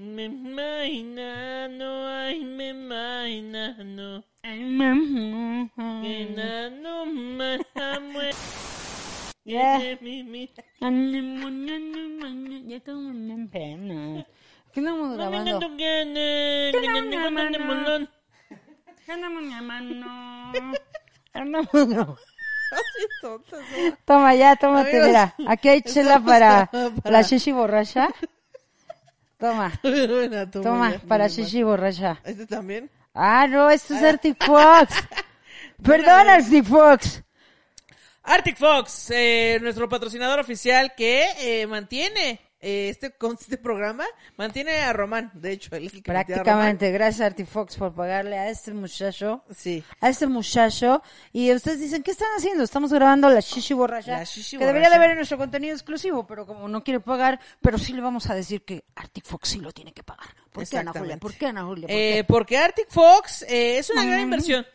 Me 0.00 0.24
imagino, 0.24 1.20
ay, 2.08 2.40
me 2.42 2.68
imagino. 2.70 4.24
Que 4.40 4.48
no 6.80 7.04
me 7.04 7.60
amo. 7.66 8.20
Ya. 9.44 9.78
Ya 12.66 12.80
como 12.80 13.10
una 13.10 13.46
pena. 13.50 14.24
¿Qué 14.72 14.80
estamos 14.80 15.18
grabando? 15.18 15.60
molón. 17.66 18.08
Andamos 19.06 19.44
grabando. 19.50 19.94
Andamos 21.34 21.68
grabando. 21.72 22.16
¿no? 23.22 23.42
Toma 24.06 24.34
ya, 24.34 24.56
tómate, 24.56 24.98
mira. 25.02 25.34
Aquí 25.46 25.68
hay 25.68 25.82
chela 25.82 26.14
estamos 26.14 26.30
para, 26.30 26.70
para- 26.70 27.10
la 27.10 27.20
shishi 27.22 27.52
borracha. 27.52 28.08
Toma, 29.40 29.72
toma, 30.52 30.92
ya, 30.92 30.98
para 30.98 31.26
shishi 31.26 31.62
borracha. 31.62 32.20
¿Este 32.24 32.46
también? 32.46 32.90
Ah, 33.14 33.46
no, 33.48 33.70
esto 33.70 33.94
es 33.94 34.02
Arctic 34.02 34.44
Fox. 34.44 34.94
Perdón, 35.82 36.28
Arctic 36.28 36.64
Fox. 36.66 37.22
Arctic 38.22 38.58
Fox, 38.58 39.10
eh, 39.10 39.58
nuestro 39.62 39.88
patrocinador 39.88 40.40
oficial 40.40 40.92
que 40.94 41.24
eh, 41.38 41.66
mantiene 41.66 42.38
este, 42.60 43.12
con 43.12 43.36
este 43.40 43.56
programa, 43.56 44.04
mantiene 44.36 44.80
a 44.80 44.92
Román, 44.92 45.30
de 45.34 45.52
hecho, 45.52 45.74
el 45.74 45.90
que 46.02 46.12
mantiene 46.12 46.40
a. 46.40 46.44
Prácticamente, 46.44 46.90
gracias 46.90 47.26
Arctic 47.26 47.46
Fox 47.46 47.76
por 47.76 47.94
pagarle 47.94 48.38
a 48.38 48.50
este 48.50 48.72
muchacho. 48.72 49.42
Sí. 49.54 49.82
a 50.00 50.08
este 50.08 50.26
muchacho 50.26 51.02
y 51.32 51.52
ustedes 51.52 51.80
dicen, 51.80 52.02
¿qué 52.02 52.10
están 52.10 52.28
haciendo? 52.36 52.62
Estamos 52.62 52.92
grabando 52.92 53.28
la 53.28 53.40
Shishi 53.40 53.74
Borracha, 53.74 54.12
La 54.12 54.24
Shishi 54.24 54.58
que 54.58 54.66
debería 54.66 54.90
de 54.90 54.98
ver 54.98 55.10
en 55.10 55.16
nuestro 55.16 55.38
contenido 55.38 55.74
exclusivo, 55.74 56.26
pero 56.26 56.46
como 56.46 56.68
no 56.68 56.84
quiere 56.84 57.00
pagar, 57.00 57.40
pero 57.60 57.78
sí 57.78 57.92
le 57.92 58.00
vamos 58.00 58.28
a 58.28 58.34
decir 58.34 58.62
que 58.64 58.84
Arctic 58.94 59.24
Fox 59.24 59.48
sí 59.48 59.60
lo 59.60 59.72
tiene 59.72 59.92
que 59.92 60.02
pagar. 60.02 60.28
¿Por 60.52 60.68
qué, 60.68 60.78
Ana 60.78 60.92
Julia? 60.92 61.16
¿Por 61.16 61.34
qué, 61.34 61.46
Ana 61.46 61.64
Julia? 61.64 61.86
¿Por 61.86 61.96
Eh, 61.96 62.24
porque 62.26 62.58
Arctic 62.58 62.88
Fox 62.90 63.42
eh, 63.42 63.78
es 63.78 63.90
una 63.90 64.04
gran 64.04 64.20
inversión. 64.20 64.66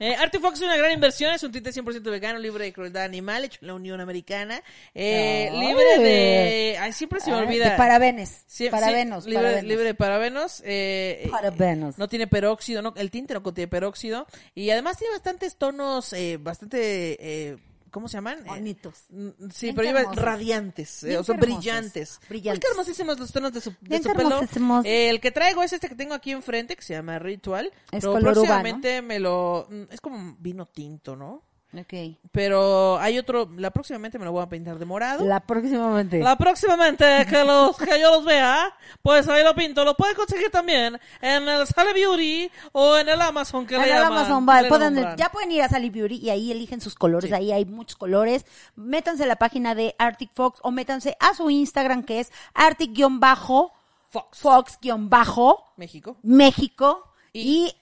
Eh, 0.00 0.14
Arctic 0.16 0.40
Fox 0.40 0.58
es 0.60 0.62
una 0.66 0.76
gran 0.76 0.92
inversión, 0.92 1.32
es 1.32 1.42
un 1.42 1.52
tinte 1.52 1.70
100% 1.70 2.02
vegano, 2.10 2.38
libre 2.38 2.64
de 2.64 2.72
crueldad 2.72 3.04
animal, 3.04 3.44
hecho 3.44 3.58
en 3.62 3.68
la 3.68 3.74
Unión 3.74 4.00
Americana, 4.00 4.62
eh, 4.94 5.48
Ay. 5.52 5.58
libre 5.60 5.98
de... 5.98 6.76
Ay, 6.80 6.92
siempre 6.92 7.20
se 7.20 7.30
me 7.30 7.36
Ah, 7.36 7.40
olvida. 7.40 7.70
De 7.70 7.76
parabenes. 7.76 8.42
Sí, 8.46 8.64
sí, 8.64 8.70
parabenos. 8.70 9.24
libre, 9.26 9.42
parabenos. 9.42 9.68
libre 9.68 9.84
de 9.84 9.94
parabenos. 9.94 10.62
eh, 10.64 11.28
Parabenos. 11.30 11.98
No 11.98 12.08
tiene 12.08 12.26
peróxido, 12.26 12.82
no, 12.82 12.92
el 12.96 13.10
tinte 13.10 13.34
no 13.34 13.42
contiene 13.42 13.68
peróxido. 13.68 14.26
Y 14.54 14.70
además 14.70 14.98
tiene 14.98 15.12
bastantes 15.14 15.56
tonos, 15.56 16.12
eh, 16.12 16.38
bastante, 16.40 17.16
eh, 17.20 17.56
¿cómo 17.90 18.08
se 18.08 18.16
llaman? 18.18 18.38
Eh, 18.40 18.48
Bonitos. 18.48 19.04
mm, 19.10 19.28
sí, 19.52 19.66
Bien 19.66 19.76
pero 19.76 19.98
hermosos. 19.98 20.22
radiantes, 20.22 21.02
eh, 21.04 21.18
o 21.18 21.24
sea, 21.24 21.34
hermosos. 21.34 21.58
brillantes. 21.60 22.20
Brillantes. 22.28 22.60
Qué 22.64 22.70
hermosísimos 22.70 23.18
los 23.18 23.32
tonos 23.32 23.52
de 23.52 23.60
su, 23.60 23.74
de 23.80 24.02
su 24.02 24.12
pelo. 24.12 24.40
Eh, 24.84 25.10
el 25.10 25.20
que 25.20 25.30
traigo 25.30 25.62
es 25.62 25.72
este 25.72 25.88
que 25.88 25.94
tengo 25.94 26.14
aquí 26.14 26.30
enfrente, 26.32 26.76
que 26.76 26.82
se 26.82 26.94
llama 26.94 27.18
Ritual. 27.18 27.66
Es 27.90 28.00
pero 28.00 28.12
color 28.12 28.32
próximamente 28.34 29.02
me 29.02 29.18
lo... 29.18 29.66
mm, 29.70 29.82
Es 29.90 30.00
como 30.00 30.36
vino 30.38 30.66
tinto, 30.66 31.16
¿no? 31.16 31.42
Ok. 31.76 32.16
Pero 32.32 32.98
hay 32.98 33.18
otro, 33.18 33.46
la 33.56 33.70
próximamente 33.70 34.18
me 34.18 34.24
lo 34.24 34.32
voy 34.32 34.42
a 34.42 34.48
pintar 34.48 34.78
de 34.78 34.86
morado. 34.86 35.22
La 35.26 35.40
próximamente. 35.40 36.18
La 36.18 36.36
próximamente 36.36 37.26
que 37.28 37.44
los 37.44 37.76
que 37.76 38.00
yo 38.00 38.10
los 38.10 38.24
vea, 38.24 38.74
pues 39.02 39.28
ahí 39.28 39.44
lo 39.44 39.54
pinto. 39.54 39.84
Lo 39.84 39.94
pueden 39.94 40.16
conseguir 40.16 40.50
también 40.50 40.98
en 41.20 41.46
el 41.46 41.66
Sale 41.66 41.92
Beauty 41.92 42.50
o 42.72 42.96
en 42.96 43.10
el 43.10 43.20
Amazon 43.20 43.66
que 43.66 43.74
En 43.74 43.82
le 43.82 43.88
el 43.88 43.94
llaman, 43.94 44.12
Amazon 44.18 44.48
va, 44.48 44.62
le 44.62 44.68
pueden- 44.68 45.16
ya 45.16 45.28
pueden 45.28 45.52
ir 45.52 45.60
a 45.62 45.68
Sally 45.68 45.90
Beauty 45.90 46.16
y 46.16 46.30
ahí 46.30 46.50
eligen 46.50 46.80
sus 46.80 46.94
colores, 46.94 47.28
Sí. 47.28 47.36
ahí 47.36 47.52
hay 47.52 47.66
muchos 47.66 47.96
colores. 47.96 48.46
Métanse 48.74 49.24
a 49.24 49.26
la 49.26 49.36
página 49.36 49.74
de 49.74 49.94
Arctic 49.98 50.30
Fox 50.34 50.60
o 50.62 50.70
métanse 50.70 51.18
a 51.20 51.34
su 51.34 51.50
Instagram 51.50 52.02
que 52.02 52.20
es 52.20 52.32
Fox, 54.10 54.40
Arctic-Fox-México 54.42 56.18
México. 56.22 57.04
y, 57.34 57.66
Y- 57.66 57.74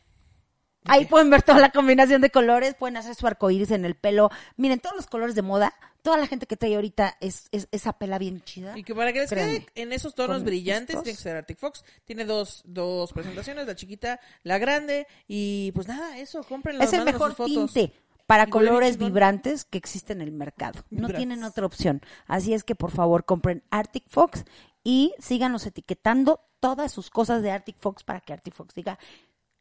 ahí 0.88 1.06
pueden 1.06 1.30
ver 1.30 1.42
toda 1.42 1.58
la 1.58 1.70
combinación 1.70 2.20
de 2.20 2.30
colores, 2.30 2.74
pueden 2.74 2.96
hacer 2.96 3.14
su 3.14 3.26
arcoíris 3.26 3.70
en 3.70 3.84
el 3.84 3.94
pelo. 3.94 4.30
Miren, 4.56 4.80
todos 4.80 4.96
los 4.96 5.06
colores 5.06 5.34
de 5.34 5.42
moda, 5.42 5.74
toda 6.02 6.16
la 6.16 6.26
gente 6.26 6.46
que 6.46 6.56
trae 6.56 6.74
ahorita 6.74 7.16
es, 7.20 7.48
es 7.52 7.68
esa 7.72 7.92
pela 7.94 8.18
bien 8.18 8.42
chida. 8.44 8.76
Y 8.78 8.84
que 8.84 8.94
para 8.94 9.12
que 9.12 9.20
les 9.20 9.30
quede 9.30 9.66
en 9.74 9.92
esos 9.92 10.14
tonos 10.14 10.44
brillantes 10.44 10.90
estos. 10.90 11.04
tiene 11.04 11.16
que 11.16 11.22
ser 11.22 11.36
Arctic 11.36 11.58
Fox. 11.58 11.84
Tiene 12.04 12.24
dos, 12.24 12.62
dos 12.64 13.12
presentaciones, 13.12 13.66
la 13.66 13.74
chiquita, 13.74 14.20
la 14.42 14.58
grande. 14.58 15.06
Y 15.26 15.72
pues 15.72 15.88
nada, 15.88 16.18
eso, 16.18 16.42
cómprenlo. 16.44 16.82
Es 16.82 16.92
el 16.92 17.04
mejor 17.04 17.30
sus 17.30 17.36
fotos. 17.36 17.72
tinte 17.72 17.92
para 18.26 18.48
colores 18.48 18.98
vibrantes 18.98 19.64
que 19.64 19.78
existe 19.78 20.12
en 20.12 20.20
el 20.20 20.32
mercado. 20.32 20.80
No 20.90 21.08
Vibrantes. 21.08 21.16
tienen 21.16 21.44
otra 21.44 21.66
opción. 21.66 22.02
Así 22.26 22.54
es 22.54 22.64
que 22.64 22.74
por 22.74 22.90
favor 22.90 23.24
compren 23.24 23.62
Arctic 23.70 24.04
Fox 24.08 24.44
y 24.82 25.14
síganos 25.18 25.66
etiquetando 25.66 26.40
todas 26.60 26.92
sus 26.92 27.10
cosas 27.10 27.42
de 27.42 27.50
Arctic 27.50 27.76
Fox 27.78 28.02
para 28.02 28.20
que 28.20 28.32
Arctic 28.32 28.54
Fox 28.54 28.74
diga 28.74 28.98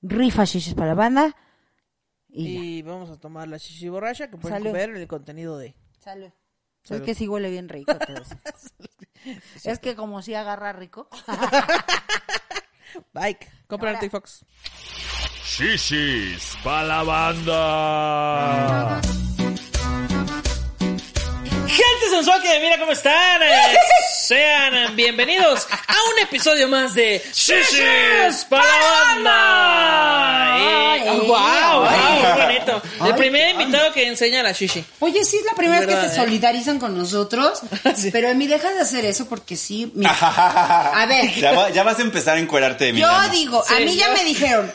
rifa 0.07 0.45
shishis 0.45 0.73
para 0.73 0.89
la 0.89 0.95
banda. 0.95 1.35
Y, 2.29 2.81
vamos 2.81 3.09
a 3.09 3.17
tomar 3.17 3.47
la 3.47 3.57
chichi 3.59 3.87
borracha 3.87 4.29
que 4.29 4.37
pueden 4.37 4.57
Salud. 4.59 4.73
ver 4.73 4.89
en 4.89 4.97
el 4.97 5.07
contenido 5.07 5.57
de... 5.57 5.73
Salud. 5.99 6.29
Salud. 6.83 7.01
Es 7.01 7.05
que 7.05 7.15
sí 7.15 7.27
huele 7.29 7.49
bien 7.49 7.69
rico. 7.69 7.93
es 9.63 9.79
que 9.79 9.95
como 9.95 10.21
si 10.21 10.33
agarra 10.33 10.73
rico. 10.73 11.07
Bike. 13.13 13.49
Compren 13.67 13.95
Ahora- 13.95 13.99
Arctic 13.99 14.11
Fox. 14.11 14.45
Shishis 15.45 16.57
pa' 16.63 16.83
la 16.83 17.03
banda. 17.03 19.01
Gente 21.67 22.09
sensual 22.09 22.41
que 22.41 22.59
mira 22.59 22.77
cómo 22.79 22.91
están. 22.91 23.41
eh, 23.43 23.75
sean 24.27 24.95
bienvenidos 24.95 25.67
a 25.71 25.93
un 26.13 26.19
episodio 26.23 26.67
más 26.67 26.93
de 26.93 27.21
Shishis 27.33 28.45
para 28.49 28.65
la 28.65 29.03
banda. 29.23 30.57
Eh, 31.05 31.09
wow, 31.21 31.27
wow, 31.27 31.81
muy 31.81 32.41
bonito. 32.45 32.81
El 33.05 33.15
primer 33.15 33.51
invitado 33.51 33.91
que 33.93 34.07
enseña 34.07 34.41
la 34.43 34.51
shishi. 34.51 34.83
Oye, 34.99 35.23
sí, 35.25 35.37
es 35.37 35.45
la 35.45 35.53
primera 35.53 35.79
vez 35.79 35.89
que 35.89 35.95
¿Verdad, 35.95 36.09
se 36.13 36.15
eh? 36.21 36.23
solidarizan 36.25 36.79
con 36.79 36.97
nosotros. 36.97 37.61
Sí. 37.95 38.09
Pero 38.11 38.29
Emi, 38.29 38.47
deja 38.47 38.71
de 38.71 38.81
hacer 38.81 39.05
eso 39.05 39.27
porque 39.27 39.55
sí. 39.55 39.91
mira. 39.95 40.11
a 40.21 41.05
ver, 41.07 41.33
Ya, 41.35 41.51
va- 41.53 41.69
ya 41.69 41.83
vas 41.83 41.97
a 41.99 42.01
empezar 42.01 42.37
a 42.37 42.39
encuerarte 42.39 42.85
de 42.85 42.93
mí. 42.93 42.99
yo 42.99 43.09
digo, 43.31 43.63
a 43.67 43.79
mí 43.79 43.95
ya 43.95 44.07
yo- 44.07 44.13
me 44.13 44.23
dijeron. 44.25 44.71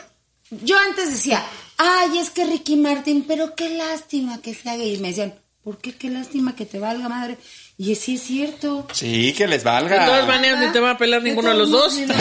Yo 0.49 0.77
antes 0.77 1.11
decía, 1.11 1.43
ay, 1.77 2.17
es 2.19 2.29
que 2.31 2.45
Ricky 2.45 2.75
Martin, 2.75 3.23
pero 3.27 3.55
qué 3.55 3.69
lástima 3.69 4.41
que 4.41 4.53
se 4.53 4.69
haga. 4.69 4.83
Y 4.83 4.97
me 4.97 5.09
decían, 5.09 5.33
¿por 5.63 5.77
qué 5.77 5.93
qué 5.95 6.09
lástima 6.09 6.55
que 6.55 6.65
te 6.65 6.79
valga 6.79 7.07
madre? 7.09 7.37
Y 7.77 7.95
sí 7.95 8.15
es 8.15 8.21
cierto. 8.23 8.87
Sí, 8.93 9.33
que 9.33 9.47
les 9.47 9.63
De 9.63 9.69
todas 9.69 9.89
valga. 9.89 10.25
maneras, 10.25 10.59
ni 10.59 10.71
te 10.71 10.79
va 10.79 10.91
a 10.91 10.97
pelar 10.97 11.23
ninguno 11.23 11.49
de 11.49 11.55
los 11.55 11.69
dos. 11.71 11.93
ni. 11.95 12.05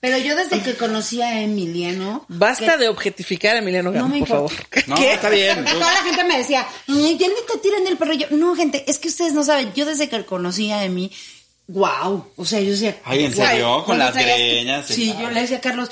Pero 0.00 0.18
yo 0.18 0.36
desde 0.36 0.62
que 0.62 0.74
conocí 0.74 1.20
a 1.22 1.40
Emiliano. 1.40 2.24
Basta 2.28 2.72
que- 2.74 2.78
de 2.78 2.88
objetificar 2.88 3.56
a 3.56 3.58
Emiliano 3.58 3.90
Gama, 3.90 4.08
No 4.08 4.14
me 4.14 4.18
por 4.20 4.28
favor. 4.28 4.52
No, 4.86 4.96
está 4.96 5.30
bien. 5.30 5.56
Porque 5.56 5.72
toda 5.72 5.92
la 5.92 6.02
gente 6.02 6.24
me 6.24 6.38
decía, 6.38 6.66
ya 6.86 6.94
le 6.94 7.12
está 7.14 7.60
tirando 7.62 7.90
el 7.90 7.96
perro. 7.96 8.12
Yo, 8.14 8.26
no, 8.30 8.54
gente, 8.54 8.84
es 8.88 8.98
que 8.98 9.08
ustedes 9.08 9.32
no 9.32 9.42
saben. 9.42 9.72
Yo 9.74 9.84
desde 9.86 10.08
que 10.08 10.24
conocí 10.24 10.70
a 10.70 10.84
Emi, 10.84 11.10
wow. 11.68 12.30
O 12.36 12.44
sea, 12.44 12.60
yo 12.60 12.70
decía. 12.70 12.98
Ay, 13.04 13.24
¿en 13.24 13.34
serio? 13.34 13.82
Con 13.84 13.98
las 13.98 14.14
greñas, 14.14 14.86
Sí, 14.86 14.94
sí. 14.94 15.14
yo 15.18 15.30
le 15.30 15.40
decía 15.40 15.56
a 15.56 15.60
Carlos, 15.60 15.88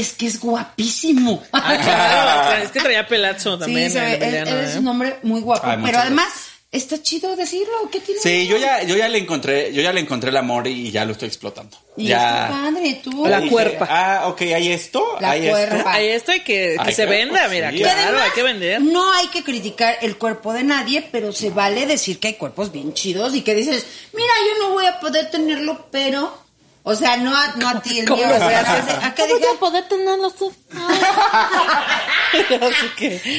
es 0.00 0.12
que 0.12 0.26
es 0.26 0.40
guapísimo. 0.40 1.42
Ah, 1.52 1.76
claro, 1.82 2.64
es 2.64 2.70
que 2.70 2.80
traía 2.80 3.06
pelazo 3.06 3.58
también. 3.58 3.90
sí, 3.90 3.98
él, 3.98 4.22
él 4.22 4.48
es 4.48 4.76
¿eh? 4.76 4.78
un 4.78 4.88
hombre 4.88 5.16
muy 5.22 5.40
guapo. 5.40 5.66
Ay, 5.66 5.78
pero 5.84 5.98
además, 5.98 6.28
está 6.70 7.02
chido 7.02 7.34
decirlo. 7.36 7.88
¿Qué 7.90 8.00
tiene? 8.00 8.20
Sí, 8.20 8.46
yo 8.46 8.56
ya, 8.58 8.82
yo 8.82 8.96
ya 8.96 9.08
le 9.08 9.18
encontré, 9.18 9.72
yo 9.72 9.82
ya 9.82 9.92
le 9.92 10.00
encontré 10.00 10.30
el 10.30 10.36
amor 10.36 10.66
y 10.66 10.90
ya 10.90 11.04
lo 11.04 11.12
estoy 11.12 11.28
explotando. 11.28 11.76
Y 11.96 12.08
ya. 12.08 12.48
padre, 12.50 13.00
tú. 13.02 13.26
La 13.26 13.40
Dije, 13.40 13.50
cuerpa. 13.52 13.86
Ah, 13.90 14.28
ok, 14.28 14.40
hay 14.42 14.68
esto, 14.72 15.04
La 15.20 15.30
hay 15.32 15.48
cuerpa. 15.48 15.76
esto. 15.76 15.88
Ahí 15.88 16.06
estoy 16.08 16.40
que, 16.40 16.76
que 16.76 16.76
Ay, 16.78 16.92
se 16.94 17.04
claro, 17.04 17.10
venda, 17.10 17.40
pues 17.40 17.50
mira, 17.50 17.70
sí. 17.70 17.76
Y 17.76 17.80
claro, 17.80 18.00
además, 18.02 18.22
hay 18.24 18.30
que 18.32 18.42
vender. 18.42 18.80
No 18.82 19.12
hay 19.12 19.26
que 19.28 19.42
criticar 19.42 19.96
el 20.02 20.16
cuerpo 20.16 20.52
de 20.52 20.64
nadie, 20.64 21.06
pero 21.10 21.32
se 21.32 21.50
vale 21.50 21.86
decir 21.86 22.18
que 22.20 22.28
hay 22.28 22.34
cuerpos 22.34 22.70
bien 22.70 22.92
chidos 22.94 23.34
y 23.34 23.42
que 23.42 23.54
dices, 23.54 23.84
mira, 24.12 24.32
yo 24.52 24.66
no 24.68 24.74
voy 24.74 24.86
a 24.86 25.00
poder 25.00 25.30
tenerlo, 25.30 25.86
pero. 25.90 26.46
O 26.90 26.94
sea, 26.94 27.18
no 27.18 27.36
a, 27.36 27.48
no 27.56 27.68
a 27.68 27.82
ti, 27.82 27.98
el 27.98 28.06
mío. 28.10 28.16
¿Cómo 28.16 28.34
o 28.34 28.38
sea, 28.38 28.64
se 28.64 28.92
¿a 28.92 29.14
qué- 29.14 29.22
¿A 29.24 29.26
qué 29.26 29.44
poder 29.60 29.86
tenerlos 29.88 30.34
tú. 30.36 30.50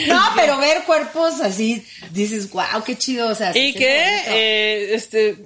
No, 0.08 0.22
pero 0.36 0.58
ver 0.58 0.84
cuerpos 0.84 1.40
así, 1.42 1.86
dices, 2.12 2.50
wow, 2.52 2.84
qué 2.86 2.98
chido. 2.98 3.28
O 3.30 3.36
sea, 3.36 3.52
Y 3.56 3.74
que, 3.74 3.80
qué 3.80 4.24
eh, 4.28 4.94
este... 4.96 5.38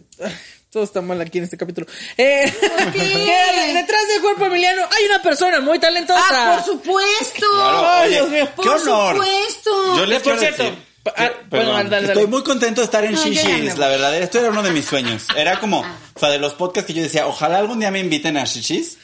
Todo 0.71 0.83
está 0.85 1.01
mal 1.01 1.21
aquí 1.21 1.37
en 1.37 1.43
este 1.43 1.55
capítulo. 1.55 1.85
Eh, 2.17 2.51
qué? 2.93 2.99
que 2.99 3.73
detrás 3.73 4.07
del 4.07 4.21
cuerpo 4.21 4.45
Emiliano 4.47 4.81
hay 4.89 5.05
una 5.05 5.21
persona 5.21 5.59
muy 5.61 5.77
talentosa. 5.77 6.19
Ah, 6.31 6.55
por 6.55 6.65
supuesto. 6.65 7.45
Claro, 7.51 7.87
Ay, 7.87 8.07
oye, 8.09 8.15
Dios 8.15 8.29
mío. 8.29 8.45
qué 8.47 8.53
Por 8.55 8.67
honor. 8.81 9.15
supuesto. 9.15 9.97
Yo 9.97 10.05
les 10.07 10.23
Por 10.23 10.35
quiero 10.37 10.39
cierto, 10.39 10.63
decir 10.63 10.92
ah, 11.17 11.31
bueno, 11.49 11.73
dale, 11.73 11.89
dale. 11.89 12.07
estoy 12.07 12.27
muy 12.27 12.43
contento 12.43 12.81
de 12.81 12.85
estar 12.85 13.03
en 13.03 13.13
No, 13.13 13.23
Shishis, 13.23 13.77
la 13.77 13.87
verdad, 13.87 14.15
esto 14.17 14.39
era 14.39 14.49
uno 14.49 14.63
de 14.63 14.71
mis 14.71 14.85
sueños. 14.85 15.25
Era 15.35 15.59
como, 15.59 15.81
o 15.81 16.19
sea, 16.19 16.29
de 16.29 16.39
los 16.39 16.53
podcasts 16.53 16.87
que 16.87 16.93
yo 16.93 17.03
decía, 17.03 17.27
ojalá 17.27 17.57
algún 17.57 17.79
día 17.79 17.91
me 17.91 17.99
inviten 17.99 18.37
a 18.37 18.45
Shishis. 18.45 18.97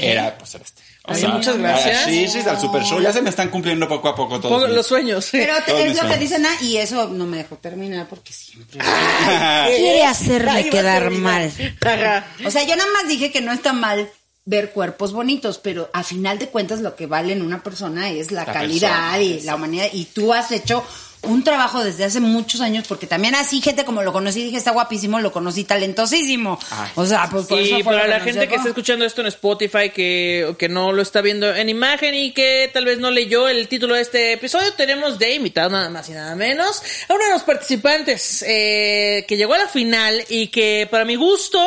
era 0.00 0.36
pues 0.38 0.54
era 0.54 0.64
este. 0.64 0.82
O 1.04 1.28
muchas 1.30 1.58
gracias. 1.58 2.06
a 2.06 2.10
Shishis, 2.10 2.46
al 2.46 2.60
Super 2.60 2.84
Show, 2.84 3.00
ya 3.00 3.12
se 3.12 3.20
me 3.22 3.30
están 3.30 3.48
cumpliendo 3.48 3.88
poco 3.88 4.08
a 4.08 4.14
poco 4.14 4.38
todos. 4.38 4.68
Mis- 4.68 4.76
los 4.76 4.86
sueños. 4.86 5.28
Pero 5.32 5.54
es 5.56 6.00
lo 6.00 6.08
que 6.08 6.16
dicen, 6.16 6.46
ah, 6.46 6.56
y 6.62 6.76
eso 6.76 7.08
no 7.08 7.26
me 7.26 7.38
dejó 7.38 7.56
terminar 7.56 8.06
porque 8.08 8.32
siempre. 8.32 8.78
Quiere 9.66 10.04
hacerme 10.04 10.70
quedar 10.70 11.10
mal. 11.10 11.50
Ajá. 11.80 12.26
O 12.46 12.50
sea, 12.52 12.62
yo 12.62 12.76
nada 12.76 12.88
más 12.92 13.08
dije 13.08 13.32
que 13.32 13.40
no 13.40 13.52
está 13.52 13.72
mal 13.72 14.08
ver 14.44 14.70
cuerpos 14.70 15.12
bonitos, 15.12 15.58
pero 15.58 15.90
a 15.92 16.04
final 16.04 16.38
de 16.38 16.48
cuentas 16.48 16.80
lo 16.80 16.94
que 16.94 17.06
vale 17.06 17.32
en 17.32 17.42
una 17.42 17.62
persona 17.64 18.10
es 18.10 18.30
la, 18.30 18.44
La 18.44 18.52
calidad 18.52 19.12
persona, 19.12 19.22
y 19.22 19.40
la 19.42 19.54
humanidad. 19.56 19.88
Y 19.92 20.04
tú 20.06 20.32
has 20.32 20.52
hecho 20.52 20.84
un 21.22 21.44
trabajo 21.44 21.84
desde 21.84 22.04
hace 22.04 22.20
muchos 22.20 22.60
años, 22.60 22.86
porque 22.88 23.06
también 23.06 23.34
así 23.34 23.60
gente 23.60 23.84
como 23.84 24.02
lo 24.02 24.12
conocí, 24.12 24.44
dije 24.44 24.56
está 24.56 24.72
guapísimo, 24.72 25.20
lo 25.20 25.32
conocí 25.32 25.64
talentosísimo. 25.64 26.58
Ay. 26.70 26.90
O 26.94 27.06
sea, 27.06 27.28
pues 27.30 27.46
por 27.46 27.58
eso 27.58 27.78
para 27.84 28.06
la 28.06 28.20
gente 28.20 28.48
que 28.48 28.56
está 28.56 28.68
escuchando 28.68 29.04
esto 29.04 29.20
en 29.20 29.28
Spotify, 29.28 29.90
que, 29.90 30.54
que 30.58 30.68
no 30.68 30.92
lo 30.92 31.02
está 31.02 31.20
viendo 31.20 31.54
en 31.54 31.68
imagen 31.68 32.14
y 32.14 32.32
que 32.32 32.70
tal 32.72 32.84
vez 32.84 32.98
no 32.98 33.10
leyó 33.10 33.48
el 33.48 33.68
título 33.68 33.94
de 33.94 34.02
este 34.02 34.32
episodio, 34.32 34.72
tenemos 34.74 35.18
de 35.18 35.34
invitado 35.34 35.70
nada 35.70 35.88
más 35.90 36.08
y 36.08 36.12
nada 36.12 36.34
menos 36.34 36.82
a 37.08 37.14
uno 37.14 37.24
de 37.24 37.30
los 37.30 37.42
participantes 37.42 38.44
eh, 38.46 39.24
que 39.28 39.36
llegó 39.36 39.54
a 39.54 39.58
la 39.58 39.68
final 39.68 40.24
y 40.28 40.48
que 40.48 40.88
para 40.90 41.04
mi 41.04 41.16
gusto 41.16 41.64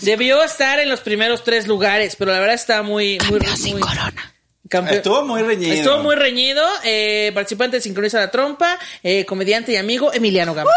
debió 0.00 0.42
estar 0.42 0.80
en 0.80 0.88
los 0.88 1.00
primeros 1.00 1.44
tres 1.44 1.66
lugares, 1.66 2.16
pero 2.16 2.32
la 2.32 2.40
verdad 2.40 2.54
está 2.54 2.82
muy... 2.82 3.18
muy, 3.28 3.40
muy 3.40 3.80
Campeón- 4.68 4.96
Estuvo 4.96 5.24
muy 5.24 5.42
reñido. 5.42 5.74
Estuvo 5.74 5.98
muy 5.98 6.16
reñido. 6.16 6.62
Eh, 6.84 7.30
participante 7.34 7.76
de 7.76 7.80
Sincroniza 7.82 8.18
la 8.18 8.30
Trompa, 8.30 8.78
eh, 9.02 9.24
comediante 9.26 9.72
y 9.72 9.76
amigo 9.76 10.12
Emiliano 10.12 10.54
Gama. 10.54 10.70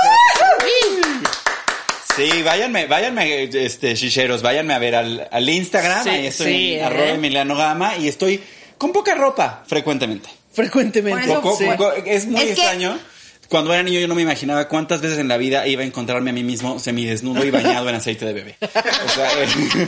Sí, 2.16 2.42
váyanme, 2.44 2.88
váyanme, 2.88 3.44
este, 3.44 3.94
chicheros, 3.94 4.42
váyanme 4.42 4.74
a 4.74 4.80
ver 4.80 4.96
al, 4.96 5.28
al 5.32 5.48
Instagram, 5.50 6.04
Sí, 6.04 6.10
ahí 6.10 6.28
estoy 6.28 6.48
sí, 6.54 6.74
en 6.74 6.80
¿eh? 6.80 6.84
arroba 6.84 7.10
Emiliano 7.10 7.56
Gama 7.56 7.96
y 7.98 8.08
estoy 8.08 8.42
con 8.78 8.92
poca 8.92 9.14
ropa 9.14 9.64
frecuentemente. 9.68 10.28
Frecuentemente. 10.52 11.28
Poco, 11.28 11.56
sí. 11.56 11.66
poco- 11.66 11.94
es 11.94 12.26
muy 12.26 12.40
Es 12.42 12.46
que- 12.46 12.52
extraño. 12.54 12.98
Cuando 13.50 13.74
era 13.74 13.82
niño 13.82 14.00
yo 14.02 14.10
no 14.10 14.16
me 14.16 14.24
imaginaba 14.24 14.68
cuántas 14.68 15.00
veces 15.00 15.20
en 15.20 15.30
la 15.30 15.38
vida 15.38 15.66
iba 15.68 15.82
a 15.82 15.86
encontrarme 15.86 16.32
a 16.32 16.34
mí 16.34 16.44
mismo 16.44 16.80
semidesnudo 16.80 17.46
y 17.46 17.52
bañado 17.52 17.88
en 17.88 17.96
aceite 17.96 18.26
de 18.26 18.34
bebé. 18.34 18.58
O 18.62 19.10
sea, 19.10 19.30
eh, 19.44 19.48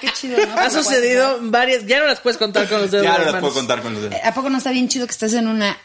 qué 0.00 0.08
chido, 0.12 0.38
¿no? 0.46 0.54
Ha 0.58 0.70
sucedido 0.70 1.38
varias, 1.42 1.86
ya 1.86 2.00
no 2.00 2.06
las 2.06 2.20
puedes 2.20 2.36
contar 2.38 2.68
con 2.68 2.80
los 2.80 2.90
dedos 2.90 3.04
ya 3.06 3.18
no 3.18 3.24
las 3.32 3.40
puedo 3.40 3.54
contar 3.54 3.82
con 3.82 3.94
los 3.94 4.02
dedos. 4.02 4.16
¿A 4.24 4.34
poco 4.34 4.50
no 4.50 4.58
está 4.58 4.70
bien 4.72 4.88
chido 4.88 5.06
que 5.06 5.12
estés 5.12 5.34
en 5.34 5.46
una 5.48 5.76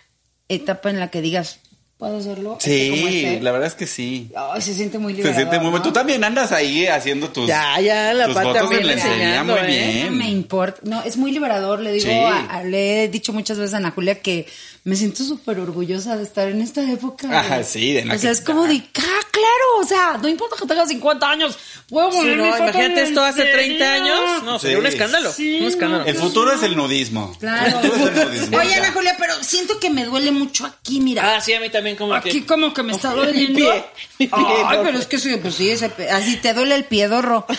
etapa 0.49 0.89
en 0.89 0.99
la 0.99 1.09
que 1.09 1.21
digas, 1.21 1.59
¿puedo 1.97 2.17
hacerlo? 2.17 2.49
Como 2.49 2.59
Sí, 2.61 3.25
este? 3.25 3.41
la 3.41 3.51
verdad 3.51 3.67
es 3.67 3.75
que 3.75 3.87
sí. 3.87 4.29
Ay, 4.35 4.61
se 4.61 4.73
siente 4.73 4.97
muy 4.99 5.13
Se 5.13 5.17
liberador, 5.17 5.37
siente 5.41 5.57
muy 5.59 5.69
bueno. 5.71 5.77
¿no? 5.77 5.83
Tú 5.83 5.93
también 5.93 6.23
andas 6.23 6.51
ahí 6.51 6.85
haciendo 6.87 7.29
tus, 7.29 7.47
Ya, 7.47 7.79
ya, 7.79 8.13
la 8.13 8.25
tus 8.25 8.33
pata 8.35 8.47
fotos 8.47 8.61
también 8.61 8.81
en 8.81 8.87
lencería 8.87 9.15
enseñando, 9.15 9.53
muy 9.53 9.61
¿eh? 9.63 9.67
bien. 9.67 10.05
No 10.05 10.11
me 10.23 10.29
importa. 10.29 10.79
No, 10.83 11.01
es 11.03 11.17
muy 11.17 11.31
liberador. 11.31 11.79
Le 11.79 11.91
digo, 11.93 12.05
Sí. 12.05 12.11
a- 12.11 12.45
a- 12.57 12.63
le 12.63 13.03
he 13.03 13.07
dicho 13.07 13.31
muchas 13.33 13.57
veces 13.57 13.73
a 13.73 13.77
Ana 13.77 13.91
Julia 13.91 14.19
que 14.19 14.45
me 14.85 14.95
siento 14.97 15.23
súper 15.23 15.59
orgullosa 15.61 16.17
de 16.17 16.23
estar 16.23 16.49
en 16.49 16.61
esta 16.61 16.81
época. 16.91 17.27
Ajá, 17.39 17.63
sí, 17.63 17.93
de 17.93 18.01
O 18.13 18.17
sea, 18.19 18.31
es 18.31 18.41
como 18.41 18.63
de, 18.65 18.75
ah, 18.97 19.21
claro, 19.31 19.79
o 19.79 19.83
sea, 19.85 20.17
no 20.21 20.27
importa 20.27 20.57
que 20.59 20.65
tenga 20.67 20.85
50 20.85 21.29
años, 21.29 21.57
puedo 21.87 22.11
Sí, 22.11 22.17
poner 22.17 22.37
mi 22.37 22.49
no, 22.49 22.57
imagínate 22.57 23.01
esto 23.03 23.23
hace 23.23 23.43
30 23.45 23.55
lencería. 23.77 23.93
años. 23.93 24.43
No, 24.43 24.59
sería 24.59 24.75
Sí. 24.75 24.79
un 24.81 24.85
escándalo. 24.87 25.31
Sí, 25.31 25.59
un 25.61 25.67
escándalo. 25.67 26.05
El 26.05 26.15
futuro 26.15 26.51
es 26.51 26.63
el 26.63 26.75
nudismo. 26.75 27.33
Claro. 27.39 27.79
El 27.79 27.91
futuro 27.91 28.11
es 28.11 28.17
el 28.17 28.27
nudismo. 28.27 28.57
Oye, 28.57 28.75
Ana 28.75 28.91
Julia, 28.91 29.15
pero 29.17 29.33
siento 29.41 29.79
que 29.79 29.89
me 29.89 30.03
duele 30.05 30.31
mucho 30.31 30.65
aquí, 30.65 30.99
mira. 30.99 31.35
Ah, 31.37 31.39
sí, 31.41 31.53
a 31.53 31.61
mí 31.61 31.69
también 31.69 31.95
como 31.95 32.13
Aquí 32.13 32.41
que... 32.41 32.45
como 32.45 32.73
que 32.73 32.83
me 32.83 32.91
está 32.93 33.13
doliendo. 33.13 33.53
Mi 33.59 33.65
pie, 33.65 33.85
mi 34.19 34.27
pie, 34.27 34.37
Ay, 34.67 34.77
no. 34.79 34.83
pero 34.83 34.97
es 34.99 35.07
que 35.07 35.17
sí, 35.17 35.37
pues 35.41 35.55
sí, 35.55 35.69
ese 35.71 35.89
pe- 35.89 36.09
así 36.11 36.35
te 36.37 36.53
duele 36.53 36.75
el 36.75 36.83
piedorro. 36.83 37.45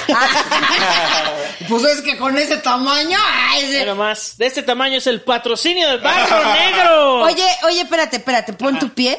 Pues 1.68 1.84
es 1.84 2.00
que 2.02 2.16
con 2.18 2.36
ese 2.36 2.58
tamaño, 2.58 3.16
ay, 3.22 3.62
ese- 3.64 3.78
Pero 3.78 3.94
más, 3.96 4.36
de 4.36 4.46
este 4.46 4.62
tamaño 4.62 4.98
es 4.98 5.06
el 5.06 5.22
patrocinio 5.22 5.88
del 5.88 6.00
Barro 6.00 6.36
Negro. 6.54 7.13
Oye, 7.22 7.46
oye, 7.66 7.80
espérate, 7.82 8.14
espérate, 8.14 8.52
pon 8.52 8.74
tu 8.78 8.88
pie 8.88 9.16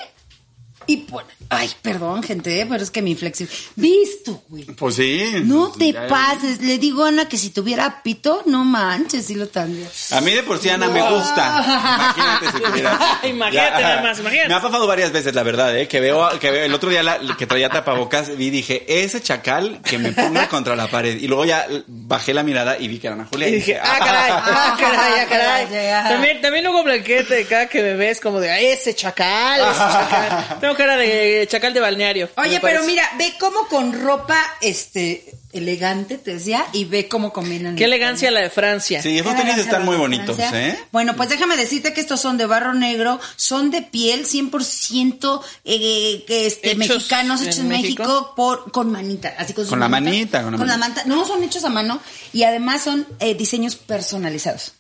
y 0.88 0.98
pon. 0.98 1.24
Ay, 1.50 1.70
perdón, 1.82 2.24
gente, 2.24 2.66
pero 2.70 2.84
es 2.84 2.90
que 2.90 3.02
mi 3.02 3.16
flexible. 3.16 3.54
¿Visto, 3.76 4.44
güey? 4.50 4.64
Pues 4.66 4.96
sí. 4.96 5.24
No 5.44 5.70
te 5.72 5.94
Ya- 5.94 6.08
pases. 6.08 6.62
Le 6.62 6.78
digo 6.80 7.04
a 7.06 7.10
Ana 7.10 7.28
que 7.30 7.38
si 7.38 7.50
tuviera 7.52 8.02
pito, 8.02 8.42
no 8.48 8.64
manches, 8.66 9.26
sí 9.28 9.36
lo 9.36 9.48
tendría. 9.48 9.88
A 10.12 10.22
mí 10.22 10.32
de 10.32 10.42
por 10.44 10.58
sí 10.60 10.70
Ana 10.70 10.88
me 10.88 11.02
gusta. 11.08 11.64
Imagínate 12.16 12.46
si 12.52 12.64
tuviera. 12.64 13.20
Imagínate 13.24 13.82
nada 13.82 14.02
más, 14.02 14.20
imagínate. 14.20 14.50
Me 14.50 14.56
ha 14.56 14.62
pasado 14.62 14.88
varias 14.88 15.12
veces, 15.12 15.36
la 15.36 15.44
verdad, 15.44 15.78
¿eh? 15.78 15.88
Que 15.88 16.00
veo, 16.00 16.28
que 16.40 16.50
veo 16.52 16.66
el 16.66 16.74
otro 16.74 16.90
día 16.90 17.04
la- 17.04 17.20
que 17.38 17.46
traía 17.48 17.70
tapabocas 17.70 18.36
vi 18.36 18.46
y 18.48 18.50
dije, 18.50 18.86
ese 19.04 19.22
chacal 19.22 19.82
que 19.84 19.98
me 20.00 20.12
ponga 20.14 20.48
contra 20.50 20.76
la 20.76 20.88
pared. 20.88 21.18
Y 21.20 21.28
luego 21.28 21.46
ya 21.46 21.68
bajé 21.88 22.34
la 22.34 22.44
mirada 22.44 22.78
y 22.80 22.88
vi 22.88 22.98
que 23.00 23.08
era 23.08 23.16
Ana 23.16 23.28
Julia. 23.32 23.50
Y 23.50 23.56
dije, 23.56 23.80
ah, 23.80 23.96
caray, 24.00 24.32
ah, 24.32 24.78
caray, 24.80 25.14
ah, 25.22 25.26
caray. 25.30 25.90
Ajá. 25.90 26.10
También, 26.10 26.42
también 26.42 26.64
luego 26.64 26.84
blanquete 26.84 27.34
de 27.36 27.46
cada 27.46 27.68
que 27.68 27.82
me 27.82 27.94
ves 27.96 28.20
como 28.20 28.40
de, 28.40 28.52
"Ay, 28.52 28.66
ese 28.68 28.94
chacal, 28.96 29.60
ese 29.62 29.80
chacal. 29.80 30.58
Tengo 30.62 30.75
cara 30.75 30.98
de 30.98 31.48
chacal 31.50 31.74
de 31.74 31.80
balneario. 31.80 32.30
Oye, 32.38 32.60
pero 32.62 32.83
mira, 32.83 33.04
ve 33.18 33.33
cómo 33.39 33.68
con 33.68 33.94
ropa, 34.01 34.38
este, 34.62 35.25
elegante, 35.54 36.18
te 36.18 36.33
decía, 36.33 36.66
y 36.74 36.86
ve 36.86 37.07
cómo 37.07 37.31
combinan. 37.31 37.75
Qué 37.75 37.86
elegancia 37.86 38.30
la 38.31 38.42
de 38.42 38.50
Francia. 38.50 39.01
Sí, 39.01 39.18
esos 39.18 39.36
tenis 39.36 39.57
están 39.57 39.86
muy 39.86 39.95
bonitos, 39.95 40.36
Francia. 40.36 40.68
¿eh? 40.69 40.80
Bueno, 40.92 41.16
pues 41.16 41.30
déjame 41.30 41.56
decirte 41.57 41.94
que 41.94 42.01
estos 42.01 42.19
son 42.19 42.38
de 42.38 42.45
barro 42.45 42.74
negro, 42.74 43.19
son 43.38 43.72
de 43.72 43.81
piel 43.81 44.25
100% 44.25 45.42
eh, 45.63 46.24
que 46.27 46.45
este, 46.45 46.72
Hechos 46.72 46.77
mexicanos, 46.77 47.42
hechos 47.42 47.60
en 47.60 47.68
México. 47.69 48.04
México, 48.04 48.33
por, 48.36 48.72
con 48.72 48.92
manita, 48.92 49.33
así 49.38 49.54
con, 49.54 49.66
Con 49.66 49.80
la 49.80 49.88
manita, 49.88 50.44
con 50.44 50.57
Con 50.57 50.68
la 50.68 50.74
la 50.74 50.77
manita. 50.77 51.04
manta. 51.04 51.16
No, 51.16 51.25
son 51.25 51.44
hechos 51.44 51.63
a 51.63 51.69
mano 51.69 52.00
y 52.33 52.44
además 52.44 52.83
son 52.83 53.07
eh, 53.19 53.33
diseños 53.36 53.75
personalizados. 53.75 54.74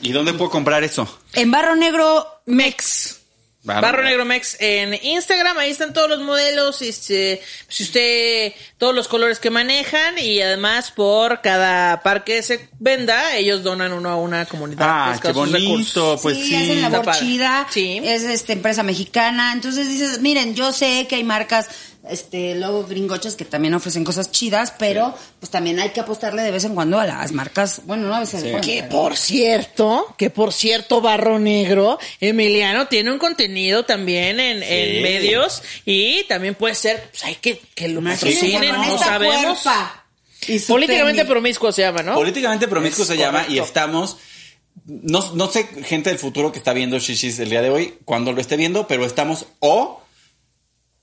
¿Y 0.00 0.12
dónde 0.12 0.32
puedo 0.32 0.50
comprar 0.50 0.82
eso? 0.82 1.06
En 1.34 1.50
barro 1.50 1.76
negro, 1.76 2.26
Mex. 2.46 3.18
Barro 3.64 3.82
Barro, 3.82 4.02
Negro. 4.02 4.24
Mex 4.24 4.56
en 4.58 4.98
Instagram, 5.04 5.56
ahí 5.58 5.70
están 5.70 5.92
todos 5.92 6.08
los 6.08 6.20
modelos, 6.20 6.82
este, 6.82 7.40
si 7.68 7.84
usted, 7.84 8.52
todos 8.76 8.92
los 8.92 9.06
colores 9.06 9.38
que 9.38 9.50
manejan 9.50 10.18
y 10.18 10.40
además 10.40 10.90
por 10.90 11.40
cada 11.42 12.02
par 12.02 12.24
que 12.24 12.42
se 12.42 12.68
venda, 12.80 13.36
ellos 13.36 13.62
donan 13.62 13.92
uno 13.92 14.08
a 14.08 14.16
una 14.16 14.46
comunidad. 14.46 14.88
Ah, 14.90 15.12
de 15.14 15.20
qué 15.20 15.32
bonito. 15.32 16.18
Pues 16.20 16.38
sí, 16.38 16.48
sí. 16.48 16.82
hacen 16.84 17.12
chida. 17.12 17.68
Sí. 17.70 18.00
Es 18.02 18.24
este 18.24 18.54
empresa 18.54 18.82
mexicana. 18.82 19.52
Entonces 19.52 19.88
dices, 19.88 20.20
miren, 20.20 20.56
yo 20.56 20.72
sé 20.72 21.06
que 21.08 21.16
hay 21.16 21.24
marcas, 21.24 21.68
este, 22.08 22.54
luego 22.56 22.84
gringochas 22.84 23.36
que 23.36 23.44
también 23.44 23.74
ofrecen 23.74 24.02
cosas 24.04 24.30
chidas, 24.32 24.72
pero 24.78 25.14
pues 25.38 25.50
también 25.50 25.78
hay 25.78 25.90
que 25.90 26.00
apostarle 26.00 26.42
de 26.42 26.50
vez 26.50 26.64
en 26.64 26.74
cuando 26.74 26.98
a 26.98 27.06
las 27.06 27.32
marcas. 27.32 27.82
Bueno, 27.84 28.08
no 28.08 28.14
a 28.14 28.20
veces. 28.20 28.42
bueno, 28.42 28.60
Que 28.60 28.78
pero- 28.82 28.88
por 28.88 29.16
cierto, 29.16 30.14
que 30.18 30.30
por 30.30 30.52
cierto, 30.52 31.00
Barro 31.00 31.38
Negro, 31.38 31.98
Emiliano 32.20 32.88
tiene 32.88 33.12
un 33.12 33.18
contenido 33.18 33.84
también 33.84 34.40
en, 34.40 34.62
en 34.62 35.02
medios 35.02 35.62
y 35.84 36.24
también 36.24 36.54
puede 36.56 36.74
ser, 36.74 37.08
pues 37.10 37.24
hay 37.24 37.36
que, 37.36 37.60
que 37.74 37.88
lo 37.88 38.02
patrocinen, 38.02 38.72
no 38.76 38.98
sabemos. 38.98 39.60
cuerpa 39.62 40.04
y 40.48 40.58
Políticamente 40.58 41.20
tenis. 41.20 41.30
promiscuo 41.30 41.70
se 41.70 41.82
llama, 41.82 42.02
¿no? 42.02 42.14
Políticamente 42.14 42.66
promiscuo 42.66 43.02
Es 43.04 43.08
se 43.10 43.16
llama 43.16 43.42
y 43.42 43.44
correcto. 43.44 43.64
estamos. 43.64 44.16
No, 44.86 45.32
no 45.34 45.48
sé, 45.48 45.68
gente 45.84 46.10
del 46.10 46.18
futuro 46.18 46.50
que 46.50 46.58
está 46.58 46.72
viendo 46.72 46.98
Shishis 46.98 47.38
el 47.38 47.50
día 47.50 47.62
de 47.62 47.70
hoy, 47.70 47.94
cuando 48.04 48.32
lo 48.32 48.40
esté 48.40 48.56
viendo, 48.56 48.88
pero 48.88 49.04
estamos 49.04 49.46
o. 49.60 50.02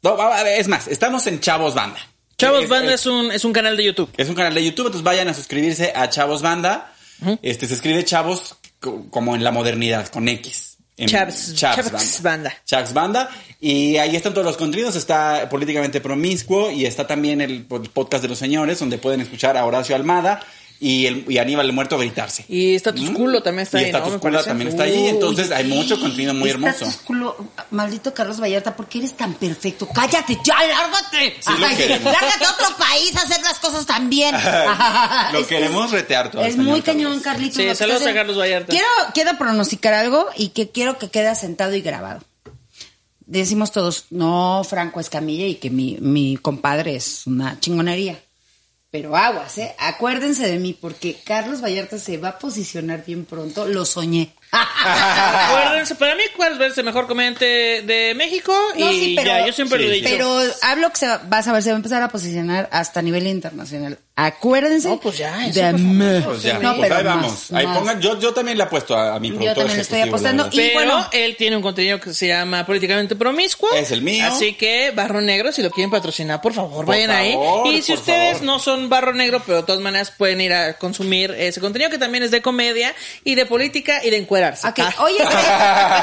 No, 0.02 0.18
es 0.46 0.68
más, 0.68 0.88
estamos 0.88 1.26
en 1.28 1.40
Chavos 1.40 1.74
Banda. 1.76 2.00
Chavos 2.38 2.64
Es- 2.64 2.70
Banda 2.70 2.94
es, 2.94 3.02
es 3.02 3.06
un, 3.08 3.32
es 3.32 3.44
un 3.44 3.52
canal 3.54 3.76
de 3.76 3.84
YouTube. 3.84 4.10
es 4.18 4.30
un 4.30 4.36
canal 4.36 4.54
de 4.54 4.64
YouTube, 4.64 4.86
entonces 4.88 5.04
vayan 5.04 5.28
a 5.28 5.34
suscribirse 5.34 5.92
a 5.96 6.10
Chavos 6.10 6.42
Banda. 6.42 6.94
Este 7.42 7.68
se 7.68 7.74
escribe 7.74 8.06
Chavos 8.06 8.56
co- 8.80 9.08
como 9.10 9.36
en 9.36 9.44
la 9.44 9.52
modernidad, 9.52 10.08
con 10.08 10.28
X. 10.30 10.78
En 10.96 11.08
Chavs- 11.10 11.54
Chavs 11.56 12.22
Banda. 12.22 12.54
Chavs 12.66 12.94
Banda. 12.94 13.30
Y 13.60 13.98
ahí 13.98 14.16
están 14.16 14.34
todos 14.34 14.46
los 14.46 14.58
contenidos. 14.58 14.96
Está 14.98 15.48
políticamente 15.50 16.00
promiscuo 16.02 16.72
y 16.72 16.86
está 16.86 17.08
también 17.08 17.42
el, 17.42 17.66
el 17.70 17.90
podcast 17.90 18.22
de 18.24 18.30
los 18.30 18.38
señores, 18.38 18.80
donde 18.80 18.98
pueden 18.98 19.20
escuchar 19.22 19.56
a 19.58 19.66
Horacio 19.66 19.96
Almada 19.96 20.42
y, 20.82 21.06
el, 21.08 21.26
y 21.28 21.38
Aníbal 21.40 21.66
el 21.66 21.74
Muerto 21.74 21.98
gritarse. 21.98 22.46
Y 22.48 22.76
Status 22.76 23.10
Mm. 23.10 23.14
Culo 23.14 23.44
también 23.44 23.64
está 23.64 23.82
y 23.82 23.86
ahí, 23.86 23.92
¿no? 23.92 23.98
Status 23.98 24.14
Me 24.14 24.20
Culo 24.20 24.44
también 24.44 24.68
está 24.70 24.84
ahí. 24.84 25.08
Entonces 25.08 25.52
hay 25.52 25.66
mucho 25.66 26.00
contenido 26.00 26.34
muy 26.34 26.50
hermoso. 26.50 26.86
culo- 27.06 27.36
maldito 27.72 28.14
Carlos 28.14 28.40
Vallarta, 28.42 28.76
¿por 28.76 28.88
qué 28.88 29.00
eres 29.00 29.18
tan 29.18 29.34
perfecto? 29.34 29.88
¡Cállate 29.94 30.38
ya, 30.46 30.56
lárgate! 30.66 31.36
Sí 31.42 31.52
lo 31.60 31.68
queremos. 31.76 32.14
lárgate 32.14 32.46
a 32.46 32.52
otro 32.52 32.78
país 32.78 33.16
a 33.18 33.22
hacer 33.24 33.42
las 33.44 33.60
cosas 33.60 33.86
tan 33.86 34.10
bien. 34.10 34.34
Lo 35.34 35.40
Es 35.40 35.48
queremos 35.48 35.86
es- 35.88 35.92
retear 35.92 36.32
todo. 36.32 36.44
Es 36.44 36.56
muy 36.58 36.82
cañón, 36.82 37.20
Carlitos. 37.20 37.58
Sí, 37.58 37.76
saludos 37.76 38.06
a 38.08 38.14
Carlos 38.14 38.38
Vallarta. 38.38 38.68
Quiero, 38.72 38.88
quiero 39.14 39.38
pronosticar 39.38 39.94
algo 39.94 40.28
y 40.38 40.50
que 40.50 40.70
quiero 40.70 40.98
que 40.98 41.10
quede 41.10 41.28
asentado 41.28 41.76
y 41.76 41.82
grabado. 41.82 42.22
Decimos 43.26 43.72
todos, 43.72 44.06
no, 44.10 44.64
Franco 44.68 45.00
Escamilla 45.00 45.46
y 45.46 45.56
que 45.56 45.70
mi, 45.70 45.98
mi 46.00 46.38
compadre 46.38 46.96
es 46.96 47.28
una 47.28 47.60
chingonería. 47.60 48.18
Pero 48.92 49.16
aguas, 49.16 49.56
¿eh? 49.60 49.76
Acuérdense 49.78 50.48
de 50.48 50.58
mí 50.58 50.74
porque 50.74 51.16
Carlos 51.24 51.62
Vallarta 51.64 52.00
se 52.00 52.18
va 52.18 52.30
a 52.30 52.40
posicionar 52.40 53.06
bien 53.06 53.24
pronto. 53.26 53.68
Lo 53.68 53.86
soñé. 53.86 54.34
Acuérdense, 54.52 55.94
para 55.96 56.16
mí, 56.16 56.24
¿cuál 56.36 56.60
es 56.60 56.78
el 56.78 56.86
mejor 56.86 57.06
comediante 57.06 57.46
de 57.46 58.14
México? 58.16 58.52
No, 58.78 58.92
y 58.92 59.00
sí, 59.00 59.14
pero- 59.16 59.28
ya, 59.28 59.46
yo 59.46 59.54
siempre 59.54 59.78
Sí, 59.78 59.86
lo 59.86 59.92
he 59.92 59.96
dicho. 59.96 60.10
Pero 60.10 60.42
hablo 60.64 60.90
que 60.90 60.98
se 60.98 61.08
va, 61.08 61.22
vas 61.26 61.48
a 61.48 61.54
ver, 61.54 61.62
se 61.62 61.70
va 61.70 61.76
a 61.76 61.78
empezar 61.78 62.02
a 62.02 62.10
posicionar 62.10 62.68
hasta 62.72 63.02
nivel 63.04 63.28
internacional. 63.28 64.00
Acuérdense. 64.26 64.90
No, 64.90 65.00
pues 65.00 65.18
ya, 65.18 65.46
eso, 65.48 65.60
de 65.62 65.74
me- 65.74 66.22
Pues 66.22 66.42
ya, 66.44 66.60
No, 66.60 66.76
pues 66.76 66.90
pero 66.90 66.96
ahí 66.98 67.04
más, 67.04 67.16
vamos. 67.16 67.52
ahí 67.54 67.66
más. 67.68 67.78
pongan, 67.78 68.02
yo, 68.02 68.20
yo 68.20 68.34
también 68.34 68.58
le 68.58 68.64
apuesto 68.66 68.96
a, 68.96 69.16
a 69.16 69.20
mi 69.20 69.30
Yo 69.30 69.36
productor 69.36 69.56
también 69.58 69.78
le 69.78 69.82
estoy 69.84 70.02
apostando. 70.02 70.44
verdad. 70.44 70.54
Y 70.60 70.68
Pero 70.68 70.74
bueno- 70.74 71.08
él 71.12 71.36
tiene 71.38 71.56
un 71.56 71.62
contenido 71.62 72.00
que 72.00 72.14
se 72.14 72.28
llama 72.28 72.66
Políticamente 72.66 73.16
Promiscuo. 73.16 73.70
Es 73.74 73.92
el 73.92 74.02
mío. 74.02 74.26
Así 74.28 74.54
que 74.54 74.92
Barro 74.92 75.22
Negro, 75.22 75.52
si 75.52 75.62
lo 75.62 75.72
quieren 75.72 75.90
patrocinar, 75.90 76.42
por 76.42 76.54
favor, 76.54 76.86
Por 76.86 76.96
vayan 76.96 77.12
favor, 77.12 77.68
ahí. 77.68 77.76
Y 77.78 77.82
si 77.82 77.94
ustedes 77.94 78.34
favor. 78.40 78.46
no 78.46 78.60
son 78.60 78.90
Barro 78.90 79.14
Negro, 79.14 79.42
pero 79.46 79.60
de 79.60 79.64
todas 79.64 79.82
maneras 79.82 80.12
pueden 80.12 80.42
ir 80.42 80.54
a 80.54 80.74
consumir 80.78 81.32
ese 81.38 81.62
contenido 81.62 81.90
que 81.90 81.98
también 81.98 82.24
es 82.24 82.32
de 82.32 82.42
comedia 82.42 82.94
y 83.24 83.36
de 83.36 83.46
política 83.46 84.02
y 84.04 84.10
de 84.10 84.18
encuerarse. 84.18 84.68
Ok, 84.68 84.80
Ah. 84.80 84.94
oye, 85.04 85.18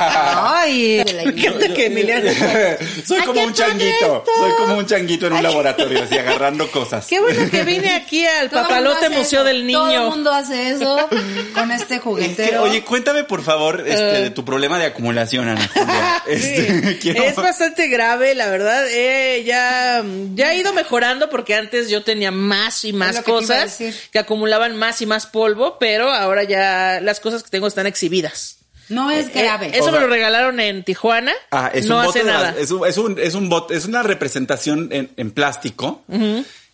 ay, 0.01 1.03
Me 1.05 1.23
encanta 1.23 1.75
que 1.75 1.87
Emiliano. 1.87 2.31
Soy 3.07 3.21
como 3.23 3.43
un 3.43 3.53
changuito. 3.53 4.25
Soy 4.39 4.51
como 4.59 4.77
un 4.79 4.87
changuito 4.87 5.27
en 5.27 5.35
un 5.35 5.43
laboratorio, 5.43 6.03
así 6.03 6.17
agarrando 6.17 6.71
cosas. 6.71 7.07
Qué 7.07 7.21
bueno 7.21 7.51
que 7.51 7.63
vine 7.65 7.91
aquí 7.91 8.06
al 8.27 8.49
Todo 8.51 8.61
el 8.61 8.67
Papalote 8.67 9.09
Museo 9.11 9.41
eso, 9.41 9.45
del 9.45 9.71
Todo 9.73 9.87
el 9.87 9.93
Niño. 9.97 10.11
mundo 10.11 10.33
hace 10.33 10.71
eso 10.71 11.09
con 11.55 11.71
este 11.73 11.95
Es 11.95 12.01
que, 12.01 12.05
juguetero. 12.05 12.63
oye, 12.63 12.83
cuéntame 12.85 13.25
por 13.25 13.43
favor 13.43 13.81
este, 13.87 14.19
Eh. 14.19 14.23
de 14.23 14.31
tu 14.31 14.45
problema 14.45 14.79
de 14.79 14.87
acumulación, 14.87 15.49
Ana 15.49 15.69
Julia. 15.75 16.23
Este, 16.27 16.83
Sí, 16.93 16.99
quiero- 17.01 17.23
Es 17.25 17.37
bastante 17.37 17.89
grave, 17.89 18.35
la 18.35 18.47
verdad. 18.49 18.87
Eh, 18.91 19.43
ya, 19.45 20.05
ya 20.35 20.53
he 20.53 20.57
ido 20.59 20.73
mejorando 20.73 21.29
porque 21.31 21.55
antes 21.55 21.89
yo 21.91 22.03
tenía 22.03 22.31
más 22.31 22.85
y 22.85 22.93
más 22.93 23.17
que 23.19 23.23
cosas 23.25 23.79
que 24.11 24.19
acumulaban 24.19 24.77
más 24.77 25.01
y 25.03 25.07
más 25.07 25.27
polvo, 25.27 25.79
pero 25.79 26.11
ahora 26.13 26.45
ya 26.45 27.01
las 27.03 27.21
cosas 27.21 27.43
que 27.43 27.51
tengo 27.51 27.67
están 27.67 27.87
exhibidas. 27.87 28.59
no 28.89 29.11
es 29.11 29.33
grave. 29.35 29.67
Eh, 29.67 29.71
eso 29.79 29.87
O 29.89 29.93
me 29.93 29.99
lo 29.99 30.07
regalaron 30.07 30.61
en 30.61 30.85
Tijuana. 30.85 31.33
Ah, 31.51 31.71
es 31.75 31.87
no 31.87 31.99
un 31.99 32.05
bote 32.07 32.21
hace 32.21 32.29
nada. 32.29 32.55
es 32.57 32.71
un, 32.71 32.87
es 32.87 32.97
un, 32.99 33.19
es 33.19 33.35
un 33.35 33.51
bot- 33.51 33.73
es 33.73 33.85
una 33.85 34.05
representación 34.05 34.89
en, 34.93 35.11
en 35.17 35.33
plástico 35.33 36.05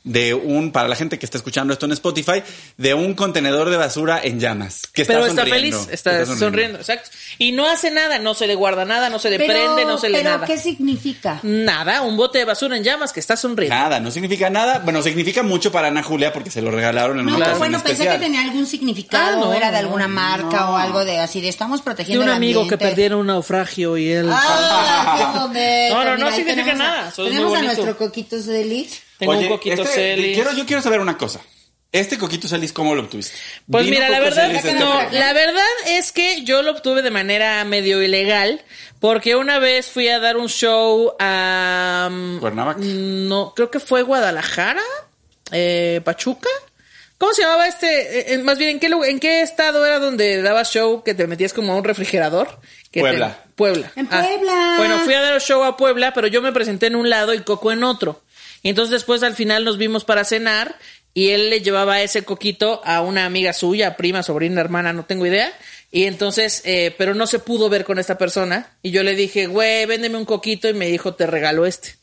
de 0.04 0.34
un, 0.34 0.72
para 0.72 0.88
la 0.88 0.96
gente 0.96 1.18
que 1.18 1.24
está 1.26 1.38
escuchando 1.38 1.72
esto 1.72 1.86
en 1.86 1.92
Spotify, 1.92 2.42
de 2.76 2.94
un 2.94 3.14
contenedor 3.14 3.70
de 3.70 3.76
basura 3.76 4.20
en 4.22 4.40
llamas. 4.40 4.82
Que 4.92 5.02
está 5.02 5.14
pero 5.14 5.26
está 5.26 5.42
sonriendo, 5.42 5.78
feliz, 5.78 5.92
está, 5.92 6.26
sonriendo. 6.26 6.78
exacto. 6.78 7.10
Y 7.38 7.52
no 7.52 7.68
hace 7.68 7.90
nada, 7.90 8.18
no 8.18 8.34
se 8.34 8.46
le 8.46 8.54
guarda 8.56 8.84
nada, 8.84 9.10
no 9.10 9.18
se 9.18 9.30
le 9.30 9.38
pero, 9.38 9.52
prende, 9.52 9.84
no 9.84 9.98
se 9.98 10.08
le 10.08 10.18
pero 10.18 10.30
nada. 10.30 10.46
¿qué 10.46 10.58
significa? 10.58 11.38
Nada, 11.42 12.02
un 12.02 12.16
bote 12.16 12.38
de 12.38 12.44
basura 12.44 12.76
en 12.76 12.82
llamas 12.84 13.12
que 13.12 13.20
está 13.20 13.36
sonriendo. 13.36 13.76
Nada, 13.76 14.00
no 14.00 14.10
significa 14.10 14.50
nada. 14.50 14.80
Bueno, 14.80 15.02
significa 15.02 15.42
mucho 15.42 15.70
para 15.70 15.88
Ana 15.88 16.02
Julia 16.02 16.32
porque 16.32 16.50
se 16.50 16.62
lo 16.62 16.70
regalaron 16.70 17.20
en 17.20 17.26
No, 17.26 17.36
una 17.36 17.46
pues 17.46 17.58
bueno, 17.58 17.78
pensé 17.78 17.92
especial. 17.92 18.18
que 18.18 18.24
tenía 18.24 18.42
algún 18.42 18.66
significado, 18.66 19.36
Ah, 19.38 19.44
no, 19.46 19.52
era 19.54 19.66
de 19.68 19.72
no, 19.74 19.78
alguna 19.78 20.08
marca 20.08 20.70
o 20.70 20.76
algo 20.76 21.04
de 21.04 21.18
así, 21.20 21.40
de 21.40 21.48
estamos 21.48 21.80
De 21.80 21.84
protegiendo 21.84 22.24
un 22.24 22.30
el 22.30 22.36
amigo 22.36 22.66
que 22.66 22.76
perdieron 22.76 23.20
un 23.20 23.26
naufragio 23.28 23.96
y 23.96 24.10
él... 24.10 24.28
Ah. 24.32 25.48
No, 25.52 26.04
no, 26.04 26.16
no 26.16 26.30
significa 26.32 26.54
tenemos 26.64 26.80
a- 26.80 26.84
nada, 26.84 27.12
Tenemos 27.14 27.58
a 27.58 27.62
nuestro 27.62 27.96
coquito 27.96 28.40
Celis. 28.40 29.00
Tengo 29.22 29.32
Oye, 29.38 29.42
un 29.46 29.48
coquito 29.52 29.82
este, 29.82 29.94
Celis. 29.94 30.34
Quiero, 30.34 30.52
yo 30.52 30.66
quiero 30.66 30.82
saber 30.82 30.98
una 31.00 31.16
cosa. 31.16 31.40
Este 31.92 32.18
coquito 32.18 32.48
Celis, 32.48 32.72
¿cómo 32.72 32.94
lo 32.94 33.02
obtuviste? 33.02 33.36
Pues 33.70 33.84
¿Vino 33.84 33.96
mira, 33.96 34.08
la 34.08 34.18
verdad, 34.20 34.46
Celis 34.48 34.64
este 34.64 34.74
no, 34.80 34.94
la 35.12 35.32
verdad 35.32 35.62
es 35.86 36.10
que 36.10 36.42
yo 36.42 36.62
lo 36.62 36.72
obtuve 36.72 37.02
de 37.02 37.10
manera 37.10 37.62
medio 37.64 38.02
ilegal, 38.02 38.62
porque 38.98 39.36
una 39.36 39.58
vez 39.58 39.88
fui 39.90 40.08
a 40.08 40.18
dar 40.18 40.36
un 40.38 40.48
show 40.48 41.14
a... 41.20 42.08
mm, 42.10 42.38
Cuernavaca. 42.40 42.80
No, 42.82 43.52
creo 43.54 43.70
que 43.70 43.78
fue 43.78 44.02
Guadalajara, 44.02 44.80
eh, 45.50 46.00
Pachuca. 46.02 46.48
¿Cómo 47.18 47.34
se 47.34 47.42
llamaba 47.42 47.68
este? 47.68 47.86
eh, 48.20 48.34
eh, 48.34 48.38
más 48.38 48.58
bien, 48.58 48.70
¿en 48.70 48.80
qué, 48.80 48.86
¿en 49.10 49.20
qué 49.20 49.42
estado 49.42 49.86
era 49.86 50.00
donde 50.00 50.42
dabas 50.42 50.72
show 50.72 51.04
que 51.04 51.14
te 51.14 51.26
metías 51.28 51.52
como 51.52 51.72
a 51.72 51.76
un 51.76 51.84
refrigerador? 51.84 52.58
Que 52.90 53.00
te- 53.00 53.00
Puebla. 53.00 53.38
Puebla. 53.54 53.92
En 53.96 54.08
Ah, 54.10 54.22
Puebla. 54.26 54.74
bueno, 54.78 54.98
fui 55.00 55.14
a 55.14 55.20
dar 55.20 55.40
show 55.40 55.62
a 55.62 55.76
Puebla, 55.76 56.12
pero 56.14 56.26
yo 56.26 56.42
me 56.42 56.52
presenté 56.52 56.86
en 56.86 56.96
un 56.96 57.08
lado 57.10 57.32
y 57.34 57.40
Coco 57.42 57.70
en 57.70 57.84
otro. 57.84 58.22
Y 58.62 58.68
entonces 58.68 58.90
después 58.92 59.22
al 59.22 59.34
final 59.34 59.64
nos 59.64 59.78
vimos 59.78 60.04
para 60.04 60.24
cenar 60.24 60.76
y 61.14 61.30
él 61.30 61.50
le 61.50 61.60
llevaba 61.60 62.00
ese 62.00 62.22
coquito 62.22 62.80
a 62.84 63.00
una 63.02 63.26
amiga 63.26 63.52
suya, 63.52 63.96
prima, 63.96 64.22
sobrina, 64.22 64.60
hermana, 64.60 64.92
no 64.92 65.04
tengo 65.04 65.26
idea. 65.26 65.52
Y 65.90 66.04
entonces, 66.04 66.62
eh, 66.64 66.94
pero 66.96 67.14
no 67.14 67.26
se 67.26 67.38
pudo 67.38 67.68
ver 67.68 67.84
con 67.84 67.98
esta 67.98 68.16
persona. 68.16 68.70
Y 68.82 68.92
yo 68.92 69.02
le 69.02 69.14
dije, 69.14 69.46
güey, 69.46 69.84
véndeme 69.86 70.16
un 70.16 70.24
coquito 70.24 70.68
y 70.68 70.74
me 70.74 70.86
dijo, 70.86 71.14
te 71.14 71.26
regalo 71.26 71.66
este. 71.66 71.96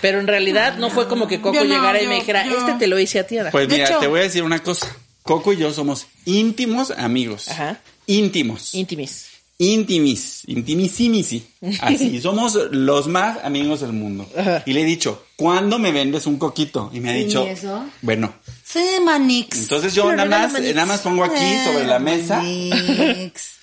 Pero 0.00 0.18
en 0.18 0.26
realidad 0.26 0.76
no 0.78 0.90
fue 0.90 1.06
como 1.08 1.28
que 1.28 1.40
Coco 1.40 1.56
no, 1.58 1.64
llegara 1.64 2.02
y 2.02 2.06
me 2.08 2.16
dijera, 2.16 2.44
yo- 2.46 2.58
este 2.58 2.72
te 2.78 2.86
lo 2.86 2.98
hice 2.98 3.18
a 3.20 3.26
ti. 3.26 3.38
Ada". 3.38 3.50
Pues 3.50 3.68
mira, 3.68 3.84
hecho- 3.84 3.98
te 3.98 4.06
voy 4.06 4.20
a 4.20 4.22
decir 4.24 4.42
una 4.42 4.60
cosa. 4.62 4.88
Coco 5.22 5.52
y 5.52 5.58
yo 5.58 5.70
somos 5.72 6.06
íntimos 6.24 6.90
amigos. 6.90 7.48
Ajá. 7.48 7.78
Íntimos. 8.06 8.74
Intimis. 8.74 9.26
Intimis. 9.58 10.44
Intimissimisi. 10.46 11.44
Así, 11.80 12.20
somos 12.20 12.56
los 12.70 13.08
más 13.08 13.38
amigos 13.44 13.80
del 13.80 13.92
mundo. 13.92 14.26
Y 14.64 14.72
le 14.72 14.82
he 14.82 14.84
dicho, 14.84 15.24
¿cuándo 15.36 15.78
me 15.78 15.90
vendes 15.92 16.26
un 16.26 16.38
coquito? 16.38 16.90
Y 16.92 17.00
me 17.00 17.10
ha 17.10 17.18
¿Y 17.18 17.24
dicho, 17.24 17.44
eso? 17.46 17.84
bueno. 18.02 18.32
Sí, 18.64 18.84
Manix. 19.04 19.58
Entonces 19.58 19.94
yo 19.94 20.12
nada 20.14 20.26
más, 20.48 20.52
nada 20.60 20.86
más 20.86 21.00
pongo 21.00 21.24
aquí 21.24 21.58
sobre 21.64 21.86
la 21.86 21.98
mesa 21.98 22.36
Manix. 22.36 23.57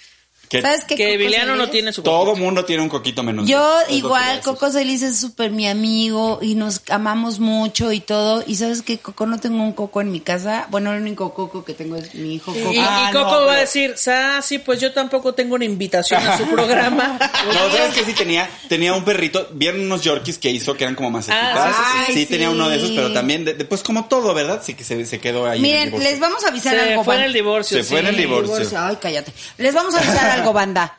Que 0.49 0.61
¿Sabes 0.61 0.83
qué? 0.85 0.95
Que 0.95 1.13
Emiliano 1.13 1.55
no 1.55 1.69
tiene 1.69 1.91
su 1.93 2.01
todo 2.03 2.25
coquito. 2.25 2.43
mundo 2.45 2.65
tiene 2.65 2.83
un 2.83 2.89
coquito 2.89 3.23
menos 3.23 3.47
Yo 3.47 3.67
que 3.87 3.95
igual. 3.95 4.41
Coco 4.41 4.69
Celis 4.71 5.01
es 5.01 5.19
súper 5.19 5.51
mi 5.51 5.67
amigo 5.67 6.39
y 6.41 6.55
nos 6.55 6.81
amamos 6.89 7.39
mucho 7.39 7.91
y 7.91 7.99
todo. 7.99 8.43
Y 8.45 8.55
sabes 8.55 8.81
que 8.81 8.97
Coco 8.99 9.25
no 9.25 9.39
tengo 9.39 9.61
un 9.63 9.73
Coco 9.73 10.01
en 10.01 10.11
mi 10.11 10.19
casa. 10.19 10.67
Bueno, 10.69 10.93
el 10.93 11.01
único 11.01 11.33
Coco 11.33 11.63
que 11.65 11.73
tengo 11.73 11.95
es 11.95 12.13
mi 12.15 12.35
hijo 12.35 12.53
Coco. 12.53 12.73
Y, 12.73 12.77
Ah, 12.79 13.07
y 13.09 13.13
Coco 13.13 13.31
no, 13.41 13.45
va 13.45 13.53
a 13.53 13.59
decir, 13.59 13.95
ah, 14.07 14.39
sí, 14.43 14.59
pues 14.59 14.79
yo 14.79 14.91
tampoco 14.93 15.33
tengo 15.33 15.55
una 15.55 15.65
invitación 15.65 16.25
a 16.25 16.37
su 16.37 16.45
programa. 16.51 17.17
No, 17.47 17.53
¿sabes 17.71 17.93
qué? 17.95 18.05
Sí 18.05 18.13
tenía, 18.13 18.49
tenía 18.69 18.93
un 18.93 19.03
perrito, 19.03 19.47
vieron 19.53 19.81
unos 19.81 20.01
Yorkies 20.03 20.37
que 20.37 20.51
hizo 20.51 20.75
que 20.75 20.83
eran 20.83 20.95
como 20.95 21.09
más 21.11 21.27
Ah, 21.29 21.73
sí, 22.07 22.07
sí, 22.07 22.13
sí, 22.13 22.19
sí. 22.21 22.25
tenía 22.27 22.49
uno 22.49 22.69
de 22.69 22.77
esos, 22.77 22.91
pero 22.91 23.11
también, 23.13 23.45
de- 23.45 23.53
después 23.55 23.81
como 23.83 24.05
todo, 24.05 24.33
¿verdad? 24.33 24.61
Sí 24.63 24.73
que 24.73 24.83
se, 24.83 25.05
se 25.05 25.19
quedó 25.19 25.47
ahí. 25.47 25.59
en 25.59 25.65
el 25.65 25.91
Miren, 25.91 26.03
les 26.03 26.19
vamos 26.19 26.43
a 26.45 26.49
avisar 26.49 26.75
Se 26.75 26.91
algo. 26.91 27.03
fue 27.03 27.15
en 27.15 27.21
el 27.23 27.33
divorcio. 27.33 27.77
Se 27.77 27.83
fue 27.83 27.99
en 27.99 28.07
el 28.07 28.17
divorcio. 28.17 28.69
Ay, 28.79 28.97
cállate. 29.01 29.33
Les 29.57 29.73
vamos 29.73 29.95
a 29.95 29.99
avisar 29.99 30.35
algo, 30.39 30.54
banda. 30.54 30.98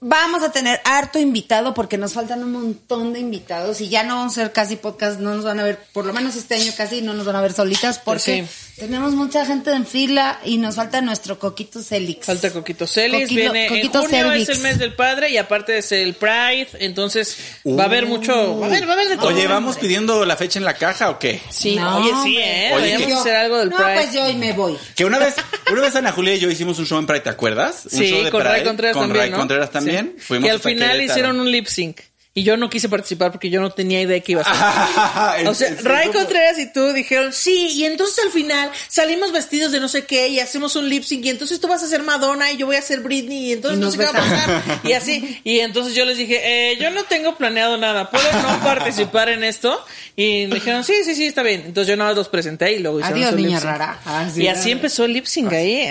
Vamos 0.00 0.42
a 0.42 0.52
tener 0.52 0.80
harto 0.84 1.18
invitado 1.18 1.72
porque 1.72 1.96
nos 1.98 2.12
faltan 2.12 2.44
un 2.44 2.52
montón 2.52 3.12
de 3.12 3.18
invitados 3.18 3.80
y 3.80 3.88
ya 3.88 4.02
no 4.02 4.16
vamos 4.16 4.36
a 4.36 4.42
hacer 4.42 4.52
casi 4.52 4.76
podcast, 4.76 5.18
no 5.20 5.34
nos 5.34 5.44
van 5.44 5.58
a 5.58 5.64
ver, 5.64 5.78
por 5.92 6.04
lo 6.04 6.12
menos 6.12 6.36
este 6.36 6.54
año 6.54 6.70
casi 6.76 7.00
no 7.00 7.14
nos 7.14 7.24
van 7.26 7.36
a 7.36 7.40
ver 7.40 7.52
solitas 7.52 7.98
porque 7.98 8.46
Sí. 8.46 8.65
Tenemos 8.78 9.14
mucha 9.14 9.44
gente 9.46 9.72
en 9.72 9.86
fila 9.86 10.38
y 10.44 10.58
nos 10.58 10.74
falta 10.76 11.00
nuestro 11.00 11.38
Coquito 11.38 11.82
Celix. 11.82 12.26
Falta 12.26 12.50
Coquito 12.52 12.86
Celis, 12.86 13.22
Coquito- 13.28 13.34
viene 13.34 13.66
Coquito 13.68 13.98
en 14.00 14.04
junio 14.06 14.24
Cervix. 14.30 14.48
es 14.50 14.56
el 14.56 14.62
mes 14.62 14.78
del 14.78 14.94
padre 14.94 15.30
y 15.30 15.38
aparte 15.38 15.78
es 15.78 15.92
el 15.92 16.14
Pride, 16.14 16.68
entonces 16.80 17.36
va 17.66 17.84
a 17.84 17.86
haber 17.86 18.06
mucho, 18.06 18.58
va 18.58 18.66
a 18.66 18.68
haber, 18.68 18.86
va 18.86 18.90
a 18.90 18.94
haber 18.94 19.08
de 19.08 19.16
todo. 19.16 19.28
Oye, 19.28 19.46
¿vamos 19.46 19.76
pidiendo 19.78 20.24
la 20.26 20.36
fecha 20.36 20.58
en 20.58 20.64
la 20.64 20.74
caja 20.74 21.10
o 21.10 21.18
qué? 21.18 21.40
Sí, 21.50 21.76
No, 21.76 21.98
oye, 21.98 22.10
sí, 22.24 22.36
eh, 22.38 22.72
Oye, 22.74 22.96
que- 23.06 23.12
hacer 23.14 23.36
algo 23.36 23.58
del 23.58 23.70
no, 23.70 23.76
Pride. 23.76 23.94
pues 23.94 24.12
yo 24.12 24.24
hoy 24.24 24.34
me 24.34 24.52
voy. 24.52 24.76
Que 24.94 25.04
una 25.04 25.18
vez, 25.18 25.34
una 25.72 25.80
vez 25.80 25.94
Ana 25.96 26.12
Julia 26.12 26.34
y 26.34 26.38
yo 26.40 26.50
hicimos 26.50 26.78
un 26.78 26.86
show 26.86 26.98
en 26.98 27.06
Pride, 27.06 27.20
¿te 27.20 27.30
acuerdas? 27.30 27.84
Un 27.84 27.90
Sí, 27.98 28.08
show 28.10 28.22
de 28.22 28.30
con 28.30 28.42
Ray 28.42 28.52
Pride, 28.60 28.64
Contreras 28.66 28.92
con 28.94 29.02
también, 29.04 29.20
Ray 29.22 29.30
¿no? 29.30 29.36
Contreras 29.38 29.70
también. 29.70 30.14
Sí. 30.18 30.22
Fuimos 30.22 30.46
que 30.46 30.50
al 30.52 30.60
final 30.60 30.90
Querétaro. 30.92 31.12
hicieron 31.12 31.40
un 31.40 31.50
lip 31.50 31.66
sync. 31.66 32.00
Y 32.38 32.42
yo 32.42 32.58
no 32.58 32.68
quise 32.68 32.90
participar 32.90 33.32
porque 33.32 33.48
yo 33.48 33.62
no 33.62 33.70
tenía 33.70 33.98
idea 34.02 34.20
que 34.20 34.32
iba 34.32 34.42
a 34.42 35.36
ser. 35.38 35.46
O 35.48 35.54
sea, 35.54 35.74
Ray 35.82 36.10
Contreras 36.10 36.58
y 36.58 36.70
tú 36.70 36.92
dijeron, 36.92 37.32
sí, 37.32 37.68
y 37.74 37.84
entonces 37.86 38.22
al 38.22 38.30
final 38.30 38.70
salimos 38.88 39.32
vestidos 39.32 39.72
de 39.72 39.80
no 39.80 39.88
sé 39.88 40.04
qué 40.04 40.28
y 40.28 40.38
hacemos 40.38 40.76
un 40.76 40.86
lip 40.90 41.02
sync 41.02 41.24
y 41.24 41.30
entonces 41.30 41.60
tú 41.60 41.66
vas 41.66 41.82
a 41.82 41.86
ser 41.86 42.02
Madonna 42.02 42.52
y 42.52 42.58
yo 42.58 42.66
voy 42.66 42.76
a 42.76 42.82
ser 42.82 43.00
Britney 43.00 43.48
y 43.48 43.52
entonces 43.54 43.78
Y 43.78 43.80
no 43.80 43.90
sé 43.90 43.96
qué 43.96 44.04
va 44.04 44.10
a 44.10 44.12
pasar. 44.12 44.80
Y 44.84 44.92
así, 44.92 45.40
y 45.44 45.60
entonces 45.60 45.94
yo 45.94 46.04
les 46.04 46.18
dije, 46.18 46.72
eh, 46.72 46.76
yo 46.78 46.90
no 46.90 47.04
tengo 47.04 47.36
planeado 47.36 47.78
nada, 47.78 48.10
¿puedo 48.10 48.30
no 48.42 48.58
participar 48.64 49.30
en 49.30 49.42
esto? 49.42 49.82
Y 50.14 50.46
me 50.48 50.56
dijeron, 50.56 50.84
sí, 50.84 50.92
sí, 51.04 51.14
sí, 51.14 51.24
está 51.26 51.42
bien. 51.42 51.62
Entonces 51.64 51.88
yo 51.88 51.96
nada 51.96 52.10
más 52.10 52.18
los 52.18 52.28
presenté 52.28 52.74
y 52.74 52.80
luego 52.80 53.00
hicieron 53.00 53.18
Adiós, 53.22 53.30
su 53.30 53.36
lip 53.38 53.46
niña 53.46 53.60
sync. 53.60 53.70
rara. 53.70 54.00
Ah, 54.04 54.28
sí, 54.32 54.42
y 54.42 54.48
así 54.48 54.70
empezó 54.72 55.06
el 55.06 55.14
lip 55.14 55.24
sync 55.24 55.54
ahí. 55.54 55.88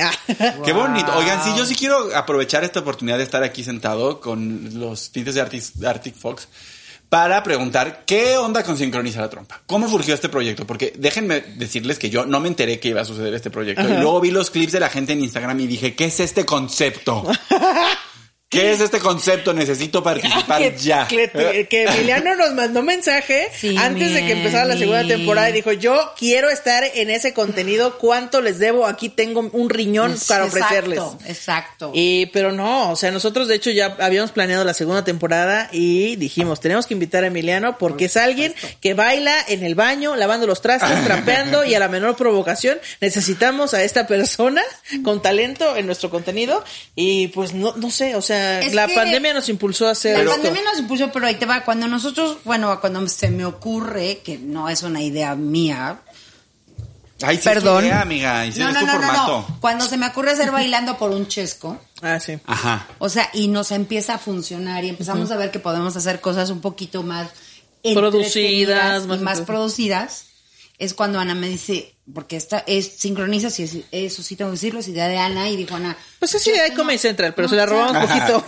Qué 0.64 0.74
bonito. 0.74 1.12
Oigan, 1.18 1.44
sí, 1.44 1.50
yo 1.58 1.66
sí 1.66 1.74
quiero 1.74 2.16
aprovechar 2.16 2.64
esta 2.64 2.82
oportunidad 2.82 3.18
de 3.18 3.24
estar 3.24 3.42
aquí 3.44 3.64
sentado 3.64 4.20
con 4.20 4.80
los 4.80 5.10
tintes 5.12 5.34
de 5.34 5.42
Arctic, 5.42 5.64
de 5.74 5.88
Arctic 5.88 6.16
Fox 6.16 6.35
para 7.10 7.44
preguntar 7.44 8.04
qué 8.06 8.38
onda 8.38 8.64
con 8.64 8.78
Sincroniza 8.78 9.22
la 9.22 9.30
Trompa. 9.30 9.62
¿Cómo 9.66 9.88
surgió 9.88 10.14
este 10.14 10.30
proyecto? 10.30 10.66
Porque 10.68 10.94
déjenme 10.98 11.42
decirles 11.42 12.00
que 12.00 12.10
yo 12.10 12.26
no 12.26 12.40
me 12.40 12.48
enteré 12.48 12.80
que 12.80 12.90
iba 12.90 13.02
a 13.02 13.06
suceder 13.06 13.34
este 13.34 13.50
proyecto. 13.50 13.88
Y 13.88 13.94
luego 13.94 14.20
vi 14.20 14.32
los 14.32 14.50
clips 14.50 14.74
de 14.74 14.80
la 14.80 14.90
gente 14.90 15.14
en 15.14 15.22
Instagram 15.22 15.60
y 15.60 15.68
dije, 15.68 15.96
¿qué 15.96 16.06
es 16.06 16.20
este 16.20 16.46
concepto? 16.46 17.24
¿Qué 18.56 18.72
es 18.72 18.82
este 18.82 19.00
concepto? 19.00 19.54
Necesito 19.54 20.02
participar 20.04 20.62
que, 20.62 20.76
ya. 20.78 21.08
que- 21.08 21.68
que 21.70 21.84
Emiliano 21.84 22.36
nos 22.36 22.54
mandó 22.54 22.82
mensaje 22.82 23.50
Sí, 23.58 23.76
antes 23.78 24.14
de 24.14 24.26
que 24.26 24.34
empezara 24.34 24.66
la 24.66 24.78
segunda 24.78 25.06
temporada 25.08 25.50
y 25.50 25.54
dijo, 25.54 25.72
yo 25.74 26.14
quiero 26.18 26.50
estar 26.50 26.84
en 26.94 27.10
ese 27.10 27.34
contenido, 27.34 27.98
¿cuánto 27.98 28.42
les 28.42 28.60
debo? 28.60 28.86
Aquí 28.88 29.10
tengo 29.10 29.50
un 29.52 29.70
riñón 29.70 30.16
para 30.28 30.46
Exacto, 30.46 30.66
ofrecerles. 30.66 31.00
Exacto. 31.28 31.92
Y, 31.94 32.28
pero 32.28 32.52
no, 32.52 32.92
o 32.92 32.96
sea, 32.96 33.12
nosotros 33.12 33.48
de 33.48 33.56
hecho 33.56 33.72
ya 33.72 33.96
habíamos 34.00 34.32
planeado 34.32 34.64
la 34.64 34.74
segunda 34.74 35.04
temporada 35.04 35.70
y 35.72 36.16
dijimos, 36.16 36.60
tenemos 36.60 36.86
que 36.88 36.94
invitar 36.94 37.24
a 37.24 37.28
Emiliano 37.28 37.78
porque 37.78 38.06
es 38.06 38.18
alguien 38.18 38.54
que 38.82 38.94
baila 38.94 39.36
en 39.48 39.64
el 39.64 39.76
baño, 39.76 40.16
lavando 40.16 40.48
los 40.48 40.62
trastes, 40.62 41.04
trapeando 41.06 41.66
y 41.66 41.74
a 41.76 41.80
la 41.80 41.88
menor 41.88 42.16
provocación 42.16 42.78
necesitamos 43.02 43.74
a 43.74 43.84
esta 43.84 44.08
persona 44.08 44.62
con 45.04 45.22
talento 45.22 45.76
en 45.78 45.86
nuestro 45.86 46.10
contenido 46.10 46.64
y 46.96 47.28
pues 47.30 47.54
no, 47.54 47.74
no 47.78 47.90
sé, 47.92 48.16
o 48.16 48.22
sea, 48.22 48.45
Es 48.62 48.74
la 48.74 48.88
pandemia 48.88 49.34
nos 49.34 49.50
impulsó 49.50 49.88
a 49.88 49.92
hacer 49.92 50.14
La 50.18 50.20
esto. 50.24 50.32
pandemia 50.34 50.62
nos 50.64 50.80
impuso, 50.80 51.12
pero 51.12 51.28
ahí 51.28 51.36
te 51.36 51.46
va. 51.46 51.64
Cuando 51.64 51.88
nosotros, 51.88 52.38
bueno, 52.46 52.80
cuando 52.82 53.08
se 53.08 53.30
me 53.30 53.46
ocurre, 53.46 54.22
que 54.24 54.38
no 54.38 54.70
es 54.70 54.84
una 54.84 55.02
idea 55.02 55.36
mía, 55.36 56.00
Ay, 57.22 57.38
sí, 57.38 57.44
Perdón. 57.46 57.78
es 57.78 57.82
tu 57.84 57.88
idea, 57.88 58.02
amiga. 58.02 58.46
Y 58.46 58.52
sí, 58.52 58.60
no, 58.60 58.72
no, 58.74 58.80
tu 58.82 58.86
no, 58.86 58.92
no, 58.94 59.00
formato. 59.00 59.46
no. 59.50 59.58
Cuando 59.62 59.88
se 59.88 59.96
me 59.98 60.06
ocurre 60.08 60.32
hacer 60.32 60.52
bailando 60.52 60.98
por 60.98 61.12
un 61.12 61.28
chesco, 61.28 61.80
Ah, 62.02 62.20
sí. 62.20 62.38
Ajá. 62.46 62.88
o 63.00 63.08
sea, 63.08 63.30
y 63.34 63.48
nos 63.48 63.72
empieza 63.72 64.16
a 64.16 64.18
funcionar 64.18 64.84
y 64.84 64.90
empezamos 64.90 65.32
a 65.32 65.38
ver 65.38 65.50
que 65.50 65.60
podemos 65.60 65.96
hacer 65.96 66.20
cosas 66.20 66.50
un 66.50 66.60
poquito 66.60 67.04
más 67.04 67.30
Producidas, 67.94 69.06
más 69.08 69.20
y 69.20 69.24
más 69.24 69.42
producidas. 69.42 70.26
Es 70.78 70.94
cuando 70.94 71.20
Ana 71.20 71.36
me 71.36 71.48
dice, 71.48 71.96
porque 72.14 72.36
esta 72.36 72.64
es 72.68 72.88
sincroniza, 72.98 73.50
si 73.50 73.64
es- 73.64 73.78
eso 73.92 74.22
sí 74.24 74.36
tengo 74.36 74.52
que 74.52 74.56
decirlo, 74.58 74.82
es 74.82 74.88
idea 74.90 75.08
de 75.08 75.18
Ana 75.18 75.50
y 75.50 75.56
dijo 75.56 75.76
Ana. 75.76 75.96
Pues 76.20 76.32
sí, 76.32 76.50
hay 76.52 76.72
Comedy 76.74 76.98
Central, 76.98 77.34
pero 77.34 77.48
se 77.48 77.56
la 77.56 77.66
robamos 77.66 77.96
un 77.96 78.02
poquito. 78.10 78.46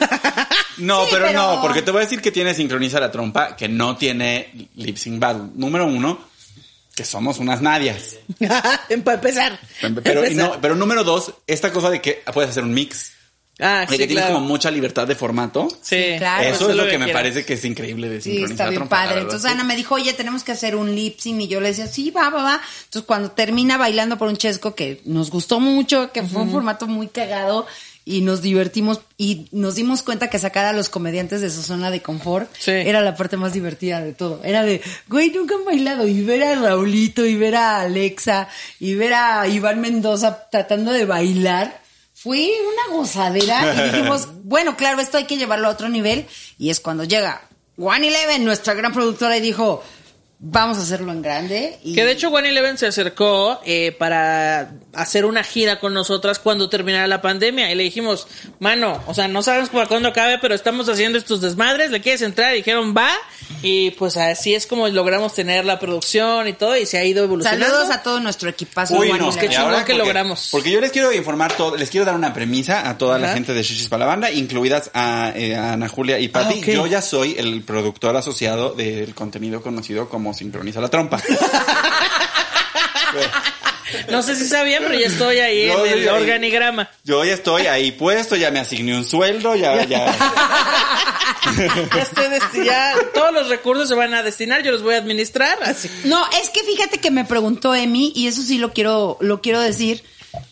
No, 0.78 1.04
Sí, 1.06 1.10
pero, 1.12 1.26
pero- 1.28 1.40
no, 1.56 1.62
porque 1.62 1.82
te 1.82 1.92
voy 1.92 2.02
a 2.02 2.04
decir 2.04 2.22
que 2.22 2.32
tiene 2.32 2.54
sincroniza 2.54 3.00
la 3.00 3.12
trompa, 3.12 3.56
que 3.56 3.68
no 3.70 3.96
tiene 3.98 4.70
lip 4.76 4.98
sync 4.98 5.20
battle. 5.20 5.44
Número 5.56 5.88
uno, 5.88 6.20
que 6.94 7.06
somos 7.06 7.40
unas 7.40 7.62
nadias. 7.62 8.16
Para 8.40 9.16
empezar. 9.16 9.60
Pero, 10.04 10.28
y 10.30 10.36
no, 10.36 10.60
pero 10.62 10.76
número 10.76 11.04
dos, 11.04 11.34
esta 11.48 11.72
cosa 11.72 11.90
de 11.90 12.02
que 12.02 12.24
puedes 12.34 12.52
hacer 12.52 12.64
un 12.64 12.74
mix. 12.74 13.14
Ah, 13.60 13.86
sí, 13.90 13.98
que 13.98 14.06
tienes 14.06 14.26
claro. 14.26 14.36
como 14.36 14.48
mucha 14.48 14.70
libertad 14.70 15.08
de 15.08 15.16
formato. 15.16 15.68
Sí, 15.82 16.16
claro. 16.18 16.48
Eso 16.48 16.70
es 16.70 16.76
lo 16.76 16.88
que, 16.88 17.00
me 17.00 17.08
parece 17.08 17.44
que 17.44 17.54
es 17.54 17.66
increíble 17.66 18.08
de 18.08 18.22
Sí, 18.22 18.32
sincronizar 18.32 18.52
está 18.52 18.64
la 18.66 18.70
bien 18.70 18.88
padre. 18.88 19.22
Entonces 19.22 19.42
sí. 19.42 19.48
Ana 19.48 19.64
me 19.64 19.76
dijo, 19.76 19.96
oye, 19.96 20.14
tenemos 20.14 20.44
que 20.44 20.52
hacer 20.52 20.76
un 20.76 20.94
lip 20.94 21.20
sync. 21.20 21.42
Y 21.42 21.48
yo 21.48 21.60
le 21.60 21.70
decía, 21.70 21.88
sí, 21.88 22.12
va, 22.12 22.30
va, 22.30 22.44
va. 22.44 22.62
Entonces 22.86 23.08
cuando 23.08 23.32
termina 23.32 23.78
bailando 23.78 24.18
por 24.18 24.28
un 24.28 24.38
chesco, 24.38 24.76
que 24.76 25.02
nos 25.06 25.32
gustó 25.32 25.60
mucho, 25.60 26.12
que 26.12 26.22
fue 26.24 26.44
un 26.44 26.52
formato 26.52 26.86
muy 26.88 27.08
cagado 27.08 27.66
y 28.06 28.22
nos 28.22 28.42
divertimos 28.42 29.02
y 29.18 29.48
nos 29.52 29.76
dimos 29.76 30.02
cuenta 30.02 30.30
que 30.30 30.40
sacar 30.40 30.66
a 30.66 30.72
los 30.72 30.88
comediantes 30.88 31.42
de 31.42 31.50
su 31.50 31.62
zona 31.62 31.92
de 31.92 32.02
confort 32.02 32.50
Sí. 32.58 32.72
era 32.72 33.02
la 33.02 33.16
parte 33.18 33.36
más 33.38 33.52
divertida 33.54 34.00
de 34.02 34.14
todo. 34.14 34.40
Era 34.46 34.64
de, 34.64 34.82
güey, 35.10 35.32
nunca 35.32 35.56
han 35.56 35.66
bailado. 35.66 36.08
Y 36.08 36.22
ver 36.22 36.44
a 36.44 36.56
Raulito, 36.56 37.26
y 37.26 37.36
ver 37.36 37.56
a 37.56 37.82
Alexa, 37.82 38.48
y 38.80 38.94
ver 38.94 39.14
a 39.16 39.48
Iván 39.48 39.82
Mendoza 39.82 40.48
tratando 40.52 40.92
de 40.92 41.06
bailar. 41.06 41.87
Fue 42.20 42.50
una 42.62 42.98
gozadera 42.98 43.76
y 43.76 43.92
dijimos, 43.92 44.28
bueno, 44.44 44.76
claro, 44.76 45.00
esto 45.00 45.18
hay 45.18 45.26
que 45.26 45.38
llevarlo 45.38 45.68
a 45.68 45.72
otro 45.72 45.88
nivel. 45.88 46.26
Y 46.58 46.72
es 46.72 46.80
cuando 46.80 47.04
llega 47.04 47.48
One 47.78 48.08
Eleven, 48.08 48.44
nuestra 48.44 48.74
gran 48.74 48.92
productora, 48.92 49.38
y 49.38 49.42
dijo, 49.42 49.84
vamos 50.40 50.78
a 50.78 50.82
hacerlo 50.82 51.12
en 51.12 51.22
grande. 51.22 51.80
Y 51.84 51.96
Que 51.96 52.06
de 52.06 52.12
hecho 52.12 52.30
One 52.30 52.50
Eleven 52.50 52.78
se 52.78 52.86
acercó 52.86 53.60
eh, 53.66 53.92
para 53.98 54.72
hacer 54.94 55.26
una 55.26 55.44
gira 55.44 55.80
con 55.80 55.94
nosotras 55.94 56.38
cuando 56.40 56.70
terminara 56.70 57.08
la 57.08 57.22
pandemia 57.22 57.72
y 57.72 57.76
le 57.76 57.84
dijimos, 57.84 58.28
mano, 58.60 59.02
o 59.08 59.14
sea, 59.14 59.28
no 59.28 59.42
sabemos 59.42 59.70
para 59.70 59.88
cuándo 59.88 60.10
acabe, 60.10 60.38
pero 60.40 60.54
estamos 60.54 60.88
haciendo 60.90 61.18
estos 61.18 61.42
desmadres, 61.42 61.90
¿le 61.92 62.02
quieres 62.02 62.22
entrar? 62.22 62.54
Y 62.54 62.58
dijeron, 62.58 62.94
va, 62.96 63.10
y 63.64 63.92
pues 63.92 64.16
así 64.18 64.54
es 64.54 64.68
como 64.68 64.88
logramos 64.88 65.34
tener 65.34 65.66
la 65.66 65.80
producción 65.80 66.48
y 66.48 66.54
todo 66.54 66.78
y 66.78 66.86
se 66.86 66.98
ha 67.00 67.06
ido 67.06 67.24
evolucionando. 67.24 67.66
saludos 67.66 67.90
a 67.90 68.04
todo 68.04 68.20
nuestro 68.20 68.50
equipazo. 68.50 68.96
Uy, 68.96 69.12
no, 69.14 69.32
qué 69.36 69.50
chingón 69.50 69.72
que 69.72 69.78
porque- 69.80 69.94
logramos. 69.96 70.50
Porque 70.52 70.72
yo 70.72 70.80
les 70.82 70.92
quiero 70.92 71.12
informar 71.14 71.56
todo, 71.58 71.76
les 71.78 71.90
quiero 71.90 72.06
dar 72.06 72.16
una 72.16 72.34
premisa 72.34 72.88
a 72.90 72.98
toda 72.98 73.18
la 73.18 73.34
gente 73.34 73.54
de 73.54 73.64
Shishis 73.64 73.90
para 73.90 74.02
la 74.02 74.06
banda, 74.06 74.32
incluidas 74.32 74.92
a, 74.94 75.32
eh, 75.36 75.56
a 75.56 75.74
Ana 75.74 75.88
Julia 75.88 76.20
y 76.20 76.28
Pati. 76.28 76.62
Ah. 76.64 76.66
Yo 76.72 76.86
ya 76.88 77.02
soy 77.02 77.36
el 77.38 77.64
productor 77.64 78.16
asociado 78.16 78.74
del 78.76 79.16
contenido 79.16 79.62
conocido 79.62 80.08
como 80.10 80.27
Sincroniza 80.34 80.82
la 80.82 80.90
Trompa. 80.90 81.22
No 84.10 84.22
sé 84.22 84.36
si 84.36 84.46
sabían, 84.48 84.84
pero 84.86 85.00
ya 85.00 85.08
estoy 85.08 85.40
ahí 85.40 85.68
Yo 85.68 85.86
en 85.86 85.94
el 85.94 86.00
ahí. 86.10 86.22
organigrama. 86.22 86.90
Yo 87.06 87.24
ya 87.24 87.34
estoy 87.34 87.68
ahí 87.68 87.94
puesto, 87.94 88.36
ya 88.36 88.52
me 88.52 88.60
asigné 88.60 88.96
un 88.98 89.06
sueldo, 89.06 89.56
ya, 89.56 89.82
ya. 89.86 90.14
Ya 91.96 92.02
estoy 92.02 92.26
desti- 92.26 92.66
ya 92.66 92.94
todos 93.14 93.34
los 93.34 93.48
recursos 93.48 93.88
se 93.88 93.96
van 93.96 94.14
a 94.14 94.24
destinar, 94.24 94.62
yo 94.62 94.72
los 94.74 94.84
voy 94.84 94.96
a 94.96 94.98
administrar, 94.98 95.58
así. 95.64 95.90
No, 96.04 96.22
es 96.42 96.50
que 96.50 96.64
fíjate 96.64 96.98
que 97.00 97.12
me 97.12 97.24
preguntó 97.24 97.74
Emi, 97.74 98.12
y 98.14 98.28
eso 98.28 98.42
sí 98.42 98.58
lo 98.58 98.74
quiero, 98.74 99.18
lo 99.22 99.42
quiero 99.42 99.62
decir. 99.62 100.04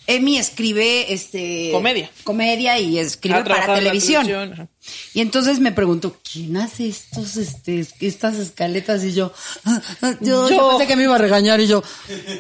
Emi 0.08 0.38
escribe 0.38 1.14
este 1.14 1.70
Comedia. 1.72 2.10
comedia 2.24 2.80
y 2.80 2.98
escribe 2.98 3.44
trabajado 3.44 3.74
para 3.74 3.80
televisión. 3.80 4.26
televisión. 4.26 4.70
Y 5.14 5.22
entonces 5.22 5.60
me 5.60 5.72
preguntó, 5.72 6.18
¿quién 6.32 6.58
hace 6.58 6.88
estos, 6.90 7.38
este, 7.38 7.86
estas 8.02 8.36
escaletas? 8.36 9.04
Y 9.04 9.14
yo, 9.14 9.32
"Ah, 9.66 9.82
ah, 10.02 10.14
yo, 10.22 10.50
yo 10.50 10.58
Yo. 10.58 10.70
pensé 10.72 10.88
que 10.88 10.96
me 10.96 11.04
iba 11.04 11.16
a 11.16 11.20
regañar 11.20 11.60
y 11.62 11.68
yo, 11.68 11.84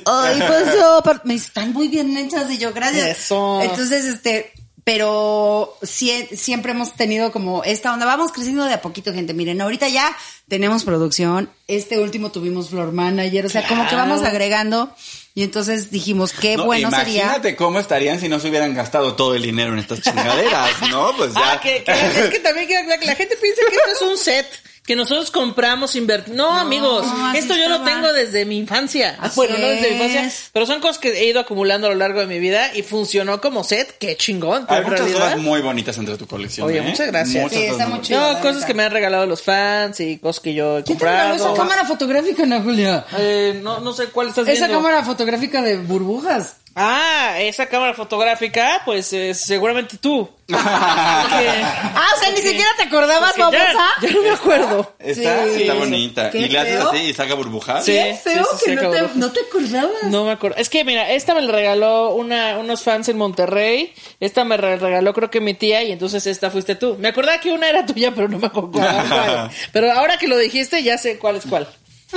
ay, 0.06 0.42
pues 0.48 0.66
yo, 0.75 1.02
me 1.24 1.34
están 1.36 1.74
muy 1.74 1.88
bien 1.88 2.16
hechas 2.18 2.50
y 2.52 2.58
yo, 2.58 2.74
gracias. 2.74 3.18
Eso. 3.20 3.62
Entonces, 3.62 4.06
este, 4.06 4.52
pero 4.84 5.76
sie- 5.82 6.28
siempre 6.36 6.72
hemos 6.72 6.93
tenido 6.93 7.32
como 7.32 7.63
esta 7.63 7.91
onda, 7.93 8.06
vamos 8.06 8.32
creciendo 8.32 8.63
de 8.65 8.74
a 8.74 8.82
poquito, 8.82 9.12
gente. 9.13 9.34
Miren, 9.34 9.60
ahorita 9.62 9.88
ya 9.89 10.15
tenemos 10.48 10.84
producción, 10.84 11.50
este 11.67 12.00
último 12.00 12.32
tuvimos 12.32 12.69
floor 12.69 12.91
manager, 12.91 13.48
o 13.48 13.50
sea, 13.50 13.67
como 13.67 13.88
que 13.89 13.96
vamos 13.96 14.22
agregando. 14.22 14.93
Y 15.38 15.43
entonces 15.43 15.91
dijimos, 15.91 16.32
qué 16.32 16.56
No, 16.56 16.63
bueno 16.63 16.89
sería. 16.89 17.24
imagínate 17.24 17.58
cómo 17.58 17.80
estarían 17.80 18.21
si 18.21 18.30
no 18.30 18.39
se 18.39 18.48
hubieran 18.48 18.74
gastado 18.74 19.15
todo 19.15 19.36
el 19.36 19.41
dinero 19.43 19.74
en 19.74 19.80
estas 19.80 20.00
chingaderas, 20.02 20.71
¿no? 20.89 21.13
Pues 21.17 21.34
ya. 21.34 21.52
Ah, 21.54 21.60
que, 21.60 21.84
que 21.84 21.91
es 21.91 22.30
que 22.32 22.39
también 22.39 22.67
que 22.67 22.82
la, 22.84 22.98
que 22.98 23.06
la 23.06 23.15
gente 23.15 23.36
piensa 23.36 23.62
que 23.69 23.76
esto 23.76 24.06
es 24.06 24.12
un 24.12 24.17
set 24.17 24.48
que 24.86 24.95
nosotros 24.95 25.32
compramos, 25.32 25.95
invertimos. 25.95 26.38
No, 26.38 26.52
amigos, 26.52 27.06
esto 27.36 27.56
yo 27.56 27.69
lo 27.69 27.82
tengo 27.82 28.13
desde 28.13 28.45
mi 28.45 28.58
infancia. 28.60 29.17
Así 29.19 29.36
bueno, 29.36 29.58
no 29.58 29.67
desde 29.67 29.89
mi 29.89 29.95
infancia, 29.95 30.32
pero 30.54 30.65
son 30.67 30.80
cosas 30.80 31.00
que 31.00 31.10
he 31.10 31.26
ido 31.26 31.39
acumulando 31.39 31.88
a 31.88 31.89
lo 31.89 31.95
largo 31.95 32.19
de 32.19 32.28
mi 32.28 32.39
vida 32.39 32.76
y 32.76 32.84
funcionó 32.84 33.41
como 33.41 33.63
set. 33.63 33.98
Qué 33.98 34.15
chingón. 34.15 34.65
Hay 34.69 34.84
muchas 34.84 35.00
realidad- 35.00 35.19
cosas 35.21 35.38
muy 35.39 35.62
bonitas 35.62 35.98
entre 35.98 36.17
tu 36.17 36.28
colección. 36.28 36.67
Oye, 36.67 36.78
¿eh? 36.78 36.82
muchas 36.82 37.08
gracias. 37.08 37.43
Muchas 37.43 37.58
Sí, 37.60 37.65
cosas 37.67 37.82
está 37.82 37.88
muy 37.95 38.02
chido. 38.04 38.34
No, 38.34 38.39
cosas 38.41 38.65
que 38.65 38.74
me 38.76 38.84
han 38.84 38.91
regalado 38.91 39.26
los 39.26 39.41
fans 39.41 40.00
y 40.02 40.17
cosas 40.19 40.39
que 40.41 40.54
yo 40.54 40.78
he 40.80 40.84
¿Quién 40.84 40.98
te 41.00 41.06
regaló 41.06 41.30
comprado. 41.32 41.54
esa 41.56 41.63
cámara 41.63 41.86
fotográfica, 41.88 42.43
Ana 42.43 42.62
Julia? 42.62 43.06
Eh, 43.17 43.60
no, 43.63 43.80
no 43.80 43.91
sé 43.93 44.06
cuál 44.08 44.28
estás 44.30 44.48
Esa 44.48 44.67
viendo. 44.67 44.84
cámara 44.84 45.04
fotográfica 45.04 45.62
de 45.63 45.78
burbujas. 45.78 46.58
Ah, 46.78 47.36
esa 47.40 47.68
cámara 47.68 47.94
fotográfica, 47.94 48.82
pues 48.84 49.12
eh, 49.14 49.34
seguramente 49.34 49.98
tú. 49.98 50.30
Ah, 50.88 52.08
o 52.16 52.20
sea, 52.20 52.32
ni 52.32 52.38
siquiera 52.38 52.70
te 52.78 52.84
acordabas, 52.84 53.34
Porque 53.36 53.58
ya, 53.58 53.74
ya 54.02 54.12
no 54.14 54.22
me 54.22 54.30
acuerdo. 54.32 54.94
Está, 55.00 55.46
Sí. 55.48 55.62
está 55.62 55.74
bonita. 55.74 56.30
Qué 56.30 56.38
Y 56.40 56.50
le 56.50 56.60
haces 56.60 56.78
feo. 56.78 56.90
así 56.92 56.98
y 57.02 57.14
saca 57.14 57.34
burbujas. 57.34 57.86
Sí. 57.86 57.94
Qué 57.94 58.20
feo 58.24 58.44
sí, 58.52 58.58
sí, 58.66 58.66
que 58.66 58.76
no, 58.76 58.90
te, 58.92 59.02
no 59.16 59.32
te 59.32 59.40
acordabas. 59.42 60.04
No 60.04 60.26
me 60.26 60.32
acuerdo. 60.32 60.58
Es 60.58 60.70
que 60.70 60.84
mira, 60.84 61.10
esta 61.12 61.34
me 61.34 61.42
la 61.42 61.52
regaló 61.52 62.14
una, 62.14 62.58
unos 62.60 62.84
fans 62.84 63.10
en 63.10 63.18
Monterrey. 63.18 63.94
Esta 64.20 64.44
me 64.44 64.58
re- 64.58 64.78
regaló 64.78 65.14
creo 65.14 65.30
que 65.32 65.40
mi 65.42 65.54
tía 65.54 65.82
y 65.84 65.92
entonces 65.92 66.28
esta 66.28 66.52
fuiste 66.52 66.76
tú. 66.76 66.96
Me 67.00 67.08
acordaba 67.08 67.40
que 67.40 67.52
una 67.52 67.68
era 67.70 67.86
tuya, 67.86 68.14
pero 68.14 68.28
no 68.28 68.38
me 68.38 68.48
acuerdo 68.48 68.72
cuál. 68.72 69.50
Pero 69.72 69.92
ahora 69.94 70.18
que 70.18 70.28
lo 70.28 70.38
dijiste 70.38 70.84
ya 70.84 70.98
sé 70.98 71.18
cuál 71.18 71.38
es 71.38 71.46
cuál. 71.48 71.68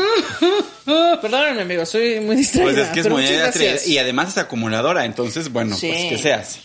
Perdónenme, 1.20 1.62
amigo, 1.62 1.84
soy 1.86 2.20
muy 2.20 2.36
distraída. 2.36 2.72
Pues 2.72 2.86
es 2.86 2.92
que 2.92 3.00
es 3.00 3.08
muy 3.10 3.26
gracias. 3.26 3.86
Y 3.86 3.98
además 3.98 4.28
es 4.30 4.38
acumuladora, 4.38 5.04
entonces, 5.04 5.52
bueno, 5.52 5.76
Sí. 5.76 5.88
pues 5.88 6.04
¿qué 6.10 6.18
se 6.18 6.32
hace? 6.32 6.60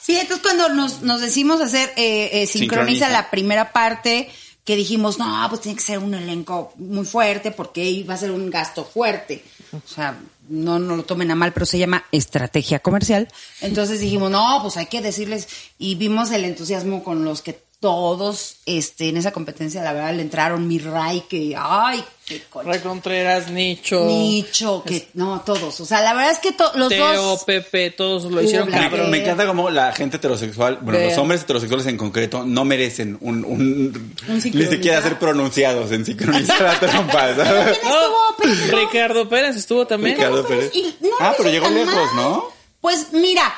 Sí, 0.00 0.16
entonces 0.16 0.42
cuando 0.42 0.68
nos, 0.70 1.02
nos 1.02 1.20
decimos 1.20 1.60
hacer 1.60 1.92
eh, 1.96 2.42
eh, 2.42 2.46
sincroniza, 2.46 3.06
Sincroniza. 3.06 3.08
la 3.08 3.30
primera 3.30 3.72
parte, 3.72 4.28
que 4.64 4.76
dijimos, 4.76 5.18
no, 5.18 5.46
pues 5.48 5.60
tiene 5.60 5.76
que 5.76 5.82
ser 5.84 5.98
un 5.98 6.14
elenco 6.14 6.72
muy 6.76 7.04
fuerte 7.04 7.50
porque 7.52 7.84
iba 7.84 8.14
a 8.14 8.18
ser 8.18 8.30
un 8.32 8.50
gasto 8.50 8.84
fuerte. 8.84 9.44
O 9.72 9.88
sea, 9.88 10.18
no, 10.48 10.78
no 10.78 10.96
lo 10.96 11.04
tomen 11.04 11.30
a 11.30 11.34
mal, 11.34 11.52
pero 11.52 11.66
se 11.66 11.78
llama 11.78 12.04
estrategia 12.12 12.80
comercial. 12.80 13.28
Entonces 13.60 14.00
dijimos, 14.00 14.30
no, 14.30 14.58
pues 14.62 14.76
hay 14.76 14.86
que 14.86 15.00
decirles, 15.00 15.48
y 15.78 15.94
vimos 15.94 16.30
el 16.32 16.44
entusiasmo 16.44 17.02
con 17.04 17.24
los 17.24 17.40
que 17.42 17.60
todos 17.80 18.56
este, 18.66 19.08
en 19.08 19.16
esa 19.16 19.32
competencia, 19.32 19.82
la 19.82 19.92
verdad, 19.92 20.14
le 20.14 20.22
entraron 20.22 20.68
mi 20.68 20.78
Ray, 20.78 21.24
que, 21.28 21.54
ay, 21.58 22.04
qué 22.32 22.42
coche. 22.50 22.68
Ray 22.68 22.80
Contreras, 22.80 23.50
Nicho, 23.50 24.04
Nicho, 24.06 24.82
que, 24.84 25.08
no, 25.14 25.40
todos. 25.44 25.80
O 25.80 25.84
sea, 25.84 26.02
la 26.02 26.14
verdad 26.14 26.32
es 26.32 26.38
que 26.38 26.52
to- 26.52 26.72
los 26.76 26.88
Teo, 26.88 27.12
dos... 27.14 27.44
Pepe, 27.44 27.90
todos 27.90 28.24
lo 28.24 28.40
hicieron 28.42 28.68
Black. 28.68 28.82
cabrón. 28.90 29.10
Me 29.10 29.22
encanta 29.22 29.46
como 29.46 29.70
la 29.70 29.92
gente 29.92 30.16
heterosexual, 30.16 30.78
bueno, 30.82 31.00
los 31.00 31.16
hombres 31.18 31.42
heterosexuales 31.42 31.86
en 31.86 31.96
concreto, 31.96 32.44
no 32.44 32.64
merecen 32.64 33.16
un, 33.20 33.44
un, 33.44 34.14
¿Un 34.28 34.34
ni 34.52 34.66
siquiera 34.66 35.00
ser 35.02 35.18
pronunciados 35.18 35.90
en 35.92 36.04
sincronizar 36.04 36.60
la 36.62 36.80
trompa. 36.80 37.34
¿sabes? 37.36 37.78
¿Quién 37.78 37.92
estuvo, 37.92 38.36
Pedro? 38.38 38.78
Ricardo 38.78 39.28
Pérez 39.28 39.56
estuvo 39.56 39.86
también. 39.86 40.16
Ricardo 40.16 40.44
pero- 40.46 40.60
Pérez. 40.60 40.70
y 40.74 40.94
no 41.00 41.08
lo 41.10 41.14
ah, 41.20 41.34
pero 41.36 41.50
llegó 41.50 41.68
lejos, 41.70 41.94
mal. 42.14 42.16
¿no? 42.16 42.44
Pues 42.80 43.12
mira, 43.12 43.52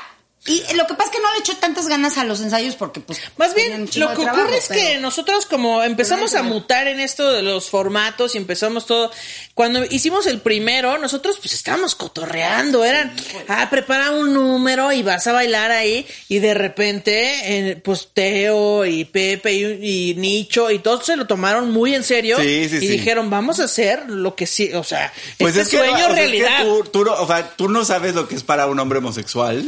y 0.47 0.63
lo 0.75 0.87
que 0.87 0.95
pasa 0.95 1.11
es 1.11 1.17
que 1.17 1.23
no 1.23 1.33
le 1.33 1.39
echó 1.39 1.57
tantas 1.57 1.87
ganas 1.89 2.19
a 2.19 2.25
los 2.25 2.41
ensayos 2.43 2.77
porque 2.77 3.01
pues... 3.01 3.19
Más 3.39 3.55
bien, 3.55 3.89
lo 3.97 4.11
que 4.11 4.23
trabajo, 4.23 4.43
ocurre 4.43 4.59
es 4.59 4.69
que 4.69 4.99
nosotros 4.99 5.47
como 5.47 5.83
empezamos 5.83 6.35
a 6.35 6.43
mutar 6.43 6.87
en 6.87 7.01
esto 7.01 7.33
de 7.33 7.43
los 7.43 7.71
formatos 7.71 8.35
y 8.35 8.39
empezamos 8.39 8.85
todo, 8.85 9.11
cuando 9.55 9.85
hicimos 9.87 10.27
el 10.27 10.41
primero, 10.41 10.99
nosotros 10.99 11.39
pues 11.41 11.55
estábamos 11.55 11.95
cotorreando, 11.95 12.85
eran, 12.85 13.15
ah, 13.49 13.69
prepara 13.71 14.11
un 14.11 14.35
número 14.35 14.93
y 14.93 15.03
vas 15.03 15.27
a 15.27 15.33
bailar 15.33 15.71
ahí 15.71 16.07
y 16.29 16.41
de 16.41 16.53
repente, 16.53 17.71
eh, 17.71 17.77
pues 17.77 18.09
Teo 18.13 18.85
y 18.85 19.07
Pepe 19.07 19.55
y, 19.55 20.11
y 20.11 20.15
Nicho 20.15 20.71
y 20.71 20.79
todos 20.81 21.07
se 21.07 21.17
lo 21.17 21.27
tomaron 21.27 21.71
muy 21.71 21.95
en 21.95 22.05
serio 22.05 22.37
Sí, 22.39 22.69
sí, 22.69 22.77
y 22.77 22.81
sí. 22.81 22.89
dijeron, 22.89 23.31
vamos 23.31 23.61
a 23.61 23.65
hacer 23.65 24.11
lo 24.11 24.35
que 24.35 24.47
sí, 24.47 24.73
o 24.75 24.85
sea, 24.85 25.11
Pues 25.39 25.57
este 25.57 25.63
es 25.63 25.69
que, 25.71 25.77
sueño 25.79 25.95
o 25.95 25.97
sea, 25.97 26.09
es 26.09 26.15
que 26.15 26.21
realidad. 26.21 26.65
tú, 26.65 26.85
tú 26.93 27.05
no, 27.05 27.13
o 27.15 27.27
sea, 27.27 27.49
tú 27.57 27.69
no 27.69 27.85
sabes 27.85 28.15
lo 28.15 28.29
que 28.29 28.35
es 28.35 28.43
para 28.43 28.67
un 28.67 28.79
hombre 28.79 28.99
homosexual. 28.99 29.65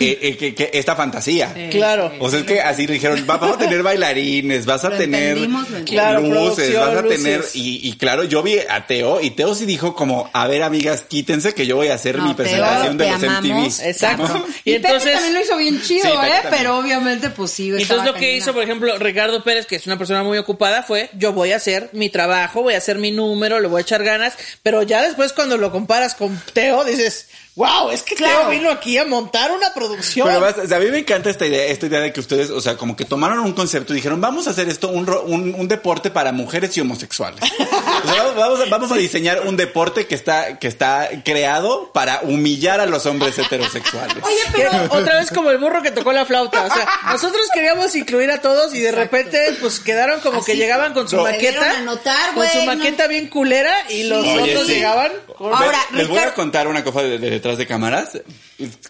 Eh, 0.00 0.18
eh, 0.22 0.36
que, 0.36 0.54
que 0.54 0.70
esta 0.72 0.94
fantasía. 0.96 1.54
Claro. 1.70 2.12
O 2.20 2.30
sea, 2.30 2.40
es 2.40 2.44
que 2.46 2.60
así 2.60 2.86
dijeron, 2.86 3.26
"Va- 3.28 3.36
vamos 3.36 3.56
a 3.56 3.58
tener 3.58 3.82
bailarines, 3.82 4.66
vas 4.66 4.84
a 4.84 4.90
Lo 4.90 4.96
tener. 4.96 5.38
Claro, 5.86 6.20
luces, 6.20 6.74
vas 6.74 6.96
a 6.96 7.02
tener... 7.02 7.44
Y, 7.54 7.88
y 7.88 7.96
claro, 7.96 8.24
yo 8.24 8.42
vi 8.42 8.58
a 8.68 8.86
Teo 8.86 9.20
y 9.20 9.30
Teo 9.30 9.54
sí 9.54 9.64
dijo 9.66 9.94
como, 9.94 10.30
a 10.32 10.46
ver 10.46 10.62
amigas, 10.62 11.02
quítense 11.08 11.54
que 11.54 11.66
yo 11.66 11.76
voy 11.76 11.88
a 11.88 11.94
hacer 11.94 12.16
No, 12.18 12.24
mi 12.28 12.34
Teo, 12.34 12.44
presentación 12.44 12.98
de 12.98 13.10
los 13.10 13.22
amamos. 13.22 13.78
MTV. 13.78 13.86
Exacto. 13.88 14.28
¿no? 14.28 14.44
Y 14.64 14.72
Y, 14.72 14.74
Pepe 14.78 14.86
entonces- 14.88 15.12
también 15.14 15.34
lo 15.34 15.40
hizo 15.40 15.56
bien 15.56 15.82
chido, 15.82 16.02
Sí, 16.04 16.10
¿eh? 16.10 16.14
también. 16.14 16.42
Pero 16.50 16.78
obviamente, 16.78 17.30
pues 17.30 17.50
sí. 17.50 17.68
Entonces 17.70 17.96
lo 18.06 18.14
que 18.14 18.20
cañona. 18.20 18.36
hizo, 18.36 18.52
por 18.52 18.62
ejemplo, 18.62 18.98
Ricardo 18.98 19.42
Pérez, 19.42 19.66
que 19.66 19.76
es 19.76 19.86
una 19.86 19.98
persona 19.98 20.22
muy 20.22 20.38
ocupada, 20.38 20.82
fue 20.82 21.10
yo 21.18 21.32
voy 21.32 21.52
a 21.52 21.56
hacer 21.56 21.90
mi 21.92 22.08
trabajo, 22.10 22.62
voy 22.62 22.74
a 22.74 22.78
hacer 22.78 22.98
mi 22.98 23.10
número, 23.10 23.60
le 23.60 23.68
voy 23.68 23.80
a 23.80 23.82
echar 23.82 24.02
ganas, 24.04 24.34
pero 24.62 24.82
ya 24.82 25.02
después 25.02 25.32
cuando 25.32 25.56
lo 25.58 25.70
comparas 25.72 26.14
con 26.14 26.40
Teo, 26.52 26.84
dices, 26.84 27.28
wow, 27.54 27.90
es 27.90 28.02
que 28.02 28.14
Claro. 28.14 28.40
Teo 28.40 28.50
vino 28.50 28.70
aquí 28.70 28.96
a 28.98 29.04
montar 29.04 29.50
una 29.52 29.72
producción. 29.74 30.26
Pero 30.26 30.40
vas- 30.40 30.58
o 30.58 30.66
sea, 30.66 30.76
a 30.76 30.80
mí 30.80 30.86
me 30.90 30.98
encanta 30.98 31.28
esta 31.30 31.46
idea, 31.46 31.64
esta 31.66 31.86
idea 31.86 32.00
de 32.00 32.12
que 32.12 32.20
ustedes, 32.20 32.50
o 32.50 32.60
sea, 32.60 32.76
como 32.76 32.96
que 32.96 33.04
tomaron 33.04 33.40
un 33.40 33.52
concepto 33.52 33.92
y 33.92 33.96
dijeron, 33.96 34.20
vamos 34.20 34.46
a 34.46 34.50
hacer 34.50 34.68
esto 34.68 34.88
un, 34.88 35.06
ro- 35.06 35.22
un, 35.26 35.54
un 35.54 35.68
deporte 35.68 36.10
para 36.10 36.32
mujeres 36.32 36.76
y 36.76 36.80
homosexuales. 36.80 37.40
O 37.42 38.08
sea, 38.08 38.22
vamos, 38.22 38.36
vamos 38.36 38.60
a, 38.60 38.64
vamos 38.70 38.92
a 38.92 38.94
diseñar 38.96 39.46
un 39.46 39.56
deporte 39.56 40.06
que 40.06 40.14
está, 40.14 40.58
que 40.58 40.66
está 40.68 41.08
creado 41.24 41.90
para 41.92 42.20
humillar 42.22 42.80
a 42.80 42.86
los 42.86 43.04
hombres 43.06 43.38
heterosexuales. 43.38 44.16
Oye, 44.22 44.36
pero... 44.54 44.70
otra 44.90 45.16
vez 45.20 45.30
como 45.30 45.50
el 45.50 45.58
burro 45.58 45.82
que 45.82 45.90
tocó 45.90 46.12
la 46.12 46.24
flauta. 46.24 46.64
O 46.64 46.74
sea, 46.74 46.88
nosotros 47.12 47.42
queríamos 47.52 47.94
incluir 47.94 48.30
a 48.30 48.40
todos 48.40 48.74
y 48.74 48.80
de 48.80 48.92
repente 48.92 49.38
pues 49.60 49.80
quedaron 49.80 50.20
como 50.20 50.44
que 50.44 50.56
llegaban 50.56 50.94
con 50.94 51.08
su 51.08 51.16
no. 51.16 51.24
Maqueta. 51.24 51.40
dieron 51.60 51.64
a 51.64 51.80
notar, 51.82 52.34
con 52.34 52.46
su 52.48 52.58
no. 52.58 52.64
maqueta 52.74 53.06
bien 53.06 53.28
culera 53.28 53.74
y 53.90 54.04
los 54.04 54.24
Oye, 54.26 54.52
otros 54.52 54.66
sí. 54.66 54.74
llegaban 54.74 55.12
con... 55.36 55.52
Ahora, 55.52 55.78
les 55.92 56.08
voy 56.08 56.18
a 56.18 56.32
contar 56.34 56.66
una 56.68 56.82
cosa 56.84 57.02
de, 57.02 57.18
de 57.18 57.41
detrás 57.42 57.58
de 57.58 57.66
cámaras, 57.66 58.20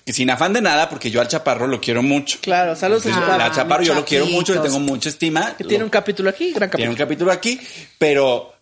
sin 0.07 0.31
afán 0.31 0.53
de 0.53 0.61
nada, 0.61 0.89
porque 0.91 1.11
yo 1.11 1.21
al 1.23 1.29
chaparro 1.29 1.67
lo 1.67 1.81
quiero 1.81 2.03
mucho. 2.03 2.39
Claro, 2.43 2.77
saludos 2.77 3.07
a 3.07 3.09
Sí, 3.09 3.15
Chaparro. 3.15 3.39
la 3.39 3.51
chaparro 3.51 3.83
yo 3.83 3.95
lo 3.95 4.05
quiero 4.05 4.27
mucho, 4.27 4.55
le 4.55 4.61
tengo 4.61 4.79
mucha 4.79 5.09
estima. 5.09 5.57
Que 5.57 5.65
tiene 5.65 5.79
Lo- 5.81 5.87
un 5.87 5.91
capítulo 5.91 6.29
aquí, 6.31 6.53
gran 6.53 6.71
tiene 6.71 6.85
capítulo. 6.87 6.91
un 6.93 6.97
capítulo 6.97 7.33
aquí, 7.33 7.61
pero 7.99 8.53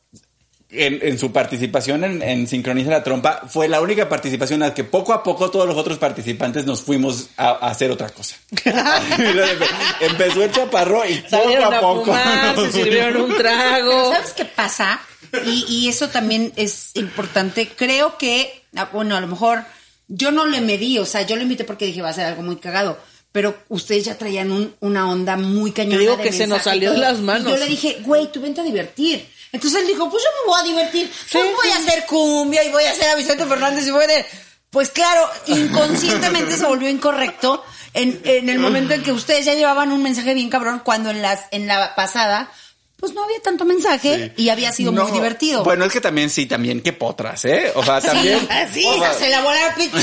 en, 0.73 1.01
en 1.03 1.19
su 1.19 1.33
participación 1.33 2.05
en, 2.05 2.23
en 2.23 2.47
Sincroniza 2.47 2.91
la 2.91 3.03
Trompa 3.03 3.43
fue 3.49 3.67
la 3.67 3.81
única 3.81 4.09
participación 4.09 4.63
en 4.63 4.69
la 4.69 4.75
que 4.75 4.85
poco 4.85 5.13
a 5.13 5.21
poco 5.25 5.51
todos 5.51 5.67
los 5.67 5.77
otros 5.77 5.99
participantes 5.99 6.65
nos 6.65 6.83
fuimos 6.83 7.31
a, 7.37 7.49
a 7.49 7.71
hacer 7.71 7.91
otra 7.91 8.09
cosa. 8.11 8.37
Empezó 10.01 10.45
el 10.45 10.53
chaparro 10.53 11.03
y 11.09 11.17
poco 11.29 11.65
a 11.65 11.77
a 11.77 11.81
poco. 11.81 12.05
fumar, 12.05 12.57
se 12.57 12.73
sirvieron 12.73 13.23
un 13.23 13.29
Pero 13.37 13.41
trago. 13.41 14.13
¿sabes 14.13 14.33
qué 14.33 14.45
pasa? 14.45 15.01
Y, 15.45 15.65
y 15.69 15.89
eso 15.89 16.09
también 16.09 16.53
es 16.57 16.91
importante. 16.95 17.69
Creo 17.77 18.19
que, 18.19 18.63
ah, 18.77 18.89
bueno, 18.93 19.17
a 19.17 19.21
lo 19.21 19.27
mejor 19.29 19.63
yo 20.11 20.31
no 20.33 20.45
le 20.45 20.61
medí, 20.61 20.99
o 20.99 21.07
sea, 21.07 21.23
yo 21.23 21.37
lo 21.37 21.43
invité 21.43 21.65
porque 21.65 21.87
dije 21.87 22.03
va 22.03 22.11
a 22.11 22.13
ser 22.13 22.27
algo 22.27 22.43
muy 22.43 22.57
cagado. 22.57 22.99
Pero 23.33 23.57
ustedes 23.69 24.05
ya 24.05 24.19
traían 24.19 24.51
un- 24.51 24.75
una 24.81 25.09
onda 25.09 25.37
muy 25.37 25.71
cañona. 25.71 25.97
Te 25.99 26.01
digo 26.03 26.17
de 26.17 26.23
que 26.25 26.33
se 26.33 26.49
nos 26.49 26.63
salió 26.63 26.91
de 26.91 26.99
las 26.99 27.21
manos. 27.21 27.47
Y 27.49 27.51
yo 27.53 27.57
le 27.59 27.67
dije, 27.67 27.99
güey, 28.03 28.31
tú 28.33 28.41
vente 28.41 28.61
a 28.61 28.65
divertir. 28.65 29.25
Entonces 29.53 29.81
él 29.83 29.87
dijo, 29.87 30.11
pues 30.11 30.23
yo 30.25 30.29
me 30.43 30.51
voy 30.53 30.61
a 30.61 30.65
divertir. 30.65 31.09
Pues 31.31 31.45
Sí, 31.45 31.51
voy 31.55 31.71
a 31.71 31.77
hacer 31.77 32.07
cumbia 32.07 32.65
y 32.65 32.71
voy 32.71 32.83
a 32.85 32.91
hacer 32.91 33.09
a 33.09 33.15
Vicente 33.15 33.47
Fernández 33.47 33.87
y 33.87 33.91
voy 33.93 34.03
a... 34.05 34.07
de-". 34.09 34.27
Pues 34.71 34.91
claro, 34.91 35.29
inconscientemente 35.47 36.57
se 36.57 36.65
volvió 36.67 36.89
incorrecto 36.89 37.65
en, 37.95 38.21
en 38.25 38.49
el 38.49 38.59
momento 38.59 38.95
en 38.95 39.03
que 39.03 39.13
ustedes 39.13 39.45
ya 39.45 39.55
llevaban 39.55 39.93
un 39.93 40.03
mensaje 40.03 40.35
bien 40.35 40.49
cabrón 40.51 40.81
cuando 40.85 41.11
en 41.11 41.23
las 41.23 41.41
en 41.51 41.67
la 41.67 41.95
pasada 41.95 42.51
pues 43.01 43.15
no 43.15 43.25
había 43.25 43.41
tanto 43.41 43.65
mensaje 43.65 44.33
y 44.37 44.51
había 44.51 44.73
sido 44.73 44.93
No, 44.93 45.05
muy 45.05 45.13
divertido. 45.13 45.65
Bueno, 45.65 45.87
es 45.87 45.93
que 45.93 46.01
también 46.01 46.29
sí, 46.29 46.45
también 46.47 46.83
que 46.83 46.93
potras, 46.93 47.45
¿eh? 47.47 47.73
O 47.75 47.83
sea, 47.83 48.01
también. 48.01 48.47
sí, 48.75 48.85
o 48.87 48.99
sea, 48.99 49.15
se 49.15 49.31
la 49.31 49.41
volar 49.41 49.75
pinche 49.75 49.97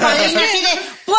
Paulina 0.00 0.40
así 0.42 0.60
de, 0.60 0.80
¿puedo, 1.04 1.18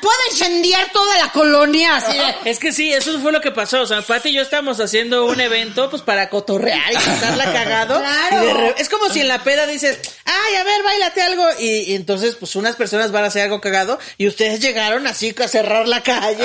puedo 0.00 0.18
incendiar 0.30 0.90
toda 0.92 1.18
la 1.18 1.32
colonia 1.32 1.96
así 1.96 2.16
de, 2.16 2.34
Es 2.50 2.58
que 2.58 2.72
sí, 2.72 2.92
eso 2.92 3.18
fue 3.20 3.32
lo 3.32 3.40
que 3.40 3.50
pasó. 3.50 3.82
O 3.82 3.86
sea, 3.86 4.02
Pati 4.02 4.28
y 4.28 4.34
yo 4.34 4.42
estábamos 4.42 4.78
haciendo 4.80 5.26
un 5.26 5.40
evento 5.40 5.90
pues 5.90 6.02
para 6.02 6.30
cotorrear 6.30 6.92
y 6.92 6.94
pasarla 6.94 7.44
cagado. 7.52 7.98
Claro. 7.98 8.74
Es 8.78 8.88
como 8.88 9.08
si 9.08 9.20
en 9.20 9.28
la 9.28 9.42
peda 9.42 9.66
dices, 9.66 9.98
ay, 10.24 10.54
a 10.54 10.62
ver, 10.64 10.82
bailate 10.84 11.22
algo. 11.22 11.44
Y, 11.58 11.90
y 11.90 11.94
entonces, 11.94 12.36
pues 12.36 12.54
unas 12.54 12.76
personas 12.76 13.10
van 13.10 13.24
a 13.24 13.26
hacer 13.28 13.42
algo 13.42 13.60
cagado 13.60 13.98
y 14.16 14.28
ustedes 14.28 14.60
llegaron 14.60 15.06
así 15.06 15.34
a 15.42 15.48
cerrar 15.48 15.88
la 15.88 16.02
calle, 16.02 16.44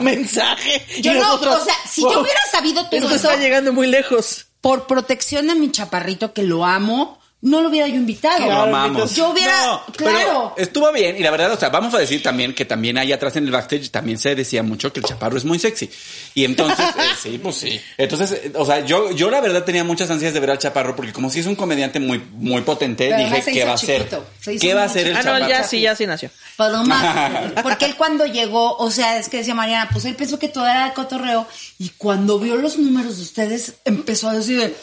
mensaje. 0.00 0.86
Yo 1.00 1.12
y 1.12 1.14
no, 1.14 1.20
nosotros, 1.24 1.62
o 1.62 1.64
sea, 1.64 1.74
si 1.88 2.02
yo 2.02 2.08
"Wow, 2.08 2.20
hubiera 2.20 2.40
sabido 2.50 2.83
todo 2.84 3.00
esto 3.00 3.14
eso, 3.14 3.28
está 3.28 3.36
llegando 3.36 3.72
muy 3.72 3.86
lejos. 3.86 4.46
por 4.60 4.86
protección 4.86 5.46
de 5.48 5.54
mi 5.54 5.70
chaparrito 5.70 6.32
que 6.32 6.42
lo 6.42 6.64
amo, 6.64 7.18
no 7.44 7.60
lo 7.60 7.68
hubiera 7.68 7.86
yo 7.88 7.96
invitado. 7.96 8.46
Lo 8.46 8.52
amamos. 8.62 9.14
Yo 9.14 9.28
hubiera, 9.28 9.66
No, 9.66 9.84
claro. 9.94 10.16
pero 10.18 10.54
estuvo 10.56 10.90
bien 10.92 11.16
y 11.18 11.22
la 11.22 11.30
verdad, 11.30 11.52
o 11.52 11.58
sea, 11.58 11.68
vamos 11.68 11.92
a 11.92 11.98
decir 11.98 12.22
también 12.22 12.54
que 12.54 12.64
también 12.64 12.96
ahí 12.96 13.12
atrás 13.12 13.36
en 13.36 13.44
el 13.44 13.50
backstage 13.50 13.90
también 13.90 14.18
se 14.18 14.34
decía 14.34 14.62
mucho 14.62 14.90
que 14.94 15.00
el 15.00 15.06
chaparro 15.06 15.36
es 15.36 15.44
muy 15.44 15.58
sexy. 15.58 15.90
Y 16.34 16.44
entonces, 16.46 16.86
eh, 16.98 17.02
sí, 17.22 17.38
pues 17.42 17.56
sí. 17.56 17.78
Entonces, 17.98 18.32
eh, 18.32 18.52
o 18.54 18.64
sea, 18.64 18.80
yo, 18.86 19.10
yo 19.12 19.30
la 19.30 19.42
verdad 19.42 19.62
tenía 19.62 19.84
muchas 19.84 20.10
ansias 20.10 20.32
de 20.32 20.40
ver 20.40 20.52
al 20.52 20.58
chaparro 20.58 20.96
porque 20.96 21.12
como 21.12 21.28
si 21.28 21.40
es 21.40 21.46
un 21.46 21.54
comediante 21.54 22.00
muy, 22.00 22.18
muy 22.32 22.62
potente, 22.62 23.10
Pero 23.10 23.28
dije, 23.28 23.52
¿qué 23.52 23.64
va 23.66 23.72
a 23.72 23.74
hacer? 23.74 23.98
chiquito, 24.04 24.26
se 24.40 24.54
hizo 24.54 24.62
¿Qué 24.62 24.72
va 24.74 24.82
a 24.82 24.86
hacer 24.86 25.06
el 25.08 25.16
Ah, 25.16 25.22
chaparro? 25.22 25.44
no, 25.44 25.48
ya 25.50 25.64
sí, 25.64 25.80
ya 25.82 25.94
sí 25.94 26.06
nació. 26.06 26.30
Pero 26.56 26.82
más, 26.84 27.52
porque 27.62 27.84
él 27.84 27.94
cuando 27.96 28.24
llegó, 28.24 28.74
o 28.78 28.90
sea, 28.90 29.18
es 29.18 29.28
que 29.28 29.36
decía 29.38 29.54
Mariana, 29.54 29.90
pues 29.92 30.06
él 30.06 30.16
pensó 30.16 30.38
que 30.38 30.48
todo 30.48 30.66
era 30.66 30.86
de 30.86 30.94
cotorreo 30.94 31.46
y 31.78 31.90
cuando 31.90 32.38
vio 32.38 32.56
los 32.56 32.78
números 32.78 33.18
de 33.18 33.22
ustedes 33.22 33.74
empezó 33.84 34.30
a 34.30 34.34
decir, 34.34 34.58
de, 34.58 34.74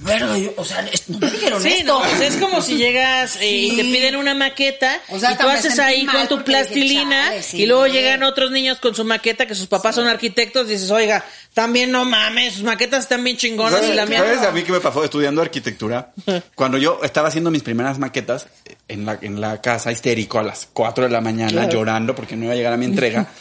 verga, 0.00 0.36
yo- 0.38 0.52
o 0.56 0.64
sea, 0.64 0.80
es- 0.92 1.08
no 1.08 1.18
me 1.18 1.30
dijeron 1.30 1.62
Sí, 1.62 1.68
esto. 1.68 1.84
no, 1.86 2.00
pues 2.08 2.20
es 2.20 2.36
como 2.36 2.60
si 2.60 2.76
llegas 2.76 3.36
eh, 3.40 3.50
y 3.50 3.70
Sí. 3.70 3.76
te 3.76 3.82
piden 3.84 4.16
una 4.16 4.34
maqueta 4.34 5.00
O 5.08 5.18
sea, 5.18 5.32
y 5.32 5.36
tú 5.38 5.48
haces 5.48 5.78
ahí 5.78 6.04
con 6.06 6.26
tu 6.28 6.34
dije, 6.34 6.44
plastilina 6.44 7.24
chale, 7.28 7.42
sí. 7.42 7.62
y 7.62 7.66
luego 7.66 7.86
llegan 7.86 8.22
otros 8.22 8.50
niños 8.50 8.78
con 8.80 8.94
su 8.94 9.04
maqueta 9.04 9.46
que 9.46 9.54
sus 9.54 9.66
papás 9.66 9.94
son 9.94 10.06
arquitectos 10.08 10.68
dices, 10.68 10.90
oiga, 10.90 11.24
también 11.54 11.90
no 11.92 12.04
mames, 12.04 12.54
sus 12.54 12.64
maquetas 12.64 13.04
están 13.04 13.22
bien 13.24 13.36
chingonas 13.36 13.74
y 13.80 13.82
¿Sabes, 13.82 13.96
la 13.96 14.06
mía 14.06 14.18
sabes 14.18 14.40
no". 14.40 14.48
a 14.48 14.50
mí 14.50 14.62
qué 14.62 14.72
me 14.72 14.80
pasó 14.80 15.04
estudiando 15.04 15.40
arquitectura? 15.42 16.12
Cuando 16.54 16.76
yo 16.78 17.00
estaba 17.02 17.28
haciendo 17.28 17.50
mis 17.50 17.62
primeras 17.62 17.98
maquetas 17.98 18.48
en 18.88 19.06
la, 19.06 19.18
en 19.22 19.40
la 19.40 19.60
casa 19.60 19.92
histérico 19.92 20.38
a 20.38 20.42
las 20.42 20.68
4 20.72 21.04
de 21.04 21.10
la 21.10 21.20
mañana 21.20 21.68
llorando 21.68 22.14
porque 22.14 22.36
no 22.36 22.44
iba 22.44 22.52
a 22.52 22.56
llegar 22.56 22.72
a 22.72 22.76
mi 22.76 22.86
entrega. 22.86 23.26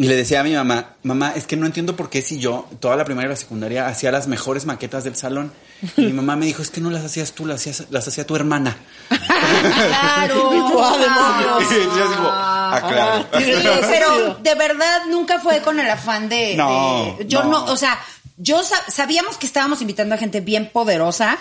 Y 0.00 0.04
le 0.06 0.14
decía 0.14 0.40
a 0.40 0.44
mi 0.44 0.52
mamá, 0.54 0.94
mamá, 1.02 1.32
es 1.34 1.44
que 1.44 1.56
no 1.56 1.66
entiendo 1.66 1.96
por 1.96 2.08
qué 2.08 2.22
si 2.22 2.38
yo 2.38 2.68
toda 2.78 2.94
la 2.94 3.04
primaria 3.04 3.26
y 3.26 3.30
la 3.30 3.36
secundaria 3.36 3.88
hacía 3.88 4.12
las 4.12 4.28
mejores 4.28 4.64
maquetas 4.64 5.02
del 5.02 5.16
salón. 5.16 5.52
Y 5.96 6.02
mi 6.02 6.12
mamá 6.12 6.36
me 6.36 6.46
dijo, 6.46 6.62
es 6.62 6.70
que 6.70 6.80
no 6.80 6.88
las 6.88 7.04
hacías 7.04 7.32
tú, 7.32 7.44
las, 7.46 7.56
hacías, 7.60 7.86
las 7.90 8.06
hacía 8.06 8.24
tu 8.24 8.36
hermana. 8.36 8.76
Claro. 9.08 10.50
Y 10.54 10.54
yo 10.56 12.08
digo, 12.10 12.28
ah, 12.30 12.80
claro. 12.88 13.26
Ah, 13.32 13.40
Sí, 13.40 13.52
todo 13.62 13.80
pero 13.90 14.34
de 14.36 14.54
verdad 14.54 15.02
nunca 15.08 15.40
fue 15.40 15.60
con 15.62 15.80
el 15.80 15.88
afán 15.90 16.28
de. 16.28 16.54
No, 16.54 17.16
de- 17.18 17.26
yo 17.26 17.42
no. 17.42 17.50
no. 17.66 17.72
o 17.72 17.76
sea, 17.76 17.98
yo 18.36 18.62
sa- 18.62 18.84
sabíamos 18.90 19.36
que 19.36 19.46
estábamos 19.46 19.80
invitando 19.80 20.14
a 20.14 20.18
gente 20.18 20.40
bien 20.40 20.70
poderosa, 20.72 21.38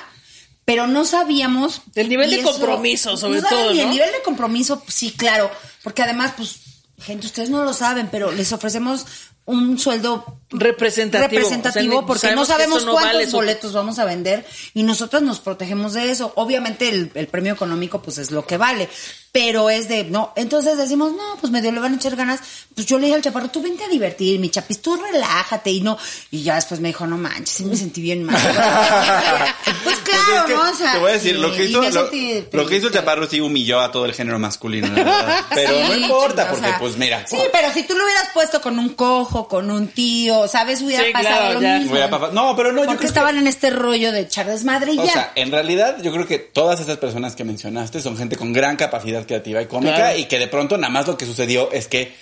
pero 0.65 0.88
no 0.88 1.06
sabíamos. 1.06 1.82
El 1.96 2.10
nivel 2.10 2.34
y 2.34 2.38
de 2.38 2.43
compromiso, 2.43 3.17
sobre 3.17 3.41
no 3.41 3.50
todo, 3.50 3.72
ni 3.72 3.78
¿no? 3.80 3.84
el 3.84 3.89
nivel 3.91 4.12
de 4.12 4.22
compromiso, 4.24 4.82
sí, 4.88 5.12
claro, 5.12 5.52
porque 5.84 6.02
además, 6.04 6.34
pues, 6.36 6.56
gente, 6.97 7.27
ustedes 7.27 7.49
no 7.49 7.63
lo 7.63 7.73
saben, 7.73 8.10
pero 8.12 8.31
les 8.31 8.51
ofrecemos 8.51 9.05
un 9.45 9.79
sueldo 9.79 10.41
Representativo. 10.49 11.29
representativo 11.29 11.95
O 11.95 11.99
sea, 11.99 12.07
porque 12.07 12.36
no 12.36 12.45
sabemos 12.45 12.86
no 12.86 12.91
cuántos 12.93 13.13
vale 13.13 13.31
boletos 13.31 13.73
vamos 13.73 13.97
a 13.99 14.05
vender 14.05 14.45
y 14.73 14.83
nosotros 14.83 15.21
nos 15.21 15.39
protegemos 15.39 15.93
de 15.93 16.12
eso. 16.12 16.33
Obviamente 16.36 16.89
el, 16.89 17.12
el 17.15 17.27
premio 17.27 17.53
económico 17.53 18.01
pues 18.01 18.17
es 18.17 18.31
lo 18.31 18.45
que 18.45 18.57
vale, 18.57 18.89
pero 19.32 19.70
es 19.70 19.88
de, 19.88 20.04
no, 20.06 20.34
entonces 20.36 20.78
decimos, 20.78 21.12
no, 21.13 21.38
pues 21.40 21.52
medio 21.52 21.72
le 21.72 21.80
van 21.80 21.94
a 21.94 21.96
echar 21.98 22.16
ganas. 22.16 22.40
Pues 22.74 22.88
yo 22.88 22.98
le 22.98 23.06
dije 23.06 23.16
al 23.16 23.22
chaparro, 23.22 23.50
tú 23.50 23.62
vente 23.62 23.84
a 23.84 23.88
divertir, 23.88 24.40
mi 24.40 24.50
chapis, 24.50 24.82
tú 24.82 24.96
relájate 24.96 25.70
y 25.72 25.82
no. 25.82 25.98
Y 26.32 26.44
ya 26.44 26.56
después 26.56 26.80
me 26.80 26.90
dijo, 26.90 27.06
no 27.08 27.18
manches, 27.18 27.50
sí 27.50 27.66
me 27.66 27.76
sentí 27.76 28.02
bien 28.02 28.24
mal. 28.24 28.36
pues 29.84 29.98
claro, 30.00 30.24
Pues 30.28 30.38
es 30.38 30.46
que 30.46 30.54
¿no? 30.54 30.62
O 30.72 30.76
sea, 30.76 30.94
te 30.94 31.00
voy 31.00 31.10
a 31.10 31.13
decir, 31.13 31.36
sí, 31.36 31.42
lo 31.42 31.54
que 31.54 31.66
hizo, 31.66 31.82
lo, 31.82 32.66
que 32.68 32.76
hizo 32.78 32.88
el 32.88 32.94
chaparro 32.94 33.28
sí 33.28 33.40
humilló 33.42 33.80
a 33.82 33.92
todo 33.92 34.06
el 34.06 34.13
género 34.13 34.40
masculino, 34.40 34.88
la 34.88 35.04
verdad. 35.04 35.46
Pero 35.54 35.72
no 35.88 35.96
importa, 35.96 36.44
o 36.46 36.48
porque 36.50 36.68
sea, 36.68 36.80
pues 36.80 36.98
mira. 36.98 37.26
Sí, 37.28 37.38
pero 37.52 37.72
si 37.74 37.84
tú 37.84 37.96
lo 37.96 38.04
hubieras 38.04 38.30
puesto 38.34 38.62
con 38.62 38.78
un 38.80 38.90
cojo, 38.90 39.48
con 39.48 39.70
un 39.72 39.88
tío, 39.88 40.48
¿sabes? 40.48 40.82
Hubiera 40.82 41.04
Sí, 41.06 41.12
pasado 41.12 41.36
claro, 41.38 41.54
lo 41.56 41.62
ya. 41.62 41.78
mismo. 41.80 41.92
Hubiera 41.94 42.08
No, 42.32 42.56
pero 42.56 42.72
no, 42.72 42.82
yo 42.82 42.86
Porque 42.86 42.98
creo 42.98 43.00
que- 43.00 43.06
estaban 43.08 43.38
en 43.38 43.48
este 43.48 43.70
rollo 43.70 44.12
de 44.12 44.22
echar 44.22 44.46
desmadre 44.48 44.94
y 44.94 45.00
O 45.00 45.06
ya. 45.06 45.12
sea, 45.13 45.32
en 45.36 45.52
realidad 45.52 45.98
yo 46.02 46.12
creo 46.12 46.28
que 46.28 46.38
todas 46.40 46.80
esas 46.80 46.98
personas 46.98 47.36
que 47.36 47.44
mencionaste 47.44 48.02
son 48.02 48.18
gente 48.18 48.36
con 48.36 48.54
gran 48.54 48.76
capacidad 48.76 49.16
creativa 49.25 49.62
y 49.62 49.65
cómica 49.65 49.95
Claro. 49.95 50.17
y 50.19 50.25
que 50.25 50.38
de 50.39 50.47
pronto 50.47 50.77
nada 50.77 50.91
más 50.91 51.08
lo 51.08 51.17
que 51.17 51.25
sucedió 51.25 51.71
es 51.71 51.88
que 51.88 52.13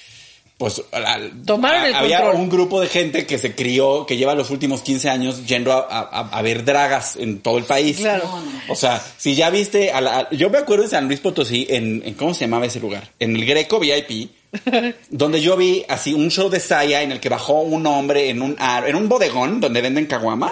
pues 0.57 0.81
al- 0.93 1.43
Tomaron 1.45 1.83
el 1.83 1.93
había 1.95 2.21
control. 2.21 2.41
un 2.41 2.49
grupo 2.49 2.79
de 2.79 2.87
gente 2.87 3.25
que 3.25 3.37
se 3.37 3.53
crió, 3.55 4.05
que 4.05 4.15
lleva 4.15 4.35
los 4.35 4.51
últimos 4.51 4.81
15 4.83 5.09
años 5.09 5.45
yendo 5.45 5.73
a, 5.73 5.79
a- 5.89 6.29
a 6.29 6.41
ver 6.41 6.63
dragas 6.63 7.17
en 7.17 7.39
todo 7.41 7.57
el 7.57 7.65
país. 7.65 7.97
Claro. 7.97 8.23
O 8.69 8.75
sea, 8.75 9.03
si 9.17 9.35
ya 9.35 9.49
viste, 9.49 9.91
a 9.91 9.99
la- 9.99 10.17
a- 10.19 10.29
yo 10.31 10.49
me 10.49 10.57
acuerdo 10.59 10.83
de 10.83 10.89
San 10.91 11.07
Luis 11.07 11.19
Potosí, 11.19 11.67
en, 11.69 12.01
en- 12.05 12.13
¿cómo 12.13 12.33
se 12.33 12.45
llamaba 12.45 12.65
ese 12.67 12.79
lugar? 12.79 13.09
En 13.19 13.35
el 13.35 13.45
Greco 13.45 13.79
VIP, 13.81 14.29
donde 15.09 15.41
yo 15.41 15.57
vi 15.57 15.85
así 15.89 16.13
un 16.13 16.29
show 16.31 16.49
de 16.49 16.59
Saya 16.59 17.01
en 17.01 17.11
el 17.11 17.19
que 17.19 17.29
bajó 17.29 17.61
un 17.61 17.85
hombre 17.87 18.29
en 18.29 18.41
un 18.41 18.55
aro, 18.59 18.87
en 18.87 18.95
un 18.95 19.09
bodegón 19.09 19.59
donde 19.59 19.81
venden 19.81 20.05
caguamas, 20.05 20.51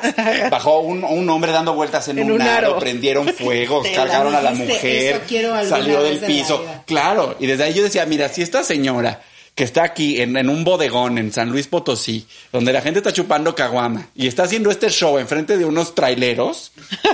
bajó 0.49 0.79
un, 0.79 1.03
un 1.03 1.29
hombre 1.29 1.51
dando 1.51 1.73
vueltas 1.73 2.07
en, 2.07 2.19
En 2.19 2.31
un, 2.31 2.41
aro, 2.41 2.67
aro. 2.71 2.79
prendieron 2.79 3.27
fuego, 3.33 3.83
cargaron 3.95 4.35
a 4.35 4.41
la 4.41 4.51
mujer, 4.51 5.15
"Eso 5.15 5.21
quiero 5.27 5.53
alguna 5.55 5.77
salió 5.77 6.03
del 6.03 6.19
piso. 6.19 6.59
vida". 6.61 6.83
Claro, 6.85 7.35
y 7.39 7.47
desde 7.47 7.63
ahí 7.63 7.73
yo 7.73 7.83
decía, 7.83 8.05
mira, 8.05 8.29
si 8.29 8.41
esta 8.41 8.63
señora 8.63 9.21
que 9.55 9.63
está 9.63 9.83
aquí 9.83 10.19
en, 10.19 10.35
en 10.35 10.49
un 10.49 10.63
bodegón 10.63 11.19
en 11.19 11.31
San 11.31 11.49
Luis 11.51 11.67
Potosí, 11.67 12.25
donde 12.51 12.73
la 12.73 12.81
gente 12.81 12.99
está 12.99 13.13
chupando 13.13 13.53
caguama 13.53 14.07
y 14.15 14.25
está 14.27 14.43
haciendo 14.43 14.71
este 14.71 14.89
show 14.89 15.19
enfrente 15.19 15.57
de 15.57 15.65
unos 15.65 15.93
traileros, 15.93 16.71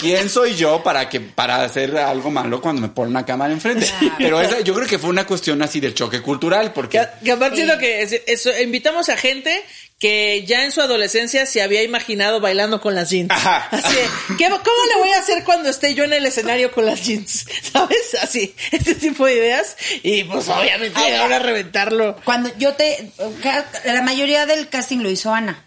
¿quién 0.00 0.28
soy 0.30 0.54
yo 0.56 0.82
para 0.82 1.08
que 1.08 1.20
para 1.20 1.62
hacer 1.62 1.96
algo 1.98 2.30
malo 2.30 2.60
cuando 2.60 2.82
me 2.82 2.88
ponen 2.88 3.10
una 3.10 3.24
cámara 3.26 3.52
enfrente? 3.52 3.86
Pero 4.18 4.40
esa, 4.40 4.60
yo 4.60 4.74
creo 4.74 4.86
que 4.88 4.98
fue 4.98 5.10
una 5.10 5.26
cuestión 5.26 5.60
así 5.62 5.80
del 5.80 5.94
choque 5.94 6.20
cultural, 6.22 6.72
porque 6.72 6.98
Que, 6.98 7.24
que 7.26 7.32
aparte 7.32 7.56
siento 7.56 7.78
que 7.78 8.02
es- 8.02 8.48
invitamos 8.62 9.08
a 9.08 9.16
gente 9.16 9.62
que 9.98 10.44
ya 10.46 10.64
en 10.64 10.72
su 10.72 10.80
adolescencia 10.80 11.44
se 11.44 11.60
había 11.60 11.82
imaginado 11.82 12.40
bailando 12.40 12.80
con 12.80 12.94
las 12.94 13.10
jeans. 13.10 13.30
Ajá. 13.30 13.68
Así 13.70 13.94
¿qué- 14.38 14.48
¿cómo 14.48 14.58
le 14.94 14.98
voy 14.98 15.10
a 15.10 15.18
hacer 15.18 15.44
cuando 15.44 15.68
esté 15.68 15.94
yo 15.94 16.04
en 16.04 16.14
el 16.14 16.24
escenario 16.24 16.72
con 16.72 16.86
las 16.86 17.04
jeans? 17.06 17.44
¿Sabes? 17.72 18.16
Así, 18.22 18.54
este 18.72 18.94
tipo 18.94 19.26
de 19.26 19.34
ideas. 19.34 19.76
Y 20.02 20.24
pues 20.24 20.48
obviamente 20.48 20.98
ahora 21.18 21.38
reventarlo. 21.38 22.16
Cuando 22.24 22.50
yo 22.58 22.72
te. 22.72 23.10
La 23.84 24.00
mayoría 24.02 24.46
del 24.46 24.68
casting 24.68 24.98
lo 25.00 25.10
hizo 25.10 25.34
Ana. 25.34 25.64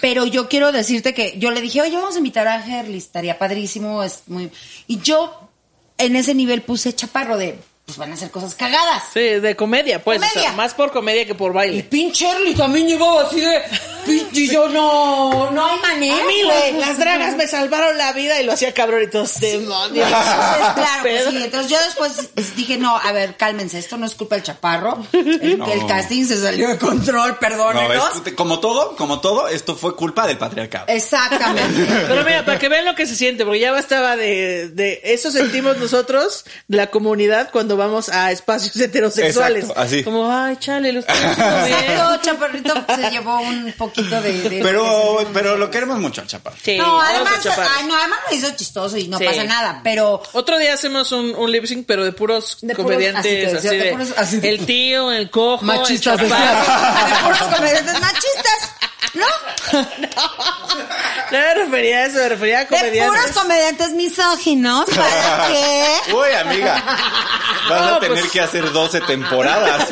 Pero 0.00 0.26
yo 0.26 0.48
quiero 0.48 0.72
decirte 0.72 1.14
que 1.14 1.38
yo 1.38 1.50
le 1.50 1.60
dije, 1.60 1.80
oye, 1.82 1.96
vamos 1.96 2.14
a 2.14 2.18
invitar 2.18 2.48
a 2.48 2.64
Herli, 2.64 2.98
estaría 2.98 3.38
padrísimo, 3.38 4.02
es 4.02 4.22
muy. 4.26 4.50
Y 4.86 5.00
yo 5.00 5.50
en 5.98 6.16
ese 6.16 6.34
nivel 6.34 6.62
puse 6.62 6.94
chaparro 6.94 7.36
de, 7.36 7.58
pues 7.88 7.96
van 7.96 8.10
a 8.10 8.14
hacer 8.16 8.30
cosas 8.30 8.54
cagadas. 8.54 9.02
Sí, 9.14 9.20
de 9.20 9.56
comedia, 9.56 10.04
pues. 10.04 10.18
o 10.18 10.20
sea, 10.22 10.30
Comedia. 10.30 10.52
más 10.52 10.74
por 10.74 10.92
comedia 10.92 11.24
que 11.24 11.34
por 11.34 11.52
Y 11.52 11.54
baile. 11.54 11.82
pinche 11.84 12.30
Herli 12.30 12.54
también 12.54 12.86
llevaba 12.86 13.22
así 13.22 13.40
de. 13.40 13.62
pinche, 14.04 14.40
y 14.42 14.48
yo 14.50 14.68
no, 14.68 15.50
no 15.52 15.66
hay 15.66 15.80
manera. 15.80 16.14
A 16.22 16.26
mí 16.26 16.34
güey. 16.44 16.72
las, 16.74 16.86
las 16.88 16.98
dragas 16.98 17.36
me 17.36 17.46
salvaron 17.46 17.96
la 17.96 18.12
vida 18.12 18.42
y 18.42 18.44
lo 18.44 18.52
hacía 18.52 18.74
cabrón 18.74 19.04
y 19.04 19.06
todos 19.06 19.40
demonios. 19.40 20.06
Entonces, 20.06 20.72
claro, 20.74 21.00
pues 21.00 21.24
sí. 21.30 21.36
Entonces 21.44 21.70
yo 21.70 21.78
después 21.82 22.56
dije, 22.56 22.76
no, 22.76 22.94
a 22.94 23.10
ver, 23.12 23.38
cálmense, 23.38 23.78
esto 23.78 23.96
no 23.96 24.04
es 24.04 24.14
culpa 24.14 24.34
del 24.34 24.44
chaparro. 24.44 24.98
El, 25.14 25.56
No. 25.56 25.72
el 25.72 25.86
casting 25.86 26.26
se 26.26 26.38
salió 26.42 26.68
de 26.68 26.76
control, 26.76 27.30
no, 27.30 27.38
perdónenos. 27.38 28.20
es- 28.26 28.34
como 28.34 28.60
todo, 28.60 28.96
como 28.96 29.20
todo, 29.22 29.48
esto 29.48 29.74
fue 29.76 29.96
culpa 29.96 30.26
del 30.26 30.36
patriarcado. 30.36 30.84
Exactamente. 30.88 31.86
Pero 32.06 32.22
mira, 32.22 32.44
para 32.44 32.58
que 32.58 32.68
vean 32.68 32.84
lo 32.84 32.94
que 32.94 33.06
se 33.06 33.16
siente, 33.16 33.46
porque 33.46 33.60
ya 33.60 33.72
bastaba 33.72 34.14
de, 34.14 34.68
de 34.68 35.00
eso 35.04 35.30
sentimos 35.30 35.78
nosotros, 35.78 36.44
la 36.68 36.88
comunidad, 36.88 37.48
cuando 37.50 37.77
vamos 37.78 38.10
a 38.10 38.30
espacios 38.30 38.76
heterosexuales. 38.80 39.62
Exacto, 39.64 39.80
así. 39.80 40.04
Como, 40.04 40.30
ay, 40.30 40.56
chale, 40.58 40.92
lo 40.92 41.00
bien. 41.00 41.08
Exacto, 41.30 42.20
Chaparrito 42.22 42.74
se 42.94 43.10
llevó 43.10 43.40
un 43.40 43.72
poquito 43.78 44.20
de... 44.20 44.48
de- 44.50 44.60
Pero, 44.62 45.16
de- 45.20 45.26
pero 45.32 45.56
lo 45.56 45.70
queremos 45.70 45.98
mucho 45.98 46.20
al 46.20 46.26
chaparro. 46.26 46.56
Sí, 46.62 46.76
No, 46.76 47.00
además, 47.00 47.34
ay, 47.46 47.86
no, 47.86 47.96
además 47.96 48.18
lo 48.30 48.36
hizo 48.36 48.50
chistoso 48.54 48.96
y 48.98 49.08
no 49.08 49.16
Sí. 49.18 49.24
pasa 49.24 49.44
nada, 49.44 49.80
pero... 49.82 50.22
Otro 50.32 50.58
día 50.58 50.74
hacemos 50.74 51.10
un, 51.12 51.34
un 51.34 51.50
lip 51.50 51.64
sync, 51.64 51.86
pero 51.86 52.04
de 52.04 52.12
puros 52.12 52.58
De 52.60 52.74
puros- 52.74 52.84
comediantes, 52.84 53.22
así 53.24 53.32
te 53.32 53.46
así, 53.46 53.54
decía, 53.54 53.70
de 53.70 53.78
de, 53.78 53.92
puros- 53.96 54.14
así 54.18 54.40
de- 54.40 54.48
el 54.50 54.66
tío, 54.66 55.12
el 55.12 55.30
cojo, 55.30 55.64
Machistas, 55.64 56.20
el 56.20 56.28
chaparro. 56.28 56.58
decía. 56.60 57.04
De 57.08 57.24
puros 57.24 57.54
comediantes 57.56 58.00
machistas, 58.00 58.72
¿no? 59.14 59.26
No 59.98 60.47
refería 61.68 61.98
a 61.98 62.06
eso, 62.06 62.18
me 62.18 62.28
refería 62.28 62.58
a 62.58 62.60
De 62.60 62.66
puros 62.66 62.80
comediantes. 62.82 63.32
comediantes 63.36 63.90
misóginos, 63.92 64.84
¿para 64.90 65.48
qué? 65.48 66.12
Uy, 66.12 66.30
amiga, 66.40 66.82
vas 67.68 67.80
No, 67.82 67.96
a 67.96 68.00
tener 68.00 68.18
pues- 68.20 68.32
que 68.32 68.40
hacer 68.40 68.72
12 68.72 69.00
temporadas. 69.02 69.88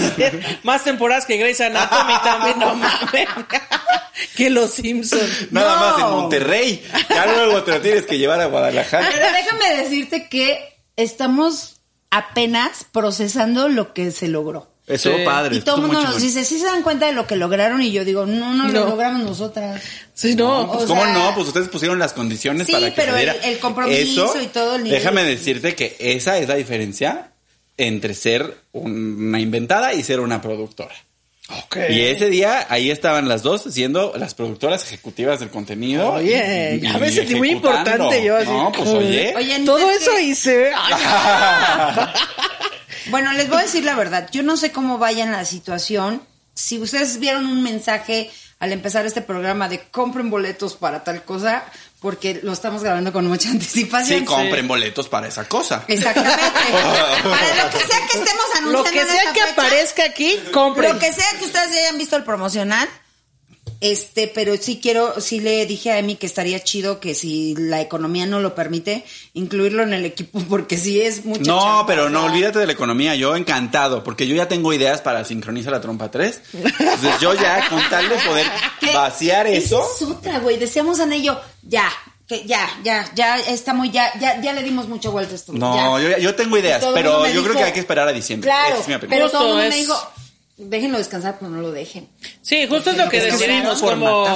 Más 0.62 0.84
temporadas 0.84 1.26
que 1.26 1.36
Grey's 1.36 1.60
Anatomy 1.60 2.14
también, 2.24 2.58
no 2.58 2.74
mames. 2.74 3.28
que 4.36 4.50
los 4.50 4.70
Simpsons. 4.72 5.50
Nada 5.52 5.74
No. 5.74 5.80
más 5.80 5.98
en 5.98 6.10
Monterrey. 6.16 6.86
Ya 7.10 7.26
luego 7.26 7.62
te 7.62 7.72
lo 7.72 7.80
tienes 7.80 8.06
que 8.06 8.18
llevar 8.18 8.40
a 8.40 8.46
Guadalajara. 8.46 9.08
Pero 9.12 9.26
déjame 9.32 9.76
decirte 9.82 10.28
que 10.28 10.78
estamos 10.96 11.80
apenas 12.10 12.84
procesando 12.92 13.68
lo 13.68 13.92
que 13.92 14.10
se 14.10 14.28
logró. 14.28 14.70
Sí. 14.94 15.10
padre. 15.24 15.56
Y 15.56 15.60
todo 15.62 15.76
el 15.76 15.82
mundo 15.82 16.00
nos 16.02 16.20
dice, 16.22 16.44
¿sí 16.44 16.58
se 16.60 16.64
dan 16.66 16.82
cuenta 16.82 17.06
de 17.06 17.12
lo 17.12 17.26
que 17.26 17.34
lograron? 17.36 17.82
Y 17.82 17.90
yo 17.90 18.04
digo, 18.04 18.24
no, 18.24 18.54
no, 18.54 18.68
No. 18.68 18.72
lo 18.72 18.88
logramos 18.90 19.22
nosotras. 19.22 19.82
Sí, 20.14 20.34
no. 20.36 20.62
No, 20.66 20.72
pues 20.72 20.84
O 20.84 20.86
cómo 20.88 21.02
sea- 21.02 21.12
no, 21.12 21.34
pues 21.34 21.48
ustedes 21.48 21.68
pusieron 21.68 21.98
las 21.98 22.12
condiciones 22.12 22.66
Sí, 22.68 22.72
para 22.72 22.86
que 22.90 22.92
pero 22.96 23.12
se 23.12 23.18
diera. 23.18 23.32
el- 23.42 23.50
el 23.52 23.58
compromiso 23.58 24.26
Eso, 24.34 24.40
y 24.42 24.46
todo 24.46 24.76
el 24.76 24.84
nivel 24.84 24.98
Déjame 25.00 25.24
de- 25.24 25.30
decirte 25.30 25.74
que 25.74 25.96
esa 25.98 26.38
es 26.38 26.46
la 26.48 26.54
diferencia 26.54 27.32
entre 27.76 28.14
ser 28.14 28.56
una 28.72 29.40
inventada 29.40 29.92
y 29.92 30.02
ser 30.02 30.20
una 30.20 30.40
productora. 30.40 30.94
Y 31.90 32.00
ese 32.00 32.28
día 32.28 32.66
ahí 32.68 32.90
estaban 32.90 33.28
las 33.28 33.42
dos 33.44 33.62
siendo 33.70 34.12
las 34.16 34.34
productoras 34.34 34.82
ejecutivas 34.84 35.38
del 35.38 35.48
contenido. 35.50 36.14
Oye, 36.14 36.80
y- 36.82 36.98
me 36.98 37.10
sentí 37.12 37.34
muy 37.36 37.50
importante 37.50 38.24
yo 38.24 38.36
así. 38.36 38.46
No, 38.46 38.72
pues 38.72 38.88
oye. 38.88 39.32
Oye, 39.36 39.60
Todo 39.64 39.90
es 39.90 40.02
eso 40.02 40.10
que- 40.16 40.22
hice. 40.22 40.70
Bueno, 43.08 43.32
les 43.32 43.48
voy 43.48 43.58
a 43.58 43.62
decir 43.62 43.84
la 43.84 43.94
verdad. 43.94 44.28
Yo 44.32 44.42
no 44.42 44.56
sé 44.56 44.72
cómo 44.72 44.98
vaya 44.98 45.24
en 45.24 45.32
la 45.32 45.44
situación. 45.44 46.22
Si 46.54 46.78
ustedes 46.78 47.18
vieron 47.18 47.46
un 47.46 47.62
mensaje 47.62 48.30
al 48.58 48.72
empezar 48.72 49.04
este 49.04 49.20
programa 49.20 49.68
de 49.68 49.80
compren 49.90 50.30
boletos 50.30 50.76
para 50.76 51.04
tal 51.04 51.22
cosa, 51.24 51.64
porque 52.00 52.40
lo 52.42 52.52
estamos 52.52 52.82
grabando 52.82 53.12
con 53.12 53.26
mucha 53.26 53.50
anticipación. 53.50 54.20
Sí, 54.20 54.24
compren 54.24 54.66
boletos 54.66 55.08
para 55.08 55.28
esa 55.28 55.44
cosa. 55.48 55.84
Exactamente. 55.88 56.40
para 56.72 57.64
lo 57.64 57.70
que 57.70 57.84
sea 57.84 58.06
que 58.10 58.18
estemos 58.18 58.46
anunciando. 58.56 58.72
Lo 58.72 58.84
que 58.84 59.00
en 59.00 59.06
sea 59.06 59.16
esta 59.16 59.32
que 59.32 59.40
fecha, 59.40 59.52
aparezca 59.52 60.04
aquí, 60.04 60.38
compren. 60.52 60.92
Lo 60.94 60.98
que 60.98 61.12
sea 61.12 61.26
que 61.38 61.44
ustedes 61.44 61.74
ya 61.74 61.80
hayan 61.80 61.98
visto 61.98 62.16
el 62.16 62.24
promocional. 62.24 62.88
Este, 63.80 64.26
pero 64.34 64.56
sí 64.56 64.80
quiero, 64.82 65.20
sí 65.20 65.40
le 65.40 65.66
dije 65.66 65.90
a 65.92 65.98
Emi 65.98 66.16
que 66.16 66.26
estaría 66.26 66.62
chido 66.64 66.98
que 66.98 67.14
si 67.14 67.54
la 67.56 67.80
economía 67.80 68.24
no 68.26 68.40
lo 68.40 68.54
permite, 68.54 69.04
incluirlo 69.34 69.82
en 69.82 69.92
el 69.92 70.04
equipo, 70.04 70.40
porque 70.48 70.76
sí 70.78 71.00
es 71.00 71.24
mucho. 71.24 71.42
No, 71.42 71.84
pero 71.86 72.08
no, 72.08 72.24
olvídate 72.24 72.58
de 72.58 72.66
la 72.66 72.72
economía. 72.72 73.14
Yo 73.16 73.36
encantado, 73.36 74.02
porque 74.02 74.26
yo 74.26 74.34
ya 74.34 74.48
tengo 74.48 74.72
ideas 74.72 75.00
para 75.02 75.24
sincronizar 75.24 75.72
la 75.72 75.80
trompa 75.80 76.10
3. 76.10 76.40
Entonces 76.54 77.20
yo 77.20 77.34
ya, 77.34 77.68
con 77.68 77.80
tal 77.90 78.08
de 78.08 78.16
poder 78.16 78.46
vaciar 78.94 79.46
eso. 79.46 79.86
es 79.96 80.02
otra, 80.02 80.38
güey. 80.38 80.56
Decíamos 80.58 80.98
ello, 81.00 81.38
ya, 81.62 81.88
que 82.26 82.44
ya, 82.44 82.68
ya, 82.82 83.08
ya 83.14 83.38
estamos, 83.38 83.92
ya, 83.92 84.10
ya, 84.18 84.40
ya 84.40 84.52
le 84.52 84.62
dimos 84.62 84.88
mucha 84.88 85.08
vuelta 85.10 85.32
a 85.32 85.36
esto. 85.36 85.52
No, 85.52 85.98
ya. 86.00 86.10
yo, 86.16 86.18
yo 86.18 86.34
tengo 86.34 86.56
ideas, 86.58 86.84
pero 86.94 87.26
yo 87.28 87.42
creo 87.44 87.54
que 87.56 87.62
hay 87.64 87.72
que 87.72 87.80
esperar 87.80 88.08
a 88.08 88.12
diciembre. 88.12 88.48
Claro, 88.50 88.76
es 88.80 88.88
mi 88.88 88.96
pero 89.06 89.30
todo 89.30 89.42
el 89.42 89.48
mundo 89.48 89.54
Justo 89.54 89.56
me 89.58 89.68
es- 89.68 89.74
dijo, 89.76 90.12
déjenlo 90.56 90.98
descansar, 90.98 91.36
pero 91.38 91.50
no 91.50 91.60
lo 91.60 91.70
dejen. 91.70 92.08
Sí, 92.40 92.66
justo 92.66 92.90
es 92.90 92.96
lo 92.96 93.08
que 93.08 93.20
decidimos, 93.20 93.80
como 93.80 94.26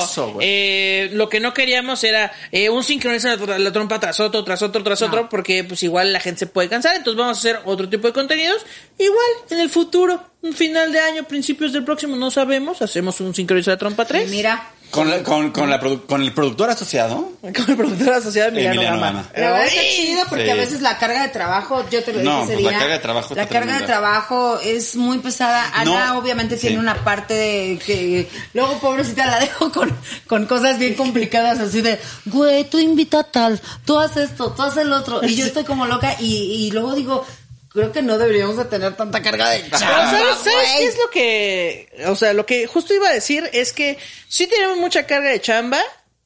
eh, 0.40 1.08
lo 1.12 1.28
que 1.28 1.40
no 1.40 1.54
queríamos 1.54 2.04
era 2.04 2.32
eh, 2.52 2.68
un 2.68 2.84
sincronizar 2.84 3.40
la, 3.40 3.58
la 3.58 3.72
trompa 3.72 3.98
tras 3.98 4.20
otro, 4.20 4.44
tras 4.44 4.60
otro, 4.62 4.82
tras 4.82 5.00
otro, 5.02 5.28
porque 5.28 5.64
pues 5.64 5.82
igual 5.82 6.12
la 6.12 6.20
gente 6.20 6.40
se 6.40 6.46
puede 6.46 6.68
cansar, 6.68 6.96
entonces 6.96 7.18
vamos 7.18 7.38
a 7.38 7.40
hacer 7.40 7.60
otro 7.64 7.88
tipo 7.88 8.06
de 8.06 8.12
contenidos, 8.12 8.64
igual 8.98 9.28
en 9.50 9.60
el 9.60 9.70
futuro, 9.70 10.22
un 10.42 10.52
final 10.52 10.92
de 10.92 11.00
año, 11.00 11.24
principios 11.24 11.72
del 11.72 11.84
próximo, 11.84 12.16
no 12.16 12.30
sabemos, 12.30 12.82
hacemos 12.82 13.20
un 13.20 13.34
sincronizar 13.34 13.74
la 13.74 13.78
trompa 13.78 14.02
Y 14.02 14.06
3 14.06 14.30
mira, 14.30 14.70
Con, 14.90 15.08
la- 15.08 15.22
con, 15.22 15.50
con, 15.52 15.70
la 15.70 15.80
produ- 15.80 16.04
con 16.06 16.22
el 16.22 16.32
productor 16.32 16.70
asociado. 16.70 17.30
con 17.40 17.50
el 17.68 17.76
productor 17.76 17.98
de 18.06 18.10
la 18.10 18.20
sociedad 18.20 18.48
Emiliano, 18.48 18.74
Emiliano 18.82 18.96
Gama. 19.00 19.12
Gama. 19.12 19.30
La 19.36 19.50
verdad 19.52 19.66
está 19.66 19.80
chido 19.82 20.22
porque 20.28 20.44
Sí. 20.44 20.50
a 20.50 20.54
veces 20.54 20.80
la 20.82 20.98
carga 20.98 21.22
de 21.22 21.28
trabajo, 21.28 21.84
yo 21.90 22.02
te 22.02 22.12
lo 22.12 22.22
No, 22.22 22.40
dije 22.42 22.54
ese 22.54 22.62
pues 22.62 22.72
la 22.72 22.78
carga 22.78 22.94
de 22.94 23.00
trabajo 23.00 23.34
la 23.34 23.46
carga 23.48 23.78
de 23.78 23.86
trabajo 23.86 24.58
es 24.60 24.96
muy 24.96 25.18
pesada. 25.18 25.70
Ana 25.74 26.06
No, 26.12 26.18
obviamente 26.18 26.56
sí. 26.56 26.62
tiene 26.66 26.78
una 26.80 27.04
parte 27.04 27.34
de 27.34 27.78
que 27.84 28.28
luego 28.54 28.78
pobrecita 28.80 29.26
la 29.26 29.38
dejo 29.40 29.70
con, 29.72 29.96
con 30.26 30.46
cosas 30.46 30.78
bien 30.78 30.94
complicadas 30.94 31.58
así 31.60 31.80
de, 31.82 31.98
güey, 32.26 32.64
tú 32.68 32.78
invita 32.78 33.20
a 33.20 33.24
tal, 33.24 33.60
tú 33.84 33.98
haces 33.98 34.30
esto, 34.30 34.52
tú 34.52 34.62
haces 34.62 34.82
el 34.82 34.92
otro 34.92 35.20
y 35.24 35.34
yo 35.36 35.46
estoy 35.46 35.64
como 35.64 35.86
loca 35.86 36.16
y, 36.18 36.34
y 36.66 36.70
luego 36.72 36.94
digo, 36.94 37.24
creo 37.72 37.92
que 37.92 38.02
no 38.02 38.18
deberíamos 38.18 38.56
de 38.56 38.64
tener 38.66 38.96
tanta 38.96 39.22
carga 39.22 39.50
de 39.50 39.62
chamba, 39.70 40.10
¿sabes, 40.10 40.36
¿sabes 40.44 40.68
qué 40.76 40.84
es 40.86 40.98
lo 40.98 41.10
que, 41.10 41.88
o 42.08 42.16
sea, 42.16 42.32
lo 42.32 42.44
que 42.46 42.66
justo 42.66 42.94
iba 42.94 43.08
a 43.08 43.12
decir 43.12 43.48
es 43.52 43.72
que 43.72 43.96
sí 44.28 44.46
tenemos 44.46 44.76
mucha 44.78 45.06
carga 45.06 45.30
de 45.30 45.40
chamba, 45.40 45.80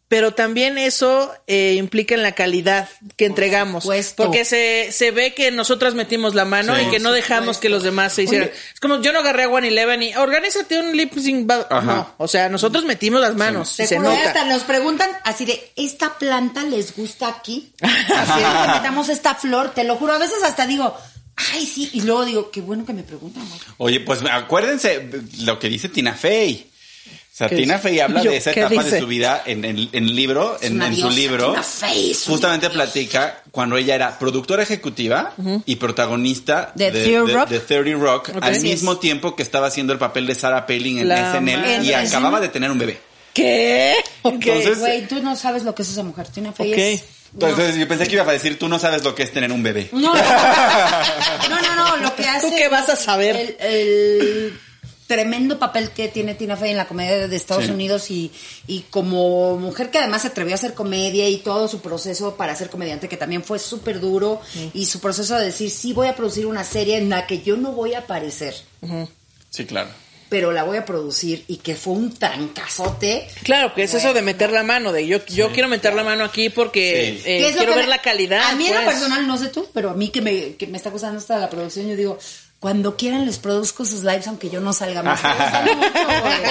pero 0.07 0.33
también 0.33 0.79
eso 0.79 1.33
eh, 1.47 1.75
implica 1.77 2.15
en 2.15 2.23
la 2.23 2.33
calidad 2.33 2.89
que 3.17 3.25
entregamos. 3.25 3.83
supuesto. 3.83 4.25
Porque 4.25 4.45
se, 4.45 4.93
se 4.93 5.11
ve 5.11 5.35
que 5.35 5.51
nosotras 5.51 5.95
metimos 5.95 6.35
la 6.35 6.45
mano 6.45 6.77
Sí. 6.77 6.83
y 6.87 6.91
que 6.91 7.01
no 7.01 7.11
dejamos 7.11 7.59
que 7.59 7.69
los 7.69 7.83
demás 7.83 8.13
se 8.13 8.23
hicieran. 8.25 8.51
Es 8.73 8.79
como 8.81 9.01
yo 9.01 9.13
no 9.13 9.21
agarré 9.21 9.45
a 9.45 9.49
One 9.49 9.67
Eleven 9.69 10.03
y 10.03 10.15
organízate 10.15 10.79
un 10.79 10.97
lip 10.97 11.15
sync. 11.19 11.47
ba-". 11.47 11.67
Ajá. 11.69 11.83
No, 11.95 12.15
o 12.19 12.29
sea, 12.29 12.49
nosotros 12.49 12.85
metimos 12.85 13.21
las 13.21 13.35
manos. 13.35 13.71
Se 13.71 13.99
nota. 13.99 14.29
hasta 14.29 14.45
nos 14.45 14.63
preguntan 14.63 15.11
así 15.25 15.47
de, 15.47 15.73
¿esta 15.75 16.17
planta 16.19 16.63
les 16.63 16.95
gusta 16.95 17.27
aquí? 17.27 17.73
Así 17.83 18.41
de 18.41 18.45
que 18.63 18.69
metamos 18.73 19.09
esta 19.09 19.35
flor, 19.35 19.73
te 19.75 19.83
lo 19.85 19.97
juro. 19.97 20.13
A 20.13 20.19
veces 20.19 20.43
hasta 20.45 20.67
digo, 20.67 20.97
ay, 21.37 21.67
sí. 21.67 21.91
Y 21.93 22.03
luego 22.03 22.25
digo, 22.25 22.51
qué 22.51 22.61
bueno 22.61 22.85
que 22.85 22.93
me 22.93 23.03
preguntan. 23.03 23.45
Oye, 23.79 24.01
pues 24.01 24.21
acuérdense 24.31 25.09
lo 25.41 25.59
que 25.59 25.69
dice 25.69 25.89
Tina 25.89 26.15
Fey. 26.15 26.71
O 27.07 27.37
sea, 27.37 27.49
¿Qué 27.49 27.57
Tina? 27.57 27.79
Fey 27.81 27.99
habla 27.99 28.23
Yo, 28.23 28.31
de 28.31 28.37
esa 28.37 28.53
¿qué 28.53 28.61
etapa 28.61 28.85
de 28.85 29.01
su 29.01 29.09
vida 29.09 29.43
en 29.45 29.65
el 29.65 29.89
en 29.93 30.15
libro, 30.15 30.57
en, 30.63 30.95
su 30.95 31.11
libro. 31.11 31.51
Tina 31.51 31.63
Fey 31.65 32.17
Justamente 32.27 32.71
platica 32.71 33.43
cuando 33.51 33.77
ella 33.77 33.97
era 33.97 34.17
productora 34.21 34.63
ejecutiva 34.63 35.35
y 35.67 35.75
protagonista 35.75 36.71
De 36.77 36.93
de, 36.93 37.03
30 37.03 37.33
Rock. 37.33 37.49
de 37.49 37.59
30 37.59 37.99
Rock, 37.99 38.31
al 38.41 38.61
mismo 38.61 38.99
tiempo 38.99 39.35
que 39.35 39.43
estaba 39.43 39.67
haciendo 39.67 39.93
el 39.93 39.99
papel 39.99 40.29
de 40.29 40.37
Sarah 40.37 40.65
Palin 40.65 40.99
en 41.01 41.09
La 41.09 41.33
SNL 41.37 41.85
y 41.85 41.93
acababa 41.93 42.41
de 42.41 42.51
tener 42.51 42.71
un 42.71 42.79
bebé. 42.79 43.01
¿Qué? 43.33 43.97
Ok. 44.23 44.35
Entonces- 44.35 44.79
Güey, 44.79 45.09
tú 45.09 45.21
no 45.21 45.35
sabes 45.35 45.65
lo 45.65 45.75
que 45.75 45.83
es 45.83 45.89
esa 45.91 46.05
mujer. 46.05 46.29
Tina 46.29 46.53
Fey 46.53 46.73
es... 46.73 47.03
Entonces 47.35 47.77
yo 47.77 47.87
pensé 47.89 48.07
que 48.07 48.15
iba 48.15 48.23
a 48.23 48.33
decir, 48.33 48.59
tú 48.59 48.69
no 48.69 48.79
sabes 48.79 49.03
lo 49.05 49.15
que 49.15 49.25
es 49.25 49.33
tener 49.33 49.51
un 49.53 49.63
bebé. 49.63 49.89
No, 49.93 50.15
no, 51.49 51.61
no, 51.61 51.75
no, 51.75 51.97
lo 51.99 52.15
que 52.15 52.27
hace... 52.27 52.55
qué 52.55 52.69
vas 52.69 52.89
a 52.89 52.97
saber? 52.97 53.37
El, 53.37 53.57
el 53.61 54.61
tremendo 55.07 55.59
papel 55.59 55.91
que 55.91 56.09
tiene 56.09 56.35
Tina 56.35 56.57
Fey 56.57 56.71
en 56.71 56.77
la 56.77 56.87
comedia 56.87 57.29
de 57.29 57.37
Estados 57.37 57.65
Sí. 57.65 57.71
Unidos 57.71 58.11
y, 58.11 58.33
y 58.67 58.81
como 58.89 59.59
mujer 59.59 59.91
que 59.91 59.99
además 59.99 60.23
se 60.23 60.29
atrevió 60.29 60.55
a 60.55 60.57
hacer 60.57 60.75
comedia 60.75 61.29
y 61.29 61.39
todo 61.39 61.69
su 61.69 61.81
proceso 61.81 62.37
para 62.37 62.55
ser 62.57 62.71
comediante 62.71 63.09
que 63.09 63.17
también 63.17 63.45
fue 63.45 63.59
súper 63.59 64.01
duro 64.01 64.41
y 64.73 64.87
su 64.87 65.01
proceso 65.01 65.37
de 65.37 65.47
decir, 65.47 65.71
sí 65.71 65.93
voy 65.93 66.07
a 66.09 66.17
producir 66.17 66.47
una 66.47 66.65
serie 66.65 66.97
en 66.99 67.11
la 67.11 67.27
que 67.27 67.43
yo 67.43 67.57
no 67.57 67.73
voy 67.73 67.95
a 67.95 67.99
aparecer, 68.01 68.55
Sí, 69.51 69.67
claro. 69.67 69.89
Pero 70.29 70.53
la 70.53 70.63
voy 70.65 70.77
a 70.79 70.85
producir 70.85 71.45
y 71.49 71.59
que 71.59 71.75
fue 71.75 71.93
un 71.95 72.13
trancazote. 72.15 73.29
Claro, 73.43 73.75
que 73.75 73.83
es 73.85 73.95
eso 73.95 74.13
de 74.13 74.23
meter 74.23 74.51
la 74.53 74.63
mano, 74.63 74.93
de 74.93 75.07
yo, 75.07 75.25
yo 75.27 75.51
quiero 75.53 75.69
meter 75.69 75.95
la 75.95 76.05
mano 76.05 76.25
aquí 76.25 76.51
porque 76.51 77.19
Sí. 77.19 77.23
eh, 77.31 77.39
¿Qué 77.39 77.49
es 77.49 77.53
lo 77.55 77.59
quiero 77.59 77.75
ver 77.75 77.85
me- 77.85 77.91
la 77.91 77.99
calidad. 78.03 78.43
A 78.51 78.55
mí 78.55 78.67
en 78.67 78.75
lo 78.75 78.83
pues. 78.83 78.95
personal, 78.97 79.27
no 79.27 79.37
sé 79.39 79.49
tú, 79.49 79.69
pero 79.73 79.91
a 79.91 79.95
mí 79.95 80.09
que 80.09 80.21
me, 80.21 80.57
que 80.57 80.67
me 80.67 80.77
está 80.77 80.91
gustando 80.91 81.19
hasta 81.19 81.39
la 81.39 81.51
producción, 81.51 81.89
yo 81.89 81.97
digo, 81.97 82.19
cuando 82.65 82.97
quieran 82.97 83.27
les 83.27 83.37
produzco 83.37 83.85
sus 83.85 84.05
lives 84.05 84.27
aunque 84.27 84.49
yo 84.49 84.59
no 84.59 84.73
salga 84.73 85.03
más. 85.03 85.21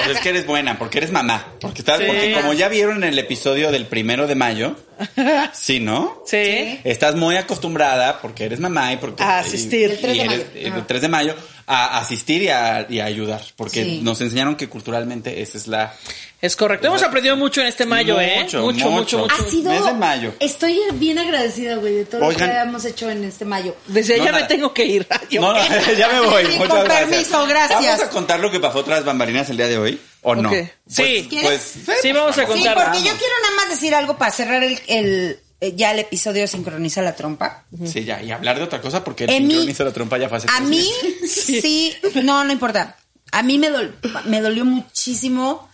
Pues 0.06 0.16
es 0.18 0.20
que 0.20 0.30
eres 0.30 0.46
buena, 0.46 0.78
porque 0.78 1.00
eres 1.00 1.12
mamá. 1.12 1.54
Porque, 1.60 1.80
está- 1.82 1.98
Sí. 1.98 2.04
porque 2.06 2.34
como 2.34 2.54
ya 2.54 2.68
vieron 2.68 2.98
en 2.98 3.10
el 3.10 3.18
episodio 3.18 3.72
del 3.72 3.88
primero 3.88 4.28
de 4.28 4.36
mayo, 4.36 4.76
sí, 5.54 5.80
¿no? 5.80 6.22
Sí. 6.28 6.80
Estás 6.84 7.16
muy 7.16 7.36
acostumbrada, 7.38 8.22
porque 8.22 8.46
eres 8.46 8.60
mamá 8.60 8.94
y 8.94 8.98
porque... 8.98 9.24
A 9.24 9.40
asistir. 9.40 9.90
y- 9.90 9.94
El 9.94 10.00
3 10.02 10.12
de 10.12 10.16
y 10.16 10.20
eres- 10.20 10.38
mayo. 10.38 10.50
el 10.68 10.72
Ajá. 10.74 10.88
3 10.88 11.02
de 11.02 11.08
mayo, 11.10 11.36
a 11.66 11.98
asistir 11.98 12.44
y 12.44 12.50
a, 12.50 12.86
y 12.88 13.00
a 13.00 13.06
ayudar. 13.06 13.42
Porque 13.56 13.84
Sí. 13.84 14.00
nos 14.04 14.22
enseñaron 14.22 14.56
que 14.56 14.70
culturalmente 14.70 15.42
esa 15.42 15.58
es 15.58 15.66
la... 15.68 15.96
Es 16.44 16.58
correcto. 16.58 16.88
Hemos 16.88 17.02
aprendido 17.02 17.38
mucho 17.38 17.62
en 17.62 17.68
este 17.68 17.86
mayo, 17.86 18.20
¿eh? 18.20 18.42
Mucho, 18.44 18.62
Mucho, 18.64 18.90
mucho, 18.90 19.18
mucho. 19.18 19.18
mucho. 19.20 19.34
Ha 19.48 19.50
sido. 19.50 19.72
Mes 19.72 19.86
de 19.86 19.94
mayo. 19.94 20.34
Estoy 20.42 20.78
bien 20.96 21.18
agradecida, 21.18 21.76
güey, 21.78 21.94
de 21.96 22.04
todo 22.06 22.26
Oigan. 22.26 22.48
lo 22.50 22.54
que 22.54 22.60
hemos 22.60 22.84
hecho 22.86 23.10
en 23.10 23.24
este 23.24 23.46
mayo. 23.46 23.78
Desde 23.88 24.18
No, 24.18 24.26
ya 24.26 24.32
me 24.34 24.38
nada. 24.40 24.48
tengo 24.50 24.74
que 24.74 24.86
ir. 24.86 25.08
Yo, 25.30 25.40
No, 25.40 25.54
no, 25.54 25.60
ya 25.98 26.10
me 26.10 26.20
voy. 26.20 26.46
Sí, 26.46 26.52
Muchas 26.58 26.68
con 26.68 26.84
gracias. 26.84 27.10
permiso, 27.10 27.48
gracias. 27.48 27.82
¿Vamos 27.82 28.02
a 28.04 28.10
contar 28.10 28.40
lo 28.42 28.52
que 28.52 28.60
pasó 28.60 28.84
tras 28.84 29.06
bambalinas 29.06 29.50
el 29.52 29.56
día 29.56 29.68
de 29.70 29.78
hoy? 29.78 30.02
¿O 30.22 30.36
no? 30.36 30.50
Ok. 30.50 30.56
Pues- 30.58 30.70
Sí. 30.86 31.30
Pues, 31.42 31.74
Sí, 32.02 32.12
vamos 32.12 32.38
a 32.38 32.42
Sí, 32.42 32.48
contar. 32.48 32.76
porque 32.76 32.98
yo 33.00 33.14
quiero 33.18 33.34
nada 33.42 33.56
más 33.56 33.70
decir 33.70 33.96
algo 33.96 34.18
para 34.18 34.32
cerrar 34.32 34.64
el, 34.66 34.78
el- 34.88 35.40
eh, 35.62 35.74
ya 35.78 35.92
el 35.92 36.00
episodio 36.00 36.42
de 36.42 36.48
Sincroniza 36.50 37.02
la 37.02 37.16
Trompa. 37.16 37.64
Sí, 37.86 38.04
ya, 38.04 38.22
y 38.22 38.32
hablar 38.32 38.58
de 38.58 38.64
otra 38.64 38.82
cosa 38.82 39.02
porque 39.02 39.24
el 39.24 39.44
mí- 39.46 39.66
de 39.74 39.84
la 39.86 39.94
trompa 39.94 40.18
ya 40.18 40.28
fue 40.28 40.40
hace 40.40 40.48
A 40.50 40.58
tres 40.58 40.68
mí, 40.68 40.92
meses. 41.22 41.46
sí, 41.62 41.96
no, 42.22 42.44
no 42.44 42.52
importa. 42.52 42.98
A 43.32 43.44
mí 43.44 43.58
me, 43.58 43.72
dol- 43.72 43.94
me 44.26 44.42
dolió 44.42 44.66
muchísimo 44.66 45.70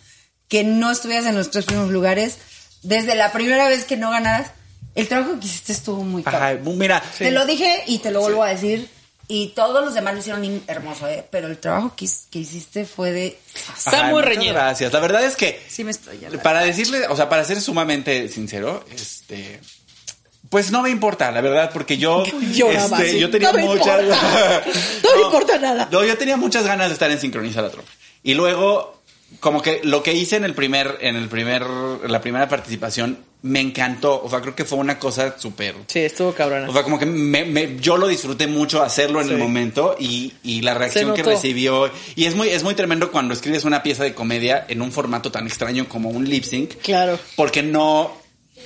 que 0.49 0.65
no 0.65 0.91
estuvieras 0.91 1.25
en 1.25 1.35
los 1.35 1.49
tres 1.51 1.63
primeros 1.65 1.89
lugares. 1.91 2.37
Desde 2.83 3.15
la 3.15 3.31
primera 3.31 3.67
vez 3.69 3.85
que 3.85 3.95
no 3.97 4.11
ganaras, 4.11 4.51
el 4.95 5.07
trabajo 5.07 5.39
que 5.39 5.45
hiciste 5.47 5.71
estuvo 5.73 6.03
muy 6.03 6.23
Ajá, 6.25 6.39
cabrón. 6.55 6.77
mira, 6.77 7.01
Te 7.17 7.31
lo 7.31 7.45
dije 7.45 7.83
y 7.87 7.99
te 7.99 8.11
lo 8.11 8.19
vuelvo 8.21 8.43
a 8.43 8.49
decir. 8.49 8.89
Y 9.31 9.49
todos 9.49 9.85
los 9.85 9.93
demás 9.93 10.13
lo 10.15 10.19
hicieron 10.21 10.43
in- 10.43 10.63
hermoso, 10.65 11.07
¿eh? 11.07 11.23
Pero 11.29 11.47
el 11.47 11.59
trabajo 11.59 11.93
que, 11.95 12.07
que 12.31 12.39
hiciste 12.39 12.85
fue 12.85 13.11
de... 13.11 13.39
Está 13.77 13.99
Ajá, 13.99 14.09
muy 14.09 14.23
reñido. 14.23 14.55
Gracias. 14.55 14.91
La 14.91 14.99
verdad 14.99 15.23
es 15.23 15.35
que 15.35 15.61
Sí 15.69 15.83
me 15.83 15.91
estoy... 15.91 16.17
para 16.41 16.61
decirle, 16.61 17.05
o 17.07 17.15
sea, 17.15 17.29
para 17.29 17.43
ser 17.45 17.61
sumamente 17.61 18.27
sincero, 18.27 18.83
este 18.95 19.59
pues 20.49 20.71
no 20.71 20.81
me 20.81 20.89
importa, 20.89 21.29
la 21.29 21.41
verdad, 21.41 21.69
porque 21.71 21.97
yo 21.99 22.23
Lloraba, 22.53 22.97
este, 22.97 23.11
sí. 23.11 23.19
yo 23.19 23.29
tenía 23.29 23.51
No 23.51 23.57
me 23.59 23.65
muchas 23.65 24.01
importa. 24.01 24.63
No 25.03 25.15
me 25.15 25.21
importa 25.21 25.59
nada. 25.59 25.89
No, 25.91 26.03
yo 26.03 26.17
tenía 26.17 26.37
muchas 26.37 26.65
ganas 26.65 26.87
de 26.87 26.93
estar 26.93 27.11
en 27.11 27.19
Sincroniza 27.19 27.61
la 27.61 27.69
Trompa. 27.69 27.91
Y 28.23 28.33
luego 28.33 28.98
como 29.39 29.61
que 29.61 29.81
lo 29.83 30.03
que 30.03 30.13
hice 30.13 30.35
en 30.35 30.43
el 30.43 30.53
primer 30.53 30.97
en 31.01 31.15
el 31.15 31.27
primer 31.29 31.63
la 32.07 32.21
primera 32.21 32.47
participación 32.49 33.19
me 33.41 33.61
encantó, 33.61 34.21
o 34.21 34.29
sea, 34.29 34.41
creo 34.41 34.53
que 34.53 34.65
fue 34.65 34.77
una 34.79 34.99
cosa 34.99 35.35
súper 35.39 35.73
Sí, 35.87 35.99
estuvo 35.99 36.33
cabrona. 36.33 36.69
o 36.69 36.73
sea, 36.73 36.83
como 36.83 36.99
que 36.99 37.05
me- 37.05 37.45
me- 37.45 37.77
yo 37.79 37.95
lo 37.95 38.07
disfruté 38.09 38.47
mucho 38.47 38.83
hacerlo 38.83 39.21
en 39.21 39.27
Sí. 39.27 39.33
el 39.33 39.39
momento 39.39 39.95
y, 39.97 40.33
y 40.43 40.59
la 40.61 40.73
reacción 40.73 41.13
que 41.13 41.23
recibió. 41.23 41.89
Y 42.17 42.25
es 42.25 42.35
muy, 42.35 42.49
es 42.49 42.63
muy 42.63 42.75
tremendo 42.75 43.11
cuando 43.11 43.33
escribes 43.33 43.63
una 43.63 43.81
pieza 43.81 44.03
de 44.03 44.13
comedia 44.13 44.65
en 44.67 44.81
un 44.81 44.91
formato 44.91 45.31
tan 45.31 45.47
extraño 45.47 45.87
como 45.87 46.09
un 46.09 46.27
lip 46.27 46.43
sync. 46.43 46.75
Claro. 46.81 47.17
Porque 47.37 47.63
no. 47.63 48.11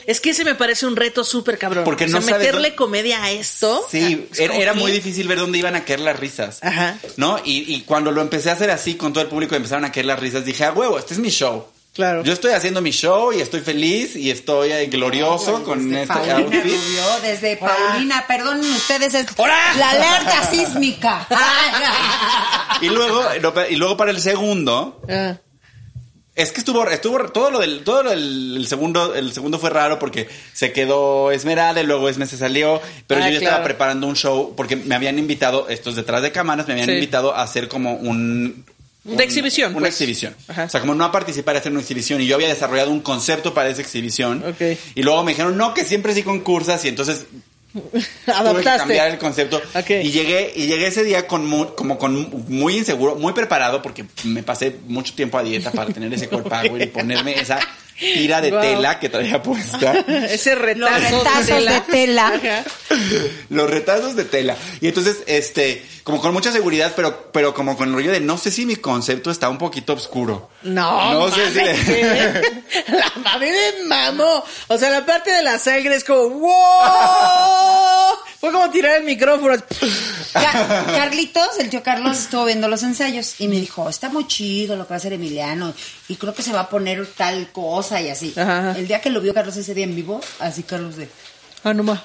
Es 0.05 0.19
que 0.19 0.31
ese 0.31 0.43
me 0.43 0.55
parece 0.55 0.85
un 0.85 0.95
reto 0.95 1.23
súper 1.23 1.57
cabrón. 1.57 1.83
Porque 1.85 2.05
o 2.05 2.07
sea, 2.09 2.19
no 2.19 2.25
sabes 2.25 2.39
meterle 2.39 2.61
dónde- 2.69 2.75
comedia 2.75 3.23
a 3.23 3.31
esto. 3.31 3.85
Sí, 3.89 4.27
era, 4.37 4.73
muy 4.73 4.91
difícil 4.91 5.27
ver 5.27 5.37
dónde 5.39 5.57
iban 5.59 5.75
a 5.75 5.85
caer 5.85 5.99
las 6.01 6.19
risas. 6.19 6.59
Ajá. 6.61 6.97
¿No? 7.17 7.39
Y, 7.43 7.73
y 7.73 7.81
cuando 7.81 8.11
lo 8.11 8.21
empecé 8.21 8.49
a 8.49 8.53
hacer 8.53 8.69
así 8.71 8.95
con 8.95 9.13
todo 9.13 9.23
el 9.23 9.29
público 9.29 9.55
y 9.55 9.57
empezaron 9.57 9.85
a 9.85 9.91
caer 9.91 10.05
las 10.07 10.19
risas, 10.19 10.43
dije, 10.45 10.65
a 10.65 10.71
huevo, 10.73 10.99
este 10.99 11.13
es 11.13 11.19
mi 11.19 11.29
show. 11.29 11.65
Claro. 11.93 12.23
Yo 12.23 12.33
estoy 12.33 12.53
haciendo 12.53 12.81
mi 12.81 12.89
show 12.89 13.31
y 13.31 13.39
estoy 13.39 13.61
feliz 13.61 14.15
y 14.15 14.31
estoy 14.31 14.71
eh, 14.71 14.87
glorioso 14.87 15.63
con 15.63 15.87
Desde 15.91 16.01
este 16.01 16.13
Paulina 16.15 16.37
outfit. 16.39 16.63
Rubio, 16.63 17.03
desde 17.21 17.57
Paulina, 17.57 18.25
perdonen 18.27 18.71
ustedes, 18.71 19.13
es 19.13 19.27
¡Hola! 19.37 19.55
la 19.77 19.89
alerta 19.91 20.49
sísmica. 20.49 21.27
Y 22.81 22.89
luego, 22.89 23.23
y 23.69 23.75
luego 23.75 23.95
para 23.95 24.11
el 24.11 24.19
segundo, 24.19 25.01
Ah. 25.09 25.37
Es 26.35 26.51
que 26.51 26.59
estuvo, 26.61 26.87
estuvo 26.89 27.19
todo 27.29 27.51
lo 27.51 27.59
del, 27.59 27.83
todo 27.83 28.01
lo 28.01 28.09
del 28.09 28.57
el 28.57 28.67
segundo, 28.67 29.13
el 29.13 29.31
segundo 29.33 29.59
fue 29.59 29.69
raro 29.69 29.99
porque 29.99 30.27
se 30.51 30.71
quedó 30.73 31.31
Esmeralda 31.31 31.81
y 31.81 31.85
luego 31.85 32.09
Esme 32.09 32.25
se 32.25 32.37
salió, 32.37 32.81
pero 33.05 33.21
Ah, 33.21 33.27
yo 33.27 33.33
ya 33.35 33.39
claro. 33.39 33.51
estaba 33.57 33.63
preparando 33.63 34.07
un 34.07 34.15
show 34.15 34.53
porque 34.57 34.75
me 34.75 34.95
habían 34.95 35.19
invitado, 35.19 35.69
estos 35.69 35.95
detrás 35.95 36.23
de 36.23 36.31
cámaras, 36.31 36.65
me 36.67 36.73
habían 36.73 36.87
Sí. 36.87 36.93
invitado 36.95 37.35
a 37.35 37.43
hacer 37.43 37.67
como 37.67 37.93
un... 37.93 38.65
De 39.03 39.23
exhibición, 39.23 39.71
Una 39.73 39.81
pues. 39.81 39.93
exhibición. 39.95 40.33
Ajá. 40.47 40.63
O 40.63 40.69
sea, 40.69 40.79
como 40.79 40.95
no 40.95 41.03
a 41.03 41.11
participar, 41.11 41.55
a 41.55 41.59
hacer 41.59 41.71
una 41.73 41.81
exhibición. 41.81 42.21
Y 42.21 42.25
yo 42.25 42.35
había 42.35 42.47
desarrollado 42.47 42.89
un 42.89 43.01
concepto 43.01 43.53
para 43.53 43.67
esa 43.69 43.81
exhibición. 43.81 44.41
Y 44.95 45.03
luego 45.03 45.23
me 45.25 45.33
dijeron, 45.33 45.57
no, 45.57 45.73
que 45.73 45.83
siempre 45.83 46.13
sí 46.13 46.23
concursas. 46.23 46.83
Y 46.85 46.87
entonces 46.87 47.25
tuve 47.91 48.01
que 48.25 48.31
Adaptaste. 48.31 48.77
cambiar 48.79 49.09
el 49.11 49.17
concepto. 49.17 49.61
Y 49.89 50.11
llegué, 50.11 50.53
y 50.55 50.67
llegué 50.67 50.87
ese 50.87 51.03
día 51.03 51.27
con 51.27 51.45
mu- 51.45 51.73
como 51.75 51.97
con 51.97 52.29
muy 52.47 52.77
inseguro, 52.77 53.15
muy 53.15 53.33
preparado, 53.33 53.81
porque 53.81 54.05
me 54.23 54.43
pasé 54.43 54.75
mucho 54.87 55.13
tiempo 55.15 55.37
a 55.37 55.43
dieta 55.43 55.71
para 55.71 55.91
tener 55.91 56.13
ese 56.13 56.27
cuerpo 56.29 56.49
y 56.79 56.85
ponerme 56.87 57.33
esa 57.39 57.59
tira 57.97 58.41
de 58.41 58.51
Wow. 58.51 58.61
tela 58.61 58.99
que 58.99 59.07
traía 59.09 59.41
puesta. 59.41 59.93
Ese 60.29 60.55
retazo 60.55 61.17
retazos 61.23 61.65
de 61.65 61.81
tela. 61.91 62.33
Los 63.49 63.69
retazos 63.69 64.15
de 64.15 64.25
tela. 64.25 64.55
Y 64.81 64.87
entonces, 64.87 65.17
este, 65.27 65.85
como 66.03 66.21
con 66.21 66.33
mucha 66.33 66.51
seguridad, 66.51 66.93
pero, 66.95 67.31
pero 67.31 67.53
como 67.53 67.75
con 67.77 67.89
el 67.89 67.95
rollo 67.95 68.11
de 68.11 68.19
no 68.19 68.37
sé 68.37 68.51
si 68.51 68.65
mi 68.65 68.75
concepto 68.75 69.31
está 69.31 69.49
un 69.49 69.57
poquito 69.57 69.93
oscuro. 69.93 70.49
No, 70.63 71.13
No 71.13 71.31
sé 71.35 71.51
si-. 71.51 72.91
La 72.93 73.11
mami 73.23 73.47
me 73.47 73.85
mamó. 73.87 74.43
O 74.67 74.77
sea, 74.77 74.89
la 74.89 75.05
parte 75.05 75.31
de 75.31 75.43
la 75.43 75.59
sangre 75.59 75.95
es 75.95 76.03
como 76.03 76.29
¡Wow! 76.29 78.17
Fue 78.39 78.51
como 78.51 78.69
tirar 78.71 78.97
el 78.97 79.03
micrófono. 79.05 79.55
Ca- 80.33 80.85
Carlitos, 80.87 81.59
el 81.59 81.69
tío 81.69 81.81
Carlos, 81.81 82.19
estuvo 82.19 82.45
viendo 82.45 82.67
los 82.67 82.83
ensayos 82.83 83.35
y 83.39 83.47
me 83.47 83.55
dijo, 83.55 83.87
está 83.89 84.09
muy 84.09 84.27
chido 84.27 84.75
lo 84.75 84.83
que 84.85 84.89
va 84.89 84.95
a 84.95 84.97
hacer 84.97 85.13
Emiliano 85.13 85.73
y 86.09 86.15
creo 86.17 86.33
que 86.33 86.41
se 86.41 86.51
va 86.51 86.61
a 86.61 86.69
poner 86.69 87.05
tal 87.15 87.51
cosa 87.53 88.01
y 88.01 88.09
así. 88.09 88.33
Ajá, 88.35 88.71
ajá. 88.71 88.79
El 88.79 88.87
día 88.87 88.99
que 88.99 89.09
lo 89.09 89.21
vio 89.21 89.33
Carlos 89.33 89.55
ese 89.55 89.73
día 89.73 89.85
en 89.85 89.95
vivo, 89.95 90.19
así 90.39 90.63
Carlos 90.63 90.97
de... 90.97 91.07
Ah, 91.63 91.73
no 91.73 91.83
más. 91.83 92.01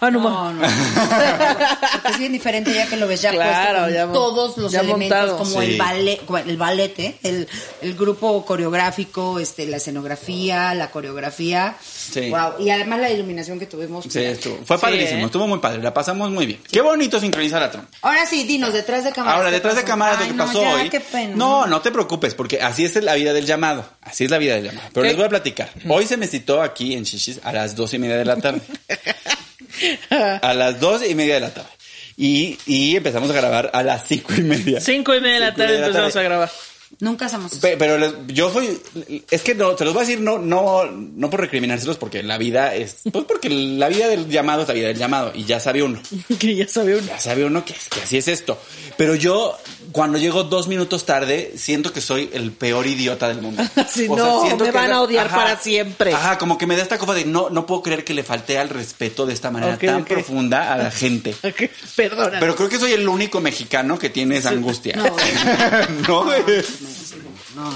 Ah, 0.00 0.10
no, 0.10 0.20
No, 0.20 0.52
más. 0.52 0.54
no. 0.54 1.92
Porque 1.92 2.08
es 2.12 2.18
bien 2.18 2.32
diferente 2.32 2.72
ya 2.72 2.86
que 2.86 2.96
lo 2.96 3.06
ves 3.06 3.20
ya 3.22 3.30
Claro, 3.32 3.80
puesto 3.80 3.94
ya 3.94 4.12
todos 4.12 4.56
los 4.56 4.72
ya 4.72 4.80
elementos 4.80 5.18
montado. 5.18 5.38
como 5.38 5.60
Sí. 5.60 5.66
el 5.72 5.76
ballet, 5.78 6.20
el 6.46 6.56
ballet, 6.56 6.98
¿eh? 7.00 7.18
el, 7.22 7.48
el 7.82 7.94
grupo 7.94 8.44
coreográfico, 8.44 9.38
este, 9.38 9.66
la 9.66 9.76
escenografía, 9.78 10.74
la 10.74 10.90
coreografía. 10.90 11.76
Sí. 11.80 12.30
Wow. 12.30 12.54
Y 12.64 12.70
además 12.70 13.00
la 13.00 13.10
iluminación 13.10 13.58
que 13.58 13.66
tuvimos. 13.66 14.04
Sí, 14.08 14.20
estuvo. 14.22 14.58
Fue 14.64 14.76
Sí, 14.76 14.82
padrísimo, 14.82 15.20
¿eh? 15.20 15.26
estuvo 15.26 15.46
muy 15.46 15.58
padre, 15.58 15.82
la 15.82 15.92
pasamos 15.92 16.30
muy 16.30 16.46
bien. 16.46 16.60
Qué 16.70 16.80
bonito 16.80 17.20
sincronizar 17.20 17.60
la 17.60 17.70
trompa. 17.70 17.90
Ahora 18.02 18.24
sí, 18.26 18.44
dinos, 18.44 18.72
detrás 18.72 19.04
de 19.04 19.12
cámara. 19.12 19.36
Ahora, 19.36 19.50
detrás 19.50 19.76
de 19.76 19.84
cámaras 19.84 20.20
lo 20.20 20.26
que 20.26 20.32
no, 20.32 20.46
pasó 20.46 20.62
ya, 20.62 20.74
hoy. 20.74 20.88
qué 20.88 21.00
pena. 21.00 21.36
No, 21.36 21.66
no 21.66 21.80
te 21.82 21.90
preocupes, 21.90 22.34
porque 22.34 22.60
así 22.62 22.84
es 22.84 22.94
la 23.02 23.14
vida 23.14 23.32
del 23.32 23.44
llamado. 23.46 23.84
Así 24.00 24.24
es 24.24 24.30
la 24.30 24.38
vida 24.38 24.54
del 24.54 24.64
llamado. 24.64 24.88
Pero 24.92 25.02
¿Qué? 25.04 25.08
les 25.08 25.16
voy 25.16 25.26
a 25.26 25.28
platicar. 25.28 25.70
Hoy 25.88 26.06
se 26.06 26.16
me 26.16 26.26
citó 26.26 26.62
aquí 26.62 26.94
en 26.94 27.04
Shishis 27.04 27.40
a 27.44 27.52
las 27.52 27.76
dos 27.76 27.92
y 27.94 27.98
media 27.98 28.16
de 28.16 28.24
la 28.24 28.36
tarde. 28.36 28.60
a 30.10 30.54
las 30.54 30.80
dos 30.80 31.02
y 31.08 31.14
media 31.14 31.34
de 31.34 31.40
la 31.40 31.54
tarde. 31.54 31.68
Y, 32.16 32.58
y 32.66 32.96
empezamos 32.96 33.30
a 33.30 33.32
grabar 33.32 33.70
a 33.72 33.82
las 33.82 34.06
cinco 34.06 34.32
y 34.36 34.40
media. 34.42 34.80
Cinco 34.80 35.14
y 35.14 35.20
media 35.20 35.34
de 35.34 35.40
la 35.40 35.54
tarde 35.54 35.66
media 35.66 35.74
de 35.74 35.80
la 35.80 35.86
empezamos 35.86 36.16
a 36.16 36.22
grabar. 36.22 36.50
Nunca 37.00 37.26
hacemos 37.26 37.52
eso. 37.52 37.60
Pe- 37.60 37.76
Pero 37.76 37.98
les- 37.98 38.14
yo 38.28 38.50
soy, 38.50 38.80
es 39.30 39.42
que 39.42 39.54
no, 39.54 39.76
se 39.76 39.84
los 39.84 39.92
voy 39.94 40.02
a 40.02 40.06
decir 40.06 40.20
no, 40.22 40.38
no, 40.38 40.86
no 40.86 41.28
por 41.30 41.40
recriminárselos 41.40 41.98
porque 41.98 42.22
la 42.22 42.38
vida 42.38 42.74
es, 42.74 43.00
pues 43.12 43.24
porque 43.26 43.50
la 43.50 43.88
vida 43.88 44.08
del 44.08 44.26
llamado 44.28 44.62
es 44.62 44.68
la 44.68 44.74
vida 44.74 44.88
del 44.88 44.96
llamado 44.96 45.30
y 45.34 45.44
ya 45.44 45.60
sabe 45.60 45.82
uno. 45.82 46.00
que 46.40 46.56
ya 46.56 46.66
sabe 46.66 46.96
uno. 46.96 47.06
ya 47.06 47.20
sabe 47.20 47.44
uno 47.44 47.62
que, 47.64 47.74
que 47.90 48.00
así 48.00 48.16
es 48.16 48.26
esto. 48.26 48.58
Pero 48.96 49.14
yo 49.14 49.56
cuando 49.92 50.18
llego 50.18 50.44
dos 50.44 50.68
minutos 50.68 51.06
tarde, 51.06 51.52
siento 51.56 51.92
que 51.92 52.00
soy 52.00 52.30
el 52.32 52.52
peor 52.52 52.86
idiota 52.86 53.28
del 53.28 53.40
mundo. 53.42 53.62
Sí, 53.88 54.08
no, 54.08 54.44
me 54.44 54.64
que- 54.64 54.70
van 54.70 54.92
a 54.92 55.00
odiar 55.02 55.28
para 55.30 55.56
siempre. 55.58 56.12
Ajá, 56.12 56.38
como 56.38 56.58
que 56.58 56.66
me 56.66 56.76
da 56.76 56.82
esta 56.82 56.98
cosa 56.98 57.14
de 57.14 57.24
no, 57.24 57.48
no 57.50 57.66
puedo 57.66 57.82
creer 57.82 58.04
que 58.04 58.14
le 58.14 58.22
falté 58.22 58.58
al 58.58 58.68
respeto 58.68 59.24
de 59.26 59.32
esta 59.34 59.50
manera 59.50 59.76
tan 59.78 60.04
profunda 60.04 60.72
a 60.72 60.76
la 60.78 60.90
gente. 60.90 61.34
Perdona. 61.96 62.38
Pero 62.40 62.54
creo 62.56 62.68
que 62.68 62.78
soy 62.78 62.92
el 62.92 63.08
único 63.08 63.40
mexicano 63.40 63.98
que 63.98 64.10
tiene 64.10 64.36
esa 64.36 64.50
angustia. 64.50 64.96
No. 66.08 66.24
No. 66.24 66.32
No, 67.56 67.70
no. 67.70 67.74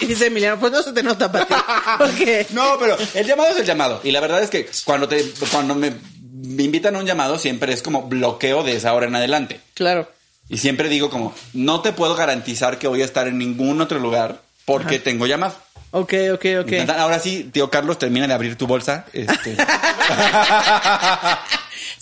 Dice 0.00 0.26
Emiliano, 0.26 0.58
pues 0.58 0.72
no 0.72 0.82
se 0.82 0.92
te 0.92 1.02
nota 1.02 1.30
para 1.30 1.46
ti. 1.46 1.54
Porque 1.98 2.46
No, 2.50 2.76
pero 2.78 2.96
el 3.14 3.26
llamado 3.26 3.50
es 3.50 3.58
el 3.58 3.64
llamado. 3.66 4.00
Y 4.04 4.10
la 4.10 4.20
verdad 4.20 4.42
es 4.42 4.50
que 4.50 4.68
cuando 4.84 5.08
te, 5.08 5.22
cuando 5.50 5.74
me, 5.74 5.92
me 6.32 6.62
invitan 6.62 6.96
a 6.96 6.98
un 6.98 7.06
llamado, 7.06 7.38
siempre 7.38 7.72
es 7.72 7.82
como 7.82 8.02
bloqueo 8.02 8.62
de 8.62 8.76
esa 8.76 8.94
hora 8.94 9.06
en 9.06 9.16
adelante. 9.16 9.60
Claro. 9.74 10.08
Y 10.48 10.58
siempre 10.58 10.88
digo 10.88 11.10
como, 11.10 11.34
no 11.52 11.80
te 11.80 11.92
puedo 11.92 12.14
garantizar 12.14 12.78
que 12.78 12.88
voy 12.88 13.02
a 13.02 13.04
estar 13.04 13.28
en 13.28 13.38
ningún 13.38 13.80
otro 13.80 13.98
lugar 13.98 14.42
porque 14.64 14.98
tengo 14.98 15.26
llamado. 15.26 15.54
Ok, 15.90 16.12
ok, 16.34 16.44
ok. 16.62 16.72
Ahora 16.98 17.18
sí, 17.20 17.50
tío 17.52 17.70
Carlos, 17.70 17.98
termina 17.98 18.26
de 18.26 18.34
abrir 18.34 18.56
tu 18.56 18.66
bolsa. 18.66 19.06
Este, 19.12 19.56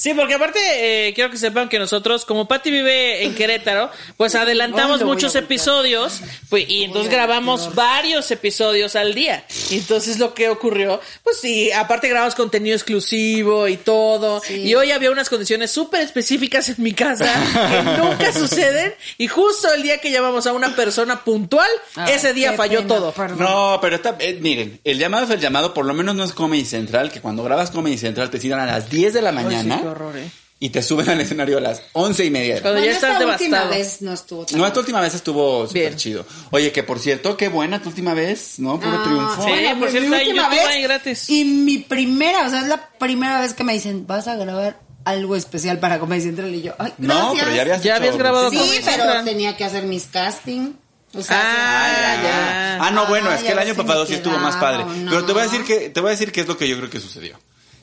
Sí, 0.03 0.15
porque 0.15 0.35
aparte 0.35 0.59
eh, 0.81 1.15
quiero 1.15 1.31
que 1.31 1.37
sepan 1.37 1.69
que 1.69 1.79
nosotros, 1.79 2.25
como 2.25 2.49
Patty 2.49 2.73
vive 2.73 3.23
en 3.23 3.37
Querétaro, 3.37 3.89
pues 4.17 4.35
adelantamos 4.35 5.05
muchos 5.05 5.37
episodios 5.37 6.23
pues, 6.51 6.69
y 6.69 6.83
entonces 6.83 7.09
grabamos 7.09 7.77
varios 7.77 8.29
episodios 8.33 8.97
al 8.97 9.15
día. 9.15 9.45
Y 9.71 9.77
entonces 9.77 10.19
lo 10.19 10.35
que 10.35 10.49
ocurrió, 10.49 11.01
pues 11.23 11.39
sí, 11.39 11.71
aparte 11.71 12.09
grabamos 12.09 12.35
contenido 12.35 12.75
exclusivo 12.75 13.69
y 13.69 13.77
todo. 13.77 14.43
Y 14.51 14.75
hoy 14.75 14.91
había 14.91 15.13
unas 15.13 15.29
condiciones 15.29 15.71
súper 15.71 16.01
específicas 16.01 16.69
en 16.71 16.83
mi 16.83 16.95
casa 16.95 17.33
que 17.71 17.83
nunca 17.97 18.33
suceden. 18.33 18.93
Y 19.19 19.29
justo 19.29 19.73
el 19.73 19.85
día 19.85 19.99
que 19.99 20.11
llamamos 20.11 20.49
a 20.49 20.53
una 20.53 20.75
persona 20.75 21.23
puntual, 21.23 21.71
Ay, 21.95 22.15
ese 22.15 22.33
día 22.33 22.55
falló 22.55 22.79
pena, 22.79 22.89
todo. 22.89 23.13
perdón. 23.13 23.39
no, 23.39 23.79
pero 23.81 23.95
está, 23.95 24.17
eh, 24.19 24.37
miren, 24.41 24.81
el 24.83 24.99
llamado 24.99 25.27
es 25.27 25.31
el 25.31 25.39
llamado, 25.39 25.73
por 25.73 25.87
lo 25.87 25.95
menos 25.95 26.17
no 26.17 26.25
es 26.25 26.33
Comedy 26.33 26.65
Central, 26.65 27.13
que 27.13 27.21
cuando 27.21 27.45
grabas 27.45 27.71
Comedy 27.71 27.99
Central 27.99 28.31
te 28.31 28.41
citan 28.41 28.59
a 28.59 28.67
las 28.67 28.91
10 28.91 29.15
de 29.15 29.23
la 29.23 29.31
mañana 29.31 29.92
horror, 29.93 30.17
eh. 30.17 30.31
y 30.59 30.71
te 30.71 30.81
suben 30.83 31.09
al 31.11 31.21
escenario 31.21 31.59
a 31.59 31.61
las 31.61 31.83
once 31.93 32.25
y 32.25 32.31
media. 32.31 32.61
Cuando 32.63 32.85
ya 32.85 32.91
estás 32.93 33.13
esta 33.21 33.27
última 33.27 33.59
devastado. 33.59 33.71
vez 33.71 34.03
no 34.03 34.13
estuvo 34.13 34.47
tan 34.47 34.59
No, 34.59 34.67
esta 34.67 34.79
última 34.81 35.01
vez 35.01 35.15
estuvo 35.15 35.67
súper 35.67 35.97
chido. 35.97 36.25
Oye, 36.51 36.71
que 36.73 36.83
por 36.83 36.99
cierto, 37.01 37.37
qué 37.37 37.49
buena 37.49 37.83
tu 37.83 37.89
última 37.89 38.15
vez, 38.15 38.59
¿no? 38.59 38.79
Puro 38.79 38.97
Ah, 38.97 39.03
triunfo. 39.05 39.43
Sí, 39.45 39.51
bueno, 39.51 39.69
por 39.79 39.79
mi 39.79 39.91
cierto, 39.99 40.15
en 40.17 40.27
última 40.29 40.49
vez 40.49 40.67
hay 40.67 40.83
gratis. 40.83 41.31
Y 41.31 41.45
mi 41.45 41.79
primera, 41.79 42.47
o 42.47 42.51
sea, 42.51 42.61
es 42.61 42.69
la 42.69 42.91
primera 42.99 43.41
vez 43.41 43.55
que 43.55 43.65
me 43.65 43.73
dicen, 43.73 44.07
vas 44.07 44.29
a 44.29 44.37
grabar 44.37 44.79
algo 45.05 45.35
especial 45.35 45.81
para 45.81 45.99
Comedy 45.99 46.21
Central. 46.23 46.55
Y 46.55 46.63
yo, 46.63 46.75
ay, 46.79 46.93
No, 46.99 47.33
pero 47.37 47.53
ya 47.55 47.63
habías 47.63 47.83
Ya 47.83 47.95
hecho- 47.95 47.97
habías 48.03 48.17
grabado 48.17 48.51
Sí, 48.51 48.57
Comedy 48.57 48.79
pero 48.85 48.97
Central. 49.03 49.25
tenía 49.25 49.57
que 49.57 49.65
hacer 49.65 49.83
mis 49.85 50.05
casting. 50.05 50.75
O 51.15 51.21
sea, 51.23 51.39
Ah, 51.43 52.15
sí. 52.17 52.23
ya. 52.23 52.79
Ah, 52.87 52.91
no, 52.93 53.07
bueno, 53.07 53.29
Ah, 53.31 53.35
es 53.35 53.43
que 53.43 53.51
el 53.53 53.59
año 53.59 53.75
pasado 53.75 54.07
sí 54.07 54.15
estuvo 54.15 54.39
más 54.39 54.57
padre. 54.57 54.85
Pero 55.11 55.25
te 55.27 55.33
voy 55.33 55.41
a 55.43 55.45
decir 55.45 55.65
que 55.65 55.91
te 55.91 56.01
voy 56.01 56.09
a 56.09 56.13
decir 56.13 56.31
qué 56.31 56.41
es 56.43 56.47
lo 56.47 56.57
que 56.57 56.69
yo 56.69 56.79
creo 56.79 56.89
que 56.89 57.01
sucedió. 57.01 57.37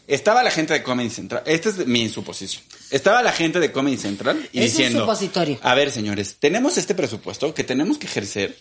Estaba 0.09 0.41
la 0.43 0.51
gente 0.51 0.73
de 0.73 0.81
Comedy 0.83 1.09
Central. 1.09 1.43
Esta 1.45 1.69
es 1.69 1.85
mi 1.85 2.09
suposición. 2.09 2.63
Estaba 2.89 3.21
la 3.21 3.31
gente 3.31 3.59
de 3.59 3.71
Comedy 3.71 3.97
Central 3.97 4.37
y 4.51 4.59
Es 4.59 4.71
un 4.71 4.77
diciendo, 4.77 4.99
supositorio. 5.01 5.59
a 5.61 5.75
ver, 5.75 5.91
señores, 5.91 6.37
tenemos 6.39 6.77
este 6.77 6.95
presupuesto 6.95 7.53
que 7.53 7.63
tenemos 7.63 7.97
que 7.99 8.07
ejercer 8.07 8.57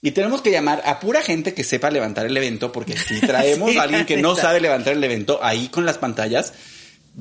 y 0.00 0.10
tenemos 0.12 0.40
que 0.40 0.50
llamar 0.50 0.82
a 0.86 0.98
pura 0.98 1.20
gente 1.22 1.52
que 1.52 1.62
sepa 1.62 1.90
levantar 1.90 2.24
el 2.26 2.36
evento 2.36 2.72
porque 2.72 2.96
si 2.96 3.20
traemos 3.26 3.70
Sí, 3.72 3.76
a 3.78 3.82
alguien 3.82 4.06
que 4.06 4.16
no 4.16 4.34
sabe 4.34 4.60
levantar 4.60 4.94
el 4.94 5.04
evento 5.04 5.38
ahí 5.42 5.68
con 5.68 5.84
las 5.84 5.98
pantallas 5.98 6.54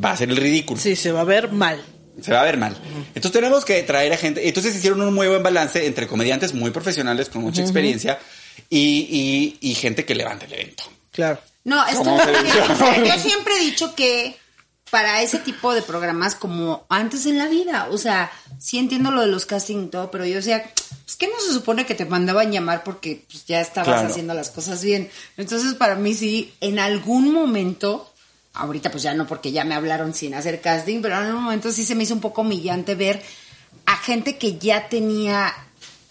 va 0.01 0.11
a 0.11 0.17
ser 0.17 0.29
el 0.29 0.37
ridículo. 0.37 0.79
Sí, 0.79 0.95
se 0.95 1.11
va 1.11 1.21
a 1.21 1.25
ver 1.25 1.51
mal. 1.51 1.83
Se 2.21 2.31
va 2.31 2.41
a 2.41 2.45
ver 2.45 2.57
mal. 2.57 2.77
Entonces 3.15 3.31
tenemos 3.31 3.65
que 3.65 3.83
traer 3.83 4.13
a 4.13 4.17
gente. 4.17 4.47
Entonces 4.47 4.75
hicieron 4.75 5.01
un 5.01 5.13
muy 5.13 5.27
buen 5.27 5.43
balance 5.43 5.85
entre 5.85 6.07
comediantes 6.07 6.53
muy 6.53 6.71
profesionales 6.71 7.27
con 7.29 7.41
mucha 7.41 7.61
experiencia 7.61 8.17
y, 8.69 9.57
y- 9.59 9.69
y 9.71 9.75
gente 9.75 10.05
que 10.05 10.15
levante 10.15 10.45
el 10.45 10.53
evento. 10.53 10.83
Claro. 11.11 11.39
No, 11.63 11.85
es 11.87 11.95
¿Cómo 11.95 12.17
que 12.17 12.23
se 12.25 12.43
dice? 12.43 12.61
o 12.61 12.75
sea, 12.75 13.03
yo 13.03 13.19
siempre 13.21 13.55
he 13.55 13.59
dicho 13.59 13.93
que 13.95 14.37
para 14.89 15.21
ese 15.21 15.37
tipo 15.39 15.73
de 15.73 15.81
programas 15.81 16.35
como 16.35 16.85
antes 16.89 17.25
en 17.25 17.37
la 17.37 17.47
vida, 17.47 17.87
o 17.91 17.97
sea, 17.97 18.29
sí 18.59 18.77
entiendo 18.77 19.11
lo 19.11 19.21
de 19.21 19.27
los 19.27 19.45
casting 19.45 19.85
y 19.85 19.87
todo, 19.87 20.11
pero 20.11 20.25
yo 20.25 20.35
decía, 20.35 20.69
pues 21.05 21.15
que 21.15 21.27
no 21.27 21.39
se 21.39 21.53
supone 21.53 21.85
que 21.85 21.95
te 21.95 22.05
mandaban 22.05 22.51
llamar 22.51 22.83
porque 22.83 23.23
pues, 23.31 23.45
ya 23.45 23.61
estabas 23.61 23.87
Claro. 23.93 24.07
haciendo 24.09 24.33
las 24.33 24.49
cosas 24.49 24.83
bien. 24.83 25.09
Entonces, 25.37 25.75
para 25.75 25.95
mí 25.95 26.13
sí, 26.13 26.53
en 26.59 26.77
algún 26.79 27.31
momento, 27.31 28.11
ahorita 28.53 28.91
pues 28.91 29.03
ya 29.03 29.13
no 29.13 29.27
porque 29.27 29.53
ya 29.53 29.63
me 29.63 29.75
hablaron 29.75 30.13
sin 30.13 30.33
hacer 30.33 30.59
casting, 30.59 31.01
pero 31.01 31.15
en 31.17 31.23
algún 31.27 31.43
momento 31.43 31.71
sí 31.71 31.85
se 31.85 31.95
me 31.95 32.03
hizo 32.03 32.13
un 32.15 32.21
poco 32.21 32.41
humillante 32.41 32.95
ver 32.95 33.23
a 33.85 33.95
gente 33.95 34.37
que 34.37 34.57
ya 34.57 34.89
tenía 34.89 35.53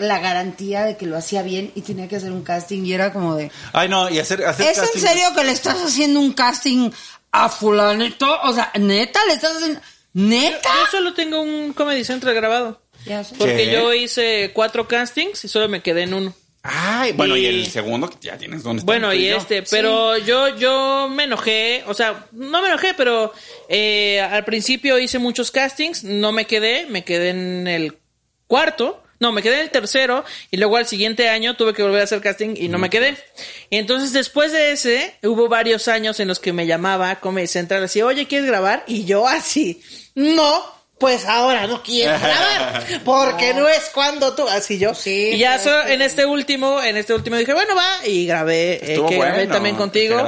la 0.01 0.19
garantía 0.19 0.85
de 0.85 0.97
que 0.97 1.07
lo 1.07 1.17
hacía 1.17 1.43
bien 1.43 1.71
y 1.75 1.83
tenía 1.83 2.09
que 2.09 2.17
hacer 2.17 2.33
un 2.33 2.43
casting 2.43 2.85
y 2.85 2.93
era 2.93 3.13
como 3.13 3.37
de... 3.37 3.51
Ay, 3.73 3.89
no, 3.89 4.09
y 4.11 4.19
hacer, 4.19 4.45
hacer 4.45 4.71
¿Es 4.73 4.79
en 4.79 5.01
serio 5.01 5.27
que 5.37 5.45
le 5.45 5.53
estás 5.53 5.77
haciendo 5.77 6.21
un 6.21 6.33
casting 6.33 6.91
a 7.33 7.49
fulanito? 7.49 8.27
O 8.43 8.53
sea, 8.53 8.73
neta, 8.79 9.21
le 9.27 9.35
estás 9.35 9.57
haciendo... 9.57 9.81
¿Neta? 10.13 10.69
Yo 10.69 10.91
solo 10.91 11.15
tengo 11.15 11.41
un 11.41 11.73
Comedy 11.73 12.03
Central 12.05 12.35
grabado. 12.35 12.83
Ya 13.07 13.23
sé. 13.23 13.37
Porque 13.39 13.57
¿Qué? 13.67 13.73
yo 13.73 13.95
hice 13.95 14.51
cuatro 14.53 14.89
castings 14.89 15.45
y 15.45 15.49
solo 15.49 15.69
me 15.69 15.83
quedé 15.83 16.03
en 16.03 16.15
uno. 16.15 16.35
Ay, 16.63 17.13
bueno, 17.13 17.37
y, 17.37 17.43
Y- 17.43 17.47
el 17.47 17.67
segundo 17.69 18.11
que 18.11 18.17
ya 18.21 18.37
tienes 18.37 18.63
dónde 18.63 18.81
está. 18.81 18.87
Bueno, 18.93 19.15
y 19.15 19.29
yo. 19.29 19.37
este, 19.37 19.63
pero 19.63 20.19
yo, 20.19 20.55
yo 20.57 21.09
me 21.11 21.25
enojé, 21.25 21.85
o 21.87 21.95
sea, 21.95 22.27
no 22.33 22.61
me 22.61 22.69
enojé, 22.69 22.93
pero 22.95 23.33
eh, 23.69 24.21
al 24.21 24.45
principio 24.45 24.99
hice 24.99 25.19
muchos 25.19 25.51
castings, 25.51 26.05
no 26.05 26.33
me 26.33 26.47
quedé, 26.47 26.87
me 26.87 27.03
quedé 27.05 27.31
en 27.31 27.67
el 27.67 27.99
cuarto, 28.47 29.03
no, 29.21 29.33
me 29.33 29.43
quedé 29.43 29.57
en 29.57 29.61
el 29.61 29.71
tercero, 29.71 30.25
y 30.51 30.57
luego 30.57 30.77
al 30.77 30.87
siguiente 30.87 31.29
año 31.29 31.55
tuve 31.55 31.75
que 31.75 31.83
volver 31.83 32.01
a 32.01 32.05
hacer 32.05 32.21
casting 32.21 32.55
y 32.57 32.69
no 32.69 32.79
me 32.79 32.91
quedé. 32.91 33.17
Y 33.69 33.77
entonces 33.77 34.13
después 34.13 34.51
de 34.51 34.73
ese, 34.73 35.15
hubo 35.23 35.49
varios 35.49 35.89
años 35.89 36.19
en 36.21 36.29
los 36.29 36.41
que 36.41 36.53
me 36.53 36.67
llamaba 36.67 37.21
Comedy 37.21 37.47
Central 37.47 37.85
así, 37.85 38.03
oye, 38.03 38.27
¿quieres 38.27 38.49
grabar? 38.49 38.83
Y 38.87 39.05
yo 39.05 39.29
así, 39.29 39.83
no. 40.15 40.80
Pues 41.01 41.25
ahora 41.25 41.67
no 41.67 41.83
quiero 41.83 42.13
grabar, 42.21 42.85
porque 43.05 43.55
no 43.55 43.67
es 43.69 43.91
cuando 43.93 44.35
tú, 44.35 44.47
así 44.47 44.79
yo. 44.79 44.95
Sí, 44.95 45.31
y 45.33 45.39
ya 45.39 45.53
pero 45.53 45.63
solo 45.65 45.81
es 45.81 45.87
que- 45.87 45.93
en 45.95 46.03
este 46.03 46.27
último, 46.27 46.83
en 46.83 46.97
este 46.99 47.15
último 47.15 47.37
dije, 47.37 47.55
bueno, 47.55 47.75
va, 47.75 48.07
y 48.07 48.27
grabé, 48.27 48.75
eh, 48.95 49.01
que 49.09 49.17
grabé 49.19 49.47
también 49.47 49.77
contigo. 49.77 50.19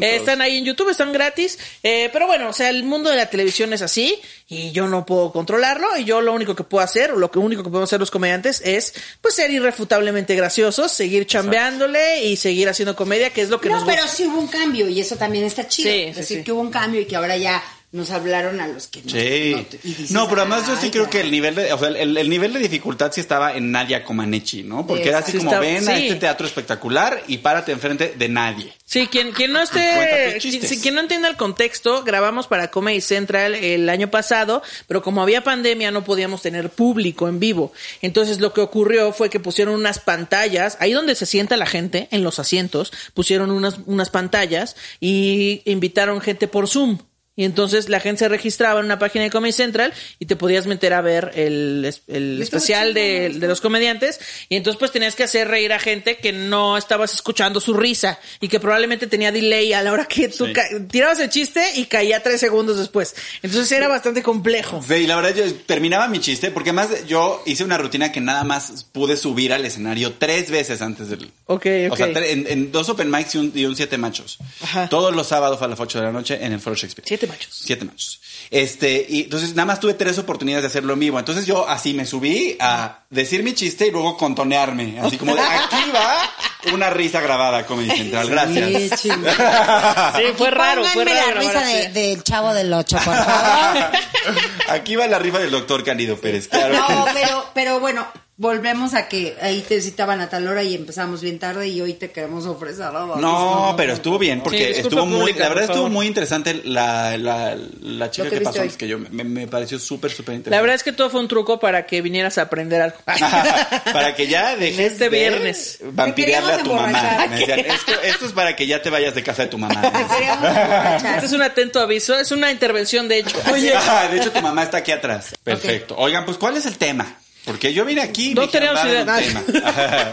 Eh, 0.00 0.16
están 0.16 0.40
ahí 0.40 0.56
en 0.56 0.64
YouTube, 0.64 0.88
están 0.88 1.12
gratis. 1.12 1.58
Eh, 1.82 2.08
pero 2.12 2.26
bueno, 2.26 2.48
o 2.48 2.52
sea, 2.54 2.70
el 2.70 2.82
mundo 2.82 3.10
de 3.10 3.16
la 3.16 3.26
televisión 3.28 3.72
es 3.74 3.82
así 3.82 4.18
y 4.48 4.72
yo 4.72 4.88
no 4.88 5.04
puedo 5.04 5.30
controlarlo 5.32 5.96
y 5.98 6.04
yo 6.04 6.20
lo 6.22 6.32
único 6.32 6.56
que 6.56 6.64
puedo 6.64 6.82
hacer, 6.82 7.12
o 7.12 7.16
lo 7.16 7.30
que 7.30 7.38
único 7.38 7.62
que 7.62 7.68
podemos 7.68 7.88
hacer 7.90 8.00
los 8.00 8.10
comediantes 8.10 8.62
es 8.64 8.94
pues 9.20 9.34
ser 9.34 9.50
irrefutablemente 9.50 10.34
graciosos, 10.34 10.92
seguir 10.92 11.26
chambeándole 11.26 12.24
y 12.24 12.36
seguir 12.36 12.68
haciendo 12.70 12.96
comedia, 12.96 13.30
que 13.30 13.42
es 13.42 13.50
lo 13.50 13.60
que 13.60 13.68
No, 13.68 13.74
nos 13.76 13.84
gusta. 13.84 14.00
pero 14.00 14.08
sí 14.10 14.24
hubo 14.26 14.38
un 14.38 14.48
cambio 14.48 14.88
y 14.88 14.98
eso 15.00 15.16
también 15.16 15.44
está 15.44 15.68
chido. 15.68 15.90
Sí, 15.92 15.98
sí, 16.08 16.12
decir 16.20 16.38
sí. 16.38 16.44
que 16.44 16.52
hubo 16.52 16.62
un 16.62 16.70
cambio 16.70 17.00
y 17.02 17.04
que 17.04 17.16
ahora 17.16 17.36
ya 17.36 17.62
nos 17.92 18.10
hablaron 18.10 18.60
a 18.60 18.66
los 18.68 18.86
que 18.88 19.02
no. 19.02 19.10
Sí. 19.10 19.52
no- 19.54 19.78
y 19.84 19.88
dices, 19.94 20.10
No, 20.12 20.28
pero 20.28 20.40
además 20.42 20.66
yo 20.66 20.74
sí 20.76 20.86
"Ay, 20.86 20.90
creo 20.90 21.04
ya". 21.04 21.10
que 21.10 21.20
el 21.20 21.30
nivel 21.30 21.54
de, 21.54 21.72
o 21.72 21.78
sea, 21.78 21.88
el, 21.88 22.16
el 22.16 22.28
nivel 22.30 22.52
de 22.54 22.58
dificultad 22.58 23.12
sí 23.12 23.20
estaba 23.20 23.54
en 23.54 23.70
Nadia 23.70 24.02
Comaneci, 24.02 24.62
¿no? 24.62 24.86
Porque 24.86 25.08
era 25.10 25.18
así 25.18 25.32
Sí 25.32 25.38
como 25.38 25.50
está- 25.50 25.60
ven 25.60 25.86
a 25.88 25.98
este 25.98 26.14
teatro 26.16 26.46
espectacular 26.46 27.22
y 27.28 27.38
párate 27.38 27.70
enfrente 27.72 28.14
de 28.16 28.28
nadie. 28.28 28.72
Sí, 28.84 29.06
quien, 29.06 29.32
quien 29.32 29.52
no 29.52 29.60
esté, 29.62 30.38
quien, 30.40 30.60
quien 30.80 30.94
no 30.94 31.00
entienda 31.00 31.28
el 31.28 31.36
contexto, 31.36 32.02
grabamos 32.02 32.46
para 32.46 32.70
Comedy 32.70 33.00
Central 33.00 33.54
el 33.54 33.88
año 33.88 34.10
pasado, 34.10 34.62
pero 34.86 35.02
como 35.02 35.22
había 35.22 35.44
pandemia 35.44 35.90
no 35.90 36.04
podíamos 36.04 36.42
tener 36.42 36.70
público 36.70 37.28
en 37.28 37.40
vivo. 37.40 37.72
Entonces 38.02 38.40
lo 38.40 38.52
que 38.52 38.60
ocurrió 38.60 39.12
fue 39.12 39.30
que 39.30 39.40
pusieron 39.40 39.74
unas 39.74 39.98
pantallas, 39.98 40.76
ahí 40.80 40.92
donde 40.92 41.14
se 41.14 41.26
sienta 41.26 41.56
la 41.56 41.66
gente, 41.66 42.08
en 42.10 42.22
los 42.24 42.38
asientos, 42.38 42.92
pusieron 43.14 43.50
unas, 43.50 43.76
unas 43.86 44.10
pantallas 44.10 44.76
y 45.00 45.62
invitaron 45.64 46.20
gente 46.20 46.48
por 46.48 46.68
Zoom. 46.68 46.98
Y 47.34 47.44
entonces 47.44 47.88
la 47.88 47.98
gente 47.98 48.18
se 48.20 48.28
registraba 48.28 48.80
en 48.80 48.86
una 48.86 48.98
página 48.98 49.24
de 49.24 49.30
Comedy 49.30 49.52
Central 49.52 49.94
y 50.18 50.26
te 50.26 50.36
podías 50.36 50.66
meter 50.66 50.92
a 50.92 51.00
ver 51.00 51.30
el, 51.34 51.90
el 52.08 52.42
especial 52.42 52.92
de, 52.92 53.30
de 53.30 53.48
los 53.48 53.62
comediantes 53.62 54.20
y 54.50 54.56
entonces 54.56 54.78
pues 54.78 54.92
tenías 54.92 55.14
que 55.14 55.22
hacer 55.22 55.48
reír 55.48 55.72
a 55.72 55.78
gente 55.78 56.18
que 56.18 56.32
no 56.32 56.76
estabas 56.76 57.14
escuchando 57.14 57.58
su 57.60 57.72
risa 57.72 58.18
y 58.40 58.48
que 58.48 58.60
probablemente 58.60 59.06
tenía 59.06 59.32
delay 59.32 59.72
a 59.72 59.82
la 59.82 59.92
hora 59.92 60.04
que 60.04 60.28
tú 60.28 60.46
Sí. 60.46 60.52
tirabas 60.90 61.20
el 61.20 61.30
chiste 61.30 61.64
y 61.76 61.86
caía 61.86 62.22
tres 62.22 62.38
segundos 62.38 62.76
después. 62.76 63.14
Entonces 63.42 63.72
era 63.72 63.88
bastante 63.88 64.22
complejo. 64.22 64.82
Sí, 64.86 64.94
y 64.94 65.06
la 65.06 65.16
verdad 65.16 65.34
yo 65.34 65.54
terminaba 65.64 66.08
mi 66.08 66.20
chiste 66.20 66.50
porque 66.50 66.68
además 66.70 67.06
yo 67.06 67.42
hice 67.46 67.64
una 67.64 67.78
rutina 67.78 68.12
que 68.12 68.20
nada 68.20 68.44
más 68.44 68.84
pude 68.92 69.16
subir 69.16 69.54
al 69.54 69.64
escenario 69.64 70.12
tres 70.18 70.50
veces 70.50 70.82
antes 70.82 71.08
del... 71.08 71.30
Ok, 71.46 71.66
ok. 71.86 71.92
O 71.92 71.96
sea, 71.96 72.06
en, 72.08 72.46
en 72.46 72.70
dos 72.72 72.90
open 72.90 73.10
mics 73.10 73.34
y 73.36 73.38
un, 73.38 73.52
y 73.54 73.64
un 73.64 73.74
siete 73.74 73.96
machos. 73.96 74.36
Ajá. 74.60 74.88
Todos 74.90 75.14
los 75.16 75.26
sábados 75.28 75.62
a 75.62 75.68
las 75.68 75.80
8 75.80 75.98
de 75.98 76.04
la 76.04 76.12
noche 76.12 76.38
en 76.42 76.52
el 76.52 76.60
Foro 76.60 76.76
Shakespeare. 76.76 77.06
Siete 77.08 77.21
machos. 77.26 77.48
Siete 77.64 77.84
machos. 77.84 78.20
Este, 78.50 79.06
y 79.08 79.22
entonces 79.22 79.50
nada 79.54 79.66
más 79.66 79.80
tuve 79.80 79.94
tres 79.94 80.18
oportunidades 80.18 80.62
de 80.62 80.66
hacerlo 80.68 80.92
en 80.94 80.98
vivo. 81.00 81.18
Entonces 81.18 81.46
yo 81.46 81.68
así 81.68 81.94
me 81.94 82.04
subí 82.04 82.56
a 82.60 83.00
decir 83.10 83.42
mi 83.42 83.54
chiste 83.54 83.86
y 83.86 83.90
luego 83.90 84.16
contonearme. 84.16 85.00
Así 85.00 85.16
como 85.16 85.34
de 85.34 85.40
aquí 85.40 85.90
va 85.94 86.30
una 86.74 86.90
risa 86.90 87.20
grabada 87.20 87.64
Comedy 87.66 87.90
Central. 87.90 88.28
Gracias. 88.28 89.00
Sí, 89.00 89.10
fue 90.36 90.50
raro, 90.50 90.84
fue 90.84 91.04
raro. 91.04 91.34
la 91.34 91.40
risa 91.40 91.64
de- 91.64 91.88
del 91.90 92.22
chavo 92.22 92.52
del 92.54 92.72
8, 92.72 92.98
por 93.04 93.14
favor. 93.14 93.90
Aquí 94.68 94.96
va 94.96 95.06
la 95.06 95.18
rifa 95.18 95.38
del 95.38 95.50
doctor 95.50 95.82
Candido 95.84 96.16
Pérez, 96.18 96.48
claro. 96.48 96.74
No, 96.76 97.06
pero, 97.12 97.50
pero 97.54 97.80
bueno, 97.80 98.06
volvemos 98.36 98.94
a 98.94 99.08
que 99.08 99.36
ahí 99.40 99.60
te 99.68 99.80
citaban 99.80 100.20
a 100.20 100.28
tal 100.28 100.48
hora 100.48 100.62
y 100.62 100.74
empezamos 100.74 101.20
bien 101.20 101.38
tarde 101.38 101.68
y 101.68 101.80
hoy 101.80 101.92
te 101.94 102.10
queremos 102.10 102.44
ofrecer 102.46 102.84
algo. 102.86 103.16
No, 103.16 103.74
pero 103.76 103.92
estuvo 103.92 104.18
bien 104.18 104.40
porque 104.40 104.74
Sí, 104.74 104.80
estuvo 104.80 105.06
muy, 105.06 105.18
pública, 105.20 105.40
la 105.44 105.48
verdad 105.50 105.64
estuvo 105.64 105.88
muy 105.88 106.06
interesante 106.06 106.60
la, 106.64 107.16
la, 107.18 107.56
la 107.82 108.10
chica 108.10 108.28
que 108.30 108.40
pasó 108.40 108.60
antes 108.62 108.76
que 108.76 108.88
yo. 108.88 108.98
Me, 108.98 109.22
me 109.22 109.46
pareció 109.46 109.78
súper, 109.78 110.10
súper 110.10 110.30
La 110.32 110.36
interesante. 110.38 110.60
verdad 110.62 110.74
es 110.76 110.82
que 110.82 110.92
todo 110.92 111.10
fue 111.10 111.20
un 111.20 111.28
truco 111.28 111.60
para 111.60 111.86
que 111.86 112.00
vinieras 112.02 112.38
a 112.38 112.42
aprender 112.42 112.80
algo. 112.82 112.96
para 113.92 114.14
que 114.16 114.26
ya 114.26 114.56
dejes 114.56 114.92
Este 114.92 115.04
de 115.04 115.10
viernes. 115.10 115.78
vampirearle 115.92 116.52
a 116.54 116.58
tu 116.62 116.72
mamá. 116.74 116.86
emborrachar. 116.88 117.28
Me 117.30 117.36
decían, 117.38 117.58
esto, 117.60 117.92
esto 118.02 118.26
es 118.26 118.32
para 118.32 118.56
que 118.56 118.66
ya 118.66 118.82
te 118.82 118.90
vayas 118.90 119.14
de 119.14 119.22
casa 119.22 119.42
de 119.42 119.48
tu 119.48 119.58
mamá. 119.58 119.80
Este 121.14 121.26
es 121.26 121.32
un 121.32 121.42
atento 121.42 121.80
aviso, 121.80 122.18
es 122.18 122.30
una 122.32 122.50
intervención 122.50 123.06
de 123.08 123.18
hecho. 123.20 123.36
Oye, 123.52 123.72
ah, 123.76 124.08
de 124.10 124.18
hecho 124.18 124.32
tu 124.32 124.40
mamá 124.40 124.62
está 124.64 124.78
aquí 124.78 124.90
atrás. 124.90 125.34
Perfecto. 125.44 125.94
Oigan, 125.96 126.24
pues 126.24 126.38
¿cuál 126.38 126.56
es 126.56 126.66
el 126.66 126.76
tema? 126.78 127.18
Porque 127.44 127.72
yo 127.74 127.84
vine 127.84 128.02
aquí 128.02 128.30
y 128.30 128.34
No 128.34 128.42
me 128.42 128.46
dijeron, 128.46 128.76
tenemos 128.76 129.06
"Dale 129.06 129.26
idea". 129.26 129.44
tema. 129.52 130.12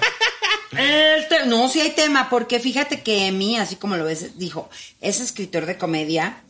El 0.78 1.28
te- 1.28 1.46
no, 1.48 1.68
sí 1.70 1.82
hay 1.82 1.92
tema, 1.92 2.30
porque 2.30 2.60
fíjate 2.60 3.02
que 3.02 3.26
Emi, 3.28 3.58
así 3.58 3.76
como 3.76 3.98
lo 3.98 4.04
ves, 4.06 4.38
dijo, 4.38 4.70
es 5.02 5.20
escritor 5.20 5.66
de 5.66 5.78
comedia, 5.78 6.42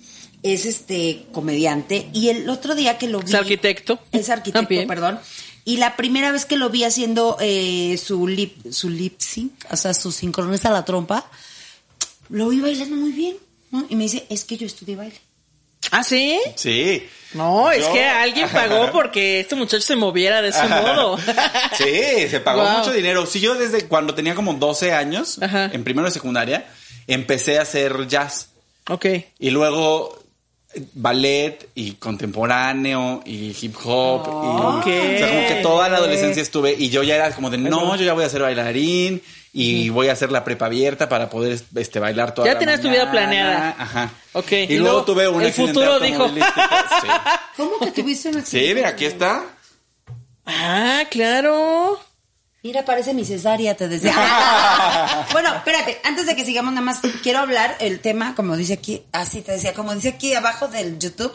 es 0.44 0.66
este 0.66 1.26
comediante, 1.32 2.10
y 2.14 2.30
el 2.30 2.50
otro 2.50 2.76
día 2.76 2.98
que 2.98 3.08
lo 3.08 3.20
vi... 3.20 3.26
Es 3.30 3.34
arquitecto. 3.36 4.00
Es 4.12 4.30
arquitecto, 4.30 4.60
También. 4.62 4.88
perdón. 4.88 5.20
Y 5.66 5.78
la 5.78 5.96
primera 5.96 6.32
vez 6.32 6.46
que 6.46 6.58
lo 6.58 6.70
vi 6.70 6.84
haciendo 6.84 7.38
eh, 7.40 7.98
su 8.04 8.28
lip, 8.28 8.72
su 8.72 8.90
lip 8.90 9.20
sync, 9.20 9.54
o 9.72 9.78
sea, 9.78 9.94
su 9.94 10.12
sincroniza 10.12 10.70
la 10.70 10.84
trompa, 10.84 11.30
lo 12.30 12.50
vi 12.50 12.60
bailando 12.60 12.96
muy 12.98 13.12
bien, 13.12 13.38
¿no? 13.72 13.86
Y 13.90 13.96
me 13.96 14.04
dice, 14.04 14.26
es 14.30 14.44
que 14.46 14.58
yo 14.58 14.66
estudié 14.68 14.96
baile. 14.96 15.20
¿Ah, 15.92 16.04
sí? 16.04 16.40
Sí. 16.56 17.08
No, 17.34 17.72
es 17.72 17.86
que 17.88 18.04
alguien 18.06 18.50
pagó 18.50 18.90
porque 18.92 19.40
este 19.40 19.56
muchacho 19.56 19.82
se 19.84 19.96
moviera 19.96 20.42
de 20.42 20.50
ese 20.50 20.68
modo. 20.68 21.18
Sí, 21.78 22.28
se 22.30 22.40
pagó 22.40 22.62
Wow. 22.64 22.80
mucho 22.80 22.92
dinero. 22.92 23.26
Sí, 23.26 23.40
yo 23.40 23.56
desde 23.56 23.86
cuando 23.88 24.14
tenía 24.16 24.36
como 24.36 24.54
12 24.54 24.94
años, 24.94 25.42
Ajá. 25.42 25.70
en 25.72 25.84
primero 25.84 26.06
de 26.08 26.12
secundaria, 26.12 26.66
empecé 27.08 27.60
a 27.60 27.62
hacer 27.64 28.08
jazz. 28.08 28.50
Ok. 28.90 29.06
Y 29.40 29.50
luego 29.52 30.18
eh, 30.74 30.82
ballet 30.94 31.70
y 31.76 31.94
contemporáneo 31.94 33.22
y 33.26 33.56
hip 33.62 33.76
hop. 33.84 34.24
y, 34.28 34.80
Ok. 34.80 34.88
O 34.88 35.18
sea, 35.20 35.28
como 35.30 35.48
que 35.48 35.60
toda 35.62 35.90
la 35.90 35.98
adolescencia 35.98 36.42
estuve 36.42 36.74
y 36.78 36.90
yo 36.90 37.04
ya 37.04 37.16
era 37.16 37.32
como 37.36 37.50
de, 37.50 37.58
no, 37.60 37.96
yo 37.96 38.04
ya 38.06 38.14
voy 38.14 38.26
a 38.26 38.30
ser 38.30 38.42
bailarín 38.42 39.22
y 39.52 39.89
voy 39.89 40.10
a 40.10 40.14
hacer 40.14 40.32
la 40.32 40.43
prepa 40.43 40.68
abierta 40.68 41.10
para 41.10 41.30
poder 41.30 41.60
este, 41.76 42.00
bailar 42.00 42.34
toda 42.34 42.47
Ya 42.47 42.54
la 42.54 42.60
tenías 42.60 42.82
tu 42.82 42.89
vida 42.89 43.10
planeada. 43.10 43.76
Ajá. 43.78 44.12
Ok. 44.34 44.52
Y, 44.52 44.56
Y 44.56 44.68
luego, 44.78 44.84
luego 44.84 45.06
tuve 45.06 45.28
un 45.28 45.41
el 45.41 45.54
futuro 45.54 46.00
dijo. 46.00 46.28
Sí. 47.02 47.08
¿Cómo 47.58 47.80
que 47.80 47.91
tuviste 47.91 48.30
una 48.30 48.45
Sí, 48.45 48.72
mira, 48.76 48.89
aquí 48.89 49.06
está. 49.06 49.43
Ah, 50.45 51.04
claro. 51.10 52.00
Mira, 52.62 52.84
parece 52.84 53.14
mi 53.14 53.24
cesárea, 53.24 53.76
te 53.76 53.88
decía. 53.88 54.14
bueno, 55.32 55.56
espérate, 55.56 56.00
antes 56.04 56.26
de 56.26 56.36
que 56.36 56.43
sigamos, 56.43 56.74
nada 56.74 56.86
más 56.86 57.00
quiero 57.24 57.39
hablar 57.39 57.78
el 57.80 58.02
tema, 58.02 58.36
como 58.36 58.58
dice 58.58 58.74
aquí, 58.74 59.04
así 59.14 59.41
te 59.41 59.54
decía, 59.54 59.74
como 59.74 59.95
dice 59.95 60.10
aquí 60.10 60.34
abajo 60.34 60.68
del 60.68 61.00
YouTube, 61.00 61.34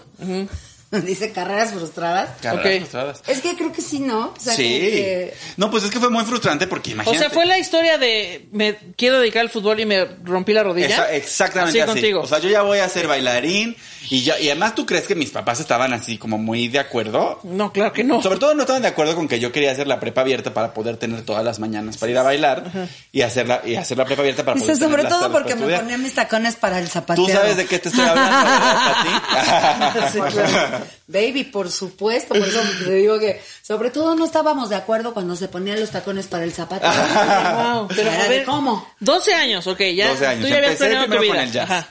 dice 1.04 1.32
carreras 1.32 1.72
frustradas. 1.72 2.30
Carreras 2.40 2.78
frustradas. 2.80 3.22
Es 3.26 3.40
que 3.40 3.56
creo 3.56 3.72
que 3.72 3.82
sí, 3.82 3.98
¿no? 4.00 4.32
O 4.36 4.40
sea, 4.40 4.54
sí. 4.54 4.62
que- 4.62 5.34
No, 5.56 5.70
pues 5.70 5.84
es 5.84 5.90
que 5.90 5.98
fue 5.98 6.10
muy 6.10 6.24
frustrante 6.24 6.66
porque 6.66 6.90
O 6.90 6.92
imagínate. 6.94 7.18
sea, 7.18 7.30
fue 7.30 7.46
la 7.46 7.58
historia 7.58 7.98
de 7.98 8.48
me 8.52 8.76
quiero 8.96 9.20
dedicar 9.20 9.40
al 9.42 9.50
fútbol 9.50 9.80
y 9.80 9.86
me 9.86 10.04
rompí 10.24 10.52
la 10.52 10.62
rodilla. 10.62 10.86
Esa- 10.86 11.12
exactamente 11.12 11.80
Así 11.80 11.90
así. 11.90 12.00
contigo. 12.00 12.20
O 12.20 12.26
sea, 12.26 12.38
yo 12.38 12.48
ya 12.48 12.62
voy 12.62 12.78
a 12.78 12.88
ser 12.88 13.06
bailarín 13.08 13.76
y 14.10 14.22
ya, 14.22 14.38
y 14.38 14.48
además 14.50 14.74
tú 14.74 14.84
crees 14.86 15.06
que 15.06 15.14
mis 15.14 15.30
papás 15.30 15.60
estaban 15.60 15.92
así 15.92 16.18
como 16.18 16.38
muy 16.38 16.68
de 16.68 16.78
acuerdo. 16.78 17.40
no, 17.42 17.72
claro 17.72 17.92
que 17.92 18.04
no. 18.04 18.22
Sobre 18.22 18.38
todo 18.38 18.54
no 18.54 18.62
estaban 18.62 18.82
de 18.82 18.88
acuerdo 18.88 19.14
con 19.16 19.26
que 19.28 19.40
yo 19.40 19.50
quería 19.50 19.72
hacer 19.72 19.86
la 19.86 19.98
prepa 19.98 20.20
abierta 20.20 20.52
para 20.54 20.72
poder 20.74 20.96
tener 20.96 21.22
todas 21.22 21.44
las 21.44 21.58
mañanas 21.58 21.96
para 21.96 22.12
ir 22.12 22.18
a 22.18 22.22
bailar 22.22 22.64
y 23.12 23.22
hacer 23.22 23.48
la, 23.48 23.62
y 23.64 23.76
hacer 23.76 23.96
la 23.98 24.04
prepa 24.04 24.22
abierta 24.22 24.44
para 24.44 24.58
poder 24.60 24.76
tener 24.78 24.90
sobre 24.90 25.04
todo 25.04 25.32
porque 25.32 25.54
me 25.56 25.76
ponía 25.76 25.98
mis 25.98 26.14
tacones 26.14 26.56
para 26.56 26.78
el 26.78 26.88
zapateo. 26.88 27.24
Tú 27.26 27.32
sabes 27.32 27.56
de 27.56 27.66
qué 27.66 27.78
te 27.78 27.88
estoy 27.88 28.04
hablando, 28.04 28.50
¿verdad, 28.50 28.94
Pati? 28.94 30.10
Sí, 30.12 30.18
claro. 30.20 30.83
Baby, 31.06 31.44
por 31.44 31.70
supuesto, 31.70 32.34
por 32.34 32.46
eso 32.46 32.60
te 32.84 32.94
digo 32.94 33.18
que 33.18 33.40
sobre 33.62 33.90
todo 33.90 34.14
no 34.14 34.24
estábamos 34.24 34.70
de 34.70 34.76
acuerdo 34.76 35.14
cuando 35.14 35.36
se 35.36 35.48
ponían 35.48 35.80
los 35.80 35.90
tacones 35.90 36.26
para 36.26 36.44
el 36.44 36.52
zapateo. 36.52 36.90
Wow, 36.90 37.88
pero 37.94 38.10
a 38.10 38.28
ver, 38.28 38.44
¿cómo? 38.44 38.86
12 39.00 39.34
años, 39.34 39.66
ok, 39.66 39.80
ya. 39.94 40.10
12 40.10 40.26
años. 40.26 40.42
Tú 40.42 40.48
ya 40.48 40.56
habías 40.58 40.76
planeado 40.76 41.06
tu 41.06 41.20
vida. 41.20 41.34
con 41.34 41.42
el 41.42 41.52
jazz. 41.52 41.70
Ajá. 41.70 41.88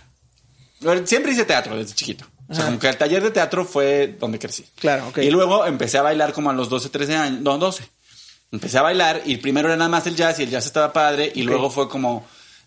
Siempre 1.05 1.31
hice 1.31 1.45
teatro 1.45 1.77
desde 1.77 1.95
chiquito. 1.95 2.25
O 2.49 2.55
sea, 2.55 2.65
como 2.65 2.77
que 2.77 2.89
el 2.89 2.97
taller 2.97 3.23
de 3.23 3.31
teatro 3.31 3.65
fue 3.65 4.15
donde 4.19 4.37
crecí. 4.37 4.65
Claro, 4.79 5.07
ok. 5.07 5.19
Y 5.19 5.31
luego 5.31 5.65
empecé 5.65 5.97
a 5.97 6.01
bailar 6.01 6.33
como 6.33 6.49
a 6.49 6.53
los 6.53 6.69
12, 6.69 6.89
13 6.89 7.15
años. 7.15 7.41
No, 7.41 7.57
12. 7.57 7.83
Empecé 8.51 8.77
a 8.77 8.81
bailar 8.83 9.23
y 9.25 9.37
primero 9.37 9.69
era 9.69 9.77
nada 9.77 9.89
más 9.89 10.05
el 10.05 10.15
jazz 10.15 10.39
y 10.39 10.43
el 10.43 10.49
jazz 10.49 10.65
estaba 10.65 10.93
padre. 10.93 11.31
Y 11.33 11.43
luego 11.43 11.69
fue 11.69 11.89
como, 11.89 12.25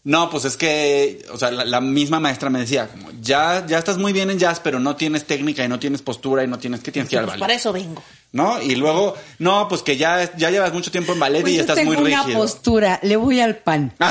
no, 0.08 0.30
pues 0.30 0.44
es 0.44 0.56
que, 0.56 1.26
o 1.32 1.36
sea, 1.36 1.50
la, 1.50 1.64
la 1.64 1.80
misma 1.80 2.20
maestra 2.20 2.48
me 2.48 2.60
decía, 2.60 2.86
como, 2.86 3.10
ya, 3.20 3.66
ya 3.66 3.76
estás 3.76 3.98
muy 3.98 4.12
bien 4.12 4.30
en 4.30 4.38
jazz, 4.38 4.60
pero 4.62 4.78
no 4.78 4.94
tienes 4.94 5.26
técnica 5.26 5.64
y 5.64 5.68
no 5.68 5.80
tienes 5.80 6.00
postura 6.00 6.44
y 6.44 6.46
no 6.46 6.60
tienes 6.60 6.80
que 6.80 6.92
tienes 6.92 7.10
que 7.10 7.16
ir 7.16 7.18
al 7.18 7.24
Pues 7.24 7.32
ballet. 7.32 7.40
para 7.40 7.54
eso 7.54 7.72
vengo. 7.72 8.00
¿No? 8.30 8.62
Y 8.62 8.76
luego, 8.76 9.16
no, 9.40 9.66
pues 9.68 9.82
que 9.82 9.96
ya, 9.96 10.30
ya 10.36 10.50
llevas 10.50 10.72
mucho 10.72 10.92
tiempo 10.92 11.12
en 11.12 11.18
ballet 11.18 11.40
Pues 11.40 11.54
y 11.54 11.56
yo 11.56 11.60
estás 11.62 11.74
tengo 11.76 11.92
muy 11.92 12.02
una 12.12 12.22
rígido. 12.22 12.38
postura, 12.40 13.00
le 13.02 13.16
voy 13.16 13.40
al 13.40 13.56
pan. 13.56 13.92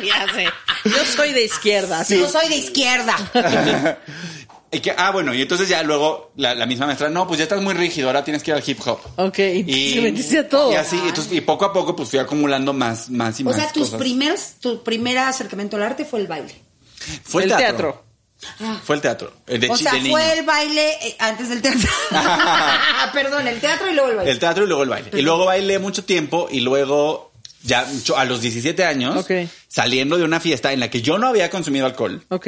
Sí, 0.00 0.06
ya 0.06 0.26
sé. 0.32 0.44
Yo 0.84 1.04
soy 1.16 1.32
de 1.32 1.44
izquierda. 1.44 2.04
Sí. 2.04 2.18
Yo 2.20 2.28
soy 2.28 2.48
de 2.48 2.56
izquierda. 2.56 3.16
Y 4.70 4.80
que, 4.80 4.92
ah, 4.96 5.10
bueno, 5.12 5.32
y 5.34 5.40
entonces 5.40 5.66
ya 5.68 5.82
luego 5.82 6.32
la, 6.36 6.54
la 6.54 6.66
misma 6.66 6.84
maestra, 6.86 7.08
no, 7.08 7.26
pues 7.26 7.38
ya 7.38 7.44
estás 7.44 7.60
muy 7.62 7.72
rígido, 7.72 8.08
ahora 8.08 8.22
tienes 8.22 8.42
que 8.42 8.50
ir 8.50 8.56
al 8.56 8.62
hip 8.66 8.78
hop. 8.86 8.98
Ok, 9.16 9.38
y 9.38 9.94
se 9.94 10.00
metiste 10.02 10.38
a 10.40 10.48
todo. 10.48 10.70
Y 10.72 10.74
así, 10.76 11.00
entonces, 11.06 11.32
y 11.32 11.40
poco 11.40 11.64
a 11.64 11.72
poco 11.72 11.96
pues 11.96 12.10
fui 12.10 12.18
acumulando 12.18 12.72
más, 12.74 13.08
más 13.08 13.40
y 13.40 13.44
O 13.44 13.46
más 13.46 13.56
sea, 13.56 13.72
tus 13.72 13.84
cosas. 13.84 13.98
primeros, 14.00 14.40
tu 14.60 14.82
primer 14.82 15.16
acercamiento 15.18 15.76
al 15.76 15.84
arte 15.84 16.04
fue 16.04 16.20
el 16.20 16.26
baile. 16.26 16.54
Fue 17.24 17.44
el 17.44 17.56
teatro. 17.56 18.04
Fue 18.84 18.94
el 18.96 19.02
teatro. 19.02 19.32
eh, 19.46 19.58
De, 19.58 19.68
o 19.70 19.76
sea, 19.76 19.92
de 19.92 20.00
niño. 20.00 20.12
fue 20.12 20.38
el 20.38 20.44
baile 20.44 20.90
eh, 21.02 21.16
antes 21.18 21.48
del 21.48 21.60
teatro. 21.62 21.88
Perdón, 23.12 23.48
el 23.48 23.60
teatro 23.60 23.90
y 23.90 23.94
luego 23.94 24.10
el 24.10 24.16
baile. 24.16 24.30
El 24.32 24.38
teatro 24.38 24.64
y 24.64 24.66
luego 24.68 24.82
el 24.82 24.88
baile. 24.90 25.10
Y 25.14 25.22
luego 25.22 25.46
bailé 25.46 25.78
mucho 25.78 26.04
tiempo 26.04 26.46
y 26.50 26.60
luego, 26.60 27.32
ya 27.62 27.86
a 28.16 28.24
los 28.26 28.40
17 28.42 28.84
años, 28.84 29.26
saliendo 29.66 30.18
de 30.18 30.24
una 30.24 30.40
fiesta 30.40 30.72
en 30.72 30.80
la 30.80 30.90
que 30.90 31.02
yo 31.02 31.18
no 31.18 31.26
había 31.26 31.50
consumido 31.50 31.86
alcohol, 31.86 32.24
Ok. 32.28 32.46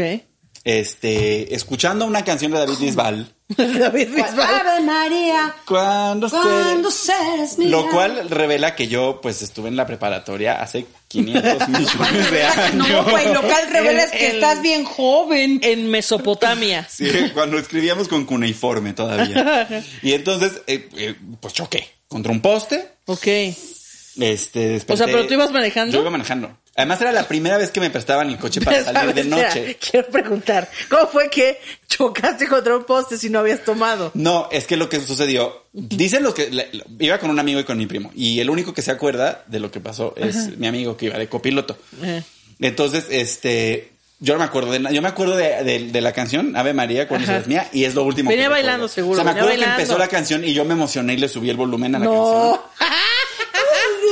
Este, 0.65 1.55
escuchando 1.55 2.05
una 2.07 2.25
canción 2.25 2.53
de 2.53 2.59
David 2.59 2.79
Bisbal, 2.81 3.33
David 3.57 4.09
Bisbal. 4.15 4.41
Ave 4.41 4.81
María, 4.85 5.55
cuando, 5.67 6.29
cuando 6.31 6.91
se... 6.91 7.07
seas 7.13 7.59
mía. 7.59 7.69
Lo 7.69 7.89
cual 7.91 8.29
revela 8.31 8.77
que 8.77 8.87
yo, 8.89 9.21
pues, 9.21 9.43
estuve 9.43 9.69
en 9.69 9.77
la 9.77 9.87
preparatoria 9.87 10.61
hace 10.63 10.87
500 11.09 11.69
millones 11.69 12.31
de 12.31 12.43
años. 12.47 12.89
No, 12.89 13.05
güey, 13.11 13.33
lo 13.33 13.43
cual 13.43 13.69
revela 13.73 14.03
es 14.05 14.11
que 14.13 14.29
El- 14.29 14.35
estás 14.37 14.63
bien 14.63 14.85
joven. 14.85 15.59
En 15.63 15.91
Mesopotamia. 15.91 16.87
Sí, 16.89 17.09
cuando 17.35 17.59
escribíamos 17.59 18.07
con 18.09 18.25
cuneiforme 18.27 18.93
todavía. 18.93 19.67
Y 20.03 20.13
entonces, 20.13 20.61
eh, 20.67 20.89
eh, 20.97 21.15
pues 21.41 21.55
choqué 21.55 21.89
contra 22.07 22.31
un 22.31 22.41
poste. 22.41 22.87
Ok. 23.07 23.27
Este, 23.27 24.77
desperté- 24.79 24.93
O 24.93 24.97
sea, 24.97 25.07
¿pero 25.07 25.27
tú 25.27 25.35
ibas 25.35 25.51
manejando? 25.51 25.95
Yo 25.95 26.01
iba 26.03 26.11
manejando. 26.11 26.57
Además, 26.81 27.01
era 27.01 27.13
la 27.13 27.27
primera 27.29 27.57
vez 27.59 27.71
que 27.71 27.81
me 27.81 27.91
prestaban 27.91 28.29
el 28.29 28.39
coche 28.39 28.61
para 28.61 28.83
salir 28.85 29.15
de 29.15 29.25
noche. 29.25 29.79
Quiero 29.79 30.09
preguntar, 30.09 30.69
¿cómo 30.89 31.07
fue 31.09 31.29
que 31.31 31.61
chocaste 31.89 32.47
contra 32.49 32.77
un 32.77 32.85
poste 32.85 33.17
si 33.17 33.31
no 33.31 33.39
habías 33.41 33.65
tomado? 33.65 34.11
No, 34.15 34.49
es 34.51 34.67
que 34.67 34.77
lo 34.77 34.89
que 34.89 35.01
sucedió, 35.01 35.65
dicen 35.73 36.23
los 36.23 36.35
que 36.35 36.51
le- 36.51 36.69
iba 36.99 37.19
con 37.19 37.31
un 37.31 37.39
amigo 37.39 37.61
y 37.61 37.65
con 37.65 37.79
mi 37.79 37.87
primo, 37.87 38.11
y 38.15 38.41
el 38.41 38.51
único 38.51 38.73
que 38.75 38.83
se 38.83 38.91
acuerda 38.91 39.45
de 39.47 39.61
lo 39.61 39.71
que 39.71 39.81
pasó 39.81 40.15
es 40.17 40.57
mi 40.59 40.67
amigo 40.67 40.97
que 40.97 41.07
iba 41.07 41.19
de 41.19 41.29
copiloto. 41.29 41.77
Eh. 42.03 42.23
Entonces, 42.61 43.07
este, 43.11 43.91
yo 44.19 44.35
no 44.35 44.41
me 44.41 44.45
acuerdo 44.45 44.71
de 44.73 44.81
nada, 44.81 44.95
yo 44.95 45.01
me 45.03 45.09
acuerdo 45.09 45.37
de, 45.37 45.65
de- 45.65 45.89
de 45.91 46.01
la 46.01 46.13
canción 46.13 46.57
Ave 46.57 46.75
María 46.75 47.09
cuando 47.09 47.27
se 47.27 47.33
dormía 47.35 47.69
y 47.73 47.85
es 47.85 47.95
lo 47.95 48.05
último 48.05 48.29
Venía 48.31 48.45
que 48.45 48.49
recuerdo. 48.49 48.67
bailando, 48.67 48.89
seguro, 48.89 49.13
O 49.21 49.25
sea, 49.25 49.25
me 49.33 49.39
acuerdo 49.41 49.59
que 49.59 49.65
empezó 49.71 49.99
la 49.99 50.09
canción 50.09 50.45
y 50.45 50.53
yo 50.53 50.65
me 50.65 50.75
emocioné 50.75 51.15
y 51.15 51.17
le 51.17 51.29
subí 51.29 51.49
el 51.51 51.57
volumen 51.57 51.95
a 51.95 51.99
la 51.99 52.05
No. 52.05 52.63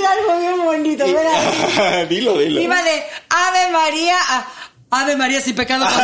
Algo 0.04 0.38
bien 0.40 0.64
bonito, 0.64 1.04
¿verdad? 1.06 2.06
dilo, 2.08 2.38
dilo. 2.38 2.60
Iba 2.60 2.82
de 2.82 3.02
Ave 3.30 3.70
María 3.72 4.16
a 4.28 4.46
Ave 4.90 5.16
María 5.16 5.40
sin 5.40 5.54
pecado 5.54 5.86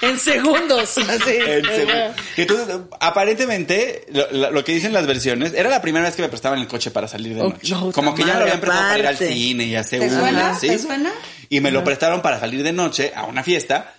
en 0.00 0.18
segundos. 0.18 0.96
Así. 0.98 1.36
En 1.40 1.64
segundo. 1.64 2.14
Entonces, 2.36 2.76
aparentemente, 3.00 4.06
lo, 4.12 4.28
lo- 4.30 4.50
lo 4.52 4.64
que 4.64 4.72
dicen 4.72 4.92
las 4.92 5.06
versiones, 5.06 5.52
era 5.54 5.68
la 5.68 5.82
primera 5.82 6.04
vez 6.04 6.14
que 6.14 6.22
me 6.22 6.28
prestaban 6.28 6.58
el 6.60 6.68
coche 6.68 6.90
para 6.92 7.08
salir 7.08 7.34
de 7.34 7.42
Oh, 7.42 7.48
noche. 7.50 7.74
Como 7.92 8.14
que 8.14 8.22
ya 8.22 8.34
me 8.34 8.40
lo 8.40 8.42
habían 8.42 8.60
prestado 8.60 8.82
para 8.88 8.98
ir 8.98 9.06
al 9.08 9.16
cine 9.18 9.64
y 9.64 9.74
hacer 9.76 10.00
¿Te 10.00 10.10
suena? 10.10 10.54
¿sí? 10.58 10.68
¿Te 10.68 10.78
suena? 10.78 11.10
Y 11.48 11.60
me 11.60 11.70
lo 11.72 11.82
prestaron 11.82 12.22
para 12.22 12.38
salir 12.38 12.62
de 12.62 12.72
noche 12.72 13.12
a 13.16 13.24
una 13.24 13.42
fiesta. 13.42 13.94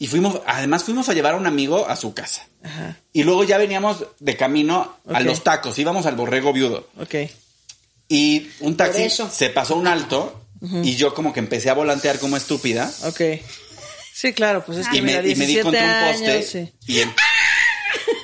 Y 0.00 0.06
fuimos, 0.08 0.40
además 0.46 0.82
fuimos 0.82 1.08
a 1.10 1.12
llevar 1.12 1.34
a 1.34 1.36
un 1.36 1.46
amigo 1.46 1.86
a 1.88 1.94
su 1.94 2.12
casa. 2.14 2.46
Y 3.12 3.22
luego 3.22 3.44
ya 3.44 3.58
veníamos 3.58 4.04
de 4.18 4.36
camino 4.36 4.96
a 5.06 5.20
los 5.20 5.44
tacos, 5.44 5.78
íbamos 5.78 6.06
al 6.06 6.16
borrego 6.16 6.52
viudo. 6.52 6.88
Ok. 6.98 7.14
Y 8.08 8.48
un 8.60 8.76
taxi 8.76 9.08
se 9.10 9.50
pasó 9.50 9.76
un 9.76 9.86
alto 9.86 10.42
y 10.82 10.96
yo 10.96 11.14
como 11.14 11.32
que 11.32 11.40
empecé 11.40 11.70
a 11.70 11.74
volantear 11.74 12.18
como 12.18 12.36
estúpida. 12.36 12.90
Ok. 13.04 13.20
Sí, 14.12 14.32
claro, 14.32 14.64
pues 14.64 14.78
es 14.78 14.88
que 14.88 14.98
y, 14.98 15.02
me, 15.02 15.12
mira, 15.12 15.20
y 15.20 15.34
me 15.34 15.46
di 15.46 15.54
17 15.54 15.62
contra 15.62 15.82
un 15.82 15.90
años, 15.90 16.20
poste. 16.20 16.42
sí. 16.66 16.72
Y 16.92 17.00
en- 17.00 17.14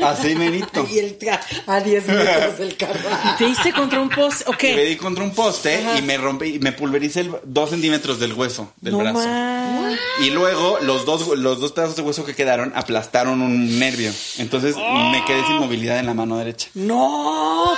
así 0.03 0.35
menito. 0.35 0.87
Y 0.91 0.99
el 0.99 1.19
a 1.67 1.81
10 1.81 2.09
metros 2.09 2.59
del 2.59 2.77
carro. 2.77 3.01
¿Te 3.39 3.47
diste 3.47 3.73
contra 3.73 4.01
un 4.01 4.09
poste? 4.09 4.45
Ok. 4.47 4.65
Y 4.65 4.75
me 4.75 4.85
di 4.85 4.97
contra 4.97 5.25
un 5.25 5.35
poste 5.35 5.83
y 5.99 6.03
me 6.03 6.17
rompí 6.17 6.55
y 6.55 6.59
me 6.59 6.73
pulvericé 6.73 7.21
el, 7.21 7.33
dos 7.45 7.71
centímetros 7.71 8.19
del 8.19 8.33
hueso 8.33 8.73
del 8.81 8.93
No 8.93 8.99
brazo. 8.99 9.97
Y 10.23 10.31
luego 10.31 10.79
los 10.83 11.05
dos, 11.05 11.27
los 11.39 11.61
dos 11.61 11.73
pedazos 11.73 11.97
de 11.97 12.03
hueso 12.03 12.25
que 12.25 12.35
quedaron 12.35 12.73
aplastaron 12.75 13.43
un 13.43 13.79
nervio. 13.79 14.13
Entonces 14.39 14.77
me 14.77 15.25
quedé 15.27 15.45
sin 15.47 15.59
movilidad 15.59 15.99
en 15.99 16.07
la 16.07 16.15
mano 16.15 16.39
derecha. 16.39 16.69
No. 16.75 17.75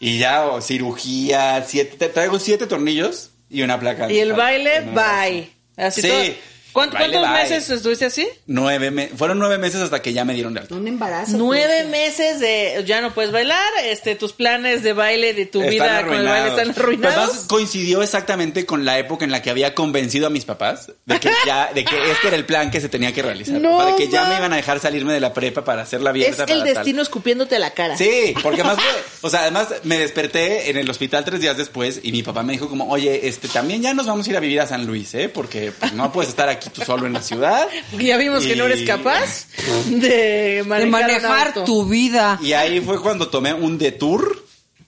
Y 0.00 0.18
ya, 0.18 0.46
oh, 0.46 0.60
cirugía, 0.60 1.64
siete, 1.66 2.08
traigo 2.08 2.38
siete 2.38 2.66
tornillos 2.66 3.30
y 3.50 3.62
una 3.62 3.80
placa. 3.80 4.10
Y 4.10 4.18
el 4.18 4.32
baile, 4.32 4.82
bye. 4.92 5.50
Así 5.76 6.02
Sí. 6.02 6.08
todo. 6.08 6.57
¿Cuánto- 6.78 6.96
Baile, 6.98 7.18
¿Cuántos 7.18 7.32
bye. 7.34 7.42
meses 7.56 7.70
estuviste 7.70 8.04
así? 8.06 8.28
Nueve 8.46 8.90
me- 8.90 9.08
fueron 9.08 9.38
nueve 9.38 9.58
meses 9.58 9.80
hasta 9.82 10.00
que 10.02 10.12
ya 10.12 10.24
me 10.24 10.34
dieron 10.34 10.54
de 10.54 10.60
alta. 10.60 10.74
Un 10.74 10.86
embarazo. 10.88 11.36
Nueve 11.36 11.84
meses 11.84 12.40
de 12.40 12.82
ya 12.86 13.00
no 13.00 13.12
puedes 13.14 13.32
bailar, 13.32 13.58
este 13.84 14.14
tus 14.14 14.32
planes 14.32 14.82
de 14.82 14.92
baile 14.92 15.34
de 15.34 15.46
tu 15.46 15.60
Están 15.60 15.70
vida 15.70 15.86
con 16.04 16.14
el 16.14 16.24
baile 16.24 16.28
arruinados. 16.30 16.58
están 16.68 16.70
arruinados. 16.82 17.16
Además, 17.28 17.44
coincidió 17.48 18.02
exactamente 18.02 18.66
con 18.66 18.84
la 18.84 18.98
época 18.98 19.24
en 19.24 19.30
la 19.30 19.42
que 19.42 19.50
había 19.50 19.74
convencido 19.74 20.26
a 20.26 20.30
mis 20.30 20.44
papás 20.44 20.92
de 21.06 21.20
que 21.20 21.30
ya, 21.46 21.70
de 21.74 21.84
que 21.84 22.10
este 22.10 22.28
era 22.28 22.36
el 22.36 22.44
plan 22.44 22.70
que 22.70 22.80
se 22.80 22.88
tenía 22.88 23.12
que 23.12 23.22
realizar. 23.22 23.60
No, 23.60 23.84
de 23.86 23.96
que 23.96 24.08
ya 24.08 24.24
me 24.26 24.36
iban 24.36 24.52
a 24.52 24.56
dejar 24.56 24.80
salirme 24.80 25.12
de 25.12 25.20
la 25.20 25.32
prepa 25.34 25.64
para 25.64 25.82
hacer 25.82 26.00
la 26.00 26.10
es 26.10 26.12
abierta. 26.12 26.42
el 26.44 26.48
para 26.48 26.64
tal. 26.64 26.74
destino 26.74 27.02
escupiéndote 27.02 27.56
a 27.56 27.58
la 27.58 27.70
cara. 27.74 27.96
Sí, 27.96 28.34
porque 28.42 28.60
además, 28.62 28.78
fue- 28.82 29.02
o 29.28 29.30
sea, 29.30 29.40
además 29.42 29.68
me 29.84 29.98
desperté 29.98 30.70
en 30.70 30.76
el 30.76 30.88
hospital 30.88 31.24
tres 31.24 31.40
días 31.40 31.56
después 31.56 32.00
y 32.02 32.12
mi 32.12 32.22
papá 32.22 32.42
me 32.42 32.52
dijo 32.52 32.68
como, 32.68 32.88
oye, 32.90 33.26
este, 33.28 33.48
también 33.48 33.82
ya 33.82 33.94
nos 33.94 34.06
vamos 34.06 34.26
a 34.26 34.30
ir 34.30 34.36
a 34.36 34.40
vivir 34.40 34.60
a 34.60 34.66
San 34.66 34.86
Luis, 34.86 35.14
¿eh? 35.14 35.28
Porque 35.28 35.72
pues, 35.72 35.92
no 35.92 36.12
puedes 36.12 36.28
estar 36.30 36.48
aquí 36.48 36.67
tú 36.70 36.82
solo 36.82 37.06
en 37.06 37.12
la 37.12 37.22
ciudad. 37.22 37.66
Porque 37.90 38.06
ya 38.06 38.16
vimos 38.16 38.44
que 38.46 38.56
no 38.56 38.64
eres 38.64 38.86
capaz 38.86 39.46
de 39.86 40.64
manejar, 40.66 41.54
De 41.54 41.62
tu 41.62 41.86
vida. 41.86 42.38
Y 42.42 42.52
ahí 42.52 42.80
fue 42.80 43.00
cuando 43.00 43.28
tomé 43.28 43.52
un 43.54 43.78
detour 43.78 44.46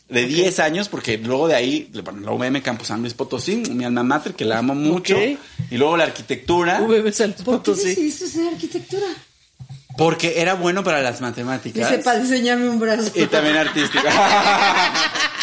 de 0.09 0.27
10 0.27 0.59
años, 0.59 0.89
porque 0.89 1.19
luego 1.19 1.49
de 1.49 1.55
ahí, 1.55 1.91
bueno, 2.03 2.21
la 2.21 2.33
UVM 2.33 2.61
Campus 2.63 2.89
San 2.89 3.01
Luis 3.01 3.15
Potosí, 3.15 3.57
mi 3.71 3.85
alma 3.85 4.03
mater, 4.03 4.35
que 4.35 4.45
la 4.45 4.59
amo 4.59 4.75
mucho. 4.75 5.17
Y 5.19 5.77
luego 5.77 5.97
la 5.97 6.05
arquitectura, 6.05 6.81
VB 6.81 7.13
San 7.13 7.33
¿Qué 7.33 7.43
Potosí. 7.45 7.89
decidiste 7.91 8.25
estudiar 8.25 8.55
arquitectura? 8.55 9.07
porque 9.97 10.41
era 10.41 10.55
bueno 10.55 10.83
para 10.83 11.03
las 11.03 11.21
matemáticas. 11.21 11.89
sepa 11.91 12.17
diseñarme 12.19 12.71
un 12.71 12.81
brazo. 12.81 13.11
Y 13.15 13.27
también 13.27 13.57
artística. 13.57 14.11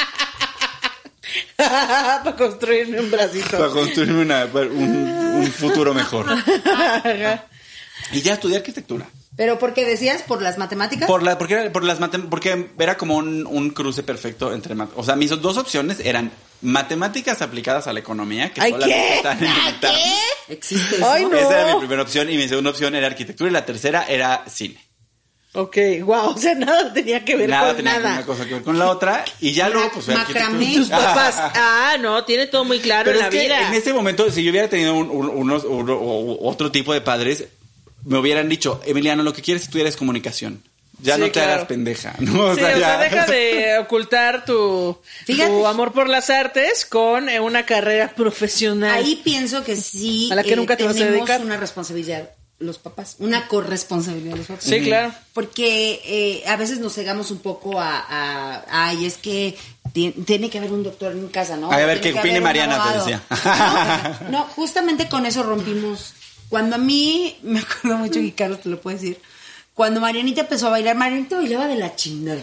Para 1.58 2.36
construirme 2.36 3.00
un 3.00 3.12
bracito. 3.12 3.58
para 3.58 3.70
construirme 3.70 4.22
una- 4.22 4.46
un, 4.46 5.36
un 5.36 5.48
futuro 5.52 5.94
mejor. 5.94 6.26
Y 8.12 8.22
ya 8.22 8.34
estudié 8.34 8.58
arquitectura. 8.58 9.06
Pero 9.36 9.60
porque 9.60 9.86
decías 9.86 10.24
por 10.24 10.42
las 10.42 10.58
matemáticas. 10.58 11.08
Por 11.08 11.22
la, 11.24 11.38
porque, 11.38 11.54
era, 11.56 11.72
por 11.72 11.84
las 11.84 12.00
matem- 12.00 12.28
porque 12.30 12.72
era 12.80 12.98
como 12.98 13.18
un, 13.18 13.46
un 13.46 13.70
cruce 13.70 14.02
perfecto 14.02 14.52
entre... 14.54 14.76
O 14.96 15.04
sea, 15.04 15.16
mis 15.16 15.30
dos 15.30 15.58
opciones 15.58 16.00
eran 16.00 16.32
matemáticas 16.62 17.42
aplicadas 17.44 17.86
a 17.86 17.94
la 17.94 18.00
economía, 18.00 18.52
que 18.52 18.62
¿Ay, 18.62 18.72
solamente 18.72 19.08
qué? 19.08 19.16
están 19.18 19.44
en 19.44 19.50
¿Ay, 19.52 19.74
mitad. 19.74 19.90
qué? 19.92 20.54
Existe 20.54 20.96
eso. 20.96 21.10
Ay, 21.12 21.26
no. 21.26 21.38
Esa 21.38 21.62
era 21.62 21.74
mi 21.74 21.80
primera 21.82 22.02
opción 22.02 22.30
y 22.32 22.38
mi 22.38 22.48
segunda 22.48 22.72
opción 22.72 22.96
era 22.96 23.06
arquitectura 23.08 23.50
y 23.50 23.54
la 23.54 23.66
tercera 23.66 24.06
era 24.08 24.44
cine. 24.48 24.80
Ok, 25.60 25.78
wow, 26.04 26.30
o 26.30 26.38
sea, 26.38 26.54
nada 26.56 26.94
tenía 26.94 27.26
que 27.26 27.36
ver 27.36 27.50
Nada 27.50 27.68
con 27.70 27.78
tenía 27.78 28.00
nada. 28.00 28.14
una 28.14 28.26
cosa 28.26 28.46
que 28.46 28.54
ver 28.54 28.64
con 28.64 28.78
la 28.78 28.90
otra 28.92 29.26
y 29.42 29.54
ya 29.54 29.70
luego 29.70 29.90
pues 29.94 30.08
Macramé. 30.08 30.76
Tus 30.76 30.90
papás, 30.90 31.36
ah, 31.56 31.96
no, 32.00 32.24
tiene 32.26 32.46
todo 32.46 32.64
muy 32.64 32.80
claro 32.80 33.06
Pero 33.06 33.20
en 33.20 33.26
es 33.26 33.34
la 33.34 33.40
que 33.40 33.46
vida. 33.46 33.68
en 33.68 33.74
ese 33.74 33.92
momento, 33.92 34.30
si 34.30 34.44
yo 34.44 34.52
hubiera 34.52 34.70
tenido 34.70 34.94
un- 34.94 35.10
un- 35.10 35.30
unos, 35.30 35.64
uno- 35.64 35.96
o- 35.98 36.48
otro 36.50 36.72
tipo 36.72 36.94
de 36.94 37.02
padres, 37.02 37.46
me 38.06 38.20
hubieran 38.20 38.48
dicho, 38.50 38.80
Emiliano, 38.86 39.24
lo 39.24 39.34
que 39.34 39.42
quieres 39.42 39.64
estudiar 39.64 39.88
es 39.88 39.98
comunicación. 39.98 40.62
Ya 41.02 41.16
Sí, 41.16 41.20
no 41.22 41.26
te 41.28 41.32
claro. 41.34 41.52
hagas 41.54 41.66
pendeja. 41.66 42.14
¿no? 42.20 42.42
O 42.50 42.54
Sí, 42.56 42.60
sea, 42.62 42.76
o 42.76 42.80
sea, 42.80 42.80
ya- 42.80 42.98
deja 43.00 43.26
de 43.26 43.78
ocultar 43.80 44.46
tu, 44.46 44.98
amor 45.68 45.92
por 45.92 46.08
las 46.08 46.30
artes 46.30 46.86
con 46.86 47.30
eh, 47.30 47.40
una 47.40 47.66
carrera 47.66 48.14
profesional. 48.16 48.92
Ahí 49.04 49.20
pienso 49.24 49.64
que 49.64 49.76
sí 49.76 50.30
A 50.32 50.36
la 50.36 50.44
que 50.44 50.56
nunca 50.56 50.78
te 50.78 50.84
vas 50.86 50.96
a 50.96 51.00
tenemos 51.00 51.18
dedicar. 51.28 51.42
una 51.42 51.58
responsabilidad 51.58 52.30
los 52.60 52.80
papás, 52.80 53.18
una 53.20 53.48
corresponsabilidad 53.48 54.36
los 54.36 54.48
papás. 54.48 54.64
Sí, 54.64 54.82
claro. 54.82 55.14
Porque 55.34 56.02
eh, 56.06 56.44
a 56.48 56.56
veces 56.56 56.80
nos 56.80 56.94
cegamos 56.96 57.30
un 57.32 57.38
poco 57.40 57.80
a, 57.80 58.00
a- 58.10 58.66
ay, 58.70 59.06
es 59.06 59.18
que 59.18 59.56
ti- 59.94 60.12
tiene 60.26 60.50
que 60.50 60.58
haber 60.58 60.72
un 60.72 60.84
doctor 60.84 61.12
en 61.12 61.28
casa, 61.28 61.56
¿no? 61.58 61.72
Ay, 61.72 61.84
a 61.84 61.86
ver, 61.86 62.02
Tiene 62.02 62.14
que 62.16 62.20
opine 62.20 62.42
Mariana, 62.42 62.84
te 62.92 62.98
decía. 62.98 63.22
No, 64.24 64.30
no, 64.32 64.44
justamente 64.46 65.08
con 65.08 65.26
eso 65.26 65.44
rompimos. 65.44 66.14
Cuando 66.50 66.76
a 66.76 66.80
mí, 66.80 67.38
me 67.44 67.60
acuerdo 67.60 67.98
mucho 68.00 68.20
y 68.20 68.32
Carlos 68.32 68.62
te 68.62 68.70
lo 68.70 68.82
puede 68.82 68.98
decir, 68.98 69.22
cuando 69.78 70.02
Marianita 70.02 70.42
empezó 70.42 70.66
a 70.68 70.70
bailar, 70.72 70.96
Marianita 70.96 71.36
bailaba 71.36 71.68
de 71.68 71.76
la 71.76 71.96
chingada. 71.96 72.42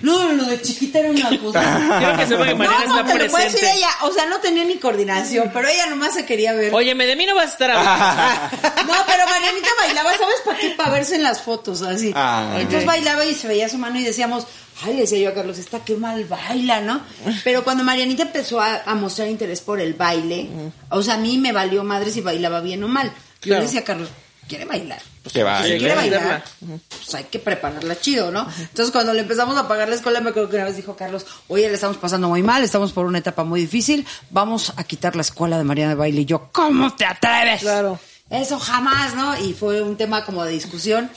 No, 0.00 0.32
no, 0.32 0.44
de 0.46 0.58
chiquita 0.62 1.00
era 1.00 1.10
una 1.10 1.38
cosa. 1.38 1.98
Quiero 1.98 2.16
que 2.16 2.26
sepa 2.26 2.46
que 2.46 2.54
Mariana 2.54 2.84
no, 2.86 2.94
no, 2.94 3.00
está 3.02 3.12
te 3.18 3.24
lo 3.26 3.30
puede 3.30 3.44
decir 3.44 3.64
ella. 3.76 3.88
O 4.04 4.10
sea, 4.10 4.24
no 4.24 4.38
tenía 4.38 4.64
ni 4.64 4.76
coordinación, 4.78 5.50
pero 5.52 5.68
ella 5.68 5.84
nomás 5.88 6.14
se 6.14 6.24
quería 6.24 6.54
ver. 6.54 6.72
Óyeme, 6.74 7.04
de 7.04 7.14
mí 7.14 7.26
no 7.26 7.34
vas 7.34 7.48
a 7.48 7.52
estar 7.52 7.70
hablando. 7.72 8.56
No, 8.86 8.94
pero 9.06 9.26
Marianita 9.26 9.68
bailaba, 9.78 10.10
¿sabes 10.16 10.36
para 10.46 10.58
qué? 10.58 10.70
Para 10.70 10.90
verse 10.92 11.16
en 11.16 11.22
las 11.22 11.42
fotos, 11.42 11.82
así. 11.82 12.10
Ah, 12.14 12.54
Entonces 12.56 12.86
bailaba 12.86 13.24
y 13.26 13.34
se 13.34 13.48
veía 13.48 13.68
su 13.68 13.76
mano 13.76 13.98
y 14.00 14.02
decíamos, 14.04 14.46
ay, 14.82 14.96
decía 14.96 15.18
yo 15.18 15.28
a 15.28 15.34
Carlos, 15.34 15.58
esta 15.58 15.84
qué 15.84 15.94
mal 15.96 16.24
baila, 16.24 16.80
¿no? 16.80 17.02
Pero 17.44 17.64
cuando 17.64 17.84
Marianita 17.84 18.22
empezó 18.22 18.62
a, 18.62 18.82
a 18.86 18.94
mostrar 18.94 19.28
interés 19.28 19.60
por 19.60 19.78
el 19.78 19.92
baile, 19.92 20.48
o 20.88 21.02
sea, 21.02 21.14
a 21.14 21.18
mí 21.18 21.36
me 21.36 21.52
valió 21.52 21.84
madre 21.84 22.10
si 22.10 22.22
bailaba 22.22 22.60
bien 22.62 22.82
o 22.82 22.88
mal. 22.88 23.08
Yo 23.08 23.12
Claro. 23.42 23.60
le 23.60 23.66
decía 23.66 23.80
a 23.80 23.84
Carlos, 23.84 24.08
quiere 24.48 24.64
bailar. 24.64 25.02
Que 25.30 25.42
va. 25.42 25.62
Si 25.62 25.78
quiere 25.78 25.94
bailar, 25.94 26.44
pues 26.88 27.14
hay 27.14 27.24
que 27.24 27.38
prepararla 27.38 28.00
chido, 28.00 28.30
¿no? 28.30 28.46
Entonces 28.58 28.90
cuando 28.90 29.12
le 29.12 29.20
empezamos 29.20 29.56
a 29.56 29.68
pagar 29.68 29.88
la 29.88 29.94
escuela, 29.94 30.20
me 30.20 30.30
acuerdo 30.30 30.48
que 30.48 30.56
una 30.56 30.64
vez 30.64 30.76
dijo 30.76 30.96
Carlos, 30.96 31.26
oye, 31.48 31.68
le 31.68 31.74
estamos 31.74 31.96
pasando 31.96 32.28
muy 32.28 32.42
mal, 32.42 32.64
estamos 32.64 32.92
por 32.92 33.06
una 33.06 33.18
etapa 33.18 33.44
muy 33.44 33.60
difícil, 33.60 34.06
vamos 34.30 34.72
a 34.76 34.84
quitar 34.84 35.14
la 35.14 35.22
escuela 35.22 35.58
de 35.58 35.64
Mariana 35.64 35.90
de 35.90 35.96
Baile. 35.96 36.22
Y 36.22 36.24
yo, 36.24 36.48
¿cómo 36.50 36.94
te 36.94 37.04
atreves? 37.04 37.60
Claro. 37.60 38.00
Eso 38.30 38.58
jamás, 38.58 39.14
¿no? 39.14 39.38
Y 39.38 39.52
fue 39.52 39.82
un 39.82 39.96
tema 39.96 40.24
como 40.24 40.44
de 40.44 40.52
discusión. 40.52 41.10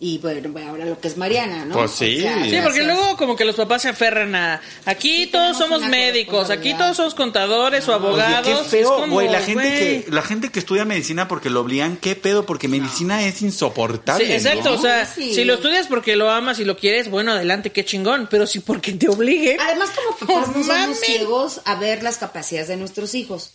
Y 0.00 0.18
bueno, 0.18 0.50
bueno, 0.50 0.70
ahora 0.70 0.84
lo 0.84 1.00
que 1.00 1.08
es 1.08 1.16
Mariana, 1.16 1.64
¿no? 1.64 1.74
Pues 1.74 1.90
sí. 1.90 2.24
Sí, 2.48 2.56
porque 2.62 2.84
luego 2.84 3.16
como 3.16 3.34
que 3.34 3.44
los 3.44 3.56
papás 3.56 3.82
se 3.82 3.88
aferran 3.88 4.32
a 4.36 4.60
aquí 4.84 5.24
Sí, 5.24 5.26
todos 5.32 5.58
somos 5.58 5.82
médicos, 5.82 6.50
aquí 6.50 6.72
todos 6.74 6.96
somos 6.96 7.16
contadores 7.16 7.88
o 7.88 7.96
Oye, 7.96 8.04
abogados. 8.06 8.46
qué 8.46 8.52
Es 8.62 8.66
feo, 8.68 8.94
como, 8.94 9.14
güey. 9.14 9.28
La 9.28 9.40
gente 9.40 9.54
güey. 9.68 10.04
que, 10.04 10.10
la 10.12 10.22
gente 10.22 10.50
que 10.50 10.60
estudia 10.60 10.84
medicina 10.84 11.26
porque 11.26 11.50
lo 11.50 11.62
obligan, 11.62 11.96
qué 11.96 12.14
pedo, 12.14 12.46
porque 12.46 12.68
medicina 12.68 13.24
es 13.24 13.42
insoportable. 13.42 14.24
Sí, 14.24 14.32
exacto, 14.34 14.70
¿no? 14.70 14.76
o 14.76 14.78
sea, 14.80 15.04
Sí. 15.04 15.34
si 15.34 15.42
lo 15.44 15.54
estudias 15.54 15.88
porque 15.88 16.14
lo 16.14 16.30
amas 16.30 16.60
y 16.60 16.64
lo 16.64 16.76
quieres, 16.76 17.10
bueno, 17.10 17.32
adelante, 17.32 17.72
qué 17.72 17.84
chingón, 17.84 18.28
pero 18.30 18.46
si 18.46 18.60
porque 18.60 18.92
te 18.92 19.08
obliguen. 19.08 19.60
Además, 19.60 19.90
como 19.90 20.16
papás 20.16 20.54
no 20.56 20.62
somos 20.62 21.00
ciegos 21.00 21.60
a 21.64 21.74
ver 21.74 22.04
las 22.04 22.18
capacidades 22.18 22.68
de 22.68 22.76
nuestros 22.76 23.16
hijos. 23.16 23.50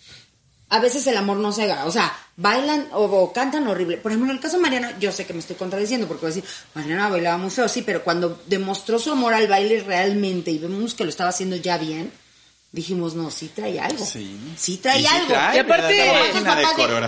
A 0.76 0.80
veces 0.80 1.06
el 1.08 1.18
amor 1.18 1.38
no 1.38 1.52
cega, 1.52 1.86
o 1.86 1.92
sea, 1.92 2.12
bailan 2.36 2.88
o, 2.94 3.04
o 3.04 3.32
cantan 3.34 3.68
horrible. 3.68 3.98
Por 3.98 4.12
ejemplo, 4.12 4.30
en 4.32 4.38
el 4.38 4.42
caso 4.42 4.56
de 4.58 4.64
Mariana, 4.64 4.96
yo 5.00 5.12
sé 5.12 5.26
que 5.26 5.34
me 5.34 5.40
estoy 5.40 5.56
contradiciendo 5.56 6.08
porque 6.08 6.22
voy 6.26 6.32
a 6.32 6.36
decir, 6.36 6.50
Mariana 6.74 7.10
bailaba 7.10 7.38
muy 7.38 7.52
feo, 7.52 7.68
sí, 7.68 7.82
pero 7.84 8.04
cuando 8.04 8.42
demostró 8.48 8.98
su 9.00 9.12
amor 9.12 9.34
al 9.34 9.48
baile 9.48 9.84
realmente 9.86 10.50
y 10.52 10.58
vemos 10.58 10.94
que 10.96 11.04
lo 11.04 11.10
estaba 11.10 11.30
haciendo 11.30 11.56
ya 11.58 11.78
bien, 11.78 12.12
dijimos, 12.72 13.14
no, 13.14 13.30
sí 13.30 13.52
trae 13.56 13.80
algo. 13.80 14.04
Sí. 14.04 14.80
trae 14.82 15.00
Y 15.00 15.04
sí 15.04 15.08
algo. 15.08 15.28
trae, 15.28 15.56
Y 15.56 15.60
aparte- 15.60 15.94
de 15.94 16.10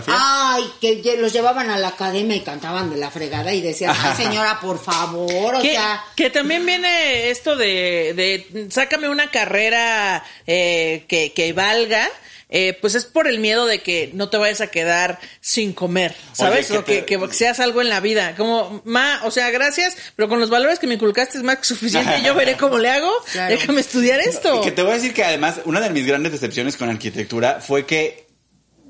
ay, 0.07 0.63
que 0.79 1.17
los 1.17 1.33
llevaban 1.33 1.71
a 1.71 1.77
la 1.79 1.87
academia 1.87 2.35
y 2.35 2.41
cantaban 2.41 2.91
de 2.91 2.97
la 2.97 3.09
fregada 3.09 3.51
y 3.51 3.61
decían, 3.61 3.95
ay 3.99 4.13
señora, 4.17 4.59
por 4.61 4.79
favor, 4.79 5.55
o 5.55 5.61
que, 5.63 5.71
sea... 5.71 6.03
que 6.15 6.29
también 6.29 6.63
viene 6.67 7.31
esto 7.31 7.55
de, 7.55 8.13
de 8.53 8.67
sácame 8.69 9.09
una 9.09 9.31
carrera 9.31 10.23
eh, 10.45 11.05
que, 11.07 11.33
que 11.33 11.51
valga. 11.53 12.07
Eh, 12.49 12.77
pues 12.79 12.95
es 12.95 13.05
por 13.05 13.27
el 13.27 13.39
miedo 13.39 13.65
de 13.65 13.81
que 13.81 14.11
no 14.13 14.29
te 14.29 14.37
vayas 14.37 14.61
a 14.61 14.67
quedar 14.67 15.19
sin 15.41 15.73
comer, 15.73 16.15
¿sabes? 16.33 16.69
Oye, 16.69 16.79
o 16.79 16.85
que 16.85 17.05
que, 17.05 17.17
te- 17.17 17.27
que 17.27 17.33
seas 17.33 17.59
algo 17.59 17.81
en 17.81 17.89
la 17.89 17.99
vida. 17.99 18.35
Como, 18.35 18.81
ma, 18.85 19.21
o 19.23 19.31
sea, 19.31 19.49
gracias, 19.49 19.97
pero 20.15 20.29
con 20.29 20.39
los 20.39 20.49
valores 20.49 20.77
que 20.79 20.87
me 20.87 20.93
inculcaste 20.95 21.37
es 21.37 21.43
más 21.43 21.57
que 21.57 21.65
suficiente. 21.65 22.21
Yo 22.23 22.35
veré 22.35 22.55
cómo 22.57 22.77
le 22.77 22.89
hago. 22.89 23.11
Claro. 23.31 23.55
Déjame 23.55 23.81
estudiar 23.81 24.19
esto. 24.19 24.59
Y 24.61 24.63
que 24.63 24.71
te 24.71 24.81
voy 24.81 24.91
a 24.91 24.95
decir 24.95 25.13
que 25.13 25.23
además, 25.23 25.55
una 25.65 25.81
de 25.81 25.89
mis 25.89 26.05
grandes 26.05 26.31
decepciones 26.31 26.77
con 26.77 26.89
arquitectura 26.89 27.59
fue 27.61 27.85
que 27.85 28.27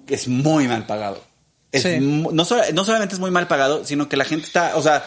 es 0.08 0.28
muy 0.28 0.68
mal 0.68 0.86
pagado. 0.86 1.24
Es 1.72 1.82
Sí. 1.84 1.98
no, 2.00 2.32
no 2.32 2.46
solamente 2.46 3.16
es 3.16 3.20
muy 3.20 3.32
mal 3.32 3.48
pagado, 3.48 3.84
sino 3.86 4.08
que 4.08 4.16
la 4.18 4.26
gente 4.26 4.46
está, 4.48 4.76
o 4.78 4.82
sea, 4.82 5.04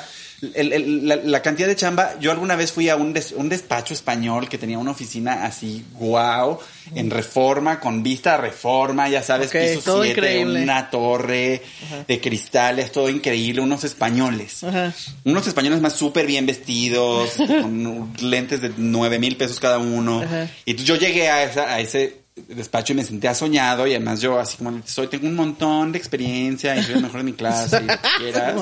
el- 0.54 0.72
el- 0.72 1.08
la, 1.08 1.16
la 1.16 1.42
cantidad 1.42 1.66
de 1.68 1.76
chamba. 1.76 2.18
Yo 2.20 2.30
alguna 2.30 2.54
vez 2.56 2.70
fui 2.72 2.88
a 2.88 2.96
un, 2.96 3.12
des- 3.12 3.32
un 3.32 3.48
despacho 3.48 3.92
español 3.94 4.48
que 4.48 4.56
tenía 4.58 4.78
una 4.78 4.92
oficina 4.92 5.44
así, 5.44 5.84
wow, 5.98 6.58
en 6.94 7.10
reforma, 7.10 7.80
con 7.80 8.02
vista 8.02 8.34
a 8.34 8.36
reforma, 8.36 9.08
ya 9.08 9.22
sabes, 9.22 9.48
Ok, 9.48 9.56
piso 9.60 9.80
todo 9.82 10.02
7, 10.04 10.18
increíble. 10.20 10.62
una 10.62 10.90
torre 10.90 11.62
de 12.06 12.20
cristales, 12.20 12.92
todo 12.92 13.08
increíble, 13.08 13.60
unos 13.60 13.84
españoles. 13.84 14.62
Ajá. 14.64 14.94
Unos 15.24 15.46
españoles 15.46 15.80
más 15.80 15.94
súper 15.94 16.26
bien 16.26 16.46
vestidos, 16.46 17.32
con 17.36 18.12
lentes 18.20 18.60
de 18.60 18.72
nueve 18.76 19.18
mil 19.18 19.36
pesos 19.36 19.58
cada 19.60 19.78
uno. 19.78 20.22
Ajá. 20.22 20.48
Y 20.64 20.74
yo 20.76 20.96
llegué 20.96 21.28
a, 21.28 21.42
esa- 21.44 21.72
a 21.74 21.80
ese 21.80 22.27
despacho 22.48 22.92
y 22.92 22.96
me 22.96 23.04
sentía 23.04 23.34
soñado 23.34 23.86
y 23.86 23.90
además 23.94 24.20
yo 24.20 24.38
así 24.38 24.56
como 24.58 24.80
soy, 24.86 25.08
tengo 25.08 25.26
un 25.26 25.34
montón 25.34 25.92
de 25.92 25.98
experiencia 25.98 26.76
y 26.76 26.82
soy 26.82 26.94
el 26.94 27.02
mejor 27.02 27.18
de 27.18 27.24
mi 27.24 27.32
clase 27.32 27.82
y 27.82 27.86
quieras. 28.22 28.54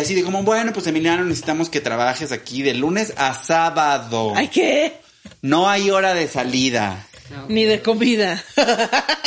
Así 0.00 0.14
de 0.14 0.22
como, 0.24 0.42
bueno, 0.42 0.72
pues 0.72 0.86
Emiliano, 0.86 1.24
necesitamos 1.24 1.68
que 1.70 1.80
trabajes 1.80 2.32
aquí 2.32 2.62
de 2.62 2.74
lunes 2.74 3.12
a 3.16 3.34
sábado. 3.34 4.32
¿Ay 4.36 4.48
qué? 4.48 5.00
No 5.42 5.68
hay 5.68 5.90
hora 5.90 6.14
de 6.14 6.26
salida. 6.28 7.06
Ni 7.48 7.64
de 7.64 7.80
comida. 7.82 8.42